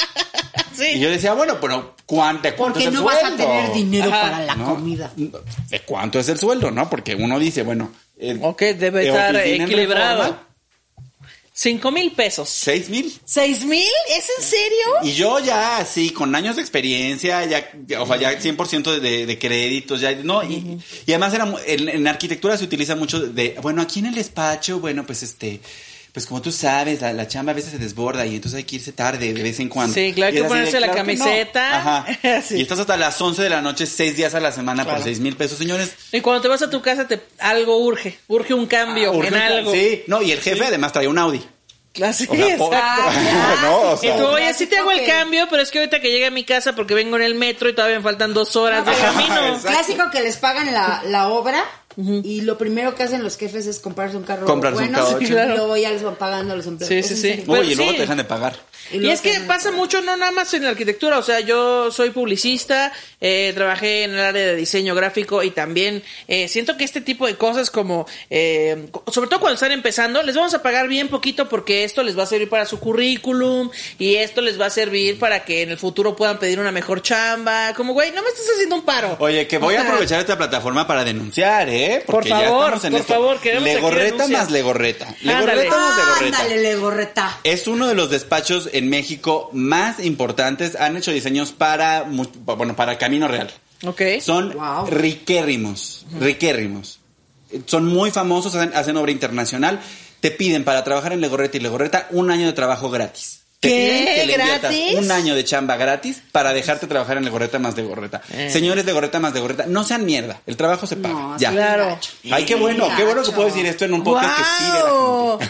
Y 0.96 1.00
yo 1.00 1.10
decía, 1.10 1.34
bueno, 1.34 1.60
pero 1.62 1.96
¿cuánto, 2.06 2.50
cuánto 2.56 2.80
Porque 2.80 2.80
es 2.80 2.88
el 2.88 2.94
no 2.96 3.04
vas 3.04 3.18
a 3.18 3.20
sueldo? 3.28 3.38
tener 3.46 3.74
dinero 3.74 4.10
Ajá. 4.12 4.22
para 4.22 4.46
la 4.46 4.56
¿No? 4.56 4.76
comida. 4.76 5.12
¿De 5.16 5.80
cuánto 5.86 6.20
es 6.20 6.28
el 6.30 6.40
sueldo, 6.40 6.72
no? 6.72 6.90
Porque 6.90 7.16
uno 7.16 7.38
dice, 7.40 7.62
bueno... 7.64 7.92
eh, 8.18 8.38
Ok, 8.42 8.62
debe 8.62 9.02
de 9.02 9.08
estar 9.10 9.36
equilibrado. 9.36 10.36
Cinco 11.56 11.92
mil 11.92 12.12
pesos. 12.14 12.50
¿Seis 12.50 12.90
mil? 12.90 13.14
¿Seis 13.26 13.64
mil? 13.64 13.84
¿Es 14.10 14.28
en 14.40 14.44
serio? 14.44 14.88
Y 15.04 15.14
yo 15.14 15.38
ya, 15.40 15.78
así, 15.78 16.10
con 16.10 16.34
años 16.34 16.56
de 16.56 16.64
experiencia, 16.64 17.46
ya, 17.46 17.70
o 18.00 18.08
sea, 18.08 18.18
ya 18.18 18.40
100% 18.40 19.00
de, 19.00 19.28
de 19.28 19.40
créditos, 19.40 20.02
ya, 20.02 20.16
no, 20.16 20.42
y, 20.44 20.80
y 21.06 21.12
además 21.12 21.32
era, 21.36 21.54
en, 21.68 21.90
en 21.90 22.08
arquitectura 22.08 22.58
se 22.58 22.64
utiliza 22.64 22.96
mucho 22.96 23.20
de, 23.20 23.56
bueno, 23.62 23.84
aquí 23.84 24.00
en 24.00 24.08
el 24.08 24.16
despacho, 24.16 24.80
bueno, 24.80 25.06
pues 25.06 25.22
este, 25.22 25.60
pues 26.14 26.28
como 26.28 26.42
tú 26.44 26.52
sabes, 26.52 27.02
la, 27.02 27.12
la 27.12 27.28
chamba 27.28 27.52
a 27.54 27.56
veces 27.56 27.72
se 27.72 27.80
desborda 27.80 28.24
y 28.26 28.36
entonces 28.36 28.60
hay 28.60 28.64
que 28.66 28.76
irse 28.76 28.92
tarde 28.94 29.34
de 29.34 29.42
vez 29.44 29.60
en 29.60 29.68
cuando. 29.68 29.94
Sí, 29.96 30.14
claro, 30.14 30.28
hay 30.30 30.34
Y 30.34 30.38
que 30.38 30.44
de, 30.44 30.48
ponerse 30.48 30.80
la 30.80 30.88
"Claro 30.92 31.06
que 31.08 31.16
no". 31.16 31.26
camiseta. 31.26 31.78
Ajá. 31.80 32.42
Sí. 32.48 32.56
Y 32.58 32.62
estás 32.62 32.78
hasta 32.80 32.96
las 32.98 33.20
11 33.20 33.42
de 33.42 33.50
la 33.50 33.62
noche, 33.62 33.86
seis 33.88 34.16
días 34.16 34.36
a 34.36 34.40
la 34.40 34.52
semana 34.52 34.84
Claro. 34.84 34.98
por 35.00 35.04
seis 35.06 35.20
mil 35.20 35.36
pesos, 35.36 35.58
señores. 35.58 35.92
Y 36.12 36.22
cuando 36.22 36.42
te 36.44 36.48
vas 36.50 36.62
a 36.62 36.70
tu 36.70 36.82
casa, 36.84 37.08
te, 37.08 37.20
algo 37.40 37.78
urge. 37.80 38.20
Urge 38.28 38.54
un 38.54 38.68
cambio 38.68 39.12
Urge 39.12 39.30
en 39.30 39.34
un- 39.34 39.40
algo. 39.42 39.72
Sí, 39.72 40.04
no, 40.08 40.22
y 40.22 40.32
el 40.32 40.40
jefe 40.40 40.64
además 40.66 40.94
traía 40.94 41.10
un 41.10 41.18
Audi. 41.18 41.44
Claro, 41.94 42.12
sí, 42.14 42.26
O 42.28 42.36
sea, 42.36 42.58
po- 42.58 42.74
exacto. 42.74 43.12
no, 43.62 43.78
o 43.82 43.94
Y 43.96 43.98
sea, 44.00 44.18
tú, 44.18 44.26
oye, 44.26 44.54
sí 44.56 44.66
te 44.66 44.78
hago 44.78 44.90
el 44.92 45.06
cambio, 45.06 45.46
pero 45.50 45.62
es 45.62 45.70
que 45.70 45.78
ahorita 45.80 46.00
que 46.00 46.10
llegue 46.12 46.26
a 46.26 46.32
mi 46.32 46.44
casa 46.44 46.74
porque 46.74 46.96
vengo 46.96 47.18
en 47.18 47.22
el 47.22 47.36
metro 47.36 47.70
y 47.70 47.76
todavía 47.76 47.98
me 47.98 48.04
faltan 48.04 48.34
dos 48.34 48.56
horas 48.56 48.84
de 48.86 48.94
camino. 48.94 49.48
Exacto. 49.56 49.68
Clásico 49.70 50.10
que 50.12 50.22
les 50.22 50.38
pagan 50.38 50.74
la, 50.74 51.04
la 51.06 51.28
obra 51.28 51.64
y 51.98 52.42
lo 52.42 52.58
primero 52.58 52.96
que 52.96 53.04
hacen 53.04 53.24
los 53.24 53.38
jefes 53.38 53.68
es 53.68 53.80
comprarse 53.80 54.18
un 54.18 54.24
carro 54.24 54.46
Comprarse 54.46 54.84
un 54.84 54.92
bueno 54.92 55.06
coche. 55.06 55.18
y 55.26 55.28
Claro. 55.28 55.56
luego 55.56 55.78
ya 55.78 55.92
les 55.92 56.04
van 56.04 56.16
pagando 56.16 56.54
a 56.54 56.58
los 56.58 56.66
empleados. 56.68 57.06
Sí, 57.08 57.16
sí, 57.16 57.22
sí. 57.22 57.44
Oye, 57.48 57.74
y 57.74 57.76
luego 57.76 57.92
sí. 57.92 57.98
te 57.98 58.02
dejan 58.04 58.18
de 58.18 58.24
pagar. 58.24 58.56
Y, 58.92 59.10
es 59.10 59.22
que 59.22 59.40
pasa 59.42 59.72
mucho, 59.72 60.02
no 60.02 60.16
nada 60.18 60.32
más 60.32 60.54
en 60.54 60.64
la 60.64 60.70
arquitectura, 60.70 61.18
o 61.18 61.24
sea, 61.24 61.40
yo 61.40 61.92
soy 61.92 62.10
publicista, 62.12 62.92
eh, 63.22 63.52
trabajé 63.56 64.04
en 64.04 64.12
el 64.12 64.20
área 64.20 64.46
de 64.48 64.56
diseño 64.56 64.94
gráfico 64.96 65.42
y 65.44 65.52
también 65.52 66.04
eh, 66.28 66.48
siento 66.48 66.78
que 66.78 66.84
este 66.84 67.02
tipo 67.02 67.26
de 67.26 67.36
cosas 67.36 67.72
como, 67.72 68.06
eh, 68.30 68.88
sobre 69.12 69.30
todo 69.30 69.40
cuando 69.40 69.56
están 69.56 69.72
empezando, 69.72 70.22
les 70.24 70.36
vamos 70.36 70.54
a 70.54 70.62
pagar 70.62 70.88
bien 70.88 71.08
poquito 71.08 71.50
porque 71.50 71.84
esto 71.84 72.04
les 72.04 72.18
va 72.18 72.24
a 72.24 72.28
servir 72.28 72.50
para 72.50 72.66
su 72.66 72.80
currículum 72.80 73.70
y 74.00 74.16
esto 74.16 74.42
les 74.42 74.60
va 74.60 74.68
a 74.68 74.70
servir 74.70 75.18
para 75.20 75.44
que 75.46 75.62
en 75.62 75.72
el 75.72 75.78
futuro 75.78 76.16
puedan 76.16 76.38
pedir 76.38 76.60
una 76.60 76.72
mejor 76.72 77.02
chamba, 77.02 77.74
como 77.76 77.94
güey, 77.94 78.12
no 78.12 78.22
me 78.22 78.30
estás 78.30 78.46
haciendo 78.54 78.76
un 78.76 78.84
paro. 78.84 79.16
Oye, 79.20 79.48
que 79.48 79.58
voy 79.58 79.76
O 79.76 79.80
a 79.80 79.82
aprovechar 79.84 80.20
esta 80.20 80.38
plataforma 80.38 80.86
para 80.86 81.04
denunciar, 81.04 81.70
¿eh? 81.70 82.04
Por 82.06 82.26
ya 82.26 82.40
favor, 82.40 82.64
estamos 82.66 82.86
en 82.86 82.92
por 82.92 83.02
esto. 83.02 83.14
favor, 83.14 83.40
queremos 83.40 83.64
Legorreta 83.64 84.28
más 84.28 84.52
legorreta. 84.52 85.08
Ándale. 85.08 85.24
Legorreta 85.24 85.78
más 85.78 85.98
legorreta. 85.98 86.38
Ándale, 86.40 86.62
legorreta. 86.62 87.40
Es 87.44 87.68
uno 87.68 87.88
de 87.88 87.96
los 87.96 88.10
despachos 88.10 88.70
en 88.74 88.90
México 88.90 89.50
más 89.54 90.04
importantes. 90.04 90.76
Han 90.76 90.98
hecho 90.98 91.12
diseños 91.12 91.52
para, 91.52 92.04
bueno, 92.04 92.76
para 92.76 92.98
Camino 92.98 93.28
Real. 93.28 93.50
Ok. 93.86 94.02
Son 94.22 94.54
Wow. 94.54 94.88
riquérrimos, 94.88 96.06
riquérrimos. 96.20 97.00
Son 97.66 97.86
muy 97.86 98.12
famosos, 98.12 98.56
hacen, 98.56 98.72
hacen 98.76 98.98
obra 98.98 99.12
internacional. 99.12 99.80
Te 100.20 100.32
piden 100.32 100.64
para 100.64 100.84
trabajar 100.84 101.14
en 101.14 101.22
Legorreta 101.22 101.58
y 101.58 101.60
Legorreta 101.60 102.08
un 102.12 102.32
año 102.32 102.46
de 102.48 102.54
trabajo 102.54 102.90
gratis. 102.90 103.42
Te 103.60 103.70
¿Qué? 103.70 104.24
piden 104.26 104.28
que 104.28 104.36
¿Gratis? 104.58 104.96
un 105.00 105.12
año 105.12 105.36
de 105.36 105.44
chamba 105.46 105.78
gratis 105.78 106.22
para 106.34 106.52
dejarte 106.52 106.86
trabajar 106.88 107.16
en 107.18 107.24
Legorreta 107.24 107.60
más 107.60 107.78
Legorreta. 107.78 108.22
Eh. 108.34 108.50
Señores 108.52 108.84
Legorreta 108.86 109.20
más 109.20 109.34
Legorreta, 109.34 109.66
no 109.68 109.84
sean 109.86 110.06
mierda. 110.06 110.42
El 110.46 110.58
trabajo 110.58 110.86
se 110.86 110.98
paga. 110.98 111.14
No, 111.14 111.38
ya. 111.38 111.52
Claro. 111.52 111.98
Ay, 112.32 112.44
qué 112.46 112.56
bueno, 112.56 112.90
qué 112.98 113.06
bueno 113.06 113.24
que 113.24 113.32
puedo 113.32 113.48
decir 113.48 113.66
esto 113.66 113.86
en 113.86 113.94
un 113.94 114.04
podcast 114.04 114.38
que 114.38 114.44
sí 114.44 114.64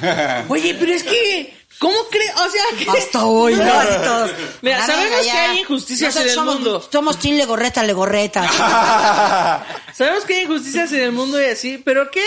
la 0.01 0.37
gente. 0.41 0.53
Oye, 0.53 0.75
pero 0.79 0.93
es 0.93 1.03
que, 1.03 1.53
¿cómo 1.83 1.97
crees? 2.09 2.33
O 2.35 2.49
sea, 2.49 2.63
que... 2.77 2.97
Hasta 2.97 3.25
hoy. 3.25 3.55
Mira, 4.61 4.85
sabemos 4.85 5.09
venga, 5.09 5.19
que 5.19 5.25
ya. 5.25 5.51
hay 5.51 5.59
injusticias 5.59 6.15
Nosotros 6.15 6.23
en 6.23 6.29
el 6.29 6.35
somos, 6.35 6.55
mundo. 6.55 6.89
Somos 6.89 7.19
Team 7.19 7.35
Legorreta, 7.35 7.83
Legorreta. 7.83 9.65
Sabemos 9.93 10.23
que 10.23 10.35
hay 10.35 10.43
injusticias 10.43 10.91
en 10.93 11.01
el 11.01 11.11
mundo 11.11 11.41
y 11.41 11.45
así, 11.45 11.77
pero 11.77 12.09
¿qué? 12.09 12.25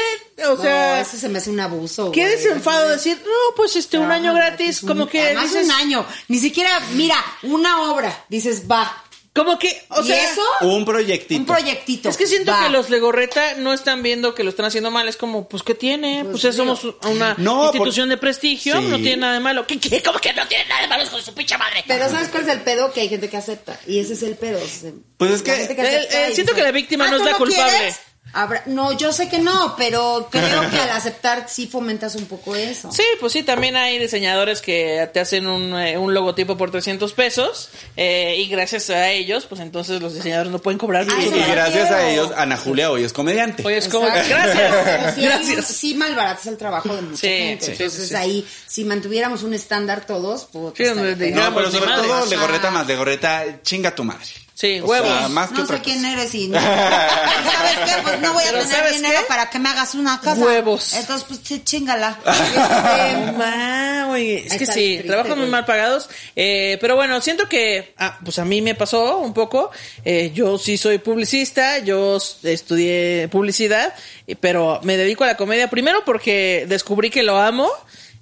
O 0.48 0.60
sea, 0.60 0.96
no, 0.96 1.02
eso 1.02 1.16
se 1.16 1.28
me 1.30 1.38
hace 1.38 1.50
un 1.50 1.58
abuso. 1.58 2.12
¿qué 2.12 2.20
güey. 2.20 2.36
desenfado 2.36 2.90
decir? 2.90 3.20
No, 3.24 3.54
pues 3.56 3.74
este, 3.76 3.98
un 3.98 4.12
año 4.12 4.34
gratis, 4.34 4.82
como 4.82 5.08
que 5.08 5.20
Además, 5.20 5.44
dices... 5.44 5.64
un 5.64 5.72
año. 5.72 6.06
Ni 6.28 6.38
siquiera, 6.38 6.78
mira, 6.92 7.16
una 7.42 7.90
obra. 7.90 8.24
Dices, 8.28 8.70
va. 8.70 9.04
Como 9.36 9.58
que, 9.58 9.80
o 9.90 10.02
¿Y 10.02 10.06
sea... 10.06 10.32
eso? 10.32 10.40
un 10.62 10.84
proyectito. 10.84 11.38
Un 11.40 11.46
proyectito. 11.46 12.08
Es 12.08 12.16
que 12.16 12.26
siento 12.26 12.50
Va. 12.50 12.64
que 12.64 12.70
los 12.70 12.90
Legorreta 12.90 13.54
no 13.58 13.72
están 13.72 14.02
viendo 14.02 14.34
que 14.34 14.42
lo 14.42 14.50
están 14.50 14.66
haciendo 14.66 14.90
mal. 14.90 15.06
Es 15.08 15.16
como, 15.16 15.48
pues, 15.48 15.62
¿qué 15.62 15.74
tiene? 15.74 16.24
Pues, 16.24 16.42
Pues, 16.42 16.56
somos 16.56 16.80
una 17.04 17.34
No, 17.38 17.66
institución 17.66 18.08
por- 18.08 18.16
de 18.16 18.20
prestigio, 18.20 18.78
Sí. 18.80 18.86
no 18.88 18.96
tiene 18.96 19.18
nada 19.18 19.34
de 19.34 19.40
malo. 19.40 19.66
¿Qué, 19.66 19.78
qué? 19.78 20.02
¿Cómo 20.02 20.18
que 20.18 20.32
no 20.32 20.48
tiene 20.48 20.64
nada 20.66 20.80
de 20.82 20.88
malo 20.88 21.10
con 21.10 21.22
su 21.22 21.32
pinche 21.34 21.56
madre? 21.58 21.84
Pero 21.86 22.08
¿sabes 22.10 22.28
cuál 22.28 22.42
es 22.44 22.48
el 22.48 22.62
pedo? 22.62 22.92
Que 22.92 23.02
hay 23.02 23.08
gente 23.08 23.28
que 23.28 23.36
acepta. 23.36 23.78
Y 23.86 23.98
ese 24.00 24.14
es 24.14 24.22
el 24.22 24.34
pedo. 24.36 24.58
o 24.62 24.66
sea, 24.66 24.90
Pues 25.18 25.30
es 25.30 25.42
que- 25.42 25.64
El- 25.64 25.78
el- 25.78 26.32
y 26.32 26.34
siento 26.34 26.54
que 26.54 26.62
la 26.62 26.72
víctima 26.72 27.08
no 27.08 27.16
es 27.16 27.22
¿tú 27.22 27.28
la 27.28 27.36
culpable. 27.36 27.72
quieres? 27.76 27.96
Habrá- 28.32 28.62
no, 28.66 28.92
yo 28.92 29.12
sé 29.12 29.30
que 29.30 29.38
no, 29.38 29.74
pero 29.78 30.28
creo 30.30 30.68
que 30.68 30.76
al 30.78 30.90
aceptar 30.90 31.46
sí 31.48 31.66
fomentas 31.66 32.16
un 32.16 32.26
poco 32.26 32.54
eso. 32.54 32.90
Sí, 32.92 33.02
pues 33.18 33.32
sí, 33.32 33.42
también 33.42 33.76
hay 33.76 33.98
diseñadores 33.98 34.60
que 34.60 35.08
te 35.14 35.20
hacen 35.20 35.46
un, 35.46 35.74
eh, 35.78 35.96
un 35.96 36.12
logotipo 36.12 36.54
por 36.56 36.70
300 36.70 37.12
pesos 37.14 37.70
eh, 37.96 38.34
y 38.38 38.46
gracias 38.48 38.90
a 38.90 39.10
ellos, 39.10 39.46
pues 39.46 39.62
entonces 39.62 40.02
los 40.02 40.12
diseñadores 40.12 40.52
no 40.52 40.58
pueden 40.58 40.76
cobrar 40.76 41.06
Ah, 41.10 41.22
Y 41.22 41.50
gracias 41.50 41.90
a 41.90 42.10
ellos, 42.10 42.30
Ana 42.36 42.58
Julia 42.58 42.90
hoy 42.90 43.04
es 43.04 43.12
comediante. 43.14 43.62
Oye, 43.66 43.78
es 43.78 43.88
como, 43.88 44.06
Exacto. 44.06 44.28
gracias, 44.28 45.14
sí, 45.14 45.20
gracias. 45.22 45.66
sí 45.66 45.94
malbaratas 45.94 46.46
el 46.46 46.58
trabajo 46.58 46.94
de 46.94 47.02
mucha 47.02 47.16
Sí, 47.16 47.28
gente. 47.28 47.64
sí, 47.64 47.72
Entonces 47.72 48.12
ahí, 48.14 48.46
si 48.66 48.84
mantuviéramos 48.84 49.44
un 49.44 49.54
estándar 49.54 50.04
todos, 50.04 50.46
pues, 50.52 50.74
No, 50.94 51.54
pero 51.54 51.70
sobre 51.70 51.90
todo. 51.94 52.26
Legorreta 52.26 52.70
más 52.70 52.86
Legorreta, 52.86 53.62
chinga 53.62 53.94
tu 53.94 54.04
madre. 54.04 54.26
Sí, 54.56 54.80
O 54.80 54.86
huevos. 54.86 55.06
sea, 55.06 55.28
más 55.28 55.50
que 55.50 55.58
No 55.58 55.66
sé 55.66 55.80
quién 55.82 56.02
eres 56.02 56.34
y 56.34 56.48
no. 56.48 56.58
¿Sabes 56.58 57.76
qué? 57.84 58.02
Pues 58.02 58.20
no 58.20 58.32
voy 58.32 58.42
a 58.42 58.46
tener 58.52 58.66
¿sabes 58.66 58.94
dinero 58.94 59.18
qué? 59.20 59.26
para 59.26 59.50
que 59.50 59.58
me 59.58 59.68
hagas 59.68 59.94
una 59.94 60.18
casa. 60.18 60.40
Huevos. 60.40 60.94
Entonces, 60.94 61.26
pues 61.28 61.40
sí, 61.44 61.62
chingala. 61.62 62.18
Este, 62.26 63.32
ma, 63.32 64.08
oye, 64.10 64.46
es 64.46 64.54
que 64.56 64.64
sí, 64.64 64.72
triste, 64.72 65.02
trabajan 65.08 65.38
muy 65.38 65.48
mal 65.48 65.66
pagados. 65.66 66.08
Eh, 66.34 66.78
pero 66.80 66.96
bueno, 66.96 67.20
siento 67.20 67.48
que, 67.50 67.92
ah, 67.98 68.18
pues 68.24 68.38
a 68.38 68.46
mí 68.46 68.62
me 68.62 68.74
pasó 68.74 69.18
un 69.18 69.34
poco. 69.34 69.70
Eh, 70.06 70.32
yo 70.34 70.56
sí 70.56 70.78
soy 70.78 70.98
publicista, 70.98 71.78
yo 71.80 72.16
estudié 72.42 73.28
publicidad, 73.30 73.92
pero 74.40 74.80
me 74.84 74.96
dedico 74.96 75.24
a 75.24 75.26
la 75.26 75.36
comedia 75.36 75.68
primero 75.68 76.02
porque 76.06 76.64
descubrí 76.66 77.10
que 77.10 77.22
lo 77.22 77.36
amo 77.38 77.68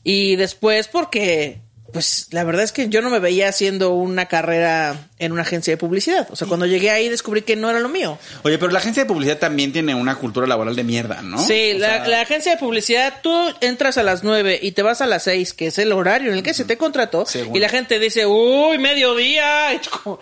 y 0.03 0.35
después 0.35 0.89
porque, 0.89 1.61
pues 1.93 2.26
la 2.32 2.43
verdad 2.43 2.64
es 2.64 2.72
que 2.72 2.89
yo 2.89 3.03
no 3.03 3.11
me 3.11 3.20
veía 3.20 3.49
haciendo 3.49 3.93
una 3.93 4.26
carrera 4.26 5.09
en 5.24 5.32
una 5.32 5.42
agencia 5.42 5.72
de 5.72 5.76
publicidad. 5.76 6.28
O 6.30 6.36
sea, 6.36 6.46
cuando 6.48 6.66
llegué 6.66 6.90
ahí 6.90 7.08
descubrí 7.08 7.42
que 7.42 7.56
no 7.56 7.70
era 7.70 7.80
lo 7.80 7.88
mío. 7.88 8.18
Oye, 8.42 8.58
pero 8.58 8.70
la 8.72 8.78
agencia 8.78 9.02
de 9.04 9.08
publicidad 9.08 9.38
también 9.38 9.72
tiene 9.72 9.94
una 9.94 10.14
cultura 10.16 10.46
laboral 10.46 10.76
de 10.76 10.84
mierda, 10.84 11.22
¿no? 11.22 11.38
Sí, 11.44 11.72
O 11.74 11.78
la, 11.78 11.86
sea, 11.88 12.08
la 12.08 12.20
agencia 12.20 12.52
de 12.52 12.58
publicidad, 12.58 13.20
tú 13.22 13.32
entras 13.60 13.98
a 13.98 14.02
las 14.02 14.22
9 14.24 14.58
y 14.62 14.72
te 14.72 14.82
vas 14.82 15.00
a 15.00 15.06
las 15.06 15.24
6, 15.24 15.54
que 15.54 15.66
es 15.68 15.78
el 15.78 15.92
horario 15.92 16.30
en 16.30 16.36
el 16.36 16.42
que 16.42 16.54
se 16.54 16.64
te 16.64 16.76
contrató, 16.76 17.24
y 17.52 17.58
la 17.58 17.68
gente 17.68 17.98
dice, 17.98 18.26
uy, 18.26 18.78
mediodía, 18.78 19.80
como, 20.02 20.18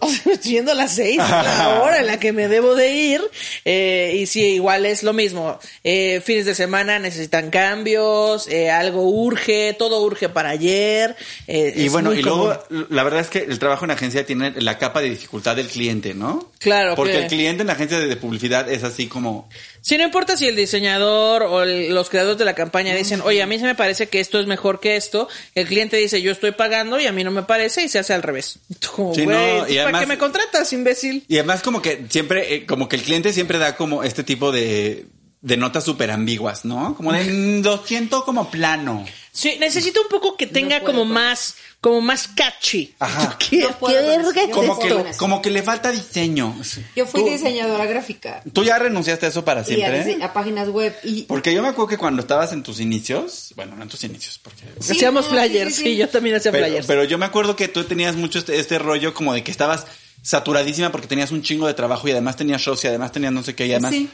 o 0.00 0.08
sea, 0.08 0.32
estoy 0.32 0.52
yendo 0.52 0.72
a 0.72 0.74
las 0.74 0.94
6, 0.94 1.10
es 1.12 1.16
la 1.30 1.80
hora 1.82 1.98
en 2.00 2.06
la 2.06 2.18
que 2.18 2.32
me 2.32 2.48
debo 2.48 2.74
de 2.74 2.92
ir, 2.92 3.20
eh, 3.64 4.16
y 4.20 4.26
sí, 4.26 4.42
igual 4.54 4.86
es 4.86 5.02
lo 5.02 5.12
mismo, 5.12 5.58
eh, 5.84 6.20
fines 6.24 6.46
de 6.46 6.54
semana 6.54 6.98
necesitan 6.98 7.50
cambios, 7.50 8.48
eh, 8.48 8.70
algo 8.70 9.02
urge, 9.08 9.74
todo 9.78 10.00
urge 10.02 10.28
para 10.28 10.50
ayer. 10.50 11.16
eh, 11.46 11.72
Y 11.76 11.88
bueno, 11.88 12.12
y 12.14 12.22
común. 12.22 12.48
luego, 12.70 12.86
la 12.90 13.02
verdad 13.02 13.20
es 13.20 13.28
que 13.28 13.38
el 13.40 13.58
trabajo 13.58 13.84
en 13.84 13.90
agencia 13.90 14.24
tiene 14.26 14.45
la 14.56 14.78
capa 14.78 15.00
de 15.00 15.10
dificultad 15.10 15.56
del 15.56 15.68
cliente, 15.68 16.14
¿no? 16.14 16.50
Claro, 16.58 16.94
Porque 16.94 17.12
que- 17.12 17.18
el 17.22 17.26
cliente 17.28 17.60
en 17.62 17.66
la 17.66 17.72
agencia 17.74 17.98
de, 18.00 18.16
publicidad 18.16 18.70
es 18.70 18.82
así 18.84 19.06
como... 19.08 19.48
Sí, 19.80 19.96
no 19.98 20.04
importa 20.04 20.36
si 20.36 20.46
el 20.48 20.56
diseñador 20.56 21.42
o 21.44 21.62
el- 21.62 21.94
los 21.94 22.08
creadores 22.10 22.38
de 22.38 22.44
la 22.44 22.54
campaña 22.54 22.94
dicen, 22.94 23.20
oye, 23.22 23.42
a 23.42 23.46
mí 23.46 23.58
se 23.58 23.64
me 23.64 23.74
parece 23.74 24.08
que 24.08 24.20
esto 24.20 24.40
es 24.40 24.46
mejor 24.46 24.80
que 24.80 24.96
esto. 24.96 25.28
El 25.54 25.66
cliente 25.66 25.96
dice, 25.96 26.20
yo 26.22 26.32
estoy 26.32 26.52
pagando 26.52 26.98
y 26.98 27.06
a 27.06 27.12
mí 27.12 27.22
no 27.24 27.30
me 27.30 27.42
parece 27.44 27.82
y 27.84 27.88
se 27.88 27.98
hace 27.98 28.12
al 28.14 28.22
revés. 28.22 28.58
Tú 28.80 28.88
como, 28.94 29.14
Sí, 29.14 29.26
no, 29.26 29.32
y 29.34 29.36
¿entonces 29.38 29.76
¿para 29.76 29.82
además- 29.84 30.00
qué 30.02 30.06
me 30.08 30.18
contratas, 30.18 30.72
imbécil? 30.72 31.24
Y 31.28 31.36
además 31.36 31.62
como 31.62 31.80
que 31.82 32.04
siempre, 32.08 32.54
eh, 32.54 32.66
como 32.66 32.88
que 32.88 32.96
el 32.96 33.02
cliente 33.02 33.32
siempre 33.32 33.58
da 33.58 33.76
como 33.76 34.02
este 34.02 34.24
tipo 34.24 34.50
de, 34.52 35.06
de 35.46 35.56
notas 35.56 35.84
súper 35.84 36.10
ambiguas, 36.10 36.64
¿no? 36.64 36.96
Como 36.96 37.12
de, 37.12 37.22
"Mm, 37.22 37.62
lo 37.64 37.78
siento 37.86 38.24
como 38.24 38.50
plano. 38.50 39.04
Sí, 39.30 39.56
necesito 39.60 40.02
un 40.02 40.08
poco 40.08 40.36
que 40.36 40.48
tenga 40.48 40.80
como 40.80 41.04
más, 41.04 41.54
como 41.80 42.00
más 42.00 42.26
catchy. 42.26 42.94
Ajá. 42.98 43.36
¿Qué, 43.38 43.58
No 43.58 43.78
puedo 43.78 43.94
qué 43.96 44.02
verga 44.04 44.42
es 44.42 44.48
Como 44.50 44.76
que, 44.76 44.88
esto? 44.88 45.04
como 45.18 45.40
que 45.42 45.50
le 45.50 45.62
falta 45.62 45.92
diseño. 45.92 46.52
Yo 46.96 47.06
fui 47.06 47.20
Tú- 47.22 47.28
diseñadora 47.30 47.86
gráfica 47.86 48.42
¿Tú 48.52 48.64
ya 48.64 48.76
renunciaste 48.80 49.26
a 49.26 49.28
eso 49.28 49.44
para 49.44 49.60
y 49.60 49.62
a, 49.62 49.66
siempre? 49.66 50.04
dise- 50.04 50.22
a 50.24 50.32
páginas 50.32 50.68
web 50.70 50.92
y 51.04 51.22
Porque 51.24 51.54
yo 51.54 51.62
me 51.62 51.68
acuerdo 51.68 51.90
que 51.90 51.98
cuando 51.98 52.22
estabas 52.22 52.52
en 52.52 52.64
tus 52.64 52.80
inicios, 52.80 53.52
bueno, 53.54 53.76
no 53.76 53.84
en 53.84 53.88
tus 53.88 54.02
inicios, 54.02 54.40
porque... 54.42 54.64
Sí, 54.80 54.92
Hacíamos 54.94 55.26
no, 55.26 55.30
flyers, 55.30 55.76
sí, 55.76 55.82
sí, 55.82 55.82
sí, 55.84 55.90
sí. 55.92 55.96
yo 55.96 56.08
también 56.08 56.34
hacía 56.34 56.50
Pero, 56.50 56.66
flyers. 56.66 56.86
pero 56.88 57.04
yo 57.04 57.18
me 57.18 57.26
acuerdo 57.26 57.54
que 57.54 57.68
tú 57.68 57.84
tenías 57.84 58.16
mucho 58.16 58.40
este, 58.40 58.58
este 58.58 58.80
rollo 58.80 59.14
como 59.14 59.32
de 59.32 59.44
que 59.44 59.52
estabas 59.52 59.86
saturadísima 60.22 60.90
porque 60.90 61.06
tenías 61.06 61.30
un 61.30 61.42
chingo 61.42 61.68
de 61.68 61.74
trabajo 61.74 62.08
y 62.08 62.10
además 62.10 62.34
tenías 62.36 62.60
shows 62.60 62.82
y 62.82 62.88
además 62.88 63.12
tenías 63.12 63.32
no 63.32 63.44
sé 63.44 63.54
qué 63.54 63.66
y 63.66 63.72
además... 63.72 63.92
Sí. 63.92 64.08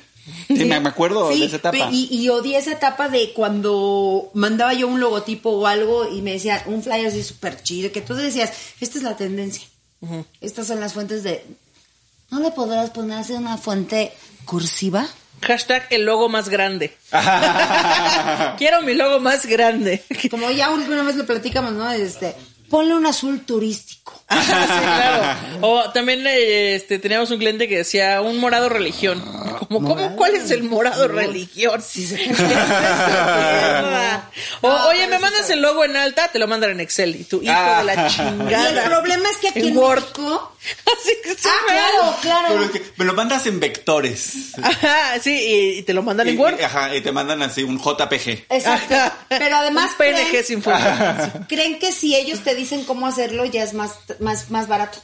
Sí, 0.47 0.65
me, 0.65 0.77
acuerdo 0.77 1.33
Sí, 1.33 1.41
de 1.41 1.47
esa 1.47 1.57
etapa. 1.57 1.89
Y, 1.91 2.09
y 2.11 2.29
odié 2.29 2.59
esa 2.59 2.73
etapa 2.73 3.09
de 3.09 3.33
cuando 3.33 4.31
mandaba 4.35 4.73
yo 4.73 4.87
un 4.87 5.01
logotipo 5.01 5.51
o 5.51 5.67
algo 5.67 6.09
y 6.09 6.23
me 6.23 6.33
decía 6.33 6.63
un 6.67 6.83
flyer 6.83 7.07
así 7.07 7.23
súper 7.23 7.63
chido, 7.63 7.91
que 7.91 8.01
tú 8.01 8.15
decías, 8.15 8.53
esta 8.81 8.99
es 8.99 9.05
la 9.05 9.17
tendencia. 9.17 9.67
Estas 10.41 10.67
son 10.67 10.81
las 10.81 10.95
fuentes 10.95 11.23
de... 11.23 11.45
¿No 12.31 12.41
le 12.41 12.51
podrás 12.51 12.91
poner 12.91 13.19
así 13.19 13.35
una 13.35 13.57
fuente 13.57 14.13
cursiva? 14.45 15.07
Hashtag 15.43 15.87
el 15.91 16.05
logo 16.05 16.29
más 16.29 16.49
grande. 16.49 16.97
Quiero 18.59 18.83
mi 18.83 18.95
logo 18.95 19.21
más 19.21 19.47
grande. 19.47 20.03
Como 20.31 20.51
ya 20.51 20.71
una 20.71 21.03
vez 21.03 21.17
lo 21.17 21.27
platicamos, 21.27 21.73
¿no? 21.73 21.91
Este, 21.91 22.35
ponle 22.73 22.95
un 22.95 23.07
azul 23.07 23.41
turístico. 23.45 24.15
sí, 24.31 24.37
claro. 24.47 25.59
O 25.61 25.91
también 25.91 26.27
eh, 26.27 26.75
este, 26.75 26.99
teníamos 26.99 27.31
un 27.31 27.39
cliente 27.39 27.69
que 27.69 27.79
decía 27.79 28.21
un 28.23 28.39
morado 28.39 28.69
religión. 28.69 29.23
Como, 29.81 29.95
¿cómo, 29.97 30.17
¿Cuál 30.17 30.35
es 30.37 30.51
el 30.51 30.63
morado 30.65 31.07
religión? 31.09 31.81
Sí, 31.83 32.07
sí. 32.07 32.17
o, 34.61 34.69
No, 34.69 34.87
oye, 34.89 35.01
pero 35.07 35.11
me 35.11 35.19
mandas 35.19 35.49
el 35.51 35.61
logo 35.63 35.85
en 35.85 35.97
alta, 35.97 36.29
te 36.29 36.39
lo 36.39 36.47
mandan 36.49 36.71
en 36.71 36.81
Excel. 36.81 37.17
Y 37.17 37.25
tu 37.25 37.37
hijo 37.43 37.53
de 37.53 37.85
la 37.85 37.93
Ah. 37.97 38.09
chingada. 38.09 38.73
Y 38.73 38.79
el 38.79 38.85
problema 38.85 39.29
es 39.31 39.37
que 39.39 39.49
aquí 39.49 39.69
en, 39.69 39.77
Word. 39.77 40.01
México... 40.03 40.49
Así 40.87 41.13
que 41.25 41.31
sí, 41.35 41.49
Ah, 41.49 41.59
claro, 41.67 42.17
claro. 42.23 42.47
Pero 42.51 42.65
es 42.65 42.71
que 42.71 42.83
me 42.97 43.05
lo 43.05 43.15
mandas 43.15 43.47
en 43.47 43.59
vectores. 43.61 44.33
Ajá, 44.63 45.19
sí, 45.21 45.33
y, 45.35 45.79
y 45.79 45.83
te 45.83 45.93
lo 45.93 46.03
mandan 46.03 46.29
Y, 46.29 46.31
en 46.33 46.39
Word. 46.39 46.61
y- 46.61 46.63
ajá, 46.63 46.95
y 46.95 47.01
te 47.01 47.11
mandan 47.13 47.43
así 47.43 47.63
un 47.65 47.79
JPG. 47.79 48.47
Exacto. 48.49 48.95
Ajá. 48.95 49.17
Pero 49.29 49.57
además 49.57 49.91
Un 49.93 49.97
PNG 49.99 50.29
creen, 50.31 50.45
sin 50.45 50.63
fondo. 50.63 50.79
creen 51.49 51.79
que 51.79 51.91
si 51.93 52.15
ellos 52.15 52.41
te 52.45 52.55
dicen 52.55 52.85
cómo 52.85 53.07
hacerlo 53.09 53.45
ya 53.45 53.63
es 53.65 53.75
más, 53.75 53.93
más, 54.21 54.51
más 54.51 54.69
barato. 54.69 54.99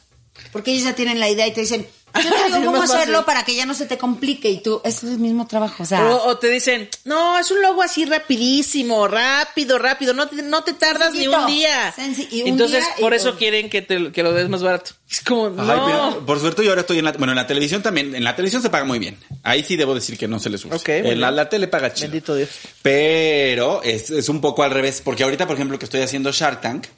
Porque 0.53 0.71
ellos 0.71 0.85
ya 0.85 0.95
tienen 0.95 1.19
la 1.19 1.29
idea 1.29 1.47
y 1.49 1.53
te 1.53 1.61
dicen, 1.63 1.87
yo 2.15 2.31
te 2.31 2.59
digo 2.59 2.73
cómo 2.73 2.83
hacerlo 2.83 3.19
fácil. 3.19 3.25
para 3.25 3.45
que 3.45 3.55
ya 3.55 3.67
no 3.67 3.75
se 3.75 3.87
te 3.87 3.99
complique 3.99 4.51
y 4.51 4.63
tú, 4.63 4.81
es 4.85 5.03
el 5.03 5.19
mismo 5.19 5.47
trabajo. 5.47 5.83
O 5.83 5.87
sea, 5.87 6.07
O, 6.07 6.29
o 6.29 6.39
te 6.39 6.49
dicen, 6.49 6.89
no, 7.05 7.39
es 7.39 7.51
un 7.51 7.63
logo 7.63 7.83
así 7.83 8.05
rapidísimo, 8.05 9.07
rápido, 9.09 9.79
rápido, 9.79 10.15
no 10.15 10.29
te, 10.29 10.43
no 10.43 10.63
te 10.65 10.73
tardas 10.73 11.13
ni 11.13 11.29
un 11.29 11.47
día. 11.47 11.95
Y 12.31 12.43
un 12.43 12.49
Entonces, 12.49 12.81
día 12.81 12.95
y 12.99 13.01
por 13.01 13.15
eso 13.15 13.37
quieren 13.37 13.71
que, 13.71 13.83
te, 13.83 14.13
que 14.13 14.23
lo 14.23 14.33
des 14.33 14.49
más 14.49 14.63
barato. 14.63 14.93
Es 15.11 15.23
como, 15.23 15.49
no. 15.49 15.63
Ay, 15.63 15.81
pero 15.87 16.27
por 16.27 16.39
suerte 16.39 16.63
yo 16.63 16.71
ahora 16.71 16.83
estoy 16.83 16.99
en 16.99 17.07
la... 17.07 17.13
Bueno, 17.13 17.33
en 17.33 17.37
la 17.37 17.47
televisión 17.47 17.83
también. 17.83 18.15
En 18.15 18.25
la 18.25 18.37
televisión 18.37 18.61
se 18.61 18.69
paga 18.69 18.85
muy 18.85 18.99
bien. 18.99 19.17
Ahí 19.43 19.63
sí 19.63 19.75
debo 19.77 19.95
decir 19.95 20.19
que 20.19 20.29
no 20.29 20.39
se 20.39 20.51
les 20.51 20.63
usa. 20.67 20.77
Ok, 20.77 20.89
muy 21.03 21.13
en 21.13 21.21
la, 21.23 21.49
tele 21.49 21.67
paga 21.67 21.95
chido. 21.95 22.11
Bendito 22.11 22.35
Dios. 22.35 22.51
Pero 22.83 23.83
es, 23.83 24.11
es 24.11 24.29
un 24.29 24.43
poco 24.43 24.65
al 24.65 24.71
revés. 24.71 25.01
Porque 25.03 25.25
ahorita, 25.25 25.47
por 25.47 25.57
ejemplo, 25.57 25.79
que 25.79 25.87
estoy 25.87 26.03
haciendo 26.03 26.31
Shark 26.31 26.61
Tank... 26.61 26.89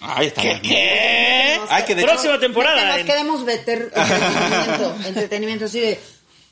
Ay, 0.00 0.26
está. 0.28 0.42
¿Qué? 0.60 1.58
Ay, 1.68 1.82
que 1.84 1.94
de 1.94 2.02
hecho- 2.02 2.10
Próxima 2.10 2.34
que 2.34 2.38
temporada. 2.40 2.86
nos 2.86 2.98
en- 2.98 3.06
queremos 3.06 3.42
meter 3.44 3.90
entretenimiento, 3.94 4.96
entretenimiento 5.06 5.64
así 5.66 5.80
de... 5.80 6.00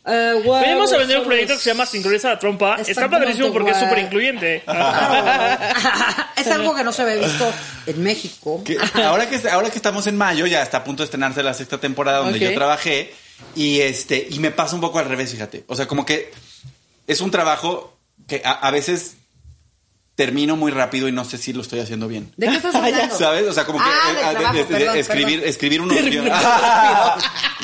eh, 0.07 0.41
guau, 0.45 0.61
Venimos 0.63 0.93
a 0.93 0.97
vender 0.99 1.19
un 1.19 1.25
proyecto 1.27 1.55
que 1.55 1.61
se 1.61 1.71
llama 1.71 1.87
Sincroniza 1.87 2.29
la 2.31 2.39
Trompa. 2.39 2.77
Está 2.77 3.09
padrísimo 3.09 3.53
porque 3.53 3.71
es 3.71 3.79
súper 3.79 3.99
incluyente. 4.01 4.63
es 6.37 6.47
algo 6.49 6.75
que 6.75 6.85
no 6.85 6.93
se 6.93 7.03
había 7.03 7.17
visto 7.17 7.53
en 7.87 8.03
México. 8.03 8.63
Que 8.65 8.79
ahora, 9.03 9.29
que, 9.29 9.49
ahora 9.49 9.71
que 9.71 9.77
estamos 9.77 10.07
en 10.07 10.17
mayo, 10.17 10.47
ya 10.47 10.63
está 10.63 10.79
a 10.79 10.85
punto 10.85 11.03
de 11.03 11.07
estrenarse 11.07 11.43
la 11.43 11.55
sexta 11.55 11.79
temporada 11.79 12.19
donde 12.19 12.39
yo 12.39 12.53
trabajé. 12.55 13.15
Y 13.55 13.81
este, 13.81 14.27
y 14.31 14.39
me 14.39 14.51
pasa 14.51 14.75
un 14.75 14.81
poco 14.81 14.99
al 14.99 15.05
revés, 15.07 15.31
fíjate. 15.31 15.65
O 15.69 15.77
sea, 15.77 15.87
como 15.87 16.07
que 16.07 16.31
es 17.07 17.21
un 17.21 17.31
trabajo 17.31 17.97
que 18.27 18.41
a, 18.45 18.53
a 18.53 18.71
veces 18.71 19.17
termino 20.17 20.57
muy 20.57 20.73
rápido 20.73 21.09
y 21.09 21.13
no 21.13 21.25
sé 21.25 21.37
si 21.39 21.53
lo 21.53 21.61
estoy 21.61 21.79
haciendo 21.81 22.09
bien. 22.09 22.33
¿De 22.37 22.49
qué 22.49 22.57
estás 22.57 22.75
hablando? 22.75 23.17
¿Sabes? 23.17 23.47
O 23.47 23.53
sea, 23.53 23.65
como 23.65 23.79
que 23.79 23.85
Ah, 23.87 24.07
del 24.09 24.17
de- 24.17 24.23
trabajo, 24.33 24.55
de- 24.55 24.59
de- 24.65 24.65
perdón, 24.65 24.97
escribir, 24.97 25.27
perdón. 25.37 25.49
escribir 25.51 25.81
unos 25.83 26.03
guiones. 26.03 26.33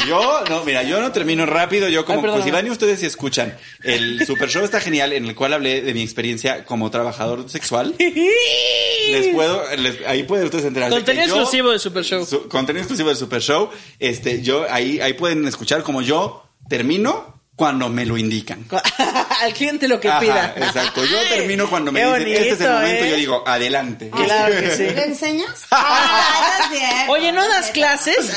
yo, 0.07 0.45
no, 0.49 0.65
mira, 0.65 0.83
yo 0.83 1.01
no 1.01 1.13
termino 1.13 1.47
rápido. 1.47 1.89
Yo 1.89 2.05
como, 2.05 2.19
Ay, 2.19 2.23
perdón. 2.23 2.39
pues 2.39 2.49
Iván 2.49 2.67
y 2.67 2.71
ustedes 2.71 3.01
si 3.01 3.07
escuchan, 3.07 3.57
el 3.83 4.25
Super 4.27 4.49
Show 4.51 4.65
está 4.65 4.81
genial 4.81 5.13
en 5.13 5.27
el 5.27 5.35
cual 5.35 5.53
hablé 5.55 5.81
de 5.81 5.95
mi 5.95 6.03
experiencia 6.03 6.65
como 6.65 6.91
trabajador 6.91 7.49
sexual. 7.49 7.95
Les 7.99 9.35
puedo, 9.35 9.63
les- 9.77 10.07
ahí 10.07 10.23
pueden 10.23 10.45
ustedes 10.47 10.65
enterarse. 10.65 10.95
Contenido 10.95 11.25
que 11.25 11.29
yo- 11.31 11.35
exclusivo 11.37 11.71
de 11.73 11.79
Super 11.79 12.05
Show. 12.05 12.25
su- 12.25 12.49
contenido 12.49 12.83
exclusivo 12.83 13.09
del 13.09 13.19
Super 13.19 13.41
Show. 13.43 13.71
Este, 13.99 14.43
yo, 14.43 14.67
ahí, 14.71 15.01
ahí 15.01 15.15
pueden 15.15 15.47
escuchar 15.49 15.83
como 15.83 16.03
yo 16.03 16.45
termino 16.69 17.42
cuando 17.63 17.89
me 17.89 18.05
lo 18.05 18.19
indican. 18.19 18.67
Al 19.41 19.55
cliente 19.55 19.87
lo 19.87 20.01
que 20.01 20.09
Ajá, 20.09 20.19
pida. 20.19 20.53
exacto. 20.57 21.05
Yo 21.05 21.17
termino 21.29 21.71
cuando 21.71 21.93
me 21.93 22.01
Qué 22.01 22.07
dicen, 22.19 22.43
este 22.43 22.49
es 22.55 22.61
el 22.61 22.67
bonito, 22.67 22.73
momento, 22.81 23.05
¿eh? 23.05 23.11
yo 23.11 23.17
digo, 23.17 23.45
adelante. 23.47 24.11
Claro 24.11 24.53
que 24.59 24.71
sí. 24.73 24.83
¿Le 24.83 25.05
enseñas? 25.05 25.67
Ah, 25.71 26.59
no 26.59 26.77
cierto, 26.77 27.13
Oye, 27.13 27.31
¿no 27.31 27.49
das 27.49 27.71
clases? 27.71 28.33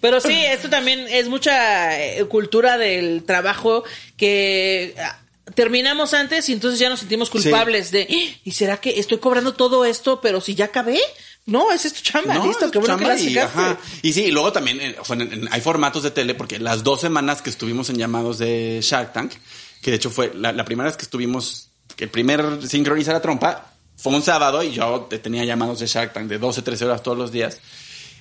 Pero 0.00 0.22
sí, 0.22 0.42
esto 0.42 0.70
también 0.70 1.04
es 1.06 1.28
mucha 1.28 2.00
eh, 2.00 2.24
cultura 2.24 2.78
del 2.78 3.22
trabajo 3.24 3.84
que 4.16 4.94
ah, 4.98 5.18
terminamos 5.54 6.12
antes 6.14 6.48
y 6.48 6.52
entonces 6.52 6.80
ya 6.80 6.88
nos 6.88 7.00
sentimos 7.00 7.30
culpables 7.30 7.90
de, 7.90 8.06
"Ah, 8.10 8.38
¿y 8.44 8.50
será 8.52 8.80
que 8.80 8.98
estoy 8.98 9.18
cobrando 9.18 9.54
todo 9.54 9.84
esto, 9.84 10.20
pero 10.20 10.40
si 10.40 10.54
ya 10.54 10.66
acabé? 10.66 10.98
No, 11.46 11.70
es 11.72 11.82
tu 11.82 12.02
chamba, 12.02 12.34
No, 12.34 12.46
listo, 12.46 12.64
es 12.66 12.72
qué 12.72 12.78
bueno 12.78 12.96
que 12.96 13.04
chamba 13.04 13.14
la 13.14 13.20
y, 13.30 13.38
ajá. 13.38 13.78
Y 14.02 14.12
sí, 14.12 14.24
y 14.24 14.30
luego 14.32 14.52
también 14.52 14.80
eh, 14.80 14.96
en- 15.10 15.48
hay 15.52 15.60
formatos 15.60 16.02
de 16.02 16.10
tele, 16.10 16.34
porque 16.34 16.58
las 16.58 16.82
dos 16.82 17.00
semanas 17.00 17.40
que 17.42 17.50
estuvimos 17.50 17.88
en 17.90 17.96
llamados 17.98 18.38
de 18.38 18.80
Shark 18.82 19.12
Tank, 19.12 19.32
que 19.80 19.90
de 19.92 19.96
hecho 19.98 20.10
fue 20.10 20.32
la, 20.34 20.52
la 20.52 20.64
primera 20.64 20.88
vez 20.88 20.96
que 20.96 21.04
estuvimos, 21.04 21.68
que 21.94 22.04
el 22.04 22.10
primer 22.10 22.66
sincronizar 22.66 23.14
la 23.14 23.22
trompa, 23.22 23.72
fue 23.96 24.12
un 24.12 24.22
sábado 24.22 24.62
y 24.64 24.72
yo 24.72 25.06
te- 25.08 25.18
tenía 25.20 25.44
llamados 25.44 25.78
de 25.78 25.86
Shark 25.86 26.12
Tank 26.12 26.26
de 26.26 26.38
12, 26.38 26.62
13 26.62 26.84
horas 26.84 27.02
todos 27.04 27.16
los 27.16 27.30
días. 27.30 27.58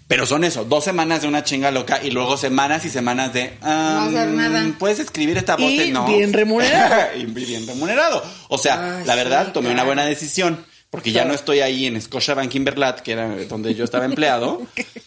Pero 0.08 0.26
son 0.28 0.44
eso, 0.44 0.66
dos 0.66 0.84
semanas 0.84 1.24
de 1.24 1.28
una 1.28 1.44
chinga 1.44 1.72
loca 1.72 2.00
y 2.04 2.12
luego 2.12 2.38
semanas 2.38 2.86
y 2.86 2.90
semanas 2.90 3.34
de... 3.34 3.58
ah, 3.64 4.08
No 4.12 4.20
hacer 4.20 4.28
nada. 4.30 4.66
Puedes 4.78 5.00
escribir 5.00 5.38
esta 5.38 5.56
voz, 5.56 5.72
Y 5.72 5.92
no. 5.92 6.06
bien 6.06 6.32
remunerado. 6.32 7.08
y 7.18 7.26
bien 7.26 7.66
remunerado. 7.66 8.24
O 8.50 8.58
sea, 8.60 9.00
Ay, 9.00 9.06
la 9.06 9.16
verdad, 9.16 9.48
sí, 9.48 9.54
tomé 9.54 9.72
una 9.72 9.84
buena 9.84 10.06
decisión. 10.06 10.64
Porque 10.92 11.12
ya 11.12 11.26
no 11.26 11.34
estoy 11.34 11.60
ahí 11.60 11.88
en 11.88 12.00
Scotiabank 12.02 12.54
Inverlat, 12.56 13.02
que 13.02 13.12
era 13.14 13.28
donde 13.50 13.74
yo 13.76 13.84
estaba 13.84 14.06
empleado, 14.06 14.62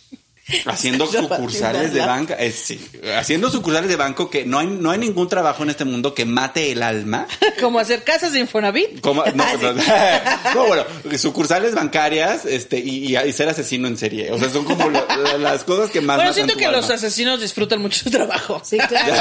haciendo 0.66 1.06
sucursales 1.10 1.92
de 1.92 2.00
banca. 2.00 2.34
eh, 2.38 2.50
sí, 2.52 2.80
haciendo 3.18 3.50
sucursales 3.50 3.88
de 3.88 3.96
banco 3.96 4.30
que 4.30 4.44
no 4.44 4.58
hay, 4.58 4.66
no 4.66 4.90
hay 4.90 4.98
ningún 4.98 5.28
trabajo 5.28 5.62
en 5.62 5.70
este 5.70 5.84
mundo 5.84 6.14
que 6.14 6.24
mate 6.24 6.72
el 6.72 6.82
alma. 6.82 7.26
Como 7.60 7.78
hacer 7.78 8.04
casas 8.04 8.32
de 8.32 8.40
Infonavit. 8.40 9.00
Como, 9.00 9.24
no, 9.34 9.44
Ah, 9.44 9.52
sí. 9.58 10.50
no, 10.54 10.54
no, 10.54 10.66
bueno, 10.68 10.84
sucursales 11.18 11.74
bancarias 11.74 12.44
este, 12.44 12.78
y, 12.78 13.14
y- 13.14 13.18
y 13.18 13.32
ser 13.32 13.48
asesino 13.48 13.88
en 13.88 13.96
serie. 13.98 14.30
O 14.32 14.38
sea, 14.38 14.48
son 14.50 14.64
como 14.64 14.88
lo- 14.88 15.38
las 15.38 15.64
cosas 15.64 15.90
que 15.90 16.00
más 16.00 16.16
Bueno, 16.16 16.32
siento 16.32 16.56
que 16.56 16.68
los 16.68 16.88
asesinos 16.90 17.40
disfrutan 17.40 17.80
mucho 17.80 18.00
su 18.04 18.10
trabajo. 18.10 18.60
Sí, 18.64 18.78
claro. 18.78 19.12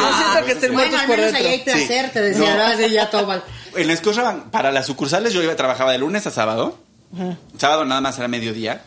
No 0.00 0.16
siento 0.18 0.46
que 0.46 0.52
estén 0.52 0.72
muertos 0.72 1.00
por 1.02 1.16
dentro. 1.20 1.48
hay 1.48 1.58
placer, 1.60 2.06
Sí. 2.06 2.10
te 2.12 2.20
decía, 2.22 2.74
No. 2.76 2.86
ya 2.86 3.10
todo 3.10 3.26
mal. 3.26 3.42
En 3.76 3.96
Scotiabank, 3.96 4.50
para 4.50 4.72
las 4.72 4.86
sucursales 4.86 5.32
yo 5.32 5.42
iba, 5.42 5.54
trabajaba 5.56 5.92
de 5.92 5.98
lunes 5.98 6.26
a 6.26 6.30
sábado. 6.30 6.78
Sábado 7.56 7.84
nada 7.84 8.00
más 8.00 8.18
era 8.18 8.28
mediodía. 8.28 8.82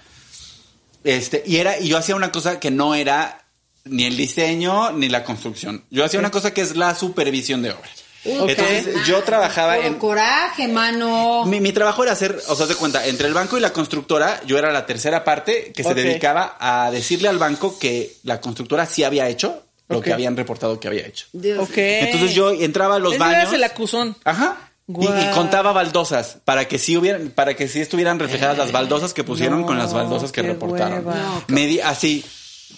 Este, 1.04 1.44
y 1.46 1.58
era, 1.58 1.80
y 1.80 1.88
yo 1.88 1.98
hacía 1.98 2.16
una 2.16 2.32
cosa 2.32 2.60
que 2.60 2.72
no 2.72 2.96
era 2.96 3.46
ni 3.86 4.06
el 4.06 4.16
diseño 4.18 4.92
ni 4.92 5.10
la 5.10 5.24
construcción. 5.24 5.84
Yo 5.90 6.06
hacía 6.06 6.20
una 6.20 6.32
cosa 6.32 6.54
que 6.54 6.62
es 6.62 6.76
la 6.76 6.94
supervisión 6.96 7.62
de 7.62 7.72
obras. 7.72 7.92
Entonces, 8.24 8.88
yo 9.08 9.24
trabajaba 9.24 9.80
en. 9.80 9.96
coraje, 9.96 10.68
mano. 10.68 11.44
Mi, 11.46 11.60
mi 11.60 11.72
trabajo 11.72 12.04
era 12.04 12.12
hacer, 12.12 12.40
o 12.50 12.56
sea, 12.56 12.68
de 12.68 12.76
cuenta, 12.76 13.08
entre 13.08 13.28
el 13.28 13.34
banco 13.34 13.58
y 13.58 13.62
la 13.62 13.74
constructora, 13.74 14.40
yo 14.46 14.60
era 14.60 14.72
la 14.72 14.86
tercera 14.86 15.24
parte 15.24 15.72
que 15.76 15.84
se 15.84 15.94
dedicaba 15.96 16.56
a 16.60 16.92
decirle 16.92 17.30
al 17.30 17.40
banco 17.40 17.80
que 17.80 18.18
la 18.24 18.40
constructora 18.40 18.86
sí 18.86 19.04
había 19.04 19.28
hecho 19.28 19.64
lo 19.90 20.02
que 20.02 20.14
habían 20.14 20.38
reportado 20.38 20.80
que 20.80 20.88
había 20.88 21.06
hecho. 21.06 21.26
Dios. 21.34 21.68
Entonces 21.76 22.34
yo 22.34 22.52
entraba 22.52 22.96
a 22.96 23.00
los 23.00 23.14
Ese 23.14 23.20
baños. 23.20 23.42
eras 23.42 23.54
el 23.54 23.64
acusón. 23.64 24.16
Ajá. 24.24 24.71
Y, 25.00 25.34
contaba 25.34 25.72
baldosas 25.72 26.38
para 26.44 26.68
que 26.68 26.78
sí 26.78 26.98
hubieran, 26.98 27.30
para 27.30 27.54
que 27.56 27.68
sí 27.68 27.80
estuvieran 27.82 28.20
reflejadas 28.20 28.58
las 28.58 28.72
baldosas 28.72 29.14
que 29.14 29.24
pusieron 29.24 29.62
No, 29.62 29.68
con 29.68 29.78
las 29.78 29.94
baldosas 29.94 30.32
que 30.32 30.42
reportaron. 30.42 31.06
No, 31.06 31.44
así, 31.84 32.26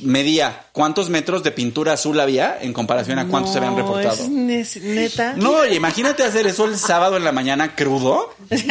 medía 0.01 0.65
cuántos 0.71 1.09
metros 1.09 1.43
de 1.43 1.51
pintura 1.51 1.93
azul 1.93 2.19
había 2.19 2.57
en 2.61 2.73
comparación 2.73 3.19
a 3.19 3.27
cuántos 3.27 3.51
se 3.53 3.59
habían 3.59 3.75
reportado. 3.77 4.13
es 4.15 4.29
ne- 4.29 4.65
neta. 4.81 5.33
No, 5.35 5.51
oye, 5.51 5.75
imagínate 5.75 6.23
hacer 6.23 6.47
eso 6.47 6.65
el 6.65 6.77
sábado 6.77 7.17
en 7.17 7.23
la 7.23 7.31
mañana 7.31 7.75
crudo. 7.75 8.33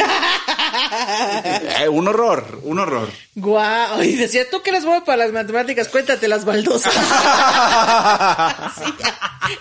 Eh, 1.79 1.87
un 1.87 2.07
horror, 2.07 2.59
un 2.63 2.79
horror. 2.79 3.09
Guau. 3.35 4.01
Y 4.01 4.15
decía, 4.15 4.49
tú 4.49 4.61
que 4.63 4.71
eres 4.71 4.85
bueno 4.85 5.03
para 5.05 5.17
las 5.25 5.31
matemáticas, 5.31 5.87
cuéntate 5.87 6.27
las 6.27 6.45
baldosas. 6.45 6.93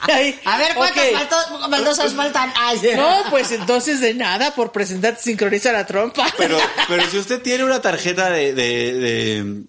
Ay, 0.01 0.39
A 0.45 0.59
ver, 0.59 0.75
¿cuántas 0.75 1.05
ok. 1.07 1.13
baldo- 1.13 1.69
baldosas 1.71 2.15
faltan? 2.15 2.53
Ay. 2.57 2.81
No, 2.97 3.25
pues 3.31 3.51
entonces 3.53 4.01
de 4.01 4.15
nada 4.15 4.55
por 4.55 4.73
presentarte 4.73 5.23
sincroniza 5.23 5.73
la 5.73 5.87
trompa. 5.87 6.27
Pero, 6.39 6.57
pero 6.89 7.05
si 7.11 7.19
usted 7.19 7.43
tiene 7.43 7.65
una 7.65 7.81
tarjeta 7.83 8.31
de, 8.31 8.55
de, 8.55 8.93
de, 8.95 9.63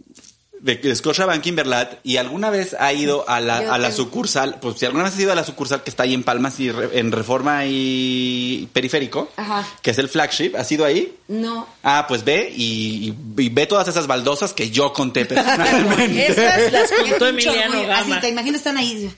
de, 0.64 0.76
de 0.78 0.95
Scotiabank 0.95 1.41
Kimberlat 1.41 1.95
y 2.03 2.18
alguna 2.18 2.49
vez 2.49 2.74
ha 2.80 2.91
ido 2.93 3.30
a 3.30 3.39
la, 3.41 3.61
Yo 3.64 3.74
a 3.74 3.78
la 3.78 3.89
tengo. 3.89 4.03
sucursal, 4.03 4.57
pues 4.61 4.80
si 4.80 4.86
alguna 4.86 5.03
vez 5.03 5.18
ha 5.18 5.22
ido 5.22 5.32
a 5.32 5.36
la 5.36 5.43
sucursal 5.43 5.84
que 5.84 5.89
está 5.89 6.03
ahí 6.03 6.14
en 6.14 6.24
Palmas 6.24 6.59
y 6.59 6.72
re- 6.72 6.97
en 6.97 7.11
Reforma 7.11 7.66
y 7.66 8.70
Periférico, 8.72 9.30
Ajá. 9.36 9.68
que 9.82 9.91
es 9.91 9.97
el 9.97 10.07
flagship, 10.09 10.55
¿has 10.55 10.72
ido 10.72 10.86
ahí? 10.86 11.16
No. 11.28 11.68
Ah, 11.84 12.05
pues 12.07 12.24
ve 12.24 12.51
y, 12.55 13.14
y- 13.38 13.41
y 13.43 13.49
ve 13.49 13.66
todas 13.68 13.88
esas 13.89 14.07
baldosas 14.07 14.53
que 14.53 14.70
yo 14.72 14.93
conté 14.93 15.26
personalmente. 15.26 16.28
Estas 16.32 16.72
las 16.72 16.91
contó 16.91 17.28
Emiliano 17.28 17.82
Gama. 17.82 17.97
Así, 17.99 18.14
te 18.22 18.30
imaginas, 18.30 18.59
están 18.59 18.78
ahí. 18.78 19.11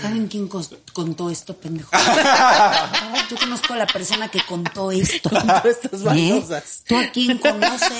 ¿Saben 0.00 0.26
quién 0.28 0.48
contó 0.48 1.30
esto, 1.30 1.56
pendejo? 1.56 1.90
Ay, 1.92 3.22
Yo 3.30 3.36
conozco 3.38 3.72
a 3.74 3.76
la 3.76 3.86
persona 3.86 4.28
que 4.28 4.40
contó 4.42 4.90
esto. 4.90 5.30
Contó 5.30 5.68
estas 5.68 6.00
¿Eh? 6.00 6.04
baldosas. 6.04 6.82
¿Tú 6.86 6.96
a 6.96 7.06
quién 7.12 7.38
conoces? 7.38 7.90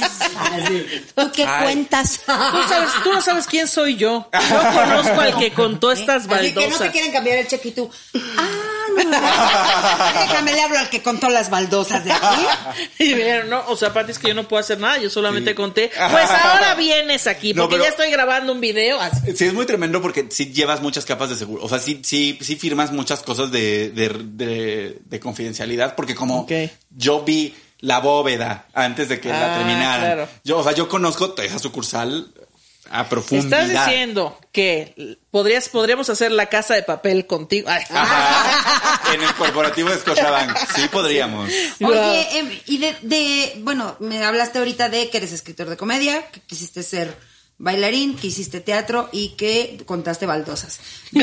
¿Tú 1.15 1.33
qué 1.33 1.45
Ay. 1.47 1.63
cuentas? 1.65 2.21
Tú, 2.27 2.69
sabes, 2.69 2.91
tú 3.03 3.13
no 3.13 3.21
sabes 3.21 3.47
quién 3.47 3.67
soy 3.69 3.97
yo. 3.97 4.29
Yo 4.33 4.59
conozco 4.75 5.21
al 5.21 5.39
que 5.39 5.53
contó 5.53 5.93
estas 5.93 6.27
Así 6.27 6.29
que 6.29 6.37
no 6.53 6.55
te 6.55 6.61
baldosas. 6.61 6.91
quieren 6.93 7.13
cambiar 7.13 7.39
el 7.39 7.49
cheque 7.49 7.69
y 7.69 7.73
tú. 7.73 7.91
Ah, 8.37 8.47
no. 9.05 10.21
Déjame 10.23 10.53
le 10.55 10.61
hablo 10.63 10.79
al 10.79 10.89
que 10.91 11.03
contó 11.03 11.29
las 11.29 11.51
baldosas 11.51 12.05
de 12.05 12.13
aquí. 12.13 12.47
Y 12.99 13.15
vieron, 13.15 13.51
no, 13.51 13.63
o 13.69 13.77
sea, 13.77 13.89
aparte 13.89 14.13
es 14.13 14.19
que 14.19 14.29
yo 14.29 14.35
no 14.35 14.49
puedo 14.49 14.61
hacer 14.61 14.79
nada, 14.81 14.99
yo 14.99 15.11
solamente 15.11 15.55
conté. 15.55 15.89
Pues 16.11 16.31
ahora 16.31 16.75
vienes 16.75 17.27
aquí, 17.27 17.53
No, 17.55 17.63
porque 17.63 17.77
pero- 17.77 17.85
ya 17.85 17.91
estoy 17.91 18.11
grabando 18.11 18.53
un 18.53 18.61
video. 18.61 19.01
así. 19.01 19.37
Sí, 19.37 19.45
es 19.47 19.55
muy 19.55 19.67
tremendo 19.67 20.01
porque 20.03 20.27
sí 20.31 20.53
llevas 20.53 20.81
muchas 20.81 21.05
capas 21.05 21.29
de 21.31 21.37
seguro. 21.37 21.63
O 21.65 21.69
sea, 21.69 21.79
sí, 21.87 22.01
sí, 22.05 22.39
sí 22.43 22.57
firmas 22.57 22.93
muchas 22.93 23.23
cosas 23.23 23.51
de, 23.51 23.91
de, 23.91 24.09
de- 24.11 24.99
de 25.05 25.21
confidencialidad 25.21 25.95
porque 25.95 26.15
como 26.15 26.47
yo 26.91 27.23
vi 27.23 27.55
la 27.81 28.01
bóveda 28.01 28.67
antes 28.75 29.09
de 29.09 29.21
que 29.21 29.29
la 29.29 29.55
Ah, 29.55 29.59
terminaran. 29.59 30.01
claro. 30.01 30.29
Yo, 30.45 30.59
o 30.59 30.63
sea, 30.63 30.73
yo 30.73 30.89
conozco 30.89 31.35
esa 31.43 31.59
sucursal 31.59 32.33
a 32.91 33.09
profundidad. 33.09 33.63
Estás 33.67 33.87
diciendo 33.89 34.39
que 34.53 35.19
podrías, 35.33 35.69
podríamos 35.69 36.09
hacer 36.09 36.31
la 36.31 36.47
casa 36.47 36.75
de 36.75 36.83
papel 36.85 37.27
contigo. 37.27 37.69
Ajá. 37.69 39.13
en 39.15 39.23
el 39.23 39.35
corporativo 39.35 39.91
de 39.91 39.99
Scotiabank. 39.99 40.57
Sí 40.75 40.89
podríamos. 40.91 41.51
Oye, 41.85 42.39
em, 42.39 42.51
y 42.67 42.79
de, 42.79 42.97
de, 43.03 43.55
bueno, 43.63 43.97
me 44.01 44.25
hablaste 44.25 44.59
ahorita 44.59 44.89
de 44.89 45.11
que 45.11 45.17
eres 45.19 45.33
escritor 45.33 45.69
de 45.69 45.77
comedia, 45.77 46.27
que 46.31 46.41
quisiste 46.41 46.83
ser 46.83 47.17
bailarín, 47.59 48.17
que 48.17 48.27
hiciste 48.29 48.61
teatro 48.61 49.09
y 49.13 49.31
que 49.31 49.83
contaste 49.87 50.27
baldosas. 50.27 50.79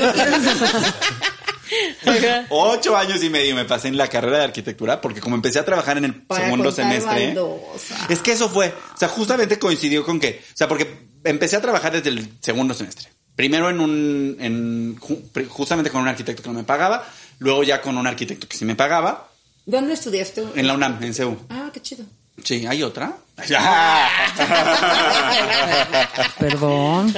Ocho 2.50 2.96
años 2.98 3.24
y 3.24 3.30
medio 3.30 3.56
me 3.56 3.66
pasé 3.66 3.88
en 3.88 3.98
la 3.98 4.08
carrera 4.08 4.40
de 4.40 4.44
arquitectura 4.46 5.02
porque 5.02 5.22
como 5.22 5.36
empecé 5.36 5.60
a 5.60 5.66
trabajar 5.66 5.98
en 5.98 6.06
el 6.06 6.16
Para 6.24 6.44
segundo 6.46 6.72
semestre. 6.72 7.28
baldosas. 7.28 8.10
Es 8.10 8.20
que 8.20 8.34
eso 8.34 8.50
fue, 8.50 8.74
o 8.94 8.98
sea, 8.98 9.08
justamente 9.08 9.58
coincidió 9.60 10.04
con 10.06 10.20
que, 10.20 10.42
o 10.54 10.58
sea, 10.58 10.68
porque 10.68 11.08
empecé 11.24 11.56
a 11.56 11.62
trabajar 11.62 11.94
desde 11.94 12.10
el 12.10 12.30
segundo 12.42 12.74
semestre. 12.74 13.10
Primero 13.36 13.70
en 13.70 13.80
un, 13.80 14.38
en, 14.40 14.98
justamente 15.50 15.90
con 15.90 16.02
un 16.02 16.08
arquitecto 16.08 16.44
que 16.44 16.50
no 16.50 16.56
me 16.56 16.64
pagaba, 16.64 17.08
luego 17.40 17.64
ya 17.64 17.82
con 17.82 17.98
un 17.98 18.06
arquitecto 18.06 18.48
que 18.48 18.58
sí 18.58 18.66
me 18.66 18.76
pagaba, 18.76 19.30
¿Dónde 19.66 19.94
estudiaste? 19.94 20.44
en 20.56 20.68
la 20.68 20.74
UNAM, 20.74 21.02
en 21.02 21.14
CEU. 21.14 21.38
Ah, 21.50 21.70
qué 21.74 21.82
chido. 21.82 22.06
Sí, 22.44 22.66
¿hay 22.66 22.82
otra? 22.84 23.14
Perdón. 26.40 27.14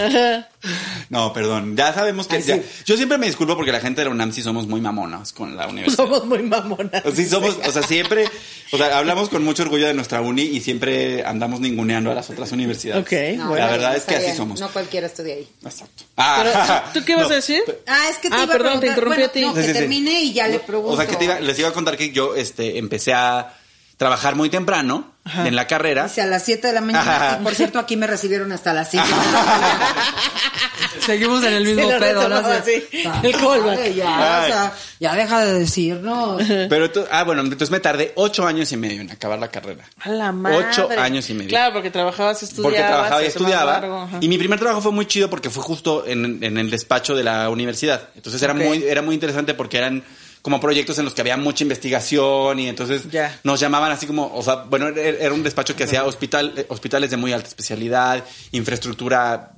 No, 1.10 1.32
perdón, 1.34 1.76
ya 1.78 1.94
sabemos 1.94 2.28
que... 2.28 2.38
Ay, 2.38 2.44
ya- 2.44 2.56
sí. 2.56 2.62
yo 2.86 2.96
siempre 2.98 3.18
me 3.18 3.28
disculpo 3.28 3.56
porque 3.56 3.72
la 3.72 3.80
gente 3.80 4.02
de 4.02 4.06
la 4.06 4.12
UNAM 4.12 4.32
sí 4.32 4.42
somos 4.42 4.66
muy 4.68 4.82
mamonas 4.82 5.32
con 5.34 5.56
la 5.56 5.68
universidad. 5.68 5.98
Somos 6.06 6.26
muy 6.26 6.42
mamonas. 6.44 7.04
Sí, 7.14 7.26
somos, 7.28 7.58
o 7.66 7.72
sea, 7.72 7.84
siempre, 7.84 8.28
o 8.72 8.78
sea, 8.78 8.98
hablamos 8.98 9.30
con 9.30 9.44
mucho 9.44 9.64
orgullo 9.64 9.88
de 9.88 9.94
nuestra 9.94 10.22
uni 10.22 10.42
y 10.44 10.62
siempre 10.62 11.24
andamos 11.26 11.60
ninguneando 11.60 12.12
a 12.12 12.16
las 12.16 12.30
otras 12.30 12.52
universidades. 12.52 13.04
Ok, 13.04 13.38
No, 13.38 13.50
bueno. 13.50 13.66
La 13.66 13.72
verdad 13.72 13.96
es 13.96 14.04
que 14.04 14.16
así 14.16 14.36
somos. 14.36 14.60
No 14.60 14.70
cualquiera 14.70 15.08
estudia 15.08 15.36
ahí. 15.36 15.48
Exacto. 15.64 16.04
Pero, 16.16 16.52
Ah, 16.56 16.84
¿tú, 16.94 17.00
tú 17.00 17.06
qué 17.06 17.16
vas 17.16 17.28
no, 17.28 17.32
a 17.34 17.36
decir? 17.36 17.62
Ah, 17.88 18.08
es 18.10 18.18
que 18.18 18.30
te 18.30 18.36
Ah, 18.36 18.44
iba 18.44 18.54
perdón, 18.54 18.78
a 18.78 18.80
te 18.80 18.88
preguntar. 18.88 18.90
interrumpí 18.90 19.16
bueno, 19.18 19.26
a 19.26 19.32
ti. 19.34 19.42
No, 19.42 19.50
Sí, 19.50 19.56
que 19.56 19.62
sí, 19.64 19.68
sí. 19.74 19.74
termine 19.80 20.22
y 20.22 20.34
ya 20.34 20.48
le 20.48 20.60
pregunto. 20.60 20.92
O 20.94 20.98
sea, 20.98 21.06
que 21.08 21.16
te 21.18 21.26
iba- 21.26 21.40
les 21.40 21.60
iba 21.60 21.70
a 21.70 21.74
contar 21.74 21.98
que 21.98 22.12
yo 22.12 22.36
este, 22.36 22.78
empecé 22.80 23.14
a 23.14 23.54
trabajar 23.98 24.36
muy 24.36 24.50
temprano 24.50 25.12
en 25.38 25.56
la 25.56 25.66
carrera. 25.68 26.04
Dice 26.04 26.22
a 26.22 26.26
las 26.28 26.44
7 26.44 26.68
de 26.68 26.74
la 26.74 26.82
mañana. 26.82 27.02
Ajá. 27.16 27.38
Y 27.40 27.44
por 27.44 27.56
cierto, 27.56 27.80
aquí 27.80 27.96
me 27.98 28.06
recibieron 28.08 28.52
hasta 28.52 28.74
las 28.74 28.92
5. 28.92 29.04
Seguimos 31.06 31.44
en 31.44 31.54
el 31.54 31.66
Sí, 31.66 31.74
mismo 31.74 31.92
lo 31.92 32.00
pedo, 32.00 32.30
¿no? 32.30 32.36
así. 32.38 32.84
El 33.24 33.32
callback. 33.34 33.94
Ya, 33.94 34.42
o 34.44 34.48
sea, 34.48 34.74
ya 35.00 35.16
deja 35.16 35.46
de 35.46 35.60
decirnos. 35.60 36.42
Pero 36.70 36.92
tú- 36.92 37.06
ah, 37.12 37.24
bueno, 37.24 37.42
entonces 37.42 37.70
me 37.70 37.80
tardé 37.80 38.12
ocho 38.16 38.46
años 38.48 38.72
y 38.72 38.78
medio 38.78 39.02
en 39.02 39.12
acabar 39.12 39.38
la 39.40 39.50
carrera. 39.50 39.86
A 40.02 40.10
la 40.10 40.32
madre. 40.32 40.58
Ocho 40.70 40.90
años 40.98 41.30
y 41.30 41.34
medio. 41.34 41.50
Claro, 41.50 41.74
porque 41.74 41.92
trabajabas, 41.92 42.42
estudiabas. 42.44 42.72
Porque 42.74 42.88
trabajaba 42.88 43.24
y 43.24 43.28
estudiaba. 43.28 43.72
largo. 43.74 44.10
Y 44.22 44.28
mi 44.28 44.38
primer 44.38 44.60
trabajo 44.60 44.82
fue 44.82 44.92
muy 44.92 45.06
chido 45.06 45.30
porque 45.30 45.50
fue 45.50 45.64
justo 45.64 46.06
en, 46.08 46.44
en 46.44 46.58
el 46.58 46.70
despacho 46.70 47.16
de 47.16 47.24
la 47.24 47.50
universidad. 47.50 48.10
Entonces 48.16 48.42
era 48.42 48.54
muy, 48.54 48.84
era 48.84 49.02
muy 49.02 49.14
interesante 49.16 49.54
porque 49.54 49.78
eran 49.78 50.04
como 50.46 50.60
proyectos 50.60 51.00
en 51.00 51.06
los 51.06 51.16
que 51.16 51.22
había 51.22 51.38
mucha 51.38 51.64
investigación 51.64 52.60
y 52.60 52.70
entonces 52.70 53.02
nos 53.44 53.60
llamaban 53.60 53.92
así 53.92 54.06
como, 54.06 54.32
o 54.32 54.44
sea, 54.44 54.58
bueno, 54.58 54.90
era 54.90 55.18
era 55.26 55.34
un 55.34 55.42
despacho 55.42 55.76
que 55.76 55.86
hacía 55.86 56.06
hospital, 56.06 56.54
eh, 56.56 56.68
hospitales 56.70 57.10
de 57.10 57.18
muy 57.18 57.34
alta 57.34 57.48
especialidad, 57.48 58.24
infraestructura 58.52 59.54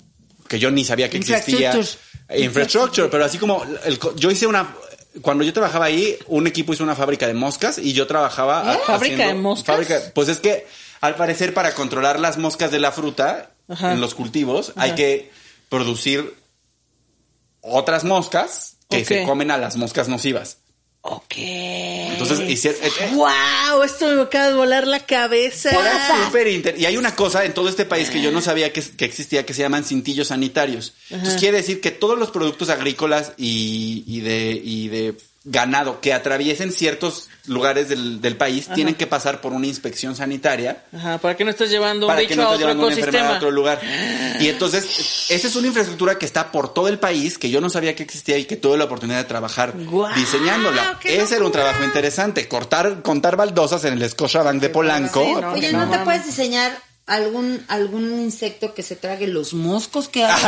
que 0.48 0.60
yo 0.60 0.72
ni 0.72 0.86
sabía 0.86 1.10
que 1.10 1.18
existía. 1.18 1.74
Infrastructure. 1.76 2.42
Infrastructure, 2.46 3.10
pero 3.10 3.26
así 3.26 3.38
como 3.38 3.66
el 3.84 4.00
yo 4.16 4.32
hice 4.32 4.48
una 4.48 4.74
cuando 5.22 5.44
yo 5.44 5.52
trabajaba 5.52 5.84
ahí, 5.84 6.16
un 6.28 6.48
equipo 6.48 6.72
hizo 6.72 6.86
una 6.86 6.96
fábrica 6.96 7.28
de 7.28 7.34
moscas 7.34 7.80
y 7.80 7.92
yo 7.92 8.08
trabajaba 8.08 8.74
¿Eh? 8.74 8.80
¿Fábrica 8.86 9.28
de 9.28 9.34
moscas? 9.34 9.66
fábrica- 9.76 10.02
pues 10.16 10.30
es 10.30 10.38
que 10.40 10.68
al 11.02 11.16
parecer 11.16 11.54
para 11.54 11.74
controlar 11.74 12.18
las 12.18 12.38
moscas 12.38 12.72
de 12.72 12.80
la 12.80 12.94
fruta 12.94 13.52
Ajá. 13.68 13.92
en 13.92 14.00
los 14.00 14.16
cultivos 14.16 14.72
hay 14.78 14.94
que 14.96 15.32
producir 15.68 16.34
otras 17.60 18.06
moscas 18.06 18.78
que 18.90 19.04
se 19.04 19.26
comen 19.26 19.52
a 19.52 19.58
las 19.58 19.76
moscas 19.76 20.08
nocivas. 20.08 20.60
Ok. 21.10 21.34
Entonces 21.38 22.42
hicieron 22.50 22.84
eh, 22.84 22.92
eh, 23.00 23.10
¡Wow! 23.14 23.84
Esto 23.84 24.08
me 24.14 24.22
acaba 24.24 24.48
de 24.50 24.54
volar 24.56 24.86
la 24.86 25.00
cabeza. 25.00 25.70
Era 25.72 26.26
súper 26.26 26.48
inter- 26.48 26.78
Y 26.78 26.86
hay 26.86 26.98
una 26.98 27.16
cosa 27.16 27.46
en 27.46 27.54
todo 27.54 27.70
este 27.70 27.86
país 27.86 28.10
que 28.10 28.22
yo 28.22 28.30
no 28.32 28.42
sabía 28.42 28.74
que, 28.74 28.82
que 28.82 29.06
existía 29.06 29.46
que 29.46 29.54
se 29.54 29.62
llaman 29.62 29.86
cintillos 29.86 30.28
sanitarios. 30.28 30.94
Entonces 31.10 31.40
quiere 31.40 31.58
decir 31.58 31.80
que 31.80 31.92
todos 31.92 32.20
los 32.20 32.30
productos 32.32 32.70
agrícolas 32.70 33.32
y, 33.38 34.04
y 34.06 34.20
de, 34.20 34.62
y 34.64 34.88
de 34.90 35.16
ganado 35.50 36.02
que 36.02 36.14
atraviesen 36.14 36.74
ciertos 36.74 37.30
lugares 37.46 37.88
del, 37.88 38.20
del 38.20 38.36
país 38.36 38.68
tienen 38.76 38.96
que 38.96 39.08
pasar 39.08 39.40
por 39.40 39.54
una 39.54 39.66
inspección 39.66 40.14
sanitaria 40.14 40.84
Ajá, 40.94 41.18
para 41.20 41.38
que 41.38 41.46
no 41.46 41.52
estés 41.52 41.70
llevando 41.70 42.06
un 42.06 42.12
para 42.12 42.20
que 42.22 42.28
bicho 42.28 42.42
no 42.42 42.50
a 42.50 42.54
estés 42.54 42.56
otro 42.56 42.68
llevando 42.68 42.88
una 42.88 42.96
enfermedad 42.96 43.34
a 43.34 43.38
otro 43.38 43.52
lugar. 43.52 43.80
Y 44.42 44.50
entonces, 44.50 45.26
esa 45.30 45.48
es 45.48 45.56
una 45.56 45.68
infraestructura 45.68 46.18
que 46.20 46.26
está 46.26 46.52
por 46.52 46.74
todo 46.74 46.90
el 46.90 47.00
país, 47.00 47.38
que 47.38 47.50
yo 47.50 47.62
no 47.62 47.70
sabía 47.70 47.96
que 47.96 48.04
existía 48.04 48.38
y 48.38 48.44
que 48.44 48.58
tuve 48.58 48.78
la 48.78 48.84
oportunidad 48.84 49.20
de 49.20 49.24
trabajar 49.24 49.74
diseñándola. 50.16 51.00
¡Qué 51.02 51.22
Ese 51.22 51.36
era 51.36 51.46
un 51.46 51.52
locura! 51.52 51.64
trabajo 51.64 51.86
interesante, 51.86 52.48
cortar, 52.50 53.02
contar 53.02 53.38
baldosas 53.38 53.86
en 53.86 53.94
el 53.94 54.10
Scotiabank 54.10 54.60
de 54.62 54.70
Polanco. 54.70 55.24
Sí, 55.24 55.42
no, 55.42 55.52
Oye, 55.54 55.72
no 55.72 55.86
¿no 55.86 55.92
te 55.92 56.00
puedes 56.00 56.26
diseñar 56.26 56.78
algún 57.08 57.64
algún 57.70 58.04
insecto 58.22 58.74
que 58.74 58.84
se 58.84 58.96
trague 58.96 59.28
los 59.28 59.54
moscos 59.54 60.08
que 60.10 60.24
hay? 60.28 60.42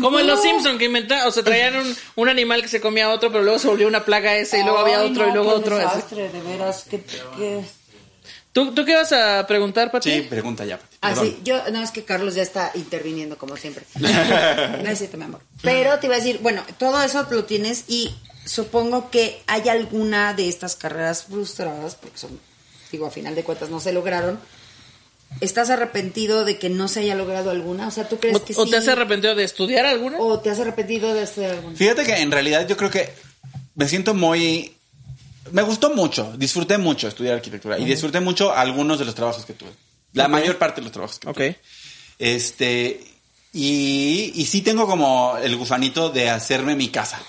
Como 0.00 0.20
en 0.20 0.26
los 0.26 0.42
Simpsons 0.42 0.78
que 0.78 0.84
inventaron, 0.84 1.26
o 1.28 1.30
sea, 1.30 1.42
traían 1.42 1.76
un, 1.76 1.96
un 2.16 2.28
animal 2.28 2.62
que 2.62 2.68
se 2.68 2.80
comía 2.80 3.06
a 3.06 3.10
otro, 3.10 3.30
pero 3.32 3.42
luego 3.42 3.58
se 3.58 3.68
volvió 3.68 3.88
una 3.88 4.04
plaga 4.04 4.36
ese, 4.36 4.60
y 4.60 4.62
luego 4.62 4.78
había 4.78 5.00
Ay, 5.00 5.10
otro, 5.10 5.24
no, 5.24 5.30
y 5.30 5.32
luego 5.32 5.50
qué 5.50 5.56
otro. 5.56 5.78
desastre, 5.78 6.28
de 6.28 6.40
veras, 6.42 6.84
qué, 6.88 7.02
qué- 7.02 7.64
¿Tú, 8.52 8.72
¿Tú 8.72 8.84
qué 8.86 8.94
vas 8.96 9.12
a 9.12 9.46
preguntar, 9.46 9.90
Pati? 9.90 10.10
Sí, 10.10 10.20
pregunta 10.22 10.64
ya. 10.64 10.78
Pati, 10.78 10.96
Ah, 11.02 11.08
perdón. 11.10 11.26
sí, 11.26 11.38
yo, 11.44 11.62
no, 11.72 11.82
es 11.82 11.90
que 11.90 12.04
Carlos 12.04 12.34
ya 12.34 12.42
está 12.42 12.70
interviniendo 12.74 13.36
como 13.36 13.54
siempre. 13.56 13.84
No 13.96 14.88
es 14.90 14.98
cierto, 14.98 15.18
mi 15.18 15.24
amor. 15.24 15.42
Pero 15.62 15.98
te 15.98 16.06
iba 16.06 16.14
a 16.16 16.18
decir, 16.18 16.38
bueno, 16.40 16.62
todo 16.78 17.02
eso 17.02 17.26
lo 17.30 17.44
tienes 17.44 17.84
y 17.88 18.14
supongo 18.46 19.10
que 19.10 19.42
hay 19.46 19.68
alguna 19.68 20.32
de 20.32 20.48
estas 20.48 20.74
carreras 20.74 21.24
frustradas, 21.24 21.96
porque 21.96 22.16
son, 22.16 22.40
digo, 22.90 23.04
a 23.06 23.10
final 23.10 23.34
de 23.34 23.44
cuentas 23.44 23.68
no 23.68 23.78
se 23.78 23.92
lograron. 23.92 24.40
¿Estás 25.40 25.68
arrepentido 25.68 26.44
de 26.46 26.58
que 26.58 26.70
no 26.70 26.88
se 26.88 27.00
haya 27.00 27.14
logrado 27.14 27.50
alguna? 27.50 27.86
O 27.88 27.90
sea, 27.90 28.08
¿tú 28.08 28.18
crees 28.18 28.36
¿O, 28.36 28.44
que 28.44 28.54
o 28.56 28.64
sí? 28.64 28.70
te 28.70 28.76
has 28.78 28.88
arrepentido 28.88 29.34
de 29.34 29.44
estudiar 29.44 29.84
alguna? 29.84 30.18
¿O 30.18 30.40
te 30.40 30.48
has 30.50 30.58
arrepentido 30.60 31.12
de 31.12 31.22
hacer 31.22 31.50
alguna? 31.50 31.76
Fíjate 31.76 32.04
que 32.04 32.16
en 32.16 32.30
realidad 32.32 32.66
yo 32.66 32.76
creo 32.76 32.90
que 32.90 33.10
me 33.74 33.86
siento 33.86 34.14
muy... 34.14 34.72
Me 35.52 35.62
gustó 35.62 35.90
mucho, 35.94 36.32
disfruté 36.36 36.78
mucho 36.78 37.06
estudiar 37.06 37.34
arquitectura 37.36 37.78
y 37.78 37.84
disfruté 37.84 38.18
mucho 38.20 38.52
algunos 38.52 38.98
de 38.98 39.04
los 39.04 39.14
trabajos 39.14 39.44
que 39.44 39.52
tuve. 39.52 39.70
La 40.14 40.26
mayor 40.26 40.56
parte 40.58 40.80
de 40.80 40.84
los 40.86 40.92
trabajos 40.92 41.18
que 41.18 41.28
Ok. 41.28 41.36
tuve. 41.36 41.56
Este, 42.18 43.00
y, 43.52 44.32
y 44.34 44.46
sí 44.46 44.62
tengo 44.62 44.86
como 44.86 45.36
el 45.42 45.54
gusanito 45.56 46.08
de 46.10 46.30
hacerme 46.30 46.74
mi 46.74 46.88
casa. 46.88 47.20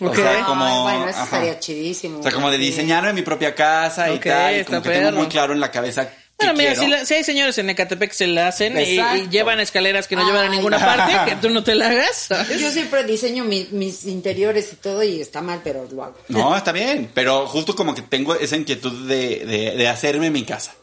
O 0.00 0.06
Ok. 0.08 0.16
sea, 0.16 0.44
como... 0.44 0.64
Ay, 0.64 0.82
bueno, 0.82 1.08
eso 1.08 1.18
ajá. 1.18 1.24
estaría 1.24 1.58
chidísimo. 1.58 2.20
O 2.20 2.22
sea, 2.22 2.30
como 2.30 2.50
de 2.50 2.58
diseñarme 2.58 3.12
mi 3.14 3.22
propia 3.22 3.54
casa 3.54 4.12
y 4.12 4.18
tal. 4.20 4.60
y 4.60 4.64
Como 4.64 4.82
que 4.82 4.90
tengo 4.90 5.06
perro. 5.06 5.16
muy 5.18 5.26
claro 5.28 5.52
en 5.54 5.60
la 5.60 5.70
cabeza 5.70 6.08
Bueno, 6.38 6.54
mira, 6.54 6.74
si, 6.76 6.86
la- 6.86 7.04
si 7.04 7.14
hay 7.14 7.24
señores 7.24 7.58
en 7.58 7.68
Ecatepec 7.68 8.10
que 8.10 8.16
se 8.16 8.26
la 8.28 8.46
hacen 8.48 8.78
y- 8.78 9.28
llevan 9.28 9.58
escaleras 9.58 10.06
que 10.06 10.14
no 10.14 10.24
llevan 10.24 10.46
a 10.46 10.48
ninguna 10.48 10.78
parte, 10.78 11.12
que 11.30 11.36
tú 11.36 11.50
no 11.50 11.64
te 11.64 11.74
la 11.74 11.88
hagas, 11.88 12.16
¿sabes? 12.28 12.60
Yo 12.60 12.70
siempre 12.70 13.02
diseño 13.04 13.44
mi- 13.44 13.66
mis 13.72 14.04
interiores 14.06 14.72
y 14.72 14.76
todo 14.76 15.02
y 15.02 15.20
está 15.20 15.42
mal, 15.42 15.60
pero 15.64 15.88
lo 15.90 16.04
hago. 16.04 16.16
No, 16.28 16.56
está 16.56 16.70
bien, 16.70 17.10
pero 17.12 17.46
justo 17.48 17.74
como 17.74 17.92
que 17.94 18.02
tengo 18.02 18.36
esa 18.36 18.56
inquietud 18.56 19.08
de, 19.08 19.44
de, 19.46 19.76
de 19.76 19.88
hacerme 19.88 20.30
mi 20.30 20.44
casa. 20.44 20.74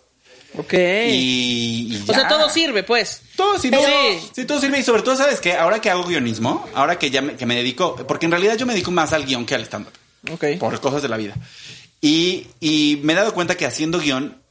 Ok. 0.58 0.74
Y, 0.74 1.88
y 1.91 2.03
o 2.08 2.14
sea, 2.14 2.28
todo 2.28 2.49
sirve, 2.49 2.84
pues. 2.84 3.22
Todo 3.38 3.58
sirve. 3.58 3.78
Sí. 4.22 4.30
Sí, 4.36 4.45
todo 4.45 4.60
sirve. 4.60 4.80
Y 4.80 4.84
sobre 4.84 5.01
todo, 5.03 5.16
¿sabes 5.16 5.39
qué? 5.41 5.53
Ahora 5.53 5.80
que 5.80 5.89
hago 5.89 6.03
guionismo, 6.06 6.66
ahora 6.74 6.97
que 6.99 7.10
ya 7.12 7.22
me, 7.22 7.36
que 7.36 7.45
me 7.45 7.56
dedico, 7.56 7.95
porque 8.08 8.26
en 8.26 8.32
realidad 8.32 8.56
yo 8.58 8.66
me 8.66 8.74
dedico 8.74 8.91
más 8.91 9.12
al 9.14 9.26
guion 9.26 9.45
que 9.45 9.56
al 9.56 9.62
stand-up. 9.64 9.93
Ok. 10.32 10.58
Por 10.60 10.80
cosas 10.82 11.01
de 11.01 11.10
la 11.10 11.18
vida. 11.18 11.36
Y, 12.01 12.47
y 12.60 12.99
me 13.03 13.14
he 13.14 13.16
dado 13.16 13.34
cuenta 13.34 13.56
que 13.56 13.66
haciendo 13.66 13.99
guion, 13.99 14.41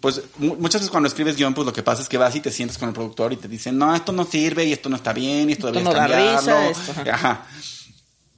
pues 0.00 0.20
mu- 0.38 0.56
muchas 0.56 0.80
veces 0.80 0.90
cuando 0.90 1.06
escribes 1.08 1.36
guion, 1.36 1.54
pues 1.54 1.64
lo 1.66 1.72
que 1.72 1.82
pasa 1.82 2.02
es 2.02 2.08
que 2.08 2.18
vas 2.18 2.34
y 2.34 2.40
te 2.40 2.50
sientes 2.50 2.76
con 2.78 2.88
el 2.88 2.94
productor 2.94 3.32
y 3.32 3.36
te 3.36 3.46
dicen, 3.48 3.78
no, 3.78 3.94
esto 3.94 4.12
no 4.12 4.24
sirve 4.24 4.64
y 4.64 4.72
esto 4.72 4.88
no 4.88 4.96
está 4.96 5.12
bien 5.12 5.48
y 5.48 5.52
esto 5.52 5.68
Esto 5.68 5.78
deberías 5.92 5.94
no 5.94 6.00
da 6.00 6.08
cambiarlo". 6.08 6.68
risa, 6.68 6.88
esto, 6.90 7.10
ajá. 7.12 7.46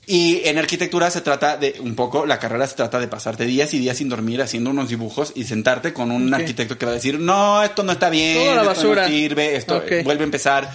Y 0.07 0.41
en 0.49 0.57
arquitectura 0.57 1.11
se 1.11 1.21
trata 1.21 1.59
de, 1.59 1.77
un 1.81 1.95
poco, 1.95 2.25
la 2.25 2.39
carrera 2.39 2.67
se 2.67 2.75
trata 2.77 2.99
de 2.99 3.09
pasarte 3.09 3.45
días 3.45 3.75
y 3.75 3.79
días 3.79 3.99
sin 3.99 4.09
dormir 4.09 4.41
haciendo 4.41 4.71
unos 4.71 4.89
dibujos 4.89 5.33
y 5.35 5.45
sentarte 5.45 5.93
con 5.93 6.11
un 6.11 6.33
arquitecto 6.33 6.79
que 6.79 6.87
va 6.87 6.93
a 6.93 6.95
decir, 6.95 7.21
no, 7.21 7.63
esto 7.63 7.83
no 7.83 7.93
está 7.93 8.09
bien, 8.09 8.39
Toda 8.39 8.65
la 8.65 8.73
esto 8.73 8.95
no 8.95 9.07
sirve, 9.07 9.57
esto 9.57 9.77
Ok. 9.77 10.05
vuelve 10.05 10.23
a 10.23 10.25
empezar. 10.25 10.71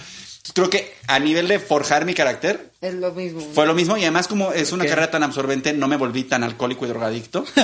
Creo 0.52 0.68
que 0.68 0.94
a 1.06 1.18
nivel 1.18 1.48
de 1.48 1.58
forjar 1.58 2.04
mi 2.04 2.12
carácter, 2.12 2.70
Es 2.82 2.92
lo 2.94 3.12
mismo. 3.12 3.40
fue 3.54 3.64
lo 3.66 3.74
mismo 3.74 3.96
y 3.96 4.02
además 4.02 4.28
como 4.28 4.52
es 4.52 4.72
una 4.72 4.84
carrera 4.84 5.10
tan 5.10 5.22
absorbente, 5.22 5.72
no 5.72 5.88
me 5.88 5.96
volví 5.96 6.24
tan 6.24 6.44
alcohólico 6.44 6.84
y 6.84 6.88
drogadicto. 6.88 7.44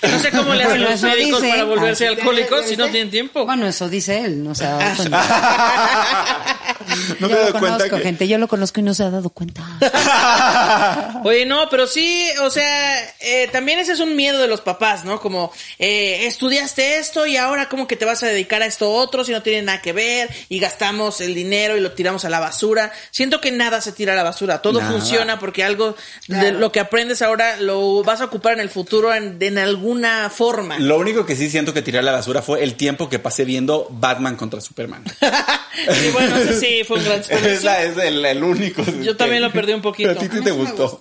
Que 0.00 0.08
no 0.08 0.18
sé 0.18 0.30
cómo 0.30 0.54
le 0.54 0.64
hacen 0.64 0.82
los 0.82 1.02
médicos 1.02 1.42
dice. 1.42 1.52
para 1.52 1.64
volverse 1.64 2.06
Así 2.08 2.16
alcohólicos 2.18 2.66
si 2.66 2.76
no 2.76 2.88
tienen 2.88 3.10
tiempo. 3.10 3.44
Bueno, 3.44 3.66
eso 3.66 3.88
dice 3.88 4.24
él, 4.24 4.42
no 4.42 4.54
se 4.54 4.64
ha 7.00 7.08
dado 7.08 7.18
cuenta. 7.18 7.20
no 7.20 7.28
yo 7.28 7.34
me 7.34 7.34
lo 7.34 7.42
doy 7.42 7.52
cuenta 7.52 7.76
conozco, 7.78 7.96
que... 7.96 8.02
gente, 8.02 8.28
yo 8.28 8.38
lo 8.38 8.48
conozco 8.48 8.80
y 8.80 8.82
no 8.82 8.94
se 8.94 9.02
ha 9.04 9.10
dado 9.10 9.30
cuenta. 9.30 9.62
Oye, 11.24 11.46
no, 11.46 11.68
pero 11.70 11.86
sí, 11.86 12.24
o 12.42 12.50
sea, 12.50 13.02
eh, 13.20 13.48
también 13.52 13.78
ese 13.78 13.92
es 13.92 14.00
un 14.00 14.16
miedo 14.16 14.38
de 14.38 14.48
los 14.48 14.60
papás, 14.60 15.04
¿no? 15.04 15.20
Como, 15.20 15.52
eh, 15.78 16.26
estudiaste 16.26 16.98
esto 16.98 17.26
y 17.26 17.36
ahora 17.36 17.68
como 17.68 17.86
que 17.86 17.96
te 17.96 18.04
vas 18.04 18.22
a 18.22 18.26
dedicar 18.26 18.62
a 18.62 18.66
esto 18.66 18.90
otro 18.90 19.24
si 19.24 19.32
no 19.32 19.42
tiene 19.42 19.62
nada 19.62 19.82
que 19.82 19.92
ver 19.92 20.30
y 20.48 20.58
gastamos 20.58 21.20
el 21.20 21.34
dinero 21.34 21.76
y 21.76 21.80
lo 21.80 21.92
tiramos 21.92 22.24
a 22.24 22.30
la 22.30 22.40
basura. 22.40 22.92
Siento 23.10 23.40
que 23.40 23.50
nada 23.50 23.80
se 23.80 23.92
tira 23.92 24.12
a 24.12 24.16
la 24.16 24.22
basura, 24.22 24.62
todo 24.62 24.80
Nada. 24.80 24.92
funciona 24.92 25.38
porque 25.38 25.64
algo 25.64 25.96
de 26.28 26.52
lo 26.52 26.72
que 26.72 26.80
aprendes 26.80 27.22
ahora 27.22 27.56
lo 27.56 28.02
vas 28.02 28.20
a 28.20 28.26
ocupar 28.26 28.54
en 28.54 28.60
el 28.60 28.70
futuro 28.70 29.14
en, 29.14 29.36
en 29.40 29.58
alguna 29.58 30.30
forma. 30.30 30.78
Lo 30.78 30.98
único 30.98 31.26
que 31.26 31.36
sí 31.36 31.50
siento 31.50 31.72
que 31.72 31.82
tiré 31.82 31.98
a 31.98 32.02
la 32.02 32.12
basura 32.12 32.42
fue 32.42 32.62
el 32.62 32.74
tiempo 32.74 33.08
que 33.08 33.18
pasé 33.18 33.44
viendo 33.44 33.86
Batman 33.90 34.36
contra 34.36 34.60
Superman. 34.60 35.04
y 36.06 36.10
bueno, 36.10 36.36
ese 36.36 36.58
sí 36.58 36.84
fue 36.90 36.98
un 36.98 37.04
gran 37.04 37.20
es, 37.20 37.28
desperdicio. 37.28 37.64
la- 37.70 37.82
es 37.82 37.96
el, 37.96 38.24
el 38.24 38.42
único. 38.44 38.82
Yo 39.02 39.16
también 39.16 39.42
lo 39.42 39.50
perdí 39.52 39.72
un 39.72 39.82
poquito. 39.82 40.10
A 40.10 40.14
ti 40.14 40.28
te 40.28 40.50
gustó. 40.50 41.00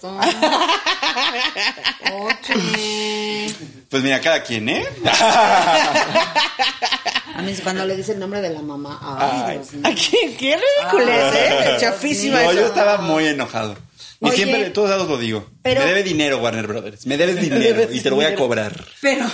Pues 3.89 4.03
mira, 4.03 4.21
cada 4.21 4.43
quien, 4.43 4.69
¿eh? 4.69 4.85
A 7.35 7.41
mí 7.41 7.53
cuando 7.63 7.85
le 7.85 7.95
dice 7.95 8.11
el 8.13 8.19
nombre 8.19 8.41
de 8.41 8.49
la 8.51 8.61
mamá. 8.61 8.99
Ay, 9.01 9.41
Ay. 9.47 9.57
Dios 9.57 9.73
mío. 9.73 9.83
¿Qué, 10.11 10.35
qué 10.37 10.57
ridículo 10.57 11.11
¿eh? 11.11 11.77
Chafísima 11.79 12.43
No, 12.43 12.51
eso. 12.51 12.59
yo 12.61 12.67
estaba 12.67 12.97
muy 12.99 13.25
enojado. 13.27 13.75
Y 14.21 14.25
Oye, 14.27 14.35
siempre, 14.35 14.63
de 14.65 14.69
todos 14.71 14.89
lados 14.89 15.07
lo 15.07 15.17
digo. 15.17 15.47
pero- 15.61 15.79
Me 15.81 15.87
debe 15.87 16.03
dinero, 16.03 16.39
Warner 16.39 16.67
Brothers. 16.67 17.05
Me 17.07 17.17
debes 17.17 17.39
dinero 17.41 17.87
y 17.91 18.01
te 18.01 18.09
lo 18.09 18.17
voy 18.17 18.25
a 18.25 18.35
cobrar. 18.35 18.85
Pero 19.01 19.25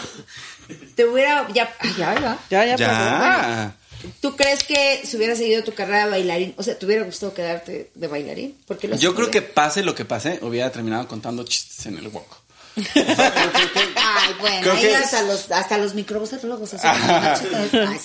te 0.96 1.06
hubiera. 1.06 1.48
Ya, 1.54 1.74
ya, 1.98 2.14
ya. 2.20 2.38
Ya, 2.50 2.66
ya. 2.66 2.76
Ya. 2.78 3.74
¿Tú 4.22 4.36
crees 4.36 4.64
que 4.64 5.02
si 5.06 5.18
hubieras 5.18 5.38
seguido 5.38 5.64
tu 5.64 5.74
carrera 5.74 6.06
de 6.06 6.12
bailarín, 6.12 6.54
o 6.58 6.64
sea, 6.64 6.78
te 6.78 6.86
hubiera 6.86 7.04
gustado 7.04 7.34
quedarte 7.34 7.92
de 7.94 8.08
bailarín? 8.08 8.58
Porque 8.68 8.90
Yo 8.98 9.14
creo 9.16 9.32
que 9.32 9.42
pase 9.42 9.84
lo 9.84 9.94
que 9.96 10.06
pase, 10.06 10.40
hubiera 10.42 10.72
terminado 10.72 11.08
contando 11.08 11.44
chistes 11.44 11.86
en 11.86 11.98
el 11.98 12.06
hueco. 12.08 12.38
O 12.78 12.82
sea, 12.84 13.34
creo 13.54 13.72
que- 13.74 13.80
Ay, 13.96 14.34
bueno, 14.40 14.62
creo 14.62 14.74
ahí 14.74 14.82
que- 14.82 14.96
hasta 14.96 15.22
los, 15.24 15.50
hasta 15.52 15.78
los 15.78 15.94
microbuseólogos. 15.94 16.72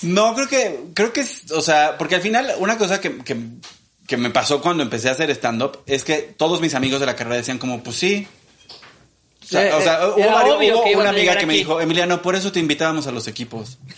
No, 0.03 0.33
creo 0.35 0.47
que, 0.47 0.79
creo 0.93 1.11
que, 1.13 1.21
es- 1.21 1.51
o 1.51 1.61
sea, 1.61 1.97
porque 1.97 2.15
al 2.15 2.21
final 2.21 2.53
una 2.59 2.77
cosa 2.77 3.01
que, 3.01 3.17
que, 3.19 3.35
que 4.07 4.17
me 4.17 4.29
pasó 4.29 4.61
cuando 4.61 4.81
empecé 4.83 5.09
a 5.09 5.11
hacer 5.13 5.29
stand-up 5.31 5.79
es 5.85 6.03
que 6.03 6.17
todos 6.37 6.61
mis 6.61 6.73
amigos 6.73 6.99
de 7.01 7.05
la 7.05 7.15
carrera 7.15 7.35
decían 7.37 7.57
como, 7.57 7.83
pues 7.83 7.97
sí. 7.97 8.27
O 9.43 9.47
sea, 9.51 9.67
Eh, 9.67 9.73
o 9.73 9.81
sea, 9.81 10.01
eh, 10.03 10.07
hubo, 10.15 10.31
varios- 10.31 10.57
hubo 10.79 10.99
una 11.01 11.09
amiga 11.09 11.35
que 11.35 11.45
me 11.45 11.53
dijo, 11.55 11.81
Emiliano, 11.81 12.21
por 12.21 12.35
eso 12.35 12.53
te 12.53 12.59
invitábamos 12.61 13.07
a 13.07 13.11
los 13.11 13.27
equipos. 13.27 13.77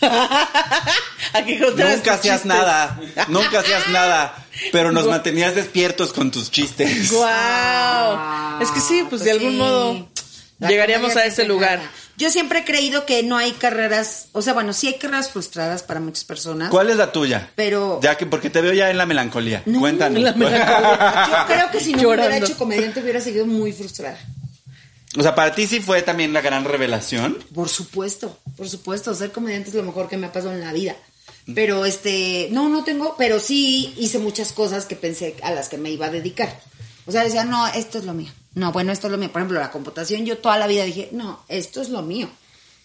Nunca 1.76 2.14
hacías 2.14 2.20
chistes. 2.42 2.44
nada, 2.44 3.00
nunca 3.28 3.60
hacías 3.60 3.88
nada, 3.88 4.46
pero 4.72 4.92
nos 4.92 5.06
mantenías 5.06 5.54
despiertos 5.54 6.12
con 6.12 6.30
tus 6.30 6.50
chistes. 6.50 7.10
Guau. 7.10 8.62
es 8.62 8.70
que 8.70 8.80
sí, 8.80 9.04
pues, 9.08 9.24
de 9.24 9.32
algún 9.32 9.52
sí. 9.52 9.56
modo 9.56 10.08
La 10.58 10.68
llegaríamos 10.68 11.16
a 11.16 11.24
ese 11.26 11.44
lugar. 11.44 11.80
Yo 12.16 12.30
siempre 12.30 12.60
he 12.60 12.64
creído 12.64 13.06
que 13.06 13.24
no 13.24 13.36
hay 13.36 13.50
carreras, 13.52 14.28
o 14.30 14.40
sea, 14.40 14.52
bueno, 14.52 14.72
sí 14.72 14.86
hay 14.86 14.98
carreras 14.98 15.30
frustradas 15.32 15.82
para 15.82 15.98
muchas 15.98 16.22
personas. 16.22 16.70
¿Cuál 16.70 16.90
es 16.90 16.96
la 16.96 17.10
tuya? 17.10 17.50
Pero- 17.56 17.98
Ya 18.00 18.16
que, 18.16 18.24
porque 18.24 18.50
te 18.50 18.60
veo 18.60 18.72
ya 18.72 18.88
en 18.88 18.98
la 18.98 19.04
melancolía. 19.04 19.64
Cuéntanos. 19.64 20.18
en 20.18 20.24
la 20.24 20.32
melancolía. 20.34 21.26
Yo 21.48 21.54
creo 21.54 21.70
que 21.72 21.80
si 21.80 21.92
no 21.92 22.02
Llorando. 22.02 22.28
hubiera 22.30 22.46
hecho 22.46 22.56
comediante 22.56 23.00
hubiera 23.00 23.20
seguido 23.20 23.46
muy 23.46 23.72
frustrada. 23.72 24.16
O 25.18 25.22
sea, 25.22 25.34
para 25.34 25.54
ti 25.56 25.66
sí 25.66 25.80
fue 25.80 26.02
también 26.02 26.32
la 26.32 26.40
gran 26.40 26.64
revelación. 26.64 27.36
Por 27.52 27.68
supuesto, 27.68 28.38
por 28.56 28.68
supuesto, 28.68 29.12
ser 29.14 29.32
comediante 29.32 29.70
es 29.70 29.74
lo 29.74 29.82
mejor 29.82 30.08
que 30.08 30.16
me 30.16 30.28
ha 30.28 30.32
pasado 30.32 30.52
en 30.52 30.60
la 30.60 30.72
vida. 30.72 30.94
Pero 31.52 31.84
este, 31.84 32.48
no, 32.52 32.68
no 32.68 32.84
tengo, 32.84 33.16
pero 33.18 33.38
sí 33.38 33.92
hice 33.98 34.18
muchas 34.18 34.52
cosas 34.52 34.86
que 34.86 34.96
pensé 34.96 35.36
a 35.42 35.50
las 35.50 35.68
que 35.68 35.76
me 35.76 35.90
iba 35.90 36.06
a 36.06 36.10
dedicar. 36.10 36.60
O 37.06 37.12
sea, 37.12 37.24
decía, 37.24 37.44
no, 37.44 37.66
esto 37.66 37.98
es 37.98 38.04
lo 38.04 38.14
mío. 38.14 38.32
No, 38.54 38.72
bueno, 38.72 38.92
esto 38.92 39.08
es 39.08 39.10
lo 39.10 39.18
mío. 39.18 39.30
Por 39.30 39.42
ejemplo, 39.42 39.60
la 39.60 39.70
computación, 39.70 40.24
yo 40.24 40.38
toda 40.38 40.56
la 40.56 40.66
vida 40.66 40.84
dije, 40.84 41.10
no, 41.12 41.40
esto 41.48 41.82
es 41.82 41.90
lo 41.90 42.02
mío. 42.02 42.30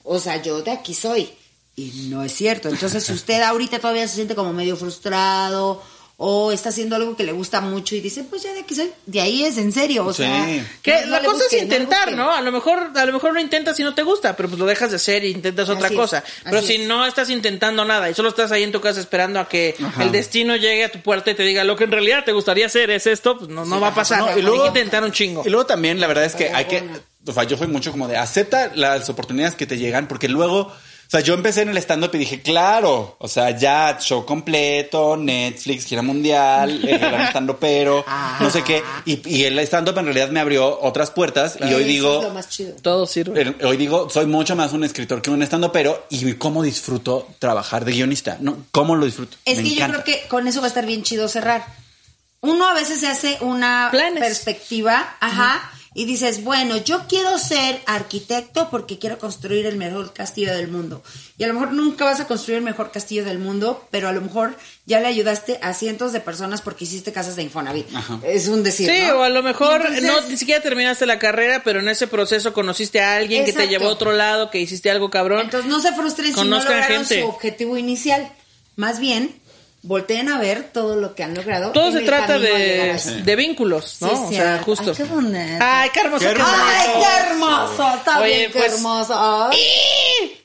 O 0.03 0.19
sea, 0.19 0.41
yo 0.41 0.61
de 0.61 0.71
aquí 0.71 0.93
soy. 0.93 1.29
Y 1.75 2.07
no 2.09 2.23
es 2.23 2.33
cierto. 2.33 2.67
Entonces, 2.67 3.05
si 3.05 3.13
usted 3.13 3.41
ahorita 3.41 3.79
todavía 3.79 4.07
se 4.07 4.15
siente 4.15 4.35
como 4.35 4.51
medio 4.51 4.75
frustrado 4.75 5.81
o 6.21 6.51
está 6.51 6.67
haciendo 6.67 6.97
algo 6.97 7.15
que 7.15 7.23
le 7.23 7.31
gusta 7.31 7.61
mucho 7.61 7.95
y 7.95 8.01
dice, 8.01 8.25
pues 8.25 8.43
ya 8.43 8.51
de 8.51 8.59
aquí 8.59 8.75
soy, 8.75 8.91
de 9.05 9.21
ahí 9.21 9.45
es 9.45 9.57
en 9.57 9.71
serio. 9.71 10.05
O 10.05 10.11
Sí. 10.13 10.23
sea, 10.23 10.65
Que 10.81 11.05
no- 11.05 11.11
la 11.11 11.19
cosa 11.23 11.37
busque, 11.37 11.57
es 11.59 11.63
intentar. 11.63 12.11
¿no? 12.11 12.29
A 12.29 12.41
lo 12.41 12.51
mejor, 12.51 12.91
a 12.93 13.05
lo 13.05 13.13
mejor 13.13 13.33
lo 13.33 13.39
intentas 13.39 13.79
y 13.79 13.83
no 13.83 13.95
te 13.95 14.03
gusta, 14.03 14.35
pero 14.35 14.49
pues 14.49 14.59
lo 14.59 14.65
dejas 14.65 14.89
de 14.89 14.97
hacer 14.97 15.23
e 15.23 15.29
intentas 15.29 15.69
otra 15.69 15.87
es, 15.87 15.93
cosa. 15.95 16.21
Pero 16.43 16.61
si 16.61 16.75
es. 16.75 16.87
no 16.89 17.05
estás 17.05 17.29
intentando 17.29 17.85
nada 17.85 18.09
y 18.09 18.13
solo 18.13 18.27
estás 18.27 18.51
ahí 18.51 18.63
en 18.63 18.73
tu 18.73 18.81
casa 18.81 18.99
esperando 18.99 19.39
a 19.39 19.47
que 19.47 19.75
Ajá. 19.81 20.03
el 20.03 20.11
destino 20.11 20.57
llegue 20.57 20.83
a 20.83 20.91
tu 20.91 20.99
puerta 21.01 21.31
y 21.31 21.35
te 21.35 21.43
diga 21.43 21.63
lo 21.63 21.77
que 21.77 21.85
en 21.85 21.91
realidad 21.91 22.25
te 22.25 22.33
gustaría 22.33 22.65
hacer 22.65 22.89
es 22.91 23.07
esto, 23.07 23.37
pues 23.37 23.49
no, 23.49 23.63
no 23.63 23.79
va 23.79 23.87
a 23.87 23.95
pasar. 23.95 24.19
No, 24.19 24.27
y 24.27 24.31
Hay 24.33 24.41
luego- 24.41 24.63
que 24.63 24.67
intentar 24.67 25.03
un 25.05 25.13
chingo. 25.13 25.43
Y 25.45 25.49
luego 25.49 25.65
también 25.67 26.01
la 26.01 26.07
verdad 26.07 26.25
es 26.25 26.35
que 26.35 26.49
hay 26.49 26.65
que, 26.65 26.83
o 27.25 27.31
sea, 27.31 27.43
yo 27.45 27.55
soy 27.55 27.67
mucho 27.67 27.91
como 27.91 28.09
de 28.09 28.17
acepta 28.17 28.73
las 28.75 29.07
oportunidades 29.09 29.55
que 29.55 29.65
te 29.65 29.77
llegan 29.77 30.09
porque 30.09 30.27
luego, 30.27 30.73
o 31.09 31.11
sea, 31.11 31.21
yo 31.21 31.33
empecé 31.33 31.63
en 31.63 31.69
el 31.69 31.77
stand-up 31.79 32.11
y 32.13 32.19
dije, 32.19 32.39
claro, 32.43 33.15
o 33.17 33.27
sea, 33.27 33.49
ya 33.57 33.97
show 33.99 34.27
completo, 34.27 35.17
Netflix, 35.17 35.85
gira 35.85 36.03
mundial, 36.03 36.87
el 36.87 36.99
gran 36.99 37.21
stand 37.29 37.55
pero 37.59 38.05
no 38.39 38.49
sé 38.51 38.63
qué. 38.63 38.83
Y, 39.05 39.27
y 39.27 39.45
el 39.45 39.57
stand-up 39.59 39.97
en 39.97 40.05
realidad 40.05 40.29
me 40.29 40.39
abrió 40.39 40.79
otras 40.81 41.09
puertas 41.09 41.57
y 41.59 41.63
hoy 41.63 41.69
Eso 41.69 41.79
es 41.79 41.85
digo, 41.87 42.21
lo 42.21 42.29
más 42.29 42.47
chido. 42.49 42.73
Todo 42.83 43.07
sirve. 43.07 43.41
el- 43.41 43.65
hoy 43.65 43.75
digo, 43.77 44.07
soy 44.07 44.27
mucho 44.27 44.55
más 44.55 44.71
un 44.73 44.83
escritor 44.83 45.19
que 45.23 45.31
un 45.31 45.41
stand 45.41 45.71
pero 45.73 46.05
y 46.11 46.31
cómo 46.35 46.61
disfruto 46.61 47.27
trabajar 47.39 47.85
de 47.85 47.93
guionista, 47.93 48.37
¿no? 48.39 48.65
¿Cómo 48.71 48.95
lo 48.95 49.05
disfruto? 49.07 49.35
Es 49.45 49.57
Me 49.57 49.63
que 49.63 49.73
encanta. 49.73 49.97
yo 49.97 50.03
creo 50.03 50.15
que 50.21 50.27
con 50.27 50.47
eso 50.47 50.59
va 50.61 50.65
a 50.65 50.69
estar 50.69 50.85
bien 50.85 51.01
chido 51.01 51.27
cerrar. 51.27 51.65
Uno 52.41 52.67
a 52.69 52.73
veces 52.75 52.99
se 52.99 53.07
hace 53.07 53.37
una 53.41 53.89
Planes. 53.91 54.19
perspectiva, 54.23 55.17
ajá, 55.19 55.71
y 55.99 56.05
dices, 56.05 56.45
bueno, 56.45 56.77
yo 56.77 57.07
quiero 57.09 57.37
ser 57.37 57.81
arquitecto 57.85 58.69
porque 58.69 58.97
quiero 58.97 59.19
construir 59.19 59.65
el 59.65 59.75
mejor 59.75 60.13
castillo 60.13 60.55
del 60.55 60.69
mundo. 60.69 61.03
Y 61.37 61.43
a 61.43 61.47
lo 61.47 61.55
mejor 61.55 61.73
nunca 61.73 62.05
vas 62.05 62.21
a 62.21 62.25
construir 62.25 62.59
el 62.59 62.63
mejor 62.63 62.89
castillo 62.91 63.25
del 63.25 63.37
mundo, 63.37 63.85
pero 63.91 64.07
a 64.07 64.13
lo 64.13 64.21
mejor 64.21 64.55
ya 64.85 65.01
le 65.01 65.07
ayudaste 65.07 65.59
a 65.61 65.73
cientos 65.73 66.13
de 66.13 66.21
personas 66.21 66.61
porque 66.61 66.85
hiciste 66.85 67.11
casas 67.11 67.35
de 67.35 67.43
Infonavit. 67.43 67.93
Ajá. 67.93 68.17
Es 68.23 68.47
un 68.47 68.63
decir. 68.63 68.89
Sí, 68.89 69.01
¿no? 69.09 69.17
o 69.17 69.23
a 69.23 69.29
lo 69.29 69.43
mejor 69.43 69.81
Entonces, 69.81 70.03
no 70.03 70.21
ni 70.29 70.37
siquiera 70.37 70.61
terminaste 70.61 71.05
la 71.05 71.19
carrera, 71.19 71.63
pero 71.65 71.81
en 71.81 71.89
ese 71.89 72.07
proceso 72.07 72.53
conociste 72.53 73.01
a 73.01 73.17
alguien 73.17 73.43
que 73.43 73.51
te 73.51 73.67
llevó 73.67 73.87
a 73.87 73.91
otro 73.91 74.13
lado, 74.13 74.49
que 74.51 74.61
hiciste 74.61 74.89
algo 74.89 75.09
cabrón. 75.09 75.41
Entonces 75.41 75.69
no 75.69 75.81
se 75.81 75.91
frustren 75.91 76.27
si 76.27 76.31
no 76.31 76.43
Conozcan 76.43 76.77
lograron 76.77 77.05
gente. 77.05 77.23
su 77.23 77.27
objetivo 77.27 77.75
inicial. 77.75 78.31
Más 78.77 79.01
bien, 79.01 79.35
volteen 79.81 80.29
a 80.29 80.37
ver 80.39 80.69
todo 80.73 80.95
lo 80.95 81.15
que 81.15 81.23
han 81.23 81.33
logrado. 81.35 81.71
Todo 81.71 81.91
se 81.91 81.99
el 81.99 82.05
trata 82.05 82.37
de, 82.39 82.99
de 83.23 83.35
vínculos, 83.35 83.97
¿no? 84.01 84.09
Sí, 84.09 84.13
o 84.15 84.29
sí, 84.29 84.35
sea, 84.35 84.55
ay, 84.55 84.61
justo. 84.65 84.93
qué 84.93 85.03
bonito. 85.05 85.37
Ay, 85.61 85.89
qué 85.93 85.99
hermoso. 86.01 86.19
Qué 86.25 86.33
qué 86.33 86.39
hermoso. 86.41 86.53
¡Ay, 86.65 86.87
qué 87.01 87.29
hermoso! 87.29 87.93
Está 87.95 88.19
Oye, 88.19 88.35
bien, 88.37 88.51
qué 88.51 88.59
pues- 88.59 88.73
hermoso. 88.73 89.49
Ay. 89.51 89.59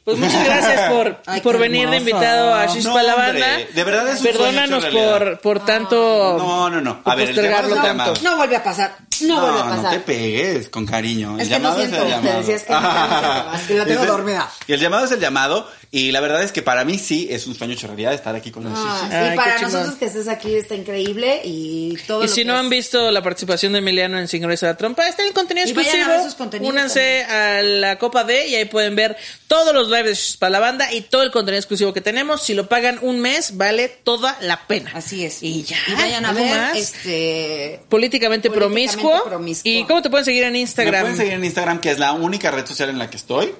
Pues 0.04 0.18
muchas 0.18 0.44
gracias 0.44 0.90
por, 0.92 1.18
Ay, 1.26 1.40
por 1.40 1.54
qué 1.54 1.62
venir 1.62 1.88
de 1.88 1.96
invitado 1.96 2.54
a 2.54 2.66
Shispa 2.66 2.90
No, 2.90 3.02
la 3.02 3.14
banda. 3.14 3.56
de 3.74 3.84
verdad 3.84 4.06
es 4.10 4.18
un 4.18 4.24
Perdónanos 4.26 4.84
por, 4.84 5.40
por 5.40 5.64
tanto. 5.64 6.36
No, 6.38 6.68
no, 6.68 6.80
no. 6.82 7.00
A 7.06 7.14
ver, 7.14 7.30
el 7.30 7.34
postergarlo 7.34 7.74
llamado 7.74 7.80
es 7.80 7.90
el 7.90 7.96
tanto. 7.96 8.14
llamado. 8.20 8.30
No 8.30 8.36
vuelve 8.36 8.56
a 8.56 8.62
pasar. 8.62 8.96
No, 9.22 9.40
vuelve 9.40 9.60
a 9.60 9.64
no 9.64 9.70
pasar. 9.76 9.90
te 9.92 10.00
pegues, 10.00 10.68
con 10.68 10.84
cariño. 10.84 11.38
Es 11.40 11.48
que 11.48 11.58
no 11.58 11.74
siento, 11.74 11.96
el 11.96 12.02
te 12.04 12.08
llamado. 12.10 12.38
decía, 12.38 12.56
es 12.56 12.62
que 12.64 12.72
no 12.74 12.80
siento, 12.80 13.56
es 13.56 13.62
que 13.62 13.74
la 13.78 13.84
tengo 13.86 14.00
Es 14.00 14.06
el- 14.06 14.12
dormida. 14.12 14.50
Y 14.66 14.72
el 14.74 14.80
llamado 14.80 15.04
es 15.06 15.12
el 15.12 15.20
llamado. 15.20 15.70
Y 15.96 16.10
la 16.10 16.18
verdad 16.20 16.42
es 16.42 16.50
que 16.50 16.60
para 16.60 16.84
mí 16.84 16.98
sí 16.98 17.28
es 17.30 17.46
un 17.46 17.54
sueño 17.54 17.74
hecho 17.74 17.86
realidad 17.86 18.12
estar 18.14 18.34
aquí 18.34 18.50
con 18.50 18.64
los 18.64 18.72
Ah, 18.74 19.06
sí, 19.08 19.14
Ay, 19.14 19.36
para 19.36 19.60
nosotros 19.60 19.94
que 19.94 20.06
estés 20.06 20.26
aquí 20.26 20.52
está 20.56 20.74
increíble 20.74 21.40
y 21.44 21.96
todo 22.08 22.24
Y 22.24 22.26
lo 22.26 22.32
si 22.32 22.40
que 22.40 22.44
no 22.46 22.54
es- 22.54 22.60
han 22.60 22.68
visto 22.68 23.12
la 23.12 23.22
participación 23.22 23.72
de 23.74 23.78
Emiliano 23.78 24.18
en 24.18 24.26
Sincroniza 24.26 24.66
la 24.66 24.76
Trompa, 24.76 25.06
está 25.06 25.22
en 25.22 25.28
el 25.28 25.34
contenido 25.34 25.68
Y 25.68 25.70
a 25.70 25.72
exclusivo. 25.72 26.34
contenidos 26.36 26.72
Únanse 26.72 27.22
a 27.22 27.62
la 27.62 27.96
Copa 27.98 28.24
D 28.24 28.48
y 28.48 28.56
ahí 28.56 28.64
pueden 28.64 28.96
ver 28.96 29.16
todos 29.46 29.72
los 29.72 29.88
lives 29.88 30.36
para 30.36 30.50
la 30.50 30.58
banda 30.58 30.92
y 30.92 31.02
todo 31.02 31.22
el 31.22 31.30
contenido 31.30 31.60
exclusivo 31.60 31.92
que 31.92 32.00
tenemos. 32.00 32.42
Si 32.42 32.54
lo 32.54 32.68
pagan 32.68 32.98
un 33.00 33.20
mes, 33.20 33.56
vale 33.56 33.88
toda 33.88 34.36
la 34.40 34.66
pena. 34.66 34.90
Así 34.94 35.24
es. 35.24 35.44
Y 35.44 35.62
ya. 35.62 35.76
Y 35.86 35.92
vayan 35.94 36.24
a 36.24 36.30
¿algo 36.30 36.42
ver 36.42 36.56
más? 36.56 36.76
este 36.76 37.80
Políticamente, 37.88 38.50
Políticamente 38.50 38.50
promiscuo. 38.50 39.24
promiscuo. 39.24 39.70
¿Y 39.70 39.84
cómo 39.84 40.02
te 40.02 40.10
pueden 40.10 40.24
seguir 40.24 40.42
en 40.42 40.54
Me 40.54 40.58
Instagram? 40.58 41.00
pueden 41.02 41.16
seguir 41.16 41.32
en 41.34 41.44
Instagram, 41.44 41.80
que 41.80 41.92
es 41.92 42.00
la 42.00 42.12
única 42.14 42.50
red 42.50 42.66
social 42.66 42.90
en 42.90 42.98
la 42.98 43.08
que 43.08 43.16
estoy. 43.16 43.54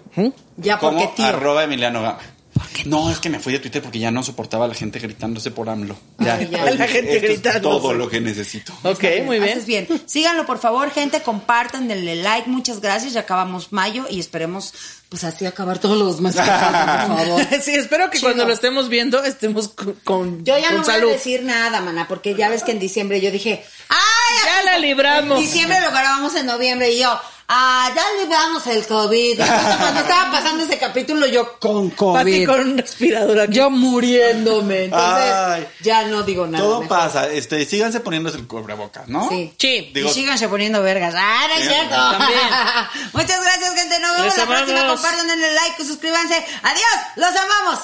Ya 0.56 0.78
como 0.78 0.98
porque 0.98 1.16
tío. 1.16 1.26
arroba 1.26 1.64
Emiliano 1.64 2.02
Gama. 2.02 2.18
No, 2.84 3.10
es 3.10 3.18
que 3.18 3.28
me 3.30 3.40
fui 3.40 3.52
de 3.52 3.58
Twitter 3.58 3.82
porque 3.82 3.98
ya 3.98 4.12
no 4.12 4.22
soportaba 4.22 4.66
a 4.66 4.68
la 4.68 4.74
gente 4.74 5.00
gritándose 5.00 5.50
por 5.50 5.68
AMLO. 5.68 5.96
Ya, 6.18 6.34
Ay, 6.36 6.48
ya. 6.52 6.62
Ay, 6.64 6.78
La 6.78 6.86
gente 6.86 7.16
esto 7.16 7.26
es 7.26 7.32
gritándose. 7.32 7.60
todo 7.80 7.94
lo 7.94 8.08
que 8.08 8.20
necesito. 8.20 8.72
Ok, 8.84 9.02
muy 9.24 9.38
bien. 9.40 9.50
Haces 9.52 9.66
bien. 9.66 9.88
Síganlo, 10.06 10.46
por 10.46 10.58
favor, 10.58 10.88
gente, 10.92 11.20
compartan, 11.22 11.88
denle 11.88 12.14
like, 12.16 12.48
muchas 12.48 12.80
gracias. 12.80 13.12
Ya 13.12 13.20
acabamos 13.20 13.72
mayo 13.72 14.06
y 14.08 14.20
esperemos, 14.20 14.72
pues 15.08 15.24
así 15.24 15.46
acabar 15.46 15.78
todos 15.80 15.98
los 15.98 16.20
faltan, 16.34 17.08
por 17.08 17.18
favor. 17.26 17.42
sí, 17.60 17.72
espero 17.74 18.08
que 18.10 18.20
cuando 18.20 18.44
lo 18.46 18.52
estemos 18.52 18.88
viendo 18.88 19.24
estemos 19.24 19.68
con, 19.70 19.94
con, 20.04 20.44
Yo 20.44 20.56
ya 20.56 20.68
con 20.68 20.76
no 20.76 20.82
voy 20.84 20.92
salud. 20.92 21.08
a 21.10 21.12
decir 21.12 21.42
nada, 21.42 21.80
mana, 21.80 22.06
porque 22.06 22.36
ya 22.36 22.48
ves 22.50 22.62
que 22.62 22.70
en 22.72 22.78
diciembre 22.78 23.20
yo 23.20 23.32
dije, 23.32 23.64
¡ay! 23.88 23.96
Ya 24.44 24.62
la 24.62 24.70
está". 24.74 24.78
libramos. 24.78 25.38
En 25.38 25.44
diciembre 25.44 25.80
lo 25.80 25.90
grabamos 25.90 26.34
en 26.36 26.46
noviembre 26.46 26.92
y 26.92 27.00
yo, 27.00 27.18
¡ah! 27.48 27.90
Ya 27.94 28.02
libramos 28.22 28.66
el 28.66 28.86
COVID. 28.86 29.36
Cuando 29.38 30.00
estaba 30.00 30.30
pasando 30.32 30.64
ese 30.64 30.78
capítulo, 30.78 31.26
yo 31.26 31.58
con 31.58 31.90
Pati 31.90 31.96
COVID. 31.96 32.46
con 32.46 32.60
un 32.60 32.78
respirador 32.78 33.40
aquí. 33.40 33.54
Yo 33.54 33.70
muriéndome. 33.70 34.84
Entonces, 34.84 35.32
Ay. 35.34 35.68
ya 35.80 36.04
no 36.04 36.22
digo 36.22 36.46
nada. 36.46 36.62
Todo 36.64 36.80
mejor. 36.82 36.88
pasa. 36.96 37.28
Este, 37.30 37.64
síganse 37.64 38.00
poniéndose 38.00 38.38
el 38.38 38.46
cubrebocas, 38.46 39.08
¿no? 39.08 39.28
Sí. 39.28 39.54
Sí. 39.58 39.90
Digo- 39.94 40.10
y 40.10 40.12
síganse 40.12 40.48
poniendo 40.48 40.82
vergas. 40.82 41.14
¡Ah, 41.16 41.46
no 41.48 41.54
es 41.60 41.68
cierto! 41.68 41.94
también. 41.94 42.40
Muchas 43.12 43.42
gracias, 43.42 43.74
gente. 43.74 44.00
Nos 44.00 44.12
vemos 44.12 44.26
Les 44.26 44.36
la 44.38 44.46
próxima. 44.46 44.86
Compartan, 44.88 45.26
denle 45.26 45.52
like, 45.54 45.84
suscríbanse. 45.84 46.34
¡Adiós! 46.62 46.86
¡Los 47.16 47.30
amamos! 47.30 47.80